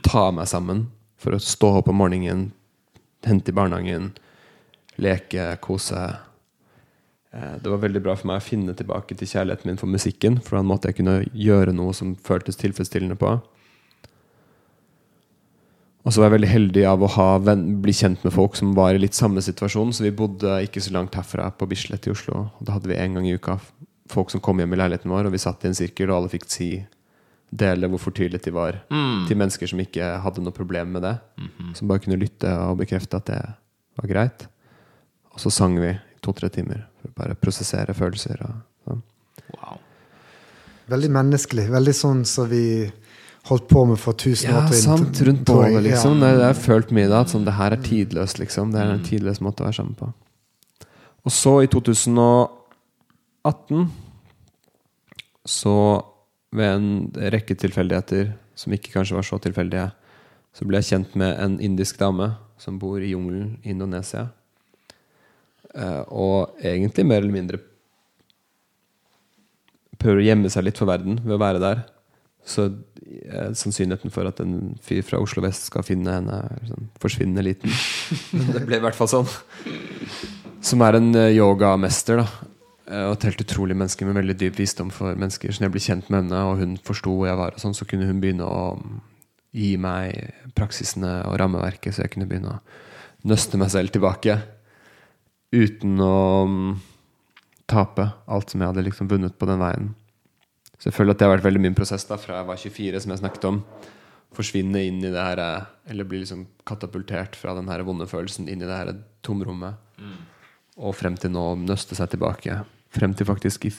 ta 0.05 0.27
meg 0.31 0.45
sammen 0.47 0.85
for 1.19 1.35
å 1.35 1.41
stå 1.41 1.79
opp 1.79 1.89
om 1.91 1.97
morgenen, 1.97 2.51
hente 3.25 3.51
i 3.51 3.55
barnehagen, 3.55 4.11
leke, 5.01 5.55
kose. 5.63 6.03
Eh, 7.33 7.55
det 7.63 7.71
var 7.71 7.81
veldig 7.81 8.01
bra 8.05 8.15
for 8.17 8.29
meg 8.29 8.41
å 8.41 8.45
finne 8.45 8.75
tilbake 8.77 9.17
til 9.17 9.29
kjærligheten 9.29 9.71
min 9.71 9.81
for 9.81 9.89
musikken, 9.89 10.37
for 10.43 10.59
da 10.59 10.67
måtte 10.67 10.91
jeg 10.91 11.01
kunne 11.01 11.17
gjøre 11.33 11.73
noe 11.75 11.95
som 11.97 12.13
føltes 12.15 12.59
tilfredsstillende 12.61 13.17
på. 13.19 13.35
Og 16.03 16.11
så 16.11 16.19
var 16.19 16.27
jeg 16.27 16.35
veldig 16.35 16.51
heldig 16.51 16.83
av 16.89 17.03
å 17.05 17.11
ha 17.15 17.27
venn, 17.39 17.63
bli 17.81 17.93
kjent 17.95 18.25
med 18.25 18.35
folk 18.35 18.57
som 18.59 18.73
var 18.75 18.91
i 18.93 18.99
litt 18.99 19.15
samme 19.15 19.41
situasjon. 19.41 19.93
Så 19.95 20.03
vi 20.03 20.11
bodde 20.11 20.57
ikke 20.65 20.83
så 20.83 20.91
langt 20.91 21.15
herfra, 21.15 21.47
på 21.55 21.67
Bislett 21.71 22.09
i 22.09 22.11
Oslo. 22.11 22.49
Og 22.59 22.67
da 22.67 22.75
hadde 22.75 22.91
vi 22.91 22.99
en 22.99 23.15
gang 23.15 23.29
i 23.29 23.37
uka 23.39 23.55
folk 24.11 24.33
som 24.33 24.43
kom 24.43 24.59
hjem 24.59 24.75
i 24.75 24.81
leiligheten 24.81 25.11
vår, 25.13 25.29
og 25.29 25.33
vi 25.33 25.39
satt 25.41 25.63
i 25.63 25.71
en 25.71 25.77
sirkel, 25.77 26.11
og 26.11 26.17
alle 26.17 26.33
fikk 26.33 26.49
si 26.51 26.69
dele 27.53 27.87
hvor 27.87 28.01
fortvilet 28.01 28.43
de 28.43 28.51
var 28.51 28.79
til 28.89 29.37
mennesker 29.37 29.69
som 29.69 29.79
ikke 29.79 30.07
hadde 30.25 30.41
noe 30.43 30.55
problem 30.55 30.95
med 30.97 31.05
det. 31.05 31.13
Som 31.77 31.87
bare 31.87 32.03
kunne 32.03 32.19
lytte 32.19 32.51
og 32.67 32.81
bekrefte 32.81 33.21
at 33.21 33.29
det 33.29 33.41
var 34.01 34.09
greit. 34.09 34.47
Og 35.33 35.39
så 35.39 35.53
sang 35.53 35.77
vi 35.79 35.93
to-tre 36.23 36.49
timer 36.53 36.85
for 37.01 37.11
å 37.11 37.15
bare 37.21 37.35
prosessere 37.39 37.95
følelser. 37.97 38.41
Og, 38.47 38.59
sånn. 38.87 39.01
Wow. 39.53 39.79
Veldig 40.93 41.11
menneskelig. 41.15 41.67
Veldig 41.71 41.95
sånn 41.95 42.23
som 42.27 42.49
vi 42.51 42.63
holdt 43.49 43.65
på 43.67 43.83
med 43.87 43.99
for 43.99 44.13
tusen 44.19 44.49
Ja, 44.51 44.61
år 44.61 44.69
til- 44.71 44.81
sant. 44.81 45.19
Rundt 45.27 45.43
bålet, 45.45 45.83
liksom. 45.83 46.19
Ja. 46.19 46.31
Det, 46.31 46.37
det 46.37 46.43
har 46.45 46.53
jeg 46.53 46.63
følt 46.63 46.91
mye 46.95 47.09
da. 47.11 47.21
At 47.21 47.31
sånn, 47.33 47.45
det 47.47 47.53
her 47.59 47.71
er 47.75 47.81
tidløst, 47.83 48.39
liksom. 48.39 48.71
Det 48.71 48.79
er 48.81 48.91
en 48.93 49.03
tidløs 49.03 49.41
måte 49.43 49.63
å 49.63 49.67
være 49.67 49.75
sammen 49.79 49.95
på. 49.99 50.13
Og 51.25 51.31
så, 51.31 51.57
i 51.63 51.67
2018, 51.71 53.89
så 55.47 55.75
ved 56.53 56.69
en 56.75 56.87
rekke 57.33 57.55
tilfeldigheter, 57.59 58.33
som 58.55 58.73
ikke 58.75 58.93
kanskje 58.93 59.17
var 59.17 59.25
så 59.27 59.39
tilfeldige, 59.41 59.89
så 60.53 60.67
ble 60.69 60.79
jeg 60.79 60.91
kjent 60.91 61.15
med 61.19 61.39
en 61.41 61.55
indisk 61.59 61.97
dame 61.99 62.35
som 62.61 62.77
bor 62.79 63.01
i 63.01 63.09
jungelen 63.11 63.57
i 63.63 63.71
Indonesia. 63.73 64.27
Eh, 65.73 66.01
og 66.13 66.59
egentlig 66.61 67.05
mer 67.07 67.23
eller 67.23 67.33
mindre 67.33 67.59
prøver 69.97 70.21
å 70.21 70.27
gjemme 70.27 70.51
seg 70.51 70.67
litt 70.67 70.79
for 70.79 70.89
verden 70.89 71.17
ved 71.23 71.37
å 71.37 71.41
være 71.41 71.61
der. 71.63 71.83
Så 72.45 72.67
eh, 72.67 73.51
sannsynligheten 73.57 74.13
for 74.13 74.27
at 74.29 74.41
en 74.43 74.75
fyr 74.83 75.03
fra 75.07 75.21
Oslo 75.23 75.43
vest 75.45 75.69
skal 75.69 75.85
finne 75.87 76.17
henne, 76.19 76.41
er 76.43 76.69
sånn 76.69 76.89
forsvinnende 77.01 77.45
liten. 77.47 77.73
Det 78.53 78.65
ble 78.67 78.81
i 78.81 78.83
hvert 78.83 78.97
fall 78.97 79.11
sånn. 79.11 79.29
Som 80.63 80.83
er 80.85 80.99
en 80.99 81.13
eh, 81.17 81.33
yogamester, 81.37 82.23
da. 82.23 82.49
Og 82.93 83.13
et 83.15 83.23
helt 83.25 83.41
utrolig 83.41 83.77
menneske 83.79 84.05
med 84.05 84.17
veldig 84.19 84.35
dyp 84.37 84.57
visdom 84.59 84.89
for 84.93 85.15
mennesker. 85.17 85.49
Så 85.49 85.63
når 85.63 85.69
jeg 85.69 85.73
ble 85.73 85.81
kjent 85.85 86.09
med 86.11 86.19
henne, 86.19 86.41
og 86.45 86.59
hun 86.59 86.73
forsto 86.83 87.13
hvor 87.15 87.29
jeg 87.29 87.39
var, 87.39 87.55
sånn, 87.57 87.73
så 87.73 87.87
kunne 87.89 88.05
hun 88.05 88.19
begynne 88.21 88.45
å 88.45 88.73
mm, 88.75 88.97
gi 89.55 89.69
meg 89.81 90.51
praksisene 90.53 91.13
og 91.29 91.37
rammeverket, 91.39 91.95
så 91.95 92.03
jeg 92.03 92.11
kunne 92.13 92.27
begynne 92.29 92.57
å 92.57 92.59
nøste 93.31 93.57
meg 93.57 93.71
selv 93.73 93.95
tilbake. 93.95 94.35
Uten 95.53 95.99
å 96.01 96.15
mm, 96.49 96.69
tape 97.69 98.07
alt 98.25 98.49
som 98.49 98.61
jeg 98.61 98.71
hadde 98.71 98.85
liksom 98.87 99.09
vunnet 99.11 99.35
på 99.37 99.49
den 99.49 99.61
veien. 99.61 99.91
Så 100.79 100.89
jeg 100.89 100.97
føler 100.97 101.13
at 101.13 101.21
det 101.21 101.27
har 101.27 101.35
vært 101.35 101.45
veldig 101.45 101.61
min 101.63 101.77
prosess 101.77 102.03
da, 102.09 102.17
fra 102.19 102.41
jeg 102.41 102.49
var 102.49 102.59
24, 102.59 103.03
som 103.03 103.13
jeg 103.13 103.21
snakket 103.21 103.49
om. 103.51 103.59
Forsvinne 104.33 104.81
inn 104.83 104.97
i 104.99 105.11
det 105.13 105.21
her 105.21 105.39
eh, 105.39 105.65
Eller 105.93 106.07
bli 106.09 106.23
liksom 106.23 106.47
katapultert 106.65 107.35
fra 107.37 107.53
den 107.53 107.69
her 107.69 107.83
vonde 107.85 108.07
følelsen 108.09 108.49
inn 108.49 108.63
i 108.63 108.67
det 108.67 108.79
her 108.79 108.89
tomrommet. 109.21 109.77
Og 110.81 110.95
frem 110.97 111.15
til 111.21 111.31
nå 111.35 111.51
nøste 111.61 111.95
seg 111.95 112.09
tilbake. 112.15 112.63
Frem 112.93 113.13
til 113.13 113.29
faktisk 113.29 113.67
i 113.69 113.73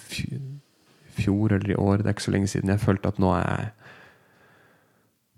fjor 1.14 1.56
eller 1.56 1.74
i 1.74 1.78
år, 1.78 2.02
det 2.02 2.10
er 2.10 2.16
ikke 2.16 2.28
så 2.28 2.34
lenge 2.34 2.50
siden, 2.50 2.70
jeg 2.72 2.82
følte 2.82 3.10
at 3.10 3.20
nå 3.22 3.34
er 3.36 3.48
jeg 3.48 3.72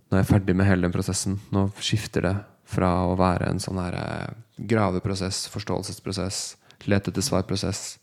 Nå 0.07 0.14
er 0.14 0.20
jeg 0.22 0.28
ferdig 0.28 0.55
med 0.55 0.68
hele 0.68 0.87
den 0.87 0.93
prosessen. 0.95 1.32
Nå 1.51 1.64
skifter 1.82 2.22
det 2.22 2.34
fra 2.70 2.93
å 3.09 3.16
være 3.18 3.49
en 3.51 3.59
sånn 3.59 3.80
her 3.82 3.97
eh, 3.99 4.37
graveprosess, 4.57 5.49
forståelsesprosess, 5.53 6.57
lete 6.89 7.11
etter 7.11 7.23
svar-prosess, 7.25 7.99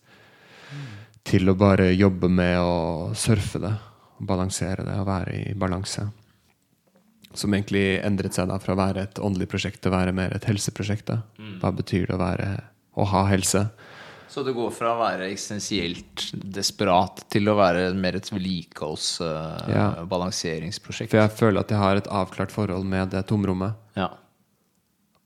til 1.23 1.49
å 1.49 1.55
bare 1.55 1.93
jobbe 1.93 2.27
med 2.29 2.59
å 2.59 3.13
surfe 3.15 3.59
det, 3.63 3.73
balansere 4.19 4.83
det 4.85 4.97
og 4.99 5.07
være 5.07 5.33
i 5.39 5.53
balanse. 5.57 6.09
Som 7.33 7.53
egentlig 7.55 7.99
endret 8.05 8.33
seg 8.37 8.47
da 8.51 8.59
fra 8.61 8.73
å 8.75 8.77
være 8.77 9.01
et 9.07 9.19
åndelig 9.23 9.47
prosjekt 9.49 9.81
til 9.81 9.91
å 9.91 9.97
være 9.97 10.13
mer 10.13 10.31
et 10.35 10.45
helseprosjekt. 10.45 11.05
da. 11.09 11.17
Hva 11.61 11.71
betyr 11.73 12.05
det 12.07 12.15
å 12.17 12.21
være 12.21 12.47
å 12.93 13.03
ha 13.09 13.25
helse? 13.31 13.69
Så 14.33 14.41
det 14.45 14.53
går 14.57 14.71
fra 14.73 14.95
å 14.95 14.97
være 14.97 15.27
eksistensielt 15.29 16.31
desperat 16.33 17.19
til 17.33 17.49
å 17.51 17.55
være 17.57 17.93
mer 17.93 18.15
et 18.17 18.29
vedlikeholdsbalanseringsprosjekt? 18.31 21.13
Uh, 21.13 21.17
Ja. 21.17 21.19
For 21.19 21.19
jeg 21.21 21.31
føler 21.37 21.59
at 21.61 21.69
jeg 21.69 21.77
har 21.81 21.95
et 22.01 22.09
avklart 22.09 22.51
forhold 22.53 22.85
med 22.89 23.09
det 23.13 23.21
tomrommet. 23.29 23.73
Ja. 23.97 24.09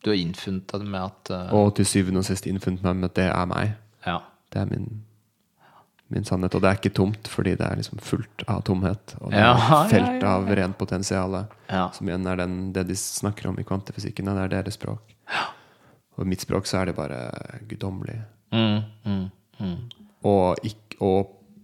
Du 0.03 0.09
har 0.11 0.17
innfunnet 0.19 0.67
deg 0.71 0.85
med 0.87 1.01
at 1.01 1.31
uh, 1.33 1.53
Og 1.57 1.75
til 1.75 1.85
syvende 1.89 2.21
og 2.21 2.25
sist 2.27 2.45
innfunnet 2.47 2.83
meg 2.85 2.95
med 3.01 3.09
at 3.11 3.15
det 3.19 3.27
er 3.33 3.45
meg. 3.49 3.71
Ja. 4.05 4.19
Det 4.53 4.61
er 4.61 4.69
min, 4.69 4.85
min 6.13 6.23
sannhet. 6.27 6.55
Og 6.55 6.61
det 6.63 6.69
er 6.69 6.77
ikke 6.79 6.93
tomt, 6.95 7.27
fordi 7.27 7.55
det 7.59 7.65
er 7.67 7.75
liksom 7.81 7.99
fullt 7.99 8.45
av 8.47 8.61
tomhet. 8.67 9.15
Og 9.19 9.31
det 9.33 9.41
Ja, 9.41 9.51
er 9.55 9.59
ja, 9.59 9.81
felt 9.95 10.21
ja, 10.23 10.35
av 10.37 10.47
rent 10.61 10.77
potensial. 10.79 11.39
Ja. 11.67 11.87
Som 11.97 12.07
igjen 12.11 12.27
er 12.31 12.39
den, 12.43 12.55
det 12.77 12.85
de 12.87 12.95
snakker 12.99 13.49
om 13.51 13.59
i 13.59 13.65
kvantefysikken. 13.67 14.29
Det 14.31 14.45
er 14.45 14.53
deres 14.59 14.77
språk. 14.79 15.15
Og 16.17 16.23
i 16.25 16.29
mitt 16.31 16.41
språk 16.45 16.65
så 16.69 16.79
er 16.81 16.89
det 16.91 16.95
bare 16.97 17.17
guddommelig. 17.69 18.15
Mm, 18.55 18.79
mm, 19.05 19.25
mm. 19.59 19.75
Og, 20.25 20.61
ikk- 20.65 20.95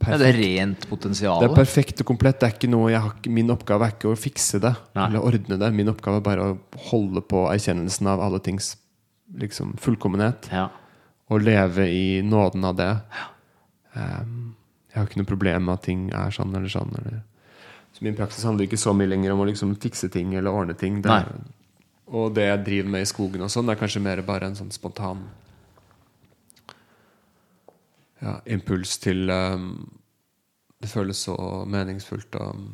og 0.04 0.12
ja, 0.12 0.20
det 0.20 0.30
er 0.30 0.38
rent 0.40 0.86
potensial. 0.90 1.42
Det 1.42 1.50
er 1.50 1.56
perfekt 1.58 2.04
og 2.04 2.08
komplett. 2.12 2.40
Det 2.42 2.48
er 2.48 2.56
ikke 2.58 2.70
noe, 2.72 2.92
har, 2.92 3.14
min 3.32 3.52
oppgave 3.54 3.88
er 3.88 3.96
ikke 3.96 4.12
å 4.12 4.20
fikse 4.20 4.60
det 4.64 4.74
Nei. 4.98 5.08
eller 5.08 5.28
ordne 5.32 5.58
det. 5.62 5.70
Min 5.76 5.92
oppgave 5.92 6.20
er 6.20 6.26
bare 6.26 6.48
å 6.52 6.58
holde 6.90 7.24
på 7.26 7.46
erkjennelsen 7.52 8.10
av 8.12 8.24
alle 8.26 8.42
tings 8.44 8.74
liksom, 9.40 9.76
fullkommenhet. 9.82 10.50
Ja. 10.54 10.68
Og 11.32 11.46
leve 11.46 11.88
i 11.90 12.22
nåden 12.26 12.68
av 12.68 12.78
det. 12.78 12.92
Um, 13.96 14.54
jeg 14.92 15.00
har 15.00 15.10
ikke 15.10 15.24
noe 15.24 15.32
problem 15.32 15.68
med 15.70 15.80
at 15.80 15.88
ting 15.88 16.08
er 16.14 16.36
sånn 16.36 16.54
eller 16.54 16.72
sånn. 16.72 16.92
Eller. 17.00 17.24
Så 17.96 18.06
min 18.06 18.18
praksis 18.18 18.46
handler 18.46 18.68
ikke 18.68 18.82
så 18.82 18.94
mye 18.98 19.10
lenger 19.10 19.34
om 19.34 19.42
å 19.42 19.50
liksom 19.50 19.78
fikse 19.82 20.12
ting 20.14 20.36
eller 20.36 20.54
ordne 20.54 20.78
ting. 20.78 21.02
Det 21.06 21.22
og 22.14 22.34
det 22.36 22.44
jeg 22.46 22.66
driver 22.68 22.90
med 22.94 23.06
i 23.06 23.10
skogen, 23.10 23.42
og 23.46 23.50
sånn 23.50 23.72
er 23.72 23.80
kanskje 23.80 24.02
mer 24.04 24.22
bare 24.28 24.50
en 24.50 24.58
sånn 24.58 24.74
spontan 24.74 25.24
ja, 28.24 28.38
impuls 28.56 28.98
til 29.04 29.30
um, 29.30 29.74
Det 30.82 30.90
føles 30.92 31.20
så 31.28 31.36
meningsfullt 31.70 32.36
å 32.40 32.50
um, 32.56 32.68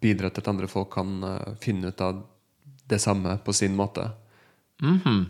bidra 0.00 0.30
til 0.30 0.44
at 0.44 0.50
andre 0.52 0.68
folk 0.70 0.92
kan 0.96 1.18
uh, 1.24 1.54
finne 1.60 1.92
ut 1.92 2.04
av 2.04 2.22
det 2.88 3.00
samme 3.02 3.36
på 3.44 3.52
sin 3.52 3.76
måte. 3.76 4.10
Mhm. 4.82 5.26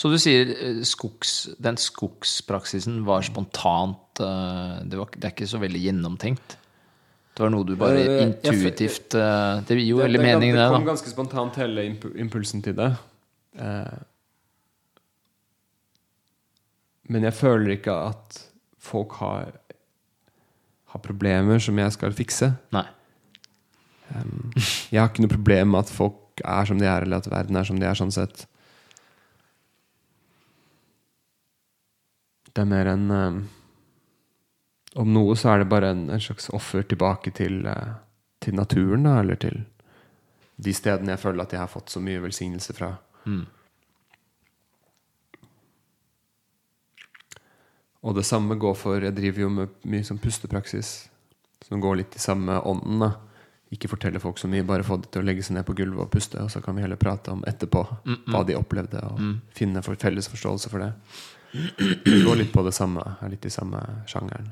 Så 0.00 0.08
du 0.08 0.16
sier 0.16 0.48
eh, 0.54 0.78
skogs, 0.86 1.50
den 1.60 1.76
skogspraksisen 1.76 3.02
var 3.04 3.20
spontant 3.26 4.22
uh, 4.22 4.78
det, 4.80 4.96
var, 4.96 5.10
det 5.12 5.26
er 5.28 5.34
ikke 5.34 5.48
så 5.50 5.60
veldig 5.60 5.82
gjennomtenkt? 5.82 6.56
Det 7.40 7.46
var 7.46 7.52
noe 7.54 7.64
du 7.64 7.76
bare 7.78 8.02
intuitivt 8.26 9.14
eh, 9.16 9.62
Det 9.64 9.76
gir 9.78 9.92
jo 9.94 10.00
veldig 10.02 10.20
mening, 10.20 10.50
det. 10.52 10.60
det 10.60 10.70
kom 10.74 10.88
ganske 10.88 11.12
spontant, 11.12 11.56
hele 11.56 11.86
impulsen 12.20 12.60
til 12.64 12.74
det. 12.76 12.90
Eh, 13.56 13.98
men 17.10 17.26
jeg 17.26 17.34
føler 17.34 17.74
ikke 17.74 17.94
at 18.12 18.38
folk 18.80 19.18
har, 19.20 19.52
har 20.92 21.02
problemer 21.04 21.60
som 21.62 21.78
jeg 21.78 21.94
skal 21.96 22.14
fikse. 22.16 22.52
Nei. 22.74 22.86
Jeg 24.90 24.98
har 24.98 25.10
ikke 25.10 25.24
noe 25.24 25.32
problem 25.32 25.74
med 25.74 25.84
at 25.84 25.92
folk 25.94 26.42
er 26.42 26.70
som 26.70 26.78
de 26.80 26.86
er, 26.88 27.04
eller 27.04 27.20
at 27.20 27.30
verden 27.30 27.58
er 27.58 27.66
som 27.66 27.78
de 27.78 27.86
er, 27.86 27.98
sånn 27.98 28.14
sett. 28.14 28.46
Det 32.50 32.62
er 32.64 32.70
mer 32.70 32.88
enn 32.90 33.10
um, 33.14 33.36
Om 34.98 35.12
noe 35.14 35.36
så 35.38 35.52
er 35.52 35.60
det 35.62 35.68
bare 35.70 35.92
en, 35.94 36.08
en 36.10 36.22
slags 36.22 36.48
offer 36.50 36.82
tilbake 36.82 37.30
til, 37.38 37.60
uh, 37.66 38.00
til 38.42 38.56
naturen, 38.58 39.06
da, 39.06 39.20
eller 39.22 39.38
til 39.38 39.62
de 40.60 40.74
stedene 40.74 41.14
jeg 41.14 41.22
føler 41.22 41.44
at 41.44 41.54
jeg 41.54 41.62
har 41.62 41.70
fått 41.70 41.94
så 41.94 42.02
mye 42.02 42.22
velsignelse 42.24 42.74
fra. 42.76 42.94
Og 48.00 48.16
det 48.16 48.24
samme 48.24 48.56
går 48.56 48.76
for 48.80 49.02
Jeg 49.04 49.16
driver 49.16 49.42
jo 49.44 49.48
med 49.52 49.74
mye 49.84 50.04
sånn 50.06 50.20
pustepraksis 50.22 51.10
som 51.66 51.80
går 51.80 52.00
litt 52.00 52.16
i 52.16 52.22
samme 52.22 52.56
ånden. 52.64 53.02
da 53.02 53.10
Ikke 53.70 53.90
fortelle 53.92 54.20
folk 54.22 54.38
så 54.40 54.48
mye, 54.48 54.64
bare 54.66 54.86
få 54.86 54.96
dem 54.96 55.10
til 55.12 55.22
å 55.22 55.26
legge 55.28 55.44
seg 55.46 55.58
ned 55.58 55.66
på 55.68 55.76
gulvet 55.78 56.06
og 56.06 56.10
puste, 56.10 56.40
og 56.42 56.50
så 56.50 56.62
kan 56.64 56.74
vi 56.74 56.82
heller 56.82 56.98
prate 56.98 57.30
om 57.30 57.44
etterpå 57.46 57.84
hva 58.32 58.40
de 58.46 58.56
opplevde, 58.58 58.98
og 58.98 59.20
finne 59.54 59.82
for 59.86 59.94
felles 60.00 60.26
forståelse 60.32 60.72
for 60.72 60.82
det. 60.82 60.90
Det 61.78 62.24
går 62.24 62.40
litt 62.40 62.52
på 62.52 62.64
det 62.66 62.72
samme, 62.74 63.04
er 63.20 63.30
litt 63.30 63.46
i 63.46 63.52
samme 63.52 63.78
sjangeren. 64.10 64.50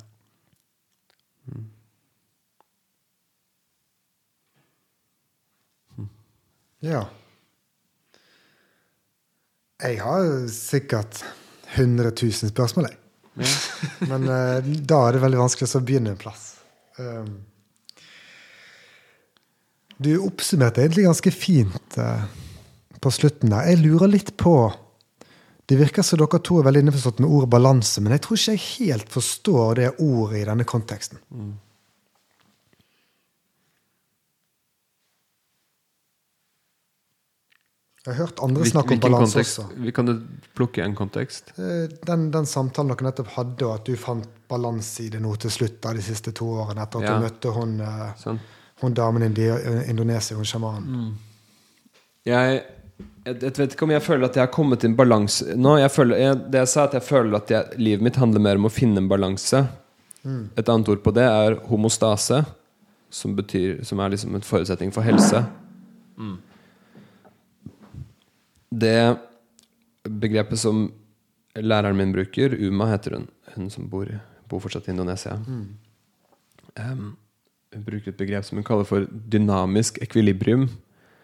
Ja. 6.85 7.09
Jeg 9.83 9.99
har 10.03 10.49
sikkert 10.53 11.25
100 11.75 12.13
000 12.15 12.53
spørsmål, 12.55 12.93
jeg. 12.93 13.08
Men 14.11 14.27
uh, 14.29 14.59
da 14.63 15.05
er 15.07 15.17
det 15.17 15.23
veldig 15.25 15.41
vanskelig 15.43 15.71
å 15.79 15.85
begynne 15.85 16.15
en 16.15 16.21
plass. 16.21 16.51
Um, 16.99 17.31
du 19.99 20.13
oppsummerte 20.23 20.85
egentlig 20.85 21.07
ganske 21.09 21.33
fint 21.35 21.99
uh, 21.99 22.27
på 23.03 23.13
slutten 23.15 23.55
der. 23.55 23.71
Jeg 23.73 23.83
lurer 23.83 24.11
litt 24.11 24.37
på 24.39 24.55
Det 25.69 25.77
virker 25.77 26.07
som 26.07 26.21
dere 26.21 26.39
to 26.41 26.61
er 26.61 26.69
veldig 26.69 26.87
innforstått 26.87 27.19
med 27.21 27.29
ordet 27.29 27.51
balanse, 27.53 28.01
men 28.01 28.15
jeg 28.15 28.23
tror 28.25 28.39
ikke 28.39 28.55
jeg 28.55 28.69
helt 28.69 29.11
forstår 29.13 29.75
det 29.77 29.89
ordet 30.01 30.39
i 30.41 30.47
denne 30.49 30.65
konteksten. 30.65 31.21
Jeg 38.09 38.15
har 38.17 38.25
hørt 38.25 38.39
andre 38.41 38.65
snakke 38.65 38.95
om 38.97 39.01
balanse 39.05 39.43
også. 39.43 39.65
Vi 39.85 39.93
kan 39.93 40.07
du 40.09 40.15
plukke 40.57 40.81
en 40.81 40.95
kontekst. 40.97 41.51
Eh, 41.61 41.91
Den, 42.09 42.31
den 42.33 42.47
samtalen 42.49 42.95
dere 42.95 43.05
nettopp 43.11 43.29
hadde, 43.35 43.67
og 43.69 43.75
at 43.75 43.85
du 43.85 43.97
fant 44.01 44.25
balanse 44.49 45.03
i 45.05 45.11
det 45.13 45.21
nå 45.21 45.35
til 45.43 45.53
slutt 45.53 45.77
da, 45.85 45.93
de 45.93 46.01
siste 46.07 46.33
to 46.33 46.47
årene, 46.63 46.87
etter 46.87 47.03
at 47.03 47.05
Ja. 47.05 47.19
du 47.19 47.27
møtte 47.27 47.53
hun, 47.53 47.75
eh, 47.85 48.15
Sånn. 48.17 48.39
hun 48.81 48.95
damen 48.97 49.23
i 49.23 49.27
Indi- 49.29 49.91
Indonesia, 49.93 50.37
hun 50.37 50.45
sjamanen. 50.49 51.11
Jeg, 52.25 52.63
jeg, 53.27 53.37
jeg 53.43 53.53
vet 53.61 53.75
ikke 53.77 53.83
om 53.85 53.91
jeg 53.93 54.03
føler 54.03 54.25
at 54.25 54.35
jeg 54.41 54.47
har 54.47 54.53
kommet 54.57 54.85
i 54.85 54.87
en 54.89 54.97
balanse 54.97 55.55
nå. 55.57 55.77
Jeg 55.83 55.91
føler, 55.91 56.17
jeg, 56.25 56.41
det 56.51 56.59
jeg 56.63 56.69
sa, 56.69 56.85
at 56.89 56.93
jeg 56.97 57.03
føler 57.03 57.37
at 57.37 57.51
jeg, 57.51 57.79
livet 57.79 58.03
mitt 58.09 58.17
handler 58.17 58.41
mer 58.41 58.57
om 58.57 58.65
å 58.71 58.73
finne 58.73 58.97
en 59.05 59.09
balanse. 59.09 59.67
Et 60.57 60.69
annet 60.69 60.89
ord 60.89 61.03
på 61.05 61.13
det 61.15 61.25
er 61.29 61.55
homostase, 61.69 62.41
som, 63.11 63.37
betyr, 63.37 63.83
som 63.85 64.01
er 64.01 64.11
liksom 64.17 64.35
en 64.35 64.41
forutsetning 64.45 64.93
for 64.93 65.03
helse. 65.03 65.45
Det 68.71 69.19
begrepet 70.09 70.59
som 70.61 70.89
læreren 71.57 71.97
min 71.97 72.13
bruker, 72.15 72.55
Uma 72.69 72.87
heter 72.93 73.17
hun, 73.17 73.29
hun 73.55 73.71
som 73.71 73.89
bor 73.89 74.09
bor 74.49 74.63
fortsatt 74.65 74.89
i 74.89 74.95
Indonesia. 74.95 75.37
Um, 76.79 77.17
hun 77.75 77.85
bruker 77.85 78.13
et 78.13 78.21
begrep 78.21 78.47
som 78.47 78.59
hun 78.59 78.67
kaller 78.67 78.89
for 78.89 79.05
dynamisk 79.05 80.01
ekvilibrium. 80.05 80.69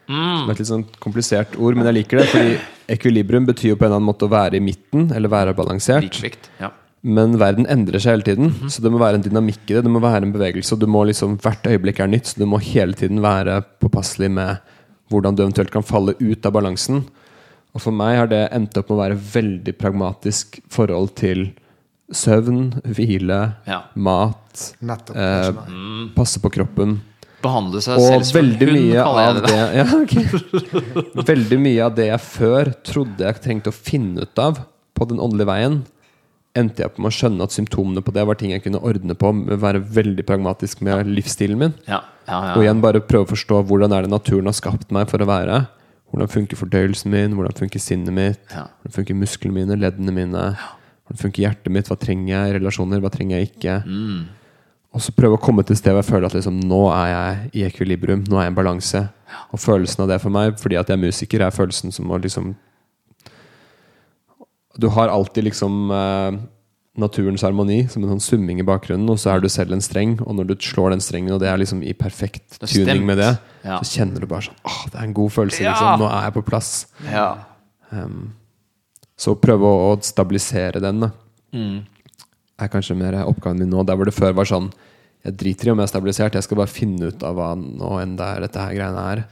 Som 0.05 0.51
er 0.51 0.53
et 0.53 0.61
litt 0.61 0.69
sånn 0.69 0.85
komplisert 1.01 1.55
ord, 1.57 1.79
men 1.79 1.89
jeg 1.89 2.03
liker 2.03 2.21
det. 2.21 2.27
Fordi 2.33 2.57
ekvilibrium 2.93 3.47
betyr 3.49 3.73
jo 3.73 3.79
på 3.81 3.87
en 3.87 3.93
eller 3.93 4.03
annen 4.03 4.11
måte 4.11 4.29
å 4.29 4.33
være 4.33 4.59
i 4.59 4.65
midten, 4.65 5.09
eller 5.17 5.33
være 5.33 5.57
balansert. 5.57 6.05
Likvikt, 6.11 6.51
Ja. 6.61 6.73
Men 7.05 7.35
verden 7.37 7.67
endrer 7.69 8.01
seg 8.01 8.15
hele 8.15 8.25
tiden, 8.25 8.47
så 8.73 8.81
det 8.81 8.89
må 8.89 8.97
være 8.97 9.19
en 9.19 9.25
dynamikk 9.27 9.67
i 9.69 9.75
det. 9.75 9.83
Det 9.85 9.91
må 9.93 10.01
være 10.01 10.25
en 10.25 10.33
bevegelse, 10.33 10.73
og 10.73 10.81
du 10.81 10.87
må 10.89 11.03
liksom, 11.05 11.35
hvert 11.37 11.67
øyeblikk 11.69 11.99
er 12.01 12.09
nytt, 12.09 12.31
så 12.31 12.41
du 12.41 12.47
må 12.49 12.57
hele 12.65 12.97
tiden 12.97 13.21
være 13.21 13.59
påpasselig 13.83 14.31
med 14.33 14.57
hvordan 15.13 15.37
du 15.37 15.43
eventuelt 15.45 15.73
kan 15.75 15.85
falle 15.85 16.15
ut 16.17 16.47
av 16.49 16.55
balansen. 16.57 17.03
Og 17.75 17.83
for 17.83 17.95
meg 17.97 18.17
har 18.21 18.29
det 18.31 18.45
endt 18.55 18.77
opp 18.79 18.91
med 18.91 18.97
å 18.97 19.03
være 19.03 19.19
veldig 19.35 19.75
pragmatisk 19.81 20.61
forhold 20.73 21.15
til 21.19 21.49
søvn, 22.15 22.69
hvile, 22.85 23.41
Ja. 23.67 23.81
mat, 23.97 24.75
Nettopp. 24.81 25.17
eh, 25.17 25.53
passe 26.15 26.39
på 26.39 26.51
kroppen. 26.55 27.01
Behandle 27.43 27.81
seg 27.83 27.99
Og 27.99 28.07
selv 28.07 28.25
som 28.25 28.39
veldig 28.41 28.69
hund, 28.69 28.79
mye 28.79 29.03
kaller 29.03 29.25
jeg 29.25 29.29
av 29.29 29.35
det. 29.35 29.49
det 29.51 29.75
ja, 29.81 29.87
okay. 30.01 31.25
Veldig 31.35 31.59
mye 31.61 31.83
av 31.85 31.97
det 31.99 32.07
jeg 32.09 32.21
før 32.21 32.71
trodde 32.87 33.27
jeg 33.27 33.43
trengte 33.45 33.73
å 33.73 33.77
finne 33.77 34.23
ut 34.25 34.39
av 34.39 34.63
på 34.95 35.09
den 35.11 35.19
åndelige 35.19 35.51
veien, 35.51 35.81
endte 36.55 36.85
jeg 36.85 36.95
på 36.95 37.03
med 37.03 37.11
å 37.11 37.17
skjønne 37.19 37.43
at 37.43 37.51
symptomene 37.53 38.01
på 38.07 38.15
det 38.15 38.25
var 38.29 38.39
ting 38.39 38.53
jeg 38.55 38.63
kunne 38.63 38.79
ordne 38.81 39.17
på, 39.19 39.33
med 39.35 39.57
å 39.57 39.61
være 39.61 39.83
veldig 39.83 40.25
pragmatisk 40.29 40.81
med 40.87 41.09
livsstilen 41.11 41.59
min. 41.59 41.75
Ja, 41.89 42.05
ja, 42.29 42.39
ja. 42.39 42.53
Og 42.55 42.63
igjen 42.63 42.81
bare 42.81 43.03
prøve 43.03 43.27
å 43.27 43.33
forstå 43.35 43.65
hvordan 43.67 43.93
er 43.93 44.07
det 44.07 44.13
naturen 44.15 44.47
har 44.47 44.55
skapt 44.57 44.95
meg 44.95 45.11
for 45.11 45.19
å 45.19 45.27
være. 45.29 45.65
Hvordan 46.15 46.31
funker 46.31 46.59
fordøyelsen 46.61 47.11
min, 47.11 47.33
hvordan 47.35 47.57
funker 47.59 47.83
sinnet 47.83 48.15
mitt, 48.15 48.45
Ja. 48.55 48.69
hvordan 48.81 48.95
funker 49.01 49.17
musklene 49.19 49.55
mine, 49.57 49.75
leddene 49.81 50.13
mine, 50.15 50.43
hvordan 51.05 51.19
funker 51.19 51.43
hjertet 51.43 51.73
mitt, 51.75 51.89
hva 51.91 51.99
trenger 51.99 52.29
jeg 52.31 52.53
i 52.53 52.59
relasjoner, 52.61 53.01
hva 53.03 53.11
trenger 53.11 53.41
jeg 53.41 53.51
ikke. 53.51 53.81
Mm. 53.85 54.21
Og 54.95 55.03
så 55.03 55.11
prøve 55.11 55.35
å 55.35 55.43
komme 55.43 55.65
til 55.67 55.75
et 55.75 55.81
sted 55.83 55.91
hvor 55.91 56.05
jeg 56.05 56.13
føler 56.13 56.29
at 56.31 56.37
liksom, 56.39 56.61
nå 56.71 56.83
er 56.95 57.09
jeg 57.11 57.51
i 57.59 57.65
ekvilibrium, 57.67 58.23
nå 58.31 58.39
er 58.39 58.45
jeg 58.47 58.53
i 58.53 58.53
en 58.55 58.59
balanse. 58.61 59.03
Og 59.51 59.59
følelsen 59.59 60.05
av 60.05 60.13
det 60.13 60.21
for 60.23 60.31
meg, 60.31 60.55
fordi 60.63 60.79
at 60.79 60.87
jeg 60.87 60.95
er 60.95 61.03
musiker, 61.03 61.43
er 61.43 61.51
følelsen 61.51 61.91
som 61.93 62.07
å 62.15 62.21
liksom 62.23 62.55
Du 64.79 64.89
har 64.91 65.09
alltid 65.09 65.45
liksom 65.45 65.91
eh, 65.91 66.39
naturens 66.97 67.43
harmoni 67.43 67.89
som 67.91 68.05
en 68.05 68.13
sånn 68.15 68.23
summing 68.23 68.61
i 68.61 68.67
bakgrunnen, 68.67 69.09
og 69.11 69.19
så 69.19 69.33
er 69.35 69.41
du 69.43 69.49
selv 69.51 69.73
en 69.75 69.81
streng, 69.83 70.13
og 70.23 70.37
når 70.39 70.47
du 70.53 70.55
slår 70.63 70.91
den 70.95 71.01
strengen, 71.03 71.33
og 71.35 71.41
det 71.43 71.49
er 71.51 71.59
liksom 71.59 71.83
i 71.83 71.93
perfekt 71.93 72.61
er 72.63 72.67
tuning 72.71 73.05
med 73.07 73.19
det, 73.19 73.33
Ja. 73.65 73.79
så 73.81 73.99
kjenner 73.99 74.21
du 74.21 74.27
bare 74.27 74.43
sånn 74.47 74.61
Åh, 74.65 74.85
det 74.93 75.01
er 75.01 75.05
en 75.09 75.13
god 75.15 75.31
følelse, 75.33 75.61
Ja. 75.63 75.73
liksom. 75.73 75.99
Nå 76.01 76.07
er 76.13 76.23
jeg 76.31 76.35
på 76.35 76.45
plass. 76.47 76.87
ja. 77.11 77.37
Så 79.17 79.35
prøve 79.39 79.63
å, 79.69 79.93
å 79.95 79.99
stabilisere 80.03 80.81
den, 80.83 81.01
da. 81.01 81.11
Mm. 81.55 81.85
er 82.59 82.69
kanskje 82.69 82.97
mer 82.99 83.15
oppgaven 83.27 83.59
min 83.59 83.71
nå. 83.71 83.85
Der 83.87 83.95
hvor 83.97 84.05
det 84.09 84.15
før 84.15 84.33
var 84.35 84.45
sånn 84.45 84.73
Jeg 85.25 85.37
driter 85.39 85.69
i 85.69 85.71
om 85.71 85.79
jeg 85.79 85.85
er 85.89 85.93
stabilisert, 85.93 86.35
jeg 86.35 86.43
skal 86.43 86.57
bare 86.59 86.69
finne 86.69 87.07
ut 87.09 87.23
av 87.23 87.35
hva 87.39 87.55
nå 87.57 87.95
enn 88.03 88.17
det 88.19 88.27
er 88.27 88.41
dette 88.45 88.61
her 88.61 88.75
greiene 88.75 89.05
er. 89.13 89.23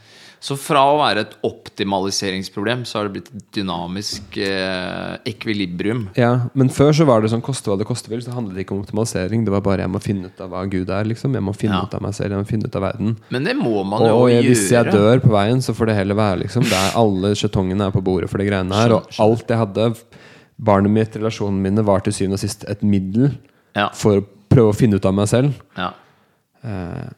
Så 0.43 0.57
fra 0.59 0.81
å 0.91 0.97
være 0.99 1.21
et 1.23 1.35
optimaliseringsproblem, 1.47 2.81
så 2.85 2.97
har 2.99 3.07
det 3.07 3.13
blitt 3.15 3.29
et 3.31 3.45
dynamisk 3.55 4.35
eh, 4.43 5.13
ekvilibrium. 5.29 6.09
Ja, 6.19 6.49
Men 6.53 6.67
før 6.73 6.91
så 6.97 7.05
var 7.07 7.23
det 7.23 7.29
sånn 7.31 7.43
koste 7.45 7.71
hva 7.71 7.77
det 7.79 7.87
koste 7.87 8.11
vil. 8.11 8.19
Så 8.25 8.33
handlet 8.35 8.57
det 8.57 8.65
ikke 8.65 8.75
om 8.75 8.81
optimalisering. 8.83 9.45
Det 9.47 9.53
var 9.53 9.63
bare 9.63 9.85
jeg 9.85 9.93
må 9.93 10.01
finne 10.03 10.27
ut 10.27 10.41
av 10.43 10.51
hva 10.51 10.65
Gud 10.67 10.91
er. 10.91 11.07
liksom 11.07 11.33
Jeg 11.39 11.45
må 11.47 11.53
finne 11.55 11.79
Ja. 11.79 11.85
ut 11.87 11.95
av 11.95 12.01
meg 12.03 12.13
selv, 12.17 12.35
jeg 12.35 12.43
må 12.43 12.49
finne 12.49 12.67
ut 12.67 12.75
av 12.75 12.81
verden. 12.89 13.15
Men 13.29 13.43
det 13.47 13.55
må 13.55 13.85
man 13.85 14.01
Og, 14.01 14.07
jo 14.09 14.17
og 14.19 14.29
jeg, 14.29 14.43
gjøre. 14.43 14.51
hvis 14.51 14.69
jeg 14.75 14.91
dør 14.91 15.23
på 15.23 15.31
veien, 15.31 15.61
så 15.63 15.73
får 15.73 15.85
det 15.87 15.95
heller 15.95 16.15
være 16.15 16.39
liksom 16.43 16.63
Det 16.63 16.73
er 16.81 16.91
Alle 16.99 17.33
skjetongene 17.39 17.87
er 17.87 17.91
på 17.95 18.03
bordet 18.03 18.29
for 18.29 18.37
de 18.37 18.45
greiene 18.51 18.73
her. 18.75 18.91
Og 18.99 19.07
alt 19.19 19.47
jeg 19.47 19.57
hadde, 19.57 19.95
barnet 20.59 20.91
mitt, 20.91 21.15
relasjonene 21.15 21.61
mine, 21.61 21.83
var 21.85 21.99
til 22.03 22.11
syvende 22.13 22.33
og 22.35 22.39
sist 22.43 22.65
et 22.67 22.83
middel 22.83 23.31
Ja. 23.75 23.89
for 23.95 24.19
å 24.19 24.25
prøve 24.49 24.69
å 24.73 24.75
finne 24.75 24.95
ut 24.99 25.05
av 25.05 25.13
meg 25.13 25.27
selv. 25.27 25.53
Ja. 25.77 25.93
Eh, 26.63 27.09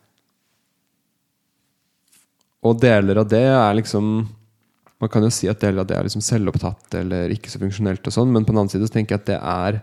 og 2.65 2.79
deler 2.81 3.19
av 3.21 3.27
det 3.31 3.43
er 3.51 3.77
liksom 3.81 4.09
Man 5.01 5.09
kan 5.11 5.25
jo 5.25 5.29
si 5.29 5.47
at 5.51 5.59
deler 5.61 5.83
av 5.83 5.87
det 5.89 5.97
er 5.97 6.05
liksom 6.07 6.23
selvopptatt 6.23 6.95
eller 6.97 7.29
ikke 7.35 7.51
så 7.51 7.59
funksjonelt, 7.61 8.05
og 8.07 8.13
sånn 8.15 8.31
men 8.31 8.45
på 8.47 8.53
den 8.53 8.61
annen 8.61 8.71
side 8.71 8.87
så 8.87 8.93
tenker 8.95 9.15
jeg 9.17 9.21
at 9.21 9.27
det 9.27 9.39
er 9.41 9.81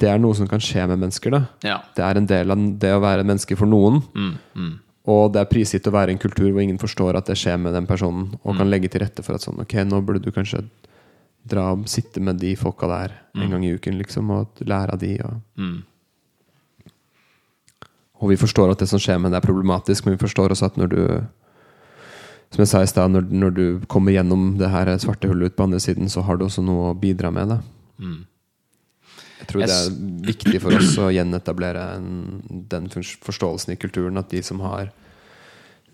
Det 0.00 0.08
er 0.08 0.18
noe 0.22 0.34
som 0.38 0.46
kan 0.50 0.62
skje 0.62 0.86
med 0.90 0.98
mennesker. 1.02 1.34
Ja. 1.66 1.80
Det 1.96 2.02
er 2.06 2.16
en 2.20 2.26
del 2.30 2.50
av 2.54 2.62
det 2.82 2.92
å 2.94 3.00
være 3.02 3.24
menneske 3.26 3.56
for 3.58 3.66
noen. 3.70 4.00
Mm, 4.14 4.32
mm. 4.54 4.72
Og 5.06 5.32
det 5.34 5.40
er 5.42 5.50
prisgitt 5.50 5.86
å 5.86 5.92
være 5.94 6.10
i 6.10 6.14
en 6.16 6.18
kultur 6.22 6.48
hvor 6.50 6.62
ingen 6.62 6.78
forstår 6.80 7.14
at 7.18 7.26
det 7.30 7.36
skjer 7.38 7.58
med 7.60 7.74
den 7.76 7.86
personen, 7.86 8.32
og 8.42 8.54
Mm. 8.54 8.58
kan 8.58 8.70
legge 8.70 8.88
til 8.90 9.00
rette 9.04 9.22
for 9.22 9.34
at 9.34 9.42
sånn 9.44 9.60
Ok, 9.60 9.74
nå 9.84 10.00
burde 10.04 10.22
du 10.24 10.30
kanskje 10.32 10.64
dra 11.46 11.72
og 11.72 11.84
sitte 11.86 12.20
med 12.20 12.38
de 12.40 12.54
folka 12.56 12.88
der 12.88 13.12
en 13.36 13.50
gang 13.50 13.64
i 13.64 13.74
uken, 13.76 13.98
liksom, 13.98 14.30
og 14.30 14.48
lære 14.66 14.92
av 14.94 14.98
de. 14.98 15.18
Og, 15.22 15.40
Mm. 15.58 15.82
Og 18.22 18.30
vi 18.30 18.36
forstår 18.40 18.70
at 18.72 18.78
det 18.78 18.88
som 18.88 18.98
skjer 19.02 19.18
med 19.20 19.32
det 19.34 19.42
er 19.42 19.46
problematisk, 19.46 20.06
men 20.06 20.16
vi 20.16 20.22
forstår 20.26 20.50
også 20.54 20.66
at 20.70 20.76
når 20.80 20.88
du 20.88 21.00
Som 22.54 22.62
jeg 22.62 22.70
sa 22.70 22.84
i 22.84 22.86
stad, 22.86 23.10
når, 23.10 23.26
når 23.34 23.54
du 23.54 23.64
kommer 23.90 24.14
gjennom 24.14 24.52
det 24.60 24.68
her 24.70 24.92
svarte 25.02 25.26
hullet 25.26 25.50
ut 25.50 25.56
på 25.58 25.66
andre 25.66 25.80
siden, 25.82 26.06
så 26.12 26.22
har 26.22 26.38
du 26.38 26.46
også 26.46 26.62
noe 26.62 26.92
å 26.92 26.94
bidra 26.98 27.32
med. 27.34 27.50
Da. 27.50 27.56
Mm. 27.98 28.20
Jeg 29.40 29.48
tror 29.50 29.64
Jeg 29.64 29.70
det 29.72 29.78
er 29.80 30.28
viktig 30.28 30.60
for 30.62 30.78
oss 30.78 30.92
å 31.02 31.10
gjenetablere 31.10 31.82
en, 31.96 32.12
den 32.70 32.86
forståelsen 32.94 33.74
i 33.74 33.80
kulturen 33.80 34.22
at 34.22 34.30
de 34.30 34.42
som 34.46 34.62
har 34.62 34.92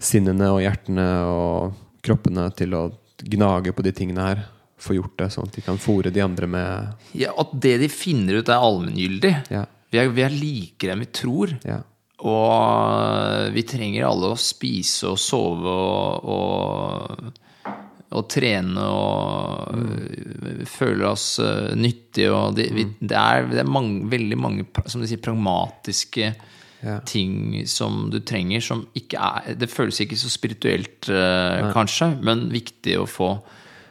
sinnene 0.00 0.52
og 0.52 0.60
hjertene 0.60 1.06
og 1.32 1.80
kroppene 2.04 2.46
til 2.56 2.76
å 2.76 2.84
gnage 3.24 3.72
på 3.76 3.84
de 3.84 3.92
tingene 3.96 4.28
her, 4.28 4.44
får 4.80 4.96
gjort 4.96 5.16
det, 5.20 5.28
sånn 5.32 5.48
at 5.48 5.56
de 5.56 5.64
kan 5.64 5.80
fòre 5.80 6.12
de 6.12 6.22
andre 6.24 6.46
med 6.48 7.16
ja, 7.20 7.34
At 7.40 7.50
det 7.52 7.74
de 7.82 7.88
finner 7.92 8.40
ut, 8.40 8.48
er 8.48 8.68
allmenngyldig. 8.68 9.32
Ja. 9.52 9.66
Vi, 9.90 9.98
er, 10.00 10.12
vi 10.14 10.24
er 10.24 10.32
likere 10.32 10.94
enn 10.94 11.02
vi 11.04 11.10
tror. 11.12 11.56
ja. 11.64 11.80
Og 12.28 13.54
vi 13.54 13.64
trenger 13.68 14.08
alle 14.08 14.32
å 14.34 14.40
spise 14.40 15.08
og 15.08 15.20
sove 15.20 15.72
og, 15.72 16.28
og, 16.34 17.72
og 18.10 18.26
trene 18.28 18.84
og 18.84 19.78
mm. 19.80 20.64
føle 20.68 21.08
oss 21.08 21.32
øh, 21.42 21.72
nyttige. 21.78 22.30
Og 22.34 22.58
det, 22.58 22.68
vi, 22.76 22.86
det 23.00 23.16
er, 23.16 23.48
det 23.52 23.62
er 23.64 23.72
mange, 23.72 24.04
veldig 24.12 24.40
mange 24.40 24.68
som 24.86 25.02
de 25.02 25.10
sier, 25.10 25.22
pragmatiske 25.24 26.34
Ja. 26.80 26.94
ting 27.04 27.66
som 27.68 28.06
du 28.08 28.22
trenger, 28.24 28.62
som 28.64 28.86
ikke 28.96 29.20
er 29.20 29.56
Det 29.60 29.66
føles 29.68 29.98
ikke 30.00 30.16
så 30.16 30.30
spirituelt, 30.32 31.10
øh, 31.12 31.66
kanskje, 31.74 32.14
men 32.24 32.46
viktig 32.48 32.94
å 32.96 33.04
få. 33.04 33.34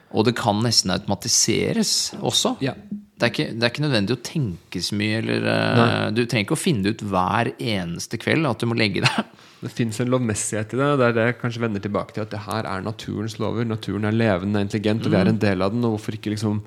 Og 0.10 0.26
det 0.26 0.34
kan 0.40 0.58
nesten 0.66 0.90
automatiseres 0.96 2.16
også. 2.18 2.56
Ja. 2.66 2.74
Det 3.20 3.28
er, 3.28 3.32
ikke, 3.34 3.46
det 3.52 3.66
er 3.68 3.72
ikke 3.74 3.84
nødvendig 3.84 4.16
å 4.16 4.22
tenke 4.24 4.80
så 4.80 4.96
mye. 4.96 5.20
Eller, 5.20 5.44
uh, 5.44 6.06
du 6.16 6.22
trenger 6.24 6.46
ikke 6.46 6.56
å 6.56 6.60
finne 6.62 6.94
ut 6.94 7.02
hver 7.04 7.52
eneste 7.60 8.16
kveld 8.22 8.48
at 8.48 8.62
du 8.64 8.70
må 8.72 8.78
legge 8.80 9.04
deg. 9.04 9.36
Det 9.60 9.68
fins 9.76 9.98
en 10.00 10.08
lovmessighet 10.08 10.72
i 10.72 10.78
det. 10.80 10.86
Det 11.02 11.08
er 11.10 11.16
det 11.18 11.24
jeg 11.26 11.36
kanskje 11.42 11.60
vender 11.66 11.82
tilbake 11.84 12.14
til. 12.16 12.24
At 12.24 12.32
det 12.32 12.40
her 12.46 12.64
er 12.64 12.84
naturens 12.86 13.34
lover. 13.44 13.66
Naturen 13.68 14.08
er 14.08 14.16
levende, 14.16 14.62
intelligent, 14.64 15.04
og 15.04 15.12
vi 15.12 15.18
Mm. 15.18 15.20
er 15.20 15.32
en 15.34 15.42
del 15.42 15.66
av 15.66 15.74
den. 15.74 15.84
Og 15.84 15.98
hvorfor 15.98 16.16
ikke 16.16 16.32
liksom 16.32 16.62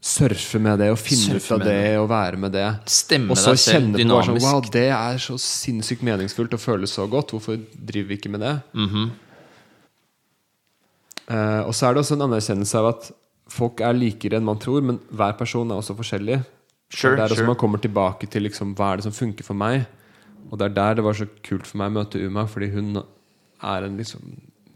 surfe 0.00 0.60
med 0.60 0.78
det 0.80 0.90
og 0.92 0.96
finne 1.00 1.36
Surfe 1.36 1.52
ut 1.52 1.52
av 1.58 1.66
det, 1.66 1.74
det. 1.84 1.98
og 2.00 2.08
være 2.08 2.40
med 2.40 2.52
det? 2.56 2.64
Stemme 2.88 3.32
og 3.32 3.40
så 3.40 3.52
kjenne 3.52 4.00
på 4.00 4.22
sånn. 4.24 4.40
Wow, 4.40 4.62
det 4.72 4.86
er 4.88 5.20
så 5.20 5.36
sinnssykt 5.40 6.04
meningsfullt 6.04 6.56
og 6.56 6.60
føles 6.60 6.96
så 6.96 7.04
godt. 7.08 7.32
Hvorfor 7.36 7.60
driver 7.76 8.08
vi 8.08 8.18
ikke 8.18 8.32
med 8.32 8.40
det? 8.40 8.54
Mm 8.72 8.88
-hmm. 8.88 9.10
uh, 11.28 11.68
og 11.68 11.74
så 11.74 11.86
er 11.86 11.94
det 11.94 12.00
også 12.04 12.14
en 12.14 12.22
anerkjennelse 12.22 12.78
av 12.78 12.86
at 12.86 13.12
folk 13.50 13.80
er 13.80 13.92
likere 13.96 14.38
enn 14.38 14.44
man 14.46 14.58
tror, 14.58 14.82
men 14.82 14.98
hver 15.12 15.36
person 15.38 15.70
er 15.70 15.76
også 15.80 15.96
forskjellig. 15.98 16.40
Sure, 16.94 17.16
det 17.16 17.24
er 17.24 17.28
også 17.28 17.36
sure. 17.42 17.46
man 17.50 17.56
kommer 17.60 17.78
tilbake 17.82 18.28
til 18.30 18.42
liksom, 18.46 18.74
hva 18.78 18.92
er 18.92 18.96
det 18.96 19.04
som 19.08 19.12
funker 19.16 19.44
for 19.44 19.54
meg. 19.58 19.86
Og 20.50 20.58
det 20.58 20.66
er 20.70 20.74
der 20.76 20.94
det 20.94 21.04
var 21.04 21.14
så 21.18 21.26
kult 21.42 21.66
for 21.66 21.78
meg 21.80 21.90
å 21.92 21.96
møte 22.00 22.20
Uma, 22.26 22.44
fordi 22.46 22.68
hun 22.74 22.96
er 23.64 23.84
en 23.86 23.96
liksom 23.96 24.20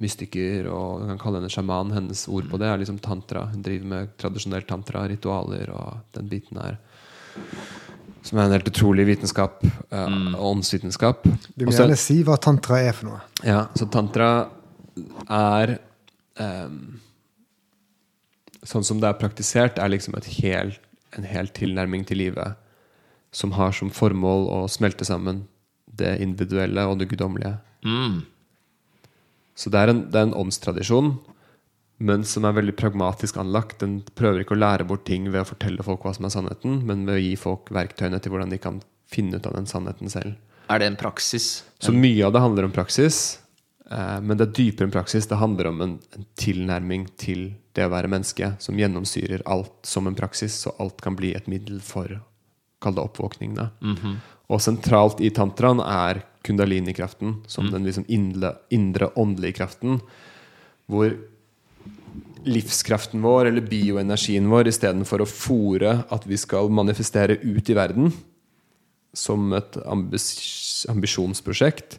mystiker, 0.01 0.69
og 0.71 1.01
man 1.03 1.09
kan 1.17 1.19
kalle 1.19 1.41
henne 1.41 1.51
sjaman. 1.51 1.91
Hennes 1.93 2.27
ord 2.31 2.47
på 2.51 2.59
det 2.59 2.69
er 2.71 2.79
liksom 2.79 2.99
tantra. 3.03 3.47
Hun 3.53 3.63
driver 3.63 3.87
med 3.87 4.13
tradisjonell 4.19 4.63
tantra, 4.69 5.07
ritualer 5.11 5.71
og 5.75 5.99
den 6.15 6.29
biten 6.31 6.57
der. 6.61 6.79
Som 8.23 8.39
er 8.39 8.45
en 8.49 8.53
helt 8.57 8.69
utrolig 8.71 9.07
vitenskap. 9.07 9.65
eh, 9.65 10.07
Mm. 10.09 10.35
Åndsvitenskap. 10.35 11.23
Du 11.57 11.65
må 11.67 11.73
Og 11.73 11.75
gjerne 11.79 11.97
si 11.97 12.23
hva 12.23 12.37
tantra 12.41 12.81
er 12.83 12.93
for 12.93 13.07
noe. 13.11 13.21
ja, 13.45 13.67
så 13.75 13.87
tantra 13.91 14.49
er 15.29 15.79
ehm, 16.39 17.01
Sånn 18.69 18.85
som 18.85 19.01
det 19.01 19.09
er 19.09 19.21
praktisert, 19.21 19.79
er 19.81 19.93
liksom 19.93 20.17
hel, 20.39 20.75
en 21.17 21.25
hel 21.25 21.49
tilnærming 21.57 22.05
til 22.09 22.21
livet 22.21 22.59
som 23.33 23.55
har 23.57 23.73
som 23.77 23.93
formål 23.93 24.49
å 24.53 24.59
smelte 24.73 25.07
sammen 25.09 25.47
det 25.99 26.19
individuelle 26.25 26.85
og 26.89 26.99
det 27.01 27.09
guddommelige. 27.11 27.57
Mm. 27.85 28.23
Så 29.59 29.73
det 29.73 29.81
er 29.81 29.93
en, 29.93 30.05
det 30.13 30.21
er 30.21 30.29
en 30.29 30.37
åndstradisjon, 30.39 31.15
men 31.99 32.23
som 32.29 32.47
er 32.47 32.55
veldig 32.61 32.77
pragmatisk 32.79 33.41
anlagt. 33.43 33.81
Den 33.83 33.99
prøver 34.19 34.45
ikke 34.45 34.55
å 34.55 34.61
lære 34.61 34.87
bort 34.89 35.07
ting 35.09 35.27
ved 35.33 35.43
å 35.43 35.49
fortelle 35.49 35.85
folk 35.85 36.05
hva 36.07 36.15
som 36.17 36.29
er 36.29 36.35
sannheten, 36.35 36.83
men 36.87 37.03
ved 37.09 37.19
å 37.19 37.25
gi 37.25 37.35
folk 37.41 37.73
verktøyene 37.75 38.21
til 38.23 38.35
hvordan 38.35 38.55
de 38.55 38.61
kan 38.63 38.83
finne 39.11 39.41
ut 39.41 39.49
av 39.49 39.57
den 39.57 39.69
sannheten 39.69 40.13
selv. 40.13 40.37
Er 40.69 40.83
det 40.83 40.93
en 40.93 41.01
praksis? 41.01 41.65
Så 41.81 41.95
mye 41.97 42.27
av 42.27 42.35
det 42.37 42.45
handler 42.45 42.69
om 42.69 42.75
praksis, 42.75 43.39
men 43.89 44.37
det 44.37 44.45
er 44.45 44.55
dypere 44.57 44.89
enn 44.89 44.93
praksis. 44.93 45.27
Det 45.31 45.39
handler 45.41 45.71
om 45.71 45.81
en, 45.81 45.95
en 46.17 46.27
tilnærming 46.37 47.07
til 47.17 47.55
det 47.73 47.87
å 47.87 47.93
være 47.93 48.11
menneske 48.13 48.51
som 48.61 48.77
gjennomsyrer 48.77 49.47
alt 49.49 49.73
som 49.87 50.09
en 50.11 50.19
praksis, 50.19 50.59
så 50.65 50.75
alt 50.83 51.01
kan 51.05 51.17
bli 51.17 51.33
et 51.37 51.49
middel 51.49 51.81
for 51.85 52.19
Kall 52.79 52.95
det 52.95 53.03
oppvåkning, 53.03 53.57
da. 53.57 53.73
Og 54.49 54.61
sentralt 54.63 55.19
i 55.19 55.33
tantraen 55.35 55.81
er 55.83 56.21
kundalini-kraften, 56.47 57.41
som 57.51 57.67
den 57.73 57.85
liksom 57.89 58.05
indre, 58.07 58.55
indre 58.71 59.11
åndelige 59.19 59.59
kraften. 59.59 59.99
Hvor 60.87 61.17
livskraften 62.47 63.21
vår, 63.25 63.51
eller 63.51 63.67
bioenergien 63.67 64.47
vår, 64.49 64.71
istedenfor 64.71 65.25
å 65.25 65.29
fòre 65.29 66.05
at 66.15 66.27
vi 66.31 66.39
skal 66.39 66.71
manifestere 66.71 67.41
ut 67.43 67.69
i 67.69 67.77
verden 67.77 68.13
som 69.17 69.53
et 69.57 69.77
ambis 69.89 70.87
ambisjonsprosjekt, 70.89 71.99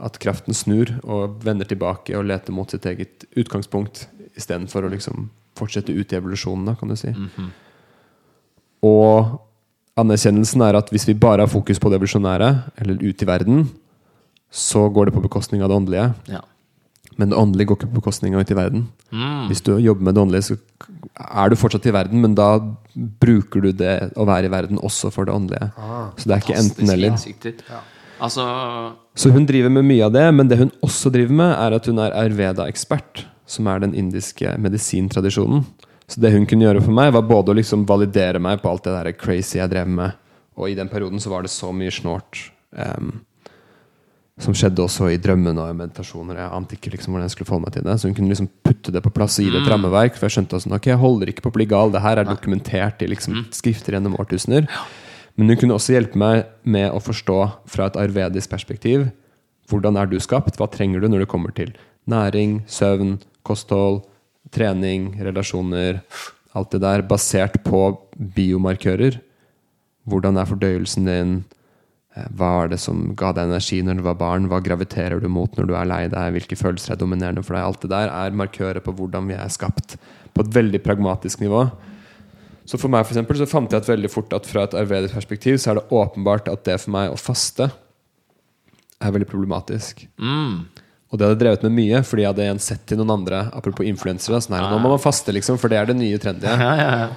at 0.00 0.18
kraften 0.22 0.56
snur 0.56 0.92
og 1.04 1.42
vender 1.44 1.68
tilbake 1.68 2.16
og 2.18 2.26
leter 2.28 2.54
mot 2.56 2.70
sitt 2.72 2.86
eget 2.88 3.26
utgangspunkt, 3.38 4.06
istedenfor 4.38 4.86
å 4.86 4.92
liksom 4.92 5.28
fortsette 5.58 5.92
ut 5.92 6.12
i 6.12 6.18
evolusjonen, 6.18 6.70
da, 6.70 6.76
kan 6.78 6.90
du 6.90 6.96
si. 6.96 7.12
Og 8.86 9.36
anerkjennelsen 10.00 10.64
er 10.64 10.78
at 10.78 10.88
hvis 10.94 11.06
vi 11.08 11.18
bare 11.18 11.44
har 11.44 11.52
fokus 11.52 11.80
på 11.82 11.90
det 11.90 12.00
evolusjonære, 12.00 12.50
eller 12.80 13.02
ut 13.02 13.22
i 13.22 13.28
verden, 13.28 13.66
så 14.50 14.88
går 14.90 15.08
det 15.08 15.16
på 15.18 15.24
bekostning 15.26 15.62
av 15.62 15.70
det 15.70 15.76
åndelige. 15.76 16.08
Ja. 16.32 16.40
Men 17.20 17.30
det 17.30 17.36
åndelige 17.36 17.68
går 17.68 17.78
ikke 17.78 17.90
på 17.90 18.00
bekostning 18.00 18.34
av 18.34 18.46
ut 18.46 18.50
i 18.50 18.56
verden. 18.56 18.86
Mm. 19.12 19.46
Hvis 19.50 19.60
du 19.66 19.74
jobber 19.76 20.06
med 20.06 20.16
det 20.16 20.22
åndelige, 20.22 20.46
så 20.48 20.56
er 21.20 21.50
du 21.50 21.58
fortsatt 21.60 21.86
i 21.90 21.94
verden, 21.94 22.22
men 22.24 22.34
da 22.38 22.48
bruker 23.20 23.66
du 23.66 23.72
det 23.76 23.94
å 24.16 24.24
være 24.28 24.48
i 24.48 24.52
verden 24.52 24.80
også 24.80 25.12
for 25.12 25.28
det 25.28 25.34
åndelige. 25.36 25.68
Så 26.16 26.30
det 26.30 26.36
er 26.36 26.44
ikke 26.46 26.60
enten-eller. 26.62 27.18
Altså 28.20 28.44
Så 29.16 29.32
hun 29.32 29.46
driver 29.48 29.72
med 29.72 29.86
mye 29.88 30.06
av 30.06 30.14
det, 30.14 30.26
men 30.36 30.48
det 30.48 30.58
hun 30.60 30.72
også 30.84 31.12
driver 31.12 31.36
med, 31.42 31.52
er 31.56 31.76
at 31.76 31.86
hun 31.88 32.00
er 32.02 32.16
ayurveda-ekspert, 32.22 33.24
som 33.48 33.68
er 33.70 33.82
den 33.82 33.96
indiske 33.98 34.52
medisintradisjonen. 34.60 35.64
Så 36.10 36.20
det 36.22 36.32
hun 36.34 36.46
kunne 36.48 36.66
gjøre 36.66 36.82
for 36.84 36.94
meg, 36.94 37.12
var 37.14 37.26
både 37.26 37.52
å 37.52 37.58
liksom 37.58 37.86
validere 37.88 38.42
meg 38.42 38.62
på 38.62 38.70
alt 38.70 38.86
det 38.86 38.94
der 38.96 39.16
crazy 39.18 39.58
jeg 39.60 39.70
drev 39.72 39.88
med, 39.88 40.16
og 40.58 40.68
i 40.68 40.76
den 40.76 40.90
perioden 40.92 41.22
så 41.22 41.32
var 41.32 41.46
det 41.46 41.52
så 41.54 41.70
mye 41.72 41.92
snort 41.94 42.50
um, 42.76 43.20
som 44.40 44.56
skjedde 44.56 44.82
også 44.82 45.10
i 45.12 45.18
drømmene 45.20 45.60
og 45.60 45.72
i 45.72 45.76
meditasjoner. 45.76 46.38
Jeg 46.40 46.52
ante 46.56 46.76
ikke 46.76 46.92
liksom 46.94 47.12
hvordan 47.12 47.28
jeg 47.28 47.34
skulle 47.34 47.48
forholde 47.48 47.68
meg 47.68 47.74
til 47.76 47.84
det. 47.86 47.96
Så 48.00 48.08
hun 48.08 48.16
kunne 48.16 48.32
liksom 48.32 48.48
putte 48.64 48.94
det 48.94 49.02
på 49.04 49.12
plass 49.12 49.38
og 49.38 49.46
gi 49.46 49.52
det 49.52 49.60
et 49.62 49.70
rammeverk. 49.70 50.16
For 50.16 50.28
jeg 50.28 50.36
skjønte 50.38 50.56
at 50.56 50.64
sånn, 50.64 50.76
ok, 50.78 50.88
jeg 50.92 51.00
holder 51.00 51.32
ikke 51.32 51.44
på 51.44 51.52
å 51.52 51.56
bli 51.58 51.66
gal. 51.68 51.92
Det 51.92 52.02
her 52.04 52.22
er 52.22 52.28
dokumentert 52.28 53.04
i 53.04 53.10
liksom 53.12 53.42
skrifter 53.54 53.96
gjennom 53.96 54.16
årtusener. 54.20 54.68
Men 55.40 55.48
hun 55.48 55.56
kunne 55.56 55.76
også 55.78 55.94
hjelpe 55.94 56.20
meg 56.20 56.50
med 56.68 56.92
å 56.92 57.00
forstå 57.00 57.38
fra 57.72 57.86
et 57.88 57.96
arvedisk 57.96 58.52
perspektiv 58.52 59.08
hvordan 59.70 59.96
er 59.96 60.10
du 60.10 60.18
skapt, 60.20 60.58
hva 60.58 60.66
trenger 60.68 61.00
du 61.00 61.06
når 61.08 61.22
det 61.24 61.30
kommer 61.30 61.54
til 61.56 61.70
næring, 62.10 62.58
søvn, 62.68 63.14
kosthold, 63.46 64.02
trening, 64.52 65.14
relasjoner, 65.22 66.02
alt 66.58 66.74
det 66.74 66.82
der, 66.82 67.04
basert 67.06 67.60
på 67.64 67.80
biomarkører. 68.36 69.20
Hvordan 70.10 70.40
er 70.40 70.48
fordøyelsen 70.50 71.06
din? 71.08 71.34
Eh, 72.16 72.26
Hva 72.34 72.50
er 72.64 72.72
det 72.72 72.80
som 72.82 73.12
ga 73.16 73.30
deg 73.36 73.46
energi 73.46 73.78
når 73.86 74.00
du 74.00 74.04
var 74.08 74.18
barn? 74.20 74.48
Hva 74.50 74.58
graviterer 74.64 75.22
du 75.22 75.28
mot 75.30 75.54
når 75.56 75.70
du 75.70 75.76
er 75.78 75.88
lei 75.88 76.02
deg? 76.10 76.34
Hvilke 76.34 76.58
følelser 76.58 76.96
er 76.96 77.00
dominerende 77.00 77.44
for 77.46 77.54
deg? 77.54 77.62
Alt 77.68 77.86
det 77.86 77.92
der 77.94 78.10
er 78.10 78.34
markører 78.42 78.82
på 78.82 78.96
hvordan 78.98 79.30
vi 79.30 79.38
er 79.38 79.54
skapt, 79.54 79.96
på 80.34 80.44
et 80.44 80.52
veldig 80.56 80.82
pragmatisk 80.82 81.44
nivå. 81.44 81.68
Så 82.70 82.78
for 82.78 82.92
meg 82.92 83.02
for 83.02 83.16
eksempel, 83.16 83.38
så 83.40 83.48
fant 83.50 83.72
jeg 83.72 83.82
at 83.82 83.88
veldig 83.90 84.10
fort 84.12 84.34
at 84.36 84.46
fra 84.46 84.62
et 84.66 84.76
arvedisk 84.78 85.16
perspektiv 85.18 85.58
så 85.58 85.72
er 85.72 85.80
det 85.80 85.88
åpenbart 85.90 86.50
at 86.52 86.62
det 86.68 86.76
for 86.78 86.94
meg 86.94 87.10
å 87.10 87.18
faste 87.18 87.66
er 89.00 89.16
veldig 89.16 89.26
problematisk. 89.30 90.06
mm. 90.20 90.86
Og 91.10 91.18
det 91.18 91.26
hadde 91.26 91.34
jeg 91.34 91.40
drevet 91.40 91.64
med 91.66 91.72
mye, 91.74 92.00
fordi 92.06 92.22
jeg 92.22 92.30
hadde 92.30 92.44
igjen 92.44 92.60
sett 92.62 92.82
til 92.86 93.00
noen 93.00 93.16
andre 93.16 93.40
Apropos 93.58 93.82
influensere. 93.82 94.38
Sånn 94.44 94.54
her, 94.54 94.68
nå 94.70 94.76
må 94.78 94.92
man 94.92 95.00
faste, 95.02 95.34
liksom, 95.34 95.56
for 95.58 95.72
det 95.72 95.80
er 95.80 95.88
det 95.90 95.96
nye 95.98 96.20
trendy. 96.22 96.46
ja, 96.46 96.74
ja, 96.78 96.90
ja. 97.00 97.08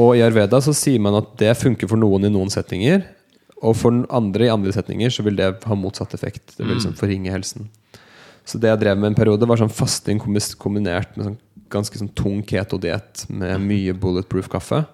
Og 0.00 0.14
i 0.16 0.22
Arveda 0.24 0.56
så 0.64 0.72
sier 0.72 1.02
man 1.02 1.18
at 1.18 1.34
det 1.36 1.50
funker 1.60 1.90
for 1.90 2.00
noen 2.00 2.24
i 2.24 2.32
noen 2.32 2.48
setninger. 2.48 3.02
Og 3.60 3.76
for 3.76 3.98
andre 4.16 4.46
i 4.46 4.52
andre 4.52 4.72
setninger 4.72 5.12
så 5.12 5.24
vil 5.26 5.36
det 5.36 5.50
ha 5.68 5.76
motsatt 5.76 6.16
effekt. 6.16 6.54
Det 6.54 6.64
vil 6.64 6.78
liksom 6.78 6.96
forringe 6.96 7.34
helsen. 7.34 7.68
Så 8.48 8.56
det 8.56 8.70
jeg 8.70 8.80
drev 8.80 8.96
med 8.96 9.12
en 9.12 9.18
periode, 9.18 9.44
var 9.44 9.60
sånn 9.60 9.72
fasting 9.72 10.22
kombinert 10.22 11.12
med 11.18 11.26
sånn 11.28 11.38
ganske 11.70 12.00
sånn 12.00 12.12
tung 12.18 12.42
keto-diett 12.46 13.26
med 13.30 13.62
mye 13.62 13.94
bulletproof 13.94 14.50
kaffe. 14.52 14.84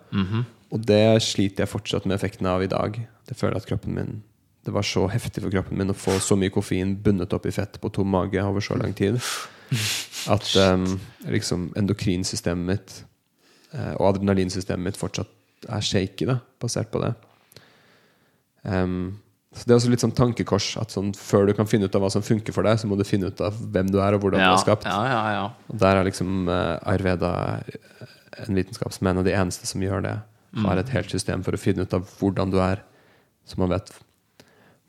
Og 0.75 0.83
det 0.87 1.23
sliter 1.23 1.65
jeg 1.65 1.73
fortsatt 1.73 2.07
med 2.07 2.17
effekten 2.19 2.49
av 2.51 2.65
i 2.65 2.71
dag. 2.71 2.99
Det 3.27 3.37
føler 3.39 3.57
at 3.57 3.69
kroppen 3.69 3.95
min 3.95 4.23
Det 4.67 4.73
var 4.75 4.83
så 4.83 5.05
heftig 5.07 5.45
for 5.45 5.55
kroppen 5.55 5.79
min 5.79 5.93
å 5.93 5.95
få 5.95 6.17
så 6.19 6.35
mye 6.35 6.51
koffein 6.51 6.97
bundet 6.99 7.33
opp 7.33 7.45
i 7.47 7.53
fett 7.55 7.79
på 7.79 7.89
tom 7.95 8.09
mage 8.11 8.43
over 8.43 8.61
så 8.61 8.75
lang 8.75 8.97
tid. 8.99 9.21
At 10.27 10.49
um, 10.59 10.99
liksom 11.31 11.69
endokrinsystemet 11.79 12.67
mitt 12.67 12.97
uh, 13.75 13.95
og 13.95 14.09
adrenalinsystemet 14.09 14.83
mitt 14.89 14.99
fortsatt 14.99 15.31
er 15.71 15.87
shaky, 15.87 16.27
da, 16.27 16.41
basert 16.59 16.91
på 16.91 16.99
det. 16.99 17.13
Em, 18.67 19.19
så 19.57 19.65
Det 19.65 19.73
er 19.73 19.79
også 19.79 19.91
litt 19.93 20.03
sånn 20.05 20.15
tankekors 20.17 20.69
at 20.83 20.93
sånn, 20.93 21.15
før 21.17 21.47
du 21.49 21.55
kan 21.57 21.69
finne 21.69 21.89
ut 21.89 21.95
av 21.97 22.03
hva 22.05 22.11
som 22.13 22.25
funker 22.25 22.53
for 22.53 22.67
deg, 22.67 22.77
så 22.81 22.89
må 22.91 22.99
du 22.99 23.07
finne 23.09 23.31
ut 23.33 23.41
av 23.41 23.57
hvem 23.57 23.89
du 23.89 23.99
er, 24.05 24.17
og 24.17 24.27
hvordan 24.27 24.43
ja, 24.43 24.51
du 24.53 24.59
er 24.59 24.65
skapt. 24.65 24.85
ja, 24.85 24.99
ja, 25.09 25.23
ja. 25.33 25.47
Og 25.73 25.79
der 25.81 26.01
er 26.01 26.09
liksom 26.09 26.51
uh, 26.51 26.77
Ayurveda 26.85 27.31
en 28.45 28.59
vitenskap 28.59 28.93
som 28.93 29.09
er 29.09 29.15
en 29.15 29.23
av 29.23 29.29
de 29.29 29.33
eneste 29.37 29.69
som 29.69 29.81
gjør 29.81 30.05
det. 30.05 30.17
Har 30.65 30.81
et 30.81 30.93
helt 30.93 31.13
system 31.13 31.43
for 31.45 31.57
å 31.57 31.61
finne 31.61 31.85
ut 31.85 31.97
av 31.97 32.05
hvordan 32.21 32.53
du 32.53 32.61
er, 32.65 32.81
så 33.49 33.59
man 33.61 33.73
vet 33.73 33.91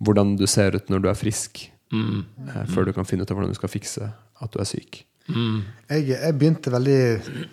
hvordan 0.03 0.35
du 0.39 0.45
ser 0.47 0.75
ut 0.77 0.91
når 0.91 1.03
du 1.03 1.09
er 1.11 1.17
frisk, 1.19 1.65
eh, 1.91 2.63
før 2.71 2.87
du 2.87 2.93
kan 2.95 3.07
finne 3.07 3.25
ut 3.25 3.31
av 3.31 3.39
hvordan 3.39 3.51
du 3.51 3.57
skal 3.57 3.71
fikse 3.71 4.07
at 4.07 4.53
du 4.53 4.61
er 4.61 4.69
syk. 4.69 5.01
Jeg, 5.27 6.05
jeg 6.13 6.35
begynte 6.39 6.71
veldig, 6.71 6.99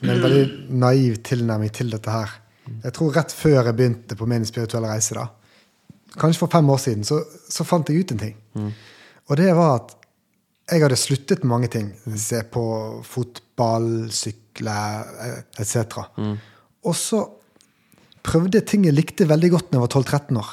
med 0.04 0.12
en 0.12 0.22
veldig 0.22 0.44
naiv 0.78 1.18
tilnærming 1.26 1.72
til 1.74 1.90
dette 1.90 2.12
her. 2.12 2.36
Jeg 2.84 2.94
tror 2.96 3.16
rett 3.16 3.34
før 3.34 3.58
jeg 3.64 3.76
begynte 3.76 4.18
på 4.18 4.28
min 4.30 4.46
spirituelle 4.46 4.92
reise, 4.92 5.16
da, 5.18 5.26
kanskje 6.20 6.38
for 6.44 6.52
fem 6.52 6.68
år 6.70 6.80
siden, 6.82 7.04
så, 7.04 7.20
så 7.50 7.64
fant 7.66 7.88
jeg 7.90 8.04
ut 8.04 8.12
en 8.14 8.18
ting. 8.22 8.36
Og 9.28 9.36
det 9.40 9.50
var 9.56 9.78
at 9.80 9.94
jeg 10.72 10.80
hadde 10.84 10.96
sluttet 10.96 11.42
med 11.44 11.50
mange 11.50 11.68
ting. 11.72 11.90
Se 12.16 12.40
på 12.48 12.64
fotball, 13.04 13.88
sykle 14.14 14.74
etc. 15.60 15.64
etc. 15.64 15.98
Og 16.84 16.94
så 16.96 17.24
prøvde 18.24 18.56
jeg 18.60 18.66
ting 18.70 18.86
jeg 18.88 18.96
likte 18.96 19.26
veldig 19.28 19.50
godt 19.52 19.72
da 19.72 19.78
jeg 19.80 19.84
var 19.84 19.92
12-13 19.92 20.38
år. 20.40 20.52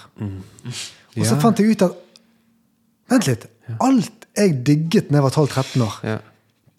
Og 1.20 1.26
så 1.28 1.38
fant 1.44 1.60
jeg 1.60 1.74
ut 1.76 1.86
at 1.90 1.98
Vent 3.12 3.26
litt. 3.28 3.46
Alt 3.84 4.28
jeg 4.40 4.54
digget 4.64 5.10
da 5.12 5.20
jeg 5.20 5.26
var 5.26 5.34
12-13 5.36 5.82
år, 5.84 5.96
Ja, 6.08 6.18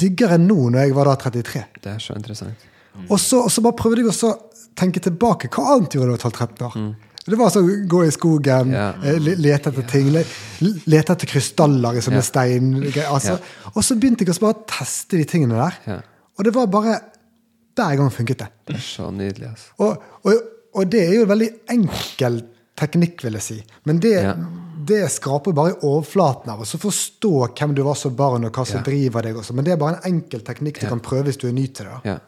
digger 0.01 0.33
jeg 0.33 0.41
nå 0.47 0.57
når 0.73 0.87
jeg 0.87 0.95
var 0.97 1.11
da 1.11 1.17
33. 1.21 1.65
det 1.85 1.91
er 1.93 1.99
så 2.01 2.15
interessant. 2.17 2.69
Og 3.09 3.21
så, 3.21 3.43
og 3.45 3.51
så 3.53 3.61
bare 3.65 3.77
prøvde 3.77 4.01
jeg 4.03 4.13
å 4.25 4.31
tenke 4.77 5.01
tilbake. 5.05 5.49
Hva 5.53 5.75
annet 5.77 5.93
gjorde 5.97 6.15
jeg 6.15 6.21
da 6.23 6.29
jeg 6.29 6.33
var 6.33 6.47
12-13 6.57 6.65
år? 6.69 6.95
Det 7.25 7.39
var 7.39 7.51
sånn 7.55 7.87
gå 7.87 8.01
i 8.07 8.11
skogen, 8.11 8.73
Ja. 8.73 8.89
eh, 9.05 9.19
lete 9.19 9.71
etter 9.71 9.83
ting. 9.87 10.09
Lete 10.87 11.13
etter 11.15 11.27
krystaller 11.31 11.95
i 11.95 12.01
sånne 12.03 12.19
Ja. 12.19 12.27
stein. 12.27 12.73
Altså. 13.07 13.39
Og 13.77 13.83
så 13.83 13.95
begynte 13.99 14.27
jeg 14.27 14.41
bare 14.41 14.55
å 14.55 14.67
teste 14.67 15.17
de 15.19 15.25
tingene 15.25 15.55
der. 15.55 15.75
Ja. 15.87 16.01
Og 16.39 16.45
det 16.45 16.55
var 16.55 16.67
bare 16.67 17.01
Hver 17.75 17.97
gang 17.97 18.11
funket 18.11 18.37
det. 18.39 18.49
Det 18.67 18.75
er 18.77 18.81
så 18.81 19.07
nydelig. 19.11 19.49
Altså. 19.49 19.71
Og, 19.81 20.03
og, 20.27 20.35
og 20.75 20.91
det 20.91 21.01
er 21.09 21.15
jo 21.15 21.23
en 21.23 21.29
veldig 21.31 21.49
enkel 21.71 22.43
teknikk, 22.77 23.23
vil 23.23 23.33
jeg 23.33 23.43
si. 23.43 23.63
Men 23.87 23.99
det, 23.99 24.13
Ja. 24.23 24.35
det 24.85 25.11
skraper 25.11 25.55
bare 25.55 25.71
i 25.71 25.79
overflaten 25.83 26.51
av 26.53 26.61
oss. 26.61 26.75
å 26.75 26.79
Forstå 26.79 27.49
hvem 27.57 27.75
du 27.75 27.83
var 27.83 27.95
som 27.95 28.15
barn, 28.15 28.45
og 28.45 28.53
hva 28.53 28.67
som 28.67 28.79
Ja. 28.79 28.83
driver 28.83 29.23
deg. 29.23 29.37
Også. 29.37 29.55
Men 29.55 29.65
det 29.65 29.73
er 29.73 29.77
bare 29.79 29.97
en 30.05 30.13
enkel 30.21 30.41
teknikk 30.41 30.81
du 30.81 30.87
kan 30.87 31.01
prøve 31.01 31.25
hvis 31.31 31.39
du 31.39 31.49
er 31.49 31.53
ny 31.53 31.67
til 31.69 31.87
det. 31.87 32.03
da. 32.05 32.19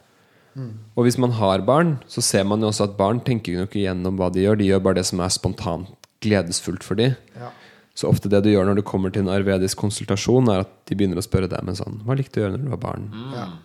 Og 0.95 1.03
hvis 1.03 1.17
man 1.19 1.35
har 1.35 1.65
barn, 1.67 1.97
så 2.07 2.23
ser 2.23 2.45
man 2.47 2.63
jo 2.63 2.69
også 2.71 2.87
at 2.87 2.97
barn 2.99 3.19
tenker 3.23 3.55
jo 3.57 3.67
ikke 3.67 3.81
igjennom 3.81 4.19
hva 4.19 4.29
de 4.31 4.45
gjør. 4.45 4.59
De 4.59 4.69
gjør 4.69 4.83
bare 4.85 5.01
det 5.01 5.07
som 5.09 5.19
er 5.23 5.33
spontant 5.33 5.91
gledesfullt 6.23 6.85
for 6.85 6.99
dem. 6.99 7.17
Ja. 7.35 7.51
Så 7.95 8.09
ofte 8.11 8.31
det 8.31 8.41
du 8.43 8.49
gjør 8.51 8.67
når 8.67 8.79
du 8.79 8.85
kommer 8.87 9.11
til 9.13 9.23
en 9.23 9.31
arvedisk 9.31 9.79
konsultasjon, 9.79 10.49
er 10.51 10.65
at 10.65 10.71
de 10.89 10.97
begynner 10.99 11.19
å 11.19 11.23
spørre 11.23 11.47
deg 11.51 11.63
med 11.63 11.77
sånn 11.79 12.01
Hva 12.03 12.17
likte 12.19 12.37
du 12.37 12.41
å 12.41 12.45
gjøre 12.45 12.57
når 12.57 12.65
du 12.65 12.73
var 12.73 12.81
barn? 12.81 13.05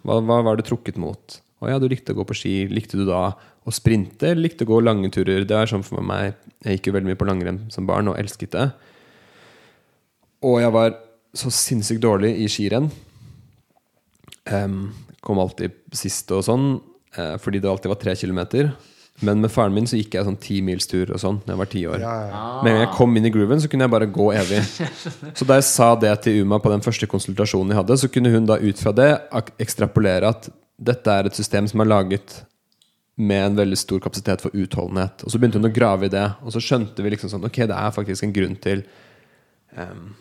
Hva, 0.06 0.18
hva 0.22 0.36
var 0.46 0.58
du 0.58 0.62
trukket 0.66 1.00
mot? 1.02 1.40
Å 1.60 1.72
ja, 1.72 1.80
du 1.82 1.88
likte 1.90 2.14
å 2.14 2.20
gå 2.20 2.24
på 2.28 2.36
ski. 2.38 2.54
Likte 2.70 3.00
du 3.00 3.04
da 3.08 3.32
å 3.34 3.74
sprinte, 3.74 4.30
eller 4.30 4.46
likte 4.46 4.64
å 4.64 4.70
gå 4.70 4.78
lange 4.84 5.10
turer? 5.12 5.44
Det 5.44 5.56
er 5.56 5.70
sånn 5.70 5.84
for 5.84 6.04
meg 6.06 6.32
Jeg 6.62 6.78
gikk 6.78 6.88
jo 6.88 6.94
veldig 6.96 7.10
mye 7.10 7.20
på 7.20 7.28
langrenn 7.28 7.60
som 7.74 7.88
barn 7.88 8.12
og 8.12 8.18
elsket 8.20 8.54
det. 8.54 8.70
Og 10.46 10.60
jeg 10.62 10.72
var 10.78 10.94
så 11.36 11.52
sinnssykt 11.52 12.02
dårlig 12.02 12.32
i 12.40 12.46
skirenn. 12.50 12.88
Em, 14.50 14.92
kom 15.24 15.40
alltid 15.42 15.74
sist 15.96 16.30
og 16.34 16.44
sånn, 16.46 16.70
eh, 17.16 17.36
fordi 17.40 17.60
det 17.60 17.70
alltid 17.70 17.92
var 17.92 18.00
tre 18.00 18.16
kilometer. 18.16 18.72
Men 19.20 19.42
med 19.42 19.52
faren 19.52 19.74
min 19.76 19.88
så 19.88 19.98
gikk 19.98 20.14
jeg 20.16 20.24
sånn 20.24 20.38
timilstur 20.40 21.10
og 21.12 21.20
sånn 21.20 21.40
da 21.44 21.52
jeg 21.52 21.60
var 21.60 21.68
ti 21.68 21.80
år. 21.92 22.00
Ja, 22.00 22.12
ja. 22.30 22.44
Med 22.64 22.72
en 22.72 22.78
gang 22.78 22.86
jeg 22.86 22.96
kom 22.96 23.16
inn 23.18 23.28
i 23.28 23.32
grooven, 23.32 23.60
så 23.60 23.68
kunne 23.68 23.84
jeg 23.84 23.92
bare 23.92 24.08
gå 24.08 24.28
evig. 24.32 24.62
Så 25.38 25.44
da 25.48 25.58
jeg 25.58 25.66
sa 25.68 25.90
det 26.00 26.14
til 26.24 26.40
Uma 26.40 26.56
på 26.62 26.72
den 26.72 26.84
første 26.84 27.08
konsultasjonen 27.10 27.74
jeg 27.74 27.80
hadde, 27.82 27.98
så 28.00 28.08
kunne 28.12 28.32
hun 28.32 28.48
da 28.48 28.56
ut 28.56 28.80
fra 28.80 28.94
det 28.96 29.10
ekstrapolere 29.60 30.30
at 30.32 30.48
dette 30.80 31.12
er 31.12 31.28
et 31.28 31.36
system 31.36 31.68
som 31.68 31.82
er 31.84 31.90
laget 31.90 32.38
med 33.20 33.44
en 33.44 33.58
veldig 33.58 33.76
stor 33.76 34.00
kapasitet 34.00 34.40
for 34.40 34.56
utholdenhet. 34.56 35.26
Og 35.26 35.32
så 35.32 35.40
begynte 35.40 35.60
hun 35.60 35.68
å 35.68 35.74
grave 35.74 36.08
i 36.08 36.12
det, 36.12 36.24
og 36.40 36.54
så 36.54 36.62
skjønte 36.64 37.04
vi 37.04 37.12
liksom 37.12 37.32
sånn 37.34 37.44
Ok, 37.44 37.60
det 37.68 37.76
er 37.76 37.92
faktisk 37.92 38.24
en 38.24 38.32
grunn 38.32 38.56
til 38.64 38.86
um, 39.76 40.14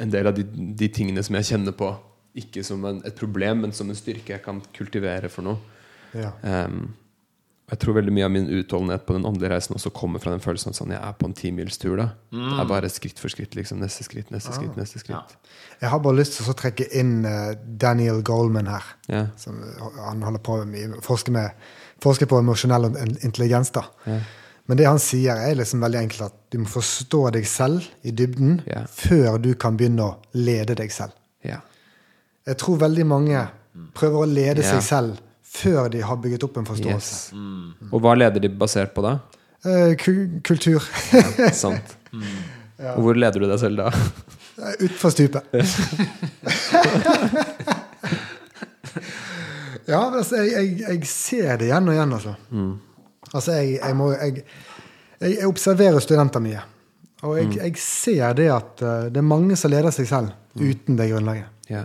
en 0.00 0.14
del 0.14 0.30
av 0.30 0.38
de, 0.38 0.46
de 0.48 0.88
tingene 0.88 1.20
som 1.26 1.36
jeg 1.36 1.50
kjenner 1.52 1.76
på, 1.76 1.92
ikke 2.38 2.62
som 2.64 2.84
en, 2.88 3.02
et 3.04 3.14
problem, 3.18 3.60
men 3.66 3.72
som 3.76 3.90
en 3.92 3.98
styrke 3.98 4.32
jeg 4.36 4.42
kan 4.44 4.60
kultivere 4.76 5.28
for 5.32 5.42
noe. 5.44 5.58
Ja. 6.16 6.32
Um, 6.42 6.94
Jeg 7.72 7.78
tror 7.80 7.94
veldig 7.96 8.12
mye 8.12 8.24
av 8.26 8.32
min 8.34 8.48
utholdenhet 8.52 9.06
på 9.06 9.14
den 9.16 9.24
åndelige 9.24 9.48
reisen 9.54 9.72
også 9.78 9.88
kommer 9.96 10.20
fra 10.20 10.32
den 10.34 10.42
følelsen 10.44 10.74
at 10.74 10.76
sånn, 10.76 10.90
jeg 10.92 11.00
er 11.00 11.14
på 11.16 11.24
en 11.30 11.32
timilstur. 11.32 11.94
da. 11.96 12.08
Det 12.30 12.58
er 12.60 12.66
bare 12.68 12.90
skritt 12.92 13.18
for 13.22 13.32
skritt. 13.32 13.54
liksom, 13.56 13.78
Neste 13.80 14.04
skritt, 14.04 14.28
neste 14.34 14.52
skritt, 14.52 14.76
neste 14.76 15.00
skritt. 15.00 15.36
Jeg 15.80 15.88
har 15.88 16.02
bare 16.04 16.18
lyst 16.18 16.36
til 16.36 16.50
å 16.52 16.56
trekke 16.58 16.84
inn 17.00 17.24
eh, 17.24 17.54
Daniel 17.80 18.20
Goldman 18.22 18.68
her. 18.68 18.84
Ja. 19.08 19.22
Som, 19.40 19.62
han 19.96 20.20
holder 20.26 20.42
på 20.44 20.58
med 20.68 20.98
forsker, 21.06 21.32
med, 21.32 21.50
forsker 22.04 22.28
på 22.28 22.42
emosjonell 22.42 22.90
intelligens. 23.24 23.70
da. 23.72 23.86
Men 24.68 24.76
det 24.76 24.84
han 24.90 25.00
sier, 25.00 25.40
er 25.40 25.56
liksom 25.56 25.80
veldig 25.80 25.98
enkelt 26.02 26.26
at 26.28 26.36
du 26.52 26.58
må 26.58 26.68
forstå 26.68 27.22
deg 27.38 27.46
selv 27.48 27.88
i 28.04 28.12
dybden 28.12 28.60
Ja. 28.68 28.84
før 28.84 29.40
du 29.40 29.54
kan 29.54 29.78
begynne 29.80 30.10
å 30.10 30.18
lede 30.36 30.76
deg 30.76 30.92
selv. 30.92 31.16
Ja. 31.42 31.62
Jeg 32.48 32.58
tror 32.58 32.80
veldig 32.80 33.06
mange 33.06 33.44
prøver 33.96 34.24
å 34.24 34.28
lede 34.28 34.62
yeah. 34.64 34.72
seg 34.74 34.82
selv 34.86 35.20
før 35.52 35.88
de 35.92 36.00
har 36.04 36.16
bygget 36.20 36.44
opp 36.46 36.56
en 36.60 36.66
forståelse. 36.66 37.36
Yes. 37.36 37.90
Og 37.92 38.00
hva 38.02 38.14
leder 38.16 38.40
de 38.42 38.48
basert 38.56 38.94
på 38.96 39.04
da? 39.04 39.18
Eh, 39.68 39.92
ku- 40.00 40.40
kultur. 40.44 40.82
Sant. 41.54 41.96
Og 42.96 43.00
hvor 43.04 43.14
leder 43.14 43.38
du 43.38 43.46
deg 43.46 43.60
selv 43.62 43.78
da? 43.78 43.92
Utfor 44.82 45.10
stupet. 45.14 45.44
ja, 49.86 50.00
altså, 50.00 50.36
jeg, 50.40 50.50
jeg, 50.50 50.80
jeg 50.82 51.06
ser 51.06 51.56
det 51.60 51.66
igjen 51.68 51.88
og 51.88 51.94
igjen, 51.94 52.12
altså. 52.18 52.34
Altså, 53.30 53.50
jeg, 53.60 53.76
jeg 53.78 53.94
må 54.00 54.10
jeg, 54.16 54.42
jeg, 55.20 55.30
jeg 55.36 55.46
observerer 55.46 56.00
studenter 56.02 56.42
mye. 56.42 56.62
Og 57.22 57.38
jeg, 57.38 57.52
jeg 57.60 57.78
ser 57.78 58.34
det 58.34 58.48
at 58.50 58.82
eh, 58.82 59.06
det 59.14 59.20
er 59.22 59.30
mange 59.30 59.54
som 59.58 59.70
leder 59.70 59.94
seg 59.94 60.06
selv 60.10 60.28
uten 60.58 60.98
det 60.98 61.06
grunnlaget. 61.12 61.46
Ja. 61.70 61.84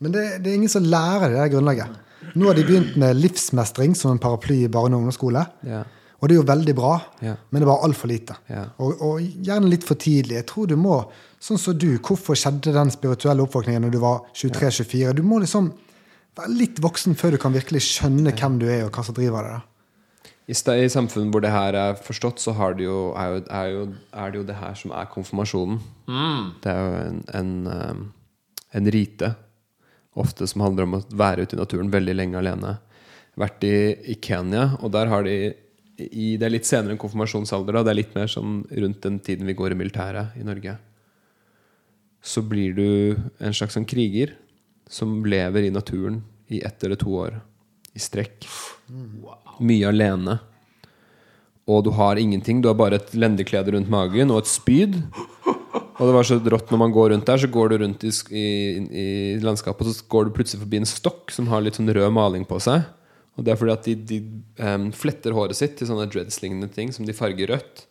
Men 0.00 0.12
det, 0.12 0.24
det 0.44 0.50
er 0.50 0.58
ingen 0.60 0.72
som 0.72 0.84
lærer 0.84 1.30
det 1.32 1.38
der 1.40 1.52
grunnlaget. 1.54 2.02
Nå 2.36 2.48
har 2.50 2.56
de 2.58 2.64
begynt 2.68 2.96
med 3.00 3.16
livsmestring 3.16 3.94
som 3.96 4.12
en 4.12 4.20
paraply 4.20 4.62
i 4.64 4.68
barne- 4.72 4.96
og 4.96 5.04
ungdomsskole. 5.04 5.44
Ja. 5.64 5.84
Og 6.20 6.28
det 6.28 6.34
er 6.36 6.40
jo 6.40 6.48
veldig 6.48 6.74
bra, 6.76 6.94
Ja. 7.22 7.34
men 7.50 7.60
det 7.62 7.68
bare 7.68 7.84
altfor 7.84 8.08
lite. 8.08 8.34
Ja. 8.48 8.64
Og, 8.80 9.00
og 9.04 9.20
gjerne 9.20 9.68
litt 9.68 9.84
for 9.84 9.94
tidlig. 10.00 10.38
Jeg 10.38 10.46
tror 10.48 10.66
du 10.66 10.76
må, 10.80 11.02
sånn 11.40 11.60
som 11.60 11.76
du, 11.76 11.98
hvorfor 12.00 12.36
skjedde 12.36 12.72
den 12.72 12.90
spirituelle 12.92 13.44
oppvåkningen 13.44 13.84
når 13.84 13.92
du 13.94 13.98
var 14.02 14.22
23-24? 14.34 15.12
Du 15.16 15.22
må 15.22 15.38
liksom 15.44 15.70
være 16.36 16.52
litt 16.56 16.80
voksen 16.82 17.16
før 17.16 17.36
du 17.36 17.40
kan 17.40 17.54
virkelig 17.56 17.84
skjønne 17.84 18.32
hvem 18.36 18.58
du 18.60 18.66
er, 18.68 18.86
og 18.88 18.96
hva 18.96 19.04
som 19.04 19.16
driver 19.16 19.48
deg. 19.52 19.72
I, 20.46 20.54
I 20.54 20.88
samfunn 20.92 21.32
hvor 21.34 21.42
det 21.42 21.50
her 21.50 21.74
er 21.74 21.96
forstått, 21.98 22.40
så 22.40 22.52
har 22.54 22.76
det 22.78 22.84
jo, 22.86 23.12
er, 23.18 23.32
jo, 23.36 23.40
er, 23.50 23.70
jo, 23.72 23.86
er 24.14 24.30
det 24.32 24.40
jo 24.40 24.44
det 24.46 24.58
her 24.60 24.76
som 24.78 24.92
er 24.94 25.08
konfirmasjonen. 25.12 25.80
Det 26.62 26.70
er 26.72 26.84
jo 26.84 27.00
en, 27.00 27.22
en, 27.34 27.54
um, 27.66 28.04
en 28.78 28.90
rite, 28.94 29.32
ofte 30.16 30.48
som 30.48 30.64
handler 30.64 30.86
om 30.86 30.98
å 30.98 31.04
være 31.12 31.44
ute 31.44 31.56
i 31.56 31.60
naturen 31.60 31.92
veldig 31.92 32.16
lenge 32.16 32.40
alene. 32.40 32.76
Vært 33.36 33.64
i, 33.68 33.76
i 34.12 34.16
Kenya, 34.22 34.70
og 34.80 34.92
der 34.96 35.12
har 35.12 35.26
de 35.26 35.36
i, 35.96 36.36
Det 36.36 36.44
er 36.44 36.52
litt 36.52 36.68
senere 36.68 36.92
enn 36.92 37.00
konfirmasjonsalder, 37.00 37.78
da. 37.78 37.84
Det 37.86 37.92
er 37.94 38.00
litt 38.02 38.16
mer 38.16 38.28
sånn 38.28 38.58
rundt 38.68 39.04
den 39.04 39.16
tiden 39.24 39.48
vi 39.48 39.56
går 39.56 39.72
i 39.72 39.78
militæret 39.80 40.36
i 40.36 40.44
Norge. 40.44 40.74
Så 42.20 42.42
blir 42.44 42.74
du 42.76 42.88
en 43.40 43.56
slags 43.56 43.78
sånn 43.78 43.88
kriger 43.88 44.34
som 44.92 45.22
lever 45.24 45.64
i 45.64 45.72
naturen 45.72 46.20
i 46.52 46.60
ett 46.60 46.84
eller 46.84 47.00
to 47.00 47.14
år 47.16 47.38
i 47.96 48.02
strekk. 48.02 48.44
Mye 49.64 49.88
alene. 49.88 50.36
Og 51.66 51.82
du 51.86 51.90
har 51.96 52.20
ingenting. 52.20 52.60
Du 52.62 52.68
har 52.68 52.78
bare 52.78 53.00
et 53.00 53.14
lendeklede 53.16 53.72
rundt 53.74 53.90
magen 53.90 54.30
og 54.30 54.44
et 54.44 54.52
spyd. 54.52 55.00
Og 55.96 56.04
det 56.04 56.12
var 56.12 56.26
så 56.28 56.36
rått 56.36 56.70
når 56.72 56.80
man 56.82 56.92
går 56.92 57.10
rundt 57.14 57.28
der, 57.28 57.40
så 57.40 57.48
går 57.48 57.72
du 57.72 57.78
rundt 57.80 58.04
i, 58.04 58.12
i, 58.36 58.46
i 59.00 59.06
landskapet, 59.40 59.88
og 59.88 59.96
så 59.96 60.08
går 60.12 60.28
du 60.28 60.34
plutselig 60.36 60.60
forbi 60.60 60.82
en 60.82 60.88
stokk 60.88 61.32
som 61.32 61.48
har 61.48 61.64
litt 61.64 61.78
sånn 61.78 61.88
rød 61.88 62.12
maling 62.12 62.44
på 62.48 62.60
seg. 62.60 62.84
Og 63.36 63.44
det 63.44 63.52
er 63.52 63.60
fordi 63.60 63.72
at 63.74 63.88
de, 63.88 63.94
de 64.10 64.18
um, 64.60 64.90
fletter 64.96 65.36
håret 65.36 65.56
sitt 65.56 65.76
til 65.78 65.88
sånne 65.88 66.08
dreads-lignende 66.12 66.68
ting 66.72 66.92
som 66.92 67.08
de 67.08 67.16
farger 67.16 67.52
rødt. 67.52 67.86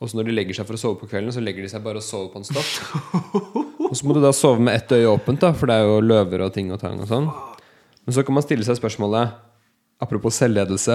Og 0.00 0.08
så 0.08 0.16
når 0.16 0.30
de 0.30 0.36
legger 0.38 0.56
seg 0.56 0.66
for 0.68 0.78
å 0.78 0.80
sove 0.80 0.98
på 1.02 1.10
kvelden, 1.10 1.34
så 1.34 1.42
legger 1.44 1.66
de 1.66 1.70
seg 1.70 1.82
bare 1.84 2.00
og 2.00 2.06
sover 2.06 2.30
på 2.32 2.40
en 2.40 2.48
stokk. 2.48 2.70
Og 3.90 3.96
så 3.98 4.06
må 4.06 4.14
du 4.14 4.22
da 4.22 4.30
sove 4.34 4.62
med 4.62 4.78
ett 4.78 4.92
øye 4.94 5.10
åpent, 5.10 5.42
da, 5.42 5.50
for 5.56 5.66
det 5.66 5.76
er 5.76 5.88
jo 5.88 6.02
løver 6.06 6.46
og 6.46 6.52
ting 6.54 6.70
og 6.70 6.78
tang 6.82 7.02
og 7.02 7.10
sånn. 7.10 7.26
Men 8.06 8.16
så 8.16 8.22
kan 8.26 8.36
man 8.36 8.46
stille 8.46 8.66
seg 8.66 8.78
spørsmålet 8.78 9.34
Apropos 10.00 10.38
selvledelse 10.40 10.94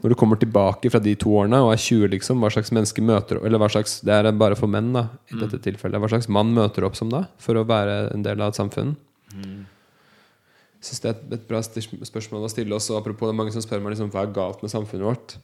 Når 0.00 0.12
du 0.12 0.16
kommer 0.16 0.38
tilbake 0.40 0.90
fra 0.92 1.00
de 1.02 1.12
to 1.20 1.32
årene 1.36 1.58
og 1.64 1.74
er 1.74 1.80
20 1.80 2.08
liksom 2.14 2.40
Hva 2.40 2.48
slags 2.54 2.72
menneske 2.72 3.02
møter 3.04 3.40
Eller 3.44 3.60
hva 3.60 3.68
slags 3.72 3.98
Det 4.06 4.14
er 4.14 4.30
bare 4.32 4.56
for 4.56 4.70
menn 4.72 4.92
da 4.96 5.06
I 5.28 5.40
dette 5.42 5.60
tilfellet. 5.66 6.00
Hva 6.00 6.08
slags 6.12 6.30
mann 6.32 6.54
møter 6.56 6.86
opp 6.88 6.96
som 6.96 7.12
da 7.12 7.26
For 7.42 7.58
å 7.60 7.66
være 7.68 8.06
en 8.14 8.24
del 8.24 8.40
av 8.40 8.54
et 8.54 8.60
samfunn? 8.60 8.94
Jeg 10.80 10.88
synes 10.88 11.04
det 11.04 11.10
er 11.10 11.16
et, 11.18 11.26
et 11.36 11.46
bra 11.50 11.60
spørsmål 11.60 12.48
å 12.48 12.52
stille 12.52 12.76
oss 12.76 12.88
Og 12.90 13.00
apropos 13.02 13.28
det 13.28 13.34
er 13.36 13.40
mange 13.42 13.52
som 13.52 13.64
spør 13.64 13.84
meg 13.84 13.92
liksom, 13.94 14.12
Hva 14.14 14.24
er 14.24 14.34
galt 14.36 14.64
med 14.64 14.72
samfunnet 14.72 15.08
vårt? 15.10 15.36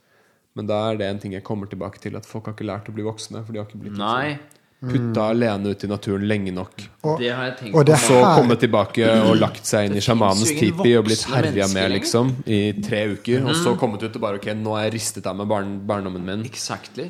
Men 0.56 0.70
da 0.70 0.78
er 0.88 0.96
det 0.96 1.10
en 1.10 1.20
ting 1.20 1.36
jeg 1.36 1.44
kommer 1.44 1.68
tilbake 1.68 2.00
til 2.00 2.16
At 2.16 2.28
folk 2.28 2.48
har 2.48 2.56
ikke 2.56 2.70
lært 2.70 2.88
å 2.88 2.96
bli 2.96 3.04
voksne 3.04 3.44
For 3.44 3.52
de 3.52 3.60
har 3.60 3.68
ikke 3.68 3.82
blitt 3.84 4.00
Nei, 4.00 4.38
putta 4.80 5.30
alene 5.32 5.72
ut 5.72 5.84
i 5.84 5.88
naturen 5.88 6.26
lenge 6.28 6.52
nok 6.52 6.82
Og, 7.02 7.18
det 7.18 7.30
har 7.32 7.46
jeg 7.48 7.54
tenkt 7.60 7.74
og 7.78 7.86
det 7.88 7.96
på. 7.96 8.06
så 8.06 8.18
her 8.20 8.34
komme 8.36 8.56
tilbake 8.60 9.06
og 9.24 9.36
lagt 9.40 9.64
seg 9.66 9.88
inn 9.88 9.96
i 9.96 10.02
sjamanens 10.04 10.52
tipi 10.52 10.96
og 10.98 11.06
blitt 11.08 11.24
herja 11.30 11.68
med 11.72 11.94
liksom 11.94 12.34
i 12.44 12.60
tre 12.84 13.06
uker. 13.14 13.46
Og 13.48 13.56
så 13.56 13.72
kommet 13.80 14.02
ut 14.04 14.14
og 14.18 14.20
bare 14.26 14.36
Ok, 14.36 14.50
nå 14.54 14.76
er 14.76 14.90
jeg 14.90 14.96
ristet 14.98 15.26
av 15.26 15.36
med 15.38 15.48
barn, 15.48 15.78
barndommen 15.88 16.22
min. 16.26 16.44
Exactly. 16.44 17.08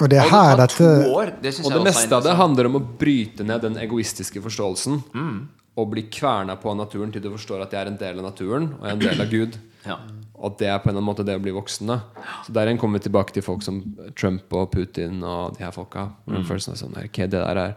og 0.00 0.08
det 0.12 0.20
her, 0.20 0.52
Og 0.52 0.58
det 0.58 0.68
dette 0.68 0.90
år. 1.08 1.32
Det 1.42 1.54
Og 1.64 1.72
det 1.72 1.82
meste 1.88 2.14
av 2.14 2.22
det 2.22 2.36
handler 2.36 2.66
om 2.68 2.76
å 2.76 2.84
bryte 3.00 3.42
ned 3.42 3.62
den 3.62 3.76
egoistiske 3.80 4.42
forståelsen. 4.44 5.02
Og 5.80 5.88
bli 5.88 6.06
kverna 6.12 6.58
på 6.60 6.74
naturen 6.76 7.12
til 7.12 7.24
du 7.24 7.30
forstår 7.32 7.64
at 7.64 7.72
jeg 7.72 7.80
er 7.80 7.92
en 7.92 8.00
del 8.00 8.18
av 8.20 8.26
naturen 8.28 8.74
og 8.74 8.82
jeg 8.84 8.90
er 8.90 8.98
en 8.98 9.06
del 9.06 9.26
av 9.26 9.30
Gud. 9.32 9.60
Ja. 9.82 9.96
Og 10.38 10.52
det 10.60 10.68
er 10.70 10.76
på 10.78 10.86
en 10.86 10.92
eller 10.92 11.00
annen 11.00 11.08
måte 11.08 11.24
det 11.26 11.34
å 11.34 11.40
bli 11.42 11.50
voksen. 11.50 11.88
da 11.90 11.96
Så 12.46 12.52
Der 12.54 12.68
igjen 12.70 12.78
kommer 12.78 13.00
vi 13.00 13.08
tilbake 13.08 13.34
til 13.34 13.42
folk 13.42 13.64
som 13.66 13.80
Trump 14.14 14.54
og 14.54 14.68
Putin 14.70 15.24
og 15.26 15.56
de 15.56 15.64
her 15.64 15.72
folka. 15.74 16.04
Mm. 16.22 16.44
følelsen 16.46 16.76
er 16.76 16.78
sånn 16.78 16.94
Ok, 17.02 17.18
det 17.26 17.40
der 17.42 17.58
er 17.58 17.74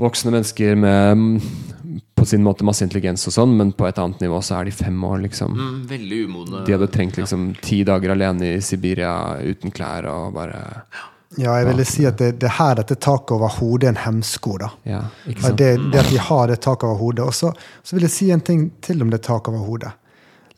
voksne 0.00 0.32
mennesker 0.34 0.74
med 0.80 1.18
mm, 1.20 2.00
på 2.18 2.26
sin 2.28 2.42
måte 2.44 2.66
masse 2.66 2.84
intelligens 2.84 3.26
og 3.28 3.34
sånn, 3.34 3.54
men 3.58 3.72
på 3.76 3.86
et 3.88 3.98
annet 4.00 4.22
nivå 4.24 4.40
så 4.44 4.58
er 4.58 4.68
de 4.68 4.74
fem 4.74 4.96
år, 5.06 5.20
liksom. 5.26 5.56
Mm, 5.56 5.78
veldig 5.90 6.20
umodne. 6.26 6.64
De 6.66 6.76
hadde 6.76 6.90
trengt 6.92 7.20
liksom 7.20 7.50
ti 7.64 7.82
dager 7.88 8.14
alene 8.14 8.54
i 8.56 8.60
Sibiria 8.64 9.14
uten 9.40 9.74
klær 9.74 10.08
og 10.10 10.34
bare 10.36 10.60
Ja, 10.60 11.09
jeg 11.38 11.66
ville 11.68 11.84
si 11.86 12.04
at 12.08 12.18
det, 12.18 12.32
det 12.42 12.48
er 12.48 12.56
her 12.56 12.74
dette 12.80 12.96
taket 12.98 13.36
over 13.36 13.52
hodet 13.60 13.86
er 13.86 13.94
en 13.94 14.02
hemsko. 14.04 14.56
da. 14.58 14.70
Ja, 14.88 15.00
det, 15.26 15.70
det 15.92 16.00
at 16.02 16.10
vi 16.10 16.18
har 16.18 16.50
det 16.50 16.60
taket 16.64 16.88
over 16.88 16.98
hodet. 16.98 17.26
Og 17.30 17.34
så, 17.34 17.52
så 17.82 17.96
vil 17.96 18.08
jeg 18.08 18.14
si 18.16 18.30
en 18.34 18.42
ting 18.42 18.64
til 18.82 19.02
om 19.04 19.12
det 19.12 19.22
taket 19.26 19.52
over 19.54 19.66
hodet. 19.68 19.92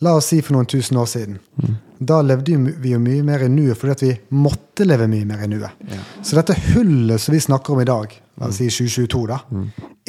La 0.02 0.16
oss 0.18 0.32
si 0.32 0.40
for 0.42 0.56
noen 0.56 0.66
tusen 0.66 0.98
år 0.98 1.06
siden. 1.06 1.36
Da 2.02 2.18
levde 2.24 2.56
vi 2.82 2.94
jo 2.94 2.98
mye 2.98 3.22
mer 3.22 3.44
i 3.46 3.50
nuet 3.52 3.78
fordi 3.78 4.08
vi 4.08 4.40
måtte 4.42 4.86
leve 4.88 5.06
mye 5.10 5.28
mer 5.28 5.44
i 5.44 5.50
nuet. 5.52 5.84
Så 6.24 6.34
dette 6.38 6.56
hullet 6.72 7.22
som 7.22 7.36
vi 7.36 7.42
snakker 7.44 7.76
om 7.76 7.82
i 7.84 7.86
dag, 7.86 8.16
la 8.40 8.48
oss 8.48 8.58
si 8.58 8.66
2022, 8.72 9.22
da, 9.30 9.38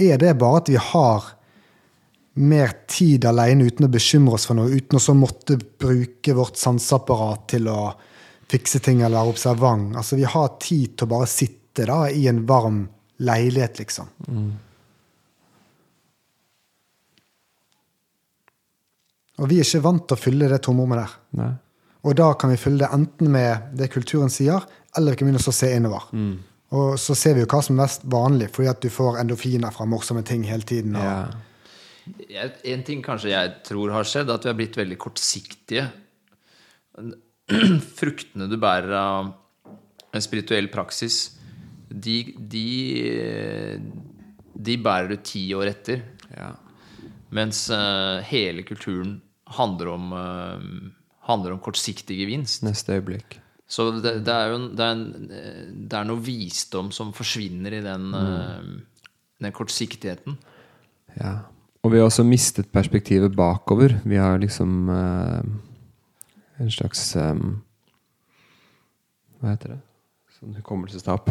er 0.02 0.18
det 0.18 0.34
bare 0.42 0.64
at 0.64 0.72
vi 0.74 0.80
har 0.82 1.28
mer 2.42 2.74
tid 2.90 3.28
alene 3.30 3.68
uten 3.70 3.86
å 3.86 3.92
bekymre 3.94 4.40
oss 4.40 4.48
for 4.50 4.58
noe, 4.58 4.72
uten 4.74 4.98
å 4.98 5.04
så 5.04 5.14
måtte 5.14 5.60
bruke 5.62 6.34
vårt 6.34 6.58
sanseapparat 6.58 7.46
til 7.54 7.70
å 7.70 7.92
fikse 8.52 8.80
ting 8.84 9.02
eller 9.02 9.18
være 9.18 9.34
observant. 9.34 9.96
Altså, 10.00 10.18
vi 10.20 10.28
har 10.30 10.54
tid 10.62 10.98
til 10.98 11.08
å 11.08 11.14
bare 11.16 11.30
sitte 11.32 11.88
da 11.90 12.04
i 12.12 12.28
en 12.30 12.44
varm 12.50 12.84
leilighet, 13.24 13.80
liksom. 13.82 14.10
Og 19.42 19.50
vi 19.50 19.60
er 19.60 19.66
ikke 19.66 19.84
vant 19.84 20.06
til 20.08 20.18
å 20.18 20.22
fylle 20.22 20.50
det 20.52 20.62
tomrommet 20.66 21.02
der. 21.02 21.14
Nei. 21.40 21.52
Og 22.04 22.18
da 22.20 22.34
kan 22.36 22.52
vi 22.52 22.60
fylle 22.60 22.84
det 22.84 22.92
enten 22.94 23.32
med 23.32 23.72
det 23.80 23.88
kulturen 23.94 24.32
sier, 24.32 24.66
eller 24.98 25.14
vi 25.14 25.22
kan 25.22 25.30
begynne 25.30 25.42
å 25.42 25.56
se 25.56 25.70
innover. 25.74 26.10
Mm. 26.12 26.36
Og 26.74 27.00
så 27.00 27.16
ser 27.18 27.38
vi 27.38 27.44
jo 27.44 27.50
hva 27.50 27.62
som 27.64 27.78
er 27.78 27.84
mest 27.86 28.06
vanlig, 28.10 28.50
fordi 28.54 28.70
at 28.72 28.84
du 28.84 28.90
får 28.92 29.20
endorfiner 29.22 29.74
fra 29.74 29.88
morsomme 29.90 30.24
ting 30.28 30.46
hele 30.50 30.68
tiden. 30.68 30.98
Og, 31.00 31.04
Ja. 32.28 32.50
En 32.68 32.82
ting 32.84 33.00
kanskje 33.00 33.30
jeg 33.32 33.52
tror 33.64 33.94
har 33.96 34.04
skjedd, 34.04 34.30
at 34.30 34.44
vi 34.44 34.50
har 34.50 34.58
blitt 34.58 34.76
veldig 34.76 34.98
kortsiktige. 35.00 35.86
Fruktene 38.00 38.48
du 38.52 38.58
bærer 38.62 38.94
av 38.98 39.32
en 40.14 40.24
spirituell 40.24 40.70
praksis, 40.74 41.40
de, 41.90 42.18
de, 42.38 42.68
de 44.54 44.78
bærer 44.82 45.14
du 45.14 45.18
ti 45.26 45.48
år 45.58 45.74
etter. 45.74 46.06
ja. 46.36 46.54
Mens 47.34 47.66
uh, 47.74 48.22
hele 48.30 48.62
kulturen 48.62 49.16
handler 49.58 49.90
om, 49.90 50.12
uh, 50.14 50.92
handler 51.26 51.56
om 51.56 51.62
kortsiktig 51.66 52.20
gevinst. 52.20 52.62
Neste 52.62 53.00
øyeblikk. 53.00 53.40
Så 53.74 53.88
det, 54.04 54.20
det, 54.28 54.34
er 54.34 54.52
jo 54.52 54.60
det, 54.70 54.86
er 54.86 54.92
en, 54.94 55.30
eh, 55.34 55.62
det 55.90 55.98
er 55.98 56.06
noe 56.06 56.22
visdom 56.22 56.92
som 56.94 57.14
forsvinner 57.16 57.74
i 57.74 57.82
den, 57.82 58.04
eh, 58.14 59.06
den 59.42 59.56
kortsiktigheten. 59.56 60.36
Ja. 61.16 61.32
Og 61.82 61.92
vi 61.92 61.98
har 62.00 62.06
også 62.06 62.26
mistet 62.28 62.70
perspektivet 62.72 63.34
bakover. 63.36 63.98
Vi 64.06 64.20
har 64.20 64.38
liksom 64.40 64.92
en 66.64 66.72
slags 66.74 67.02
um, 67.20 67.62
Hva 69.42 69.54
heter 69.54 69.76
det? 69.76 69.80
Sånn 70.40 70.56
hukommelsestap. 70.58 71.30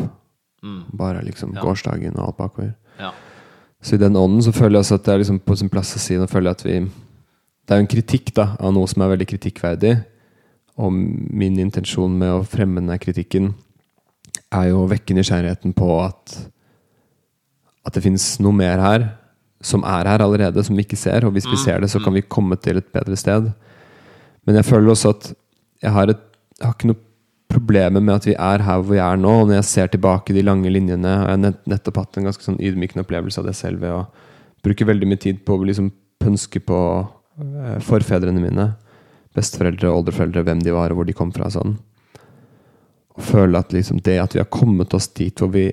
Bare 0.93 1.23
liksom 1.27 1.55
Ja. 1.57 1.63
gårsdagen 1.65 2.15
og 2.19 2.27
alt 2.29 2.37
bakover. 2.39 2.75
Ja. 3.01 3.11
Så 3.83 3.97
i 3.97 3.99
den 3.99 4.15
ånden 4.15 4.43
så 4.45 4.53
føler 4.55 4.79
jeg 4.79 4.85
også 4.85 4.95
at 5.01 5.05
det 5.05 5.15
er 5.15 5.19
liksom 5.19 5.41
på 5.43 5.57
sin 5.59 5.69
plass 5.73 5.97
å 5.97 5.99
si 5.99 6.15
Nå 6.15 6.29
føler 6.31 6.53
jeg 6.53 6.59
at 6.59 6.65
vi 6.65 6.77
Det 7.67 7.75
er 7.75 7.81
jo 7.81 7.87
en 7.87 7.95
kritikk 7.97 8.35
da 8.35 8.57
av 8.61 8.73
noe 8.75 8.87
som 8.91 9.03
er 9.03 9.17
veldig 9.17 9.27
kritikkverdig. 9.27 10.05
Og 10.79 10.93
min 10.93 11.59
intensjon 11.59 12.11
med 12.19 12.31
å 12.31 12.45
fremme 12.47 12.81
denne 12.81 12.99
kritikken 12.99 13.53
er 14.53 14.69
jo 14.71 14.83
å 14.83 14.89
vekke 14.91 15.15
nysgjerrigheten 15.15 15.73
på 15.77 15.89
at, 16.05 16.51
at 17.87 17.95
det 17.95 18.03
finnes 18.03 18.25
noe 18.41 18.53
mer 18.53 18.83
her, 18.83 19.05
som 19.63 19.85
er 19.85 20.11
her 20.11 20.25
allerede, 20.25 20.65
som 20.65 20.77
vi 20.77 20.83
ikke 20.83 20.99
ser. 20.99 21.25
Og 21.25 21.33
hvis 21.37 21.47
vi 21.47 21.57
ser 21.57 21.81
det, 21.81 21.91
så 21.93 22.03
kan 22.03 22.13
vi 22.13 22.25
komme 22.27 22.59
til 22.61 22.81
et 22.81 22.91
bedre 22.93 23.17
sted. 23.17 23.53
Men 24.47 24.59
jeg 24.59 24.67
føler 24.69 24.93
også 24.95 25.13
at 25.15 25.33
jeg 25.83 25.93
har, 25.95 26.11
et, 26.11 26.21
jeg 26.59 26.67
har 26.67 26.75
ikke 26.77 26.91
noe 26.93 27.03
problemer 27.53 28.01
med 28.01 28.15
at 28.17 28.27
vi 28.27 28.35
er 28.35 28.63
her 28.65 28.81
hvor 28.81 28.95
vi 28.95 29.01
er 29.03 29.17
nå. 29.21 29.33
Og 29.43 29.49
når 29.49 29.59
jeg 29.61 29.69
ser 29.71 29.91
tilbake 29.93 30.35
de 30.35 30.43
lange 30.47 30.71
linjene, 30.73 31.17
og 31.23 31.27
jeg 31.29 31.39
har 31.39 31.59
nettopp 31.75 32.01
hatt 32.03 32.19
en 32.19 32.29
ganske 32.31 32.47
sånn 32.47 32.61
ydmykende 32.63 33.05
opplevelse 33.05 33.43
av 33.43 33.49
det 33.51 33.57
selv 33.59 33.83
ved 33.85 33.93
å 33.97 34.05
bruke 34.63 34.87
veldig 34.87 35.09
mye 35.11 35.21
tid 35.23 35.43
på 35.47 35.57
å 35.59 35.67
liksom 35.67 35.91
pønske 36.23 36.63
på 36.65 36.79
eh, 37.03 37.79
forfedrene 37.83 38.43
mine. 38.43 38.69
Besteforeldre, 39.35 39.91
oldeforeldre, 39.91 40.45
hvem 40.47 40.61
de 40.63 40.75
var, 40.75 40.93
og 40.93 41.01
hvor 41.01 41.09
de 41.09 41.17
kom 41.17 41.33
fra. 41.35 41.51
sånn. 41.51 41.77
Og 43.17 43.23
føle 43.27 43.59
at 43.59 43.73
liksom 43.75 44.01
det 44.05 44.19
at 44.23 44.35
vi 44.37 44.41
har 44.41 44.49
kommet 44.53 44.95
oss 44.97 45.09
dit 45.13 45.37
hvor 45.41 45.51
vi 45.53 45.67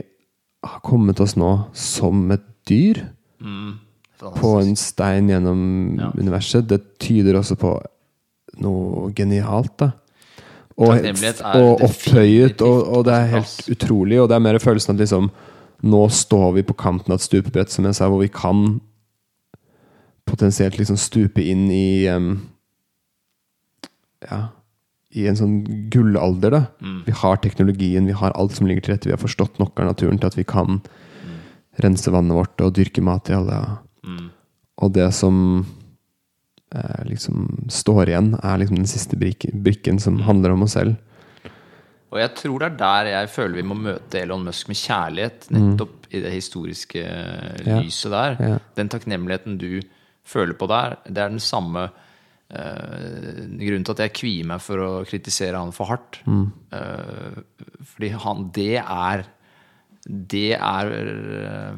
har 0.66 0.82
kommet 0.84 1.20
oss 1.24 1.38
nå 1.40 1.70
som 1.74 2.26
et 2.36 2.44
dyr 2.68 2.98
på 4.20 4.50
en 4.60 4.76
stein 4.76 5.30
gjennom 5.32 5.62
Ja. 6.00 6.10
universet, 6.20 6.68
det 6.68 6.82
tyder 7.00 7.38
også 7.40 7.56
på 7.56 7.78
noe 8.64 9.10
genialt. 9.16 9.76
da. 9.80 9.92
Og, 10.80 10.94
og 11.60 11.82
opphøyet, 11.84 12.62
og, 12.64 12.78
og 12.88 13.02
det 13.08 13.16
er 13.16 13.34
helt 13.34 13.72
utrolig. 13.74 14.20
Og 14.22 14.30
det 14.32 14.38
er 14.38 14.46
mer 14.46 14.60
følelsen 14.64 14.96
at 14.96 15.02
liksom 15.04 15.32
Nå 15.80 16.00
står 16.12 16.58
vi 16.58 16.62
på 16.68 16.76
kanten 16.76 17.14
av 17.14 17.22
et 17.22 17.24
stupebrett, 17.24 17.72
som 17.72 17.86
jeg 17.88 17.96
sa, 17.96 18.10
hvor 18.12 18.20
vi 18.20 18.28
kan 18.28 18.82
potensielt 20.28 20.76
liksom 20.76 20.98
stupe 21.00 21.40
inn 21.40 21.70
i 21.72 22.04
um, 22.12 22.34
Ja 24.28 24.42
I 25.16 25.24
en 25.32 25.40
sånn 25.40 25.54
gullalder, 25.90 26.52
da. 26.54 26.62
Mm. 26.84 26.98
Vi 27.08 27.16
har 27.22 27.40
teknologien, 27.42 28.10
vi 28.12 28.18
har 28.20 28.36
alt 28.36 28.58
som 28.58 28.68
ligger 28.68 28.84
til 28.86 28.94
rette. 28.94 29.08
Vi 29.10 29.16
har 29.16 29.24
forstått 29.24 29.56
nok 29.58 29.80
av 29.80 29.88
naturen 29.88 30.20
til 30.20 30.30
at 30.30 30.36
vi 30.38 30.46
kan 30.46 30.82
rense 31.80 32.12
vannet 32.12 32.36
vårt 32.36 32.62
og 32.62 32.76
dyrke 32.76 33.02
mat 33.02 33.32
i 33.32 33.38
alle. 33.40 33.58
Mm. 34.04 34.28
Og 34.84 34.94
det 35.00 35.08
som 35.16 35.40
eh, 36.76 37.04
liksom 37.10 37.68
står 37.70 38.10
igjen, 38.10 38.34
er 38.44 38.58
liksom 38.62 38.76
den 38.82 38.88
siste 38.88 39.18
brikken 39.18 39.96
Mm. 39.96 40.00
som 40.00 40.20
handler 40.22 40.52
om 40.52 40.64
oss 40.64 40.74
selv. 40.74 40.96
Og 42.12 42.18
jeg 42.20 42.34
tror 42.36 42.60
det 42.60 42.72
er 42.72 42.78
der 42.78 43.06
jeg 43.12 43.30
føler 43.30 43.56
vi 43.56 43.62
må 43.70 43.76
møte 43.78 44.22
Elon 44.24 44.44
Musk 44.44 44.68
med 44.68 44.76
kjærlighet. 44.78 45.50
Nettopp 45.52 46.08
i 46.12 46.20
det 46.22 46.32
historiske 46.34 47.04
Ja. 47.66 47.80
lyset 47.82 48.12
der. 48.12 48.38
Ja. 48.40 48.58
Den 48.76 48.90
takknemligheten 48.90 49.58
du 49.60 49.82
føler 50.26 50.54
på 50.58 50.68
der, 50.68 50.98
det 51.06 51.18
er 51.18 51.30
den 51.30 51.40
samme 51.40 51.92
eh, 52.52 53.46
grunnen 53.62 53.86
til 53.86 53.92
at 53.94 54.00
jeg 54.00 54.14
kvier 54.18 54.46
meg 54.50 54.62
for 54.62 54.78
å 54.82 55.06
kritisere 55.06 55.54
han 55.60 55.72
for 55.72 55.86
hardt. 55.86 56.18
Eh, 56.26 57.44
fordi 57.86 58.10
han 58.10 58.50
Det 58.52 58.78
er 58.80 59.26
det 60.10 60.56
er 60.58 60.92
eh, 60.92 61.74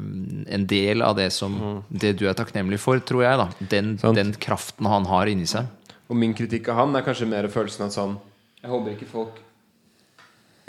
en 0.56 0.66
del 0.68 1.04
av 1.04 1.18
det 1.18 1.28
som 1.36 1.84
Det 1.88 2.14
du 2.16 2.24
er 2.30 2.36
takknemlig 2.38 2.80
for, 2.80 2.96
tror 3.04 3.26
jeg. 3.26 3.38
da 3.38 3.68
Den, 3.68 3.96
den 4.16 4.32
kraften 4.40 4.88
han 4.88 5.04
har 5.10 5.28
inni 5.28 5.46
seg. 5.46 5.68
Og 6.08 6.16
min 6.16 6.32
kritikk 6.36 6.70
av 6.72 6.80
han 6.80 6.96
er 6.96 7.04
kanskje 7.04 7.28
mer 7.28 7.48
følelsen 7.52 7.86
av 7.86 7.92
sånn 7.92 8.14
Jeg 8.62 8.72
håper 8.72 8.96
ikke 8.96 9.10
folk 9.10 9.40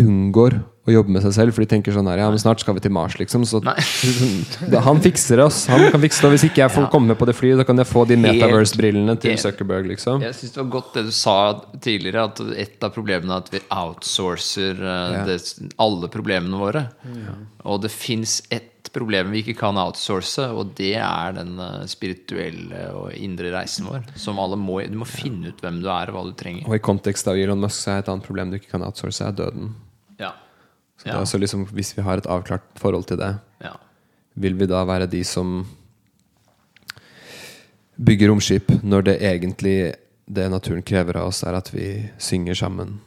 unngår 0.01 0.61
å 0.83 0.91
jobbe 0.91 1.13
med 1.15 1.21
seg 1.23 1.31
selv, 1.31 1.53
for 1.55 1.63
de 1.63 1.69
tenker 1.71 1.93
sånn 1.95 2.07
her 2.11 2.17
Ja, 2.19 2.25
men 2.29 2.39
snart 2.41 2.59
skal 2.59 2.75
vi 2.75 2.81
til 2.83 2.91
Mars, 2.91 3.13
liksom. 3.19 3.45
Så 3.47 3.61
han 4.87 4.99
fikser 5.03 5.39
oss. 5.45 5.61
Han 5.71 5.85
kan 5.93 6.01
fikse 6.03 6.25
det. 6.25 6.31
Hvis 6.35 6.43
ikke 6.49 6.63
jeg 6.65 6.73
får 6.75 6.83
Ja. 6.83 6.89
komme 6.91 7.07
med 7.13 7.17
på 7.21 7.27
det 7.29 7.35
flyet, 7.37 7.57
da 7.61 7.63
kan 7.63 7.77
jeg 7.79 7.87
få 7.87 8.03
de 8.09 8.17
Metaverse-brillene 8.19 9.15
til. 9.21 9.37
Zuckerberg, 9.39 9.87
liksom. 9.93 10.21
Jeg 10.25 10.35
syns 10.35 10.51
det 10.57 10.61
var 10.63 10.71
godt 10.75 10.93
det 10.97 11.05
du 11.07 11.11
sa 11.15 11.37
tidligere, 11.79 12.25
at 12.27 12.41
et 12.65 12.83
av 12.83 12.91
problemene 12.91 13.31
er 13.37 13.45
at 13.45 13.49
vi 13.53 13.61
outsourcer 13.71 14.81
eh, 14.83 15.13
Ja. 15.13 15.23
det, 15.29 15.39
alle 15.79 16.09
problemene 16.11 16.59
våre. 16.59 16.87
Og 17.63 17.81
det 17.85 17.91
fins 17.91 18.41
ett 18.51 18.72
problem 18.93 19.31
vi 19.33 19.41
ikke 19.43 19.55
kan 19.57 19.77
outsource, 19.81 20.45
og 20.53 20.73
det 20.77 20.93
er 21.01 21.35
den 21.37 21.55
eh, 21.61 21.85
spirituelle 21.89 22.83
og 22.97 23.13
indre 23.17 23.51
reisen 23.55 23.87
vår. 23.89 24.05
Som 24.19 24.41
alle 24.41 24.59
må 24.59 24.79
Du 24.89 24.97
må 25.01 25.07
finne 25.09 25.51
ut 25.51 25.63
hvem 25.63 25.81
du 25.83 25.89
er, 25.89 26.11
og 26.11 26.17
hva 26.17 26.25
du 26.29 26.33
trenger. 26.37 26.67
Og 26.69 26.77
i 26.77 26.83
kontekst 26.83 27.27
av 27.29 27.39
Elon 27.39 27.61
Musk 27.61 27.79
så 27.81 27.95
er 27.95 28.03
et 28.03 28.11
annet 28.13 28.27
problem 28.27 28.51
du 28.51 28.59
ikke 28.59 28.73
kan 28.75 28.85
outsource, 28.85 29.23
er 29.25 29.37
døden. 29.37 29.73
Ja. 30.19 30.33
Så 30.97 31.09
det 31.09 31.15
er 31.15 31.21
også 31.21 31.41
liksom, 31.41 31.65
Hvis 31.73 31.95
vi 31.97 32.05
har 32.05 32.21
et 32.21 32.29
avklart 32.29 32.65
forhold 32.79 33.07
til 33.09 33.19
det, 33.21 33.33
ja. 33.63 33.73
vil 34.35 34.59
vi 34.59 34.69
da 34.69 34.83
være 34.87 35.09
de 35.09 35.23
som 35.27 35.63
bygger 37.97 38.29
romskip, 38.29 38.71
når 38.83 39.09
det 39.09 39.17
egentlig 39.21 39.93
det 40.25 40.49
naturen 40.49 40.81
krever 40.81 41.19
av 41.19 41.29
oss, 41.29 41.43
er 41.43 41.57
at 41.57 41.69
vi 41.73 42.09
synger 42.17 42.55
sammen 42.57 42.99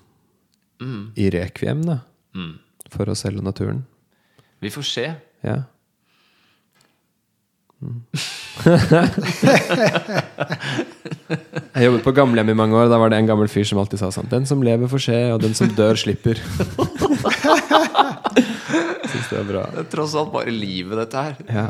i 1.16 1.30
rekviem, 1.32 1.80
da? 1.86 2.00
Mm. 2.36 2.58
For 2.92 3.08
oss 3.10 3.24
selv 3.24 3.40
og 3.40 3.48
naturen? 3.48 3.80
Vi 4.60 4.70
får 4.70 4.86
se. 4.88 5.06
Ja. 5.44 5.62
Mm. 7.86 8.02
Jeg 11.76 11.84
jobbet 11.86 12.04
på 12.06 12.12
gamlehjem 12.16 12.50
i 12.50 12.54
mange 12.58 12.74
år. 12.78 12.86
Da 12.90 12.96
var 13.00 13.08
det 13.12 13.18
en 13.20 13.28
gammel 13.28 13.48
fyr 13.52 13.66
som 13.68 13.78
alltid 13.82 13.98
sa 14.00 14.08
sånn 14.14 14.28
Den 14.32 14.44
som 14.48 14.62
lever, 14.64 14.86
får 14.90 15.02
se, 15.06 15.18
og 15.34 15.38
den 15.44 15.54
som 15.58 15.68
dør, 15.76 15.94
slipper. 16.00 16.36
Syns 19.06 19.28
det 19.30 19.38
er 19.40 19.46
bra. 19.48 19.62
Det 19.74 19.80
er 19.84 19.88
tross 19.92 20.14
alt 20.18 20.32
bare 20.34 20.52
livet, 20.54 20.96
dette 21.04 21.16
her. 21.28 21.34
Ja. 21.48 21.66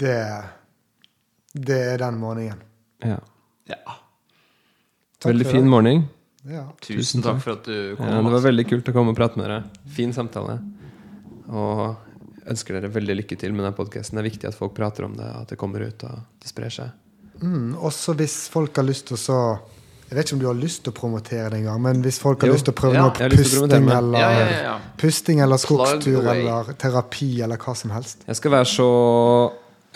Det, 0.00 0.16
det 1.68 1.80
er 1.92 1.96
den 2.06 2.16
morgenen. 2.22 2.60
ja. 3.04 3.18
Ja. 3.70 3.76
Veldig 5.20 5.44
fin 5.46 5.66
morgen. 5.68 6.06
Ja. 6.48 6.62
Tusen 6.82 7.20
takk 7.22 7.42
for 7.44 7.52
at 7.58 7.66
du 7.68 7.92
kom. 7.98 8.06
Ja, 8.08 8.22
det 8.24 8.32
var 8.32 8.40
veldig 8.46 8.64
kult 8.70 8.88
å 8.88 8.92
komme 8.96 9.12
og 9.12 9.18
prate 9.18 9.36
med 9.38 9.44
dere. 9.44 9.58
Fin 9.94 10.12
samtale. 10.16 10.54
Og 11.52 11.82
ønsker 12.50 12.76
dere 12.76 12.90
veldig 12.92 13.16
lykke 13.22 13.38
til 13.38 13.54
med 13.54 13.64
denne 13.64 13.76
podkasten. 13.76 14.18
Det 14.18 14.24
er 14.24 14.30
viktig 14.30 14.48
at 14.50 14.58
folk 14.58 14.74
prater 14.76 15.06
om 15.06 15.14
det, 15.18 15.26
at 15.26 15.52
det 15.52 15.58
kommer 15.60 15.84
ut 15.86 16.06
og 16.08 16.22
det 16.42 16.50
sprer 16.50 16.72
seg. 16.74 16.96
Mm, 17.40 17.76
også 17.78 18.14
hvis 18.18 18.42
folk 18.52 18.76
har 18.76 18.84
lyst 18.84 19.06
til 19.08 19.16
å 19.16 19.20
så 19.20 19.36
Jeg 20.10 20.16
vet 20.18 20.26
ikke 20.26 20.34
om 20.34 20.40
du 20.42 20.46
har 20.48 20.58
lyst 20.58 20.82
til 20.82 20.90
å 20.90 20.96
promotere 20.96 21.50
det 21.52 21.60
engang, 21.60 21.78
men 21.84 22.00
hvis 22.02 22.18
folk 22.20 22.42
har 22.42 22.50
Jo, 22.50 22.56
lyst 22.58 22.66
til 22.66 22.74
å 22.74 22.78
prøve 22.80 22.98
ja, 22.98 23.04
noe 23.06 23.28
pusting 23.30 23.86
eller, 23.94 24.18
Ja, 24.18 24.30
ja, 24.34 24.62
ja. 24.66 24.72
pusting 24.98 25.42
eller 25.44 25.60
skogstur 25.62 26.18
eller 26.18 26.72
terapi 26.82 27.30
eller 27.46 27.60
hva 27.62 27.76
som 27.78 27.94
helst 27.94 28.26
Jeg 28.26 28.40
skal 28.40 28.56
være 28.56 28.68
så 28.68 28.88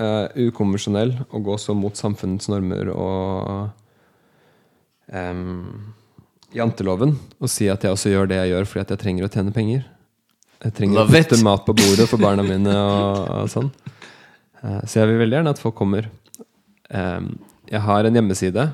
uh, 0.00 0.26
ukonvensjonell 0.38 1.16
og 1.26 1.50
gå 1.50 1.58
så 1.58 1.74
mot 1.76 1.98
samfunnets 1.98 2.48
normer 2.52 2.92
og 2.94 3.66
um, 5.10 5.92
janteloven 6.54 7.18
og 7.40 7.50
si 7.50 7.66
at 7.68 7.84
jeg 7.84 7.98
også 7.98 8.14
gjør 8.14 8.30
det 8.30 8.38
jeg 8.38 8.54
gjør 8.54 8.70
fordi 8.70 8.84
at 8.86 8.94
jeg 8.94 9.02
trenger 9.02 9.26
å 9.26 9.32
tjene 9.34 9.54
penger. 9.58 9.84
Jeg 10.64 10.72
trenger 10.78 10.96
Love 11.02 11.10
å 11.12 11.14
putte 11.18 11.36
it. 11.36 11.42
mat 11.44 11.62
på 11.66 11.74
bordet 11.76 12.06
for 12.08 12.18
barna 12.22 12.42
mine 12.46 12.72
og, 12.72 13.18
og 13.42 13.46
sånn. 13.52 13.68
Eh, 14.62 14.80
så 14.88 14.94
jeg 15.02 15.06
vil 15.12 15.20
veldig 15.22 15.36
gjerne 15.40 15.52
at 15.54 15.62
folk 15.62 15.76
kommer. 15.78 16.04
Jeg 16.94 17.80
har 17.80 18.04
en 18.06 18.14
hjemmeside 18.18 18.64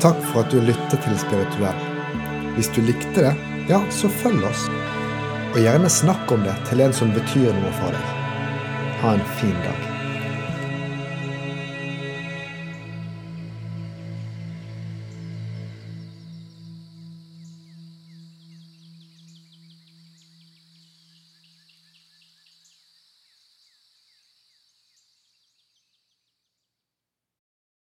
Takk 0.00 0.22
for 0.30 0.40
at 0.40 0.52
du 0.52 0.62
lyttet 0.64 1.04
til 1.04 1.18
Spirituell. 1.20 1.84
Hvis 2.56 2.72
du 2.72 2.80
likte 2.86 3.26
det, 3.26 3.34
ja, 3.68 3.82
så 3.92 4.08
følg 4.22 4.44
oss. 4.48 4.64
Og 5.52 5.60
gjerne 5.60 5.92
snakk 5.92 6.32
om 6.32 6.48
det 6.48 6.56
til 6.70 6.80
en 6.84 6.96
som 6.96 7.12
betyr 7.12 7.52
noe 7.60 7.74
for 7.76 7.92
deg. 7.92 8.16
Ha 9.02 9.18
en 9.18 9.28
fin 9.36 9.56
dag. 9.66 9.95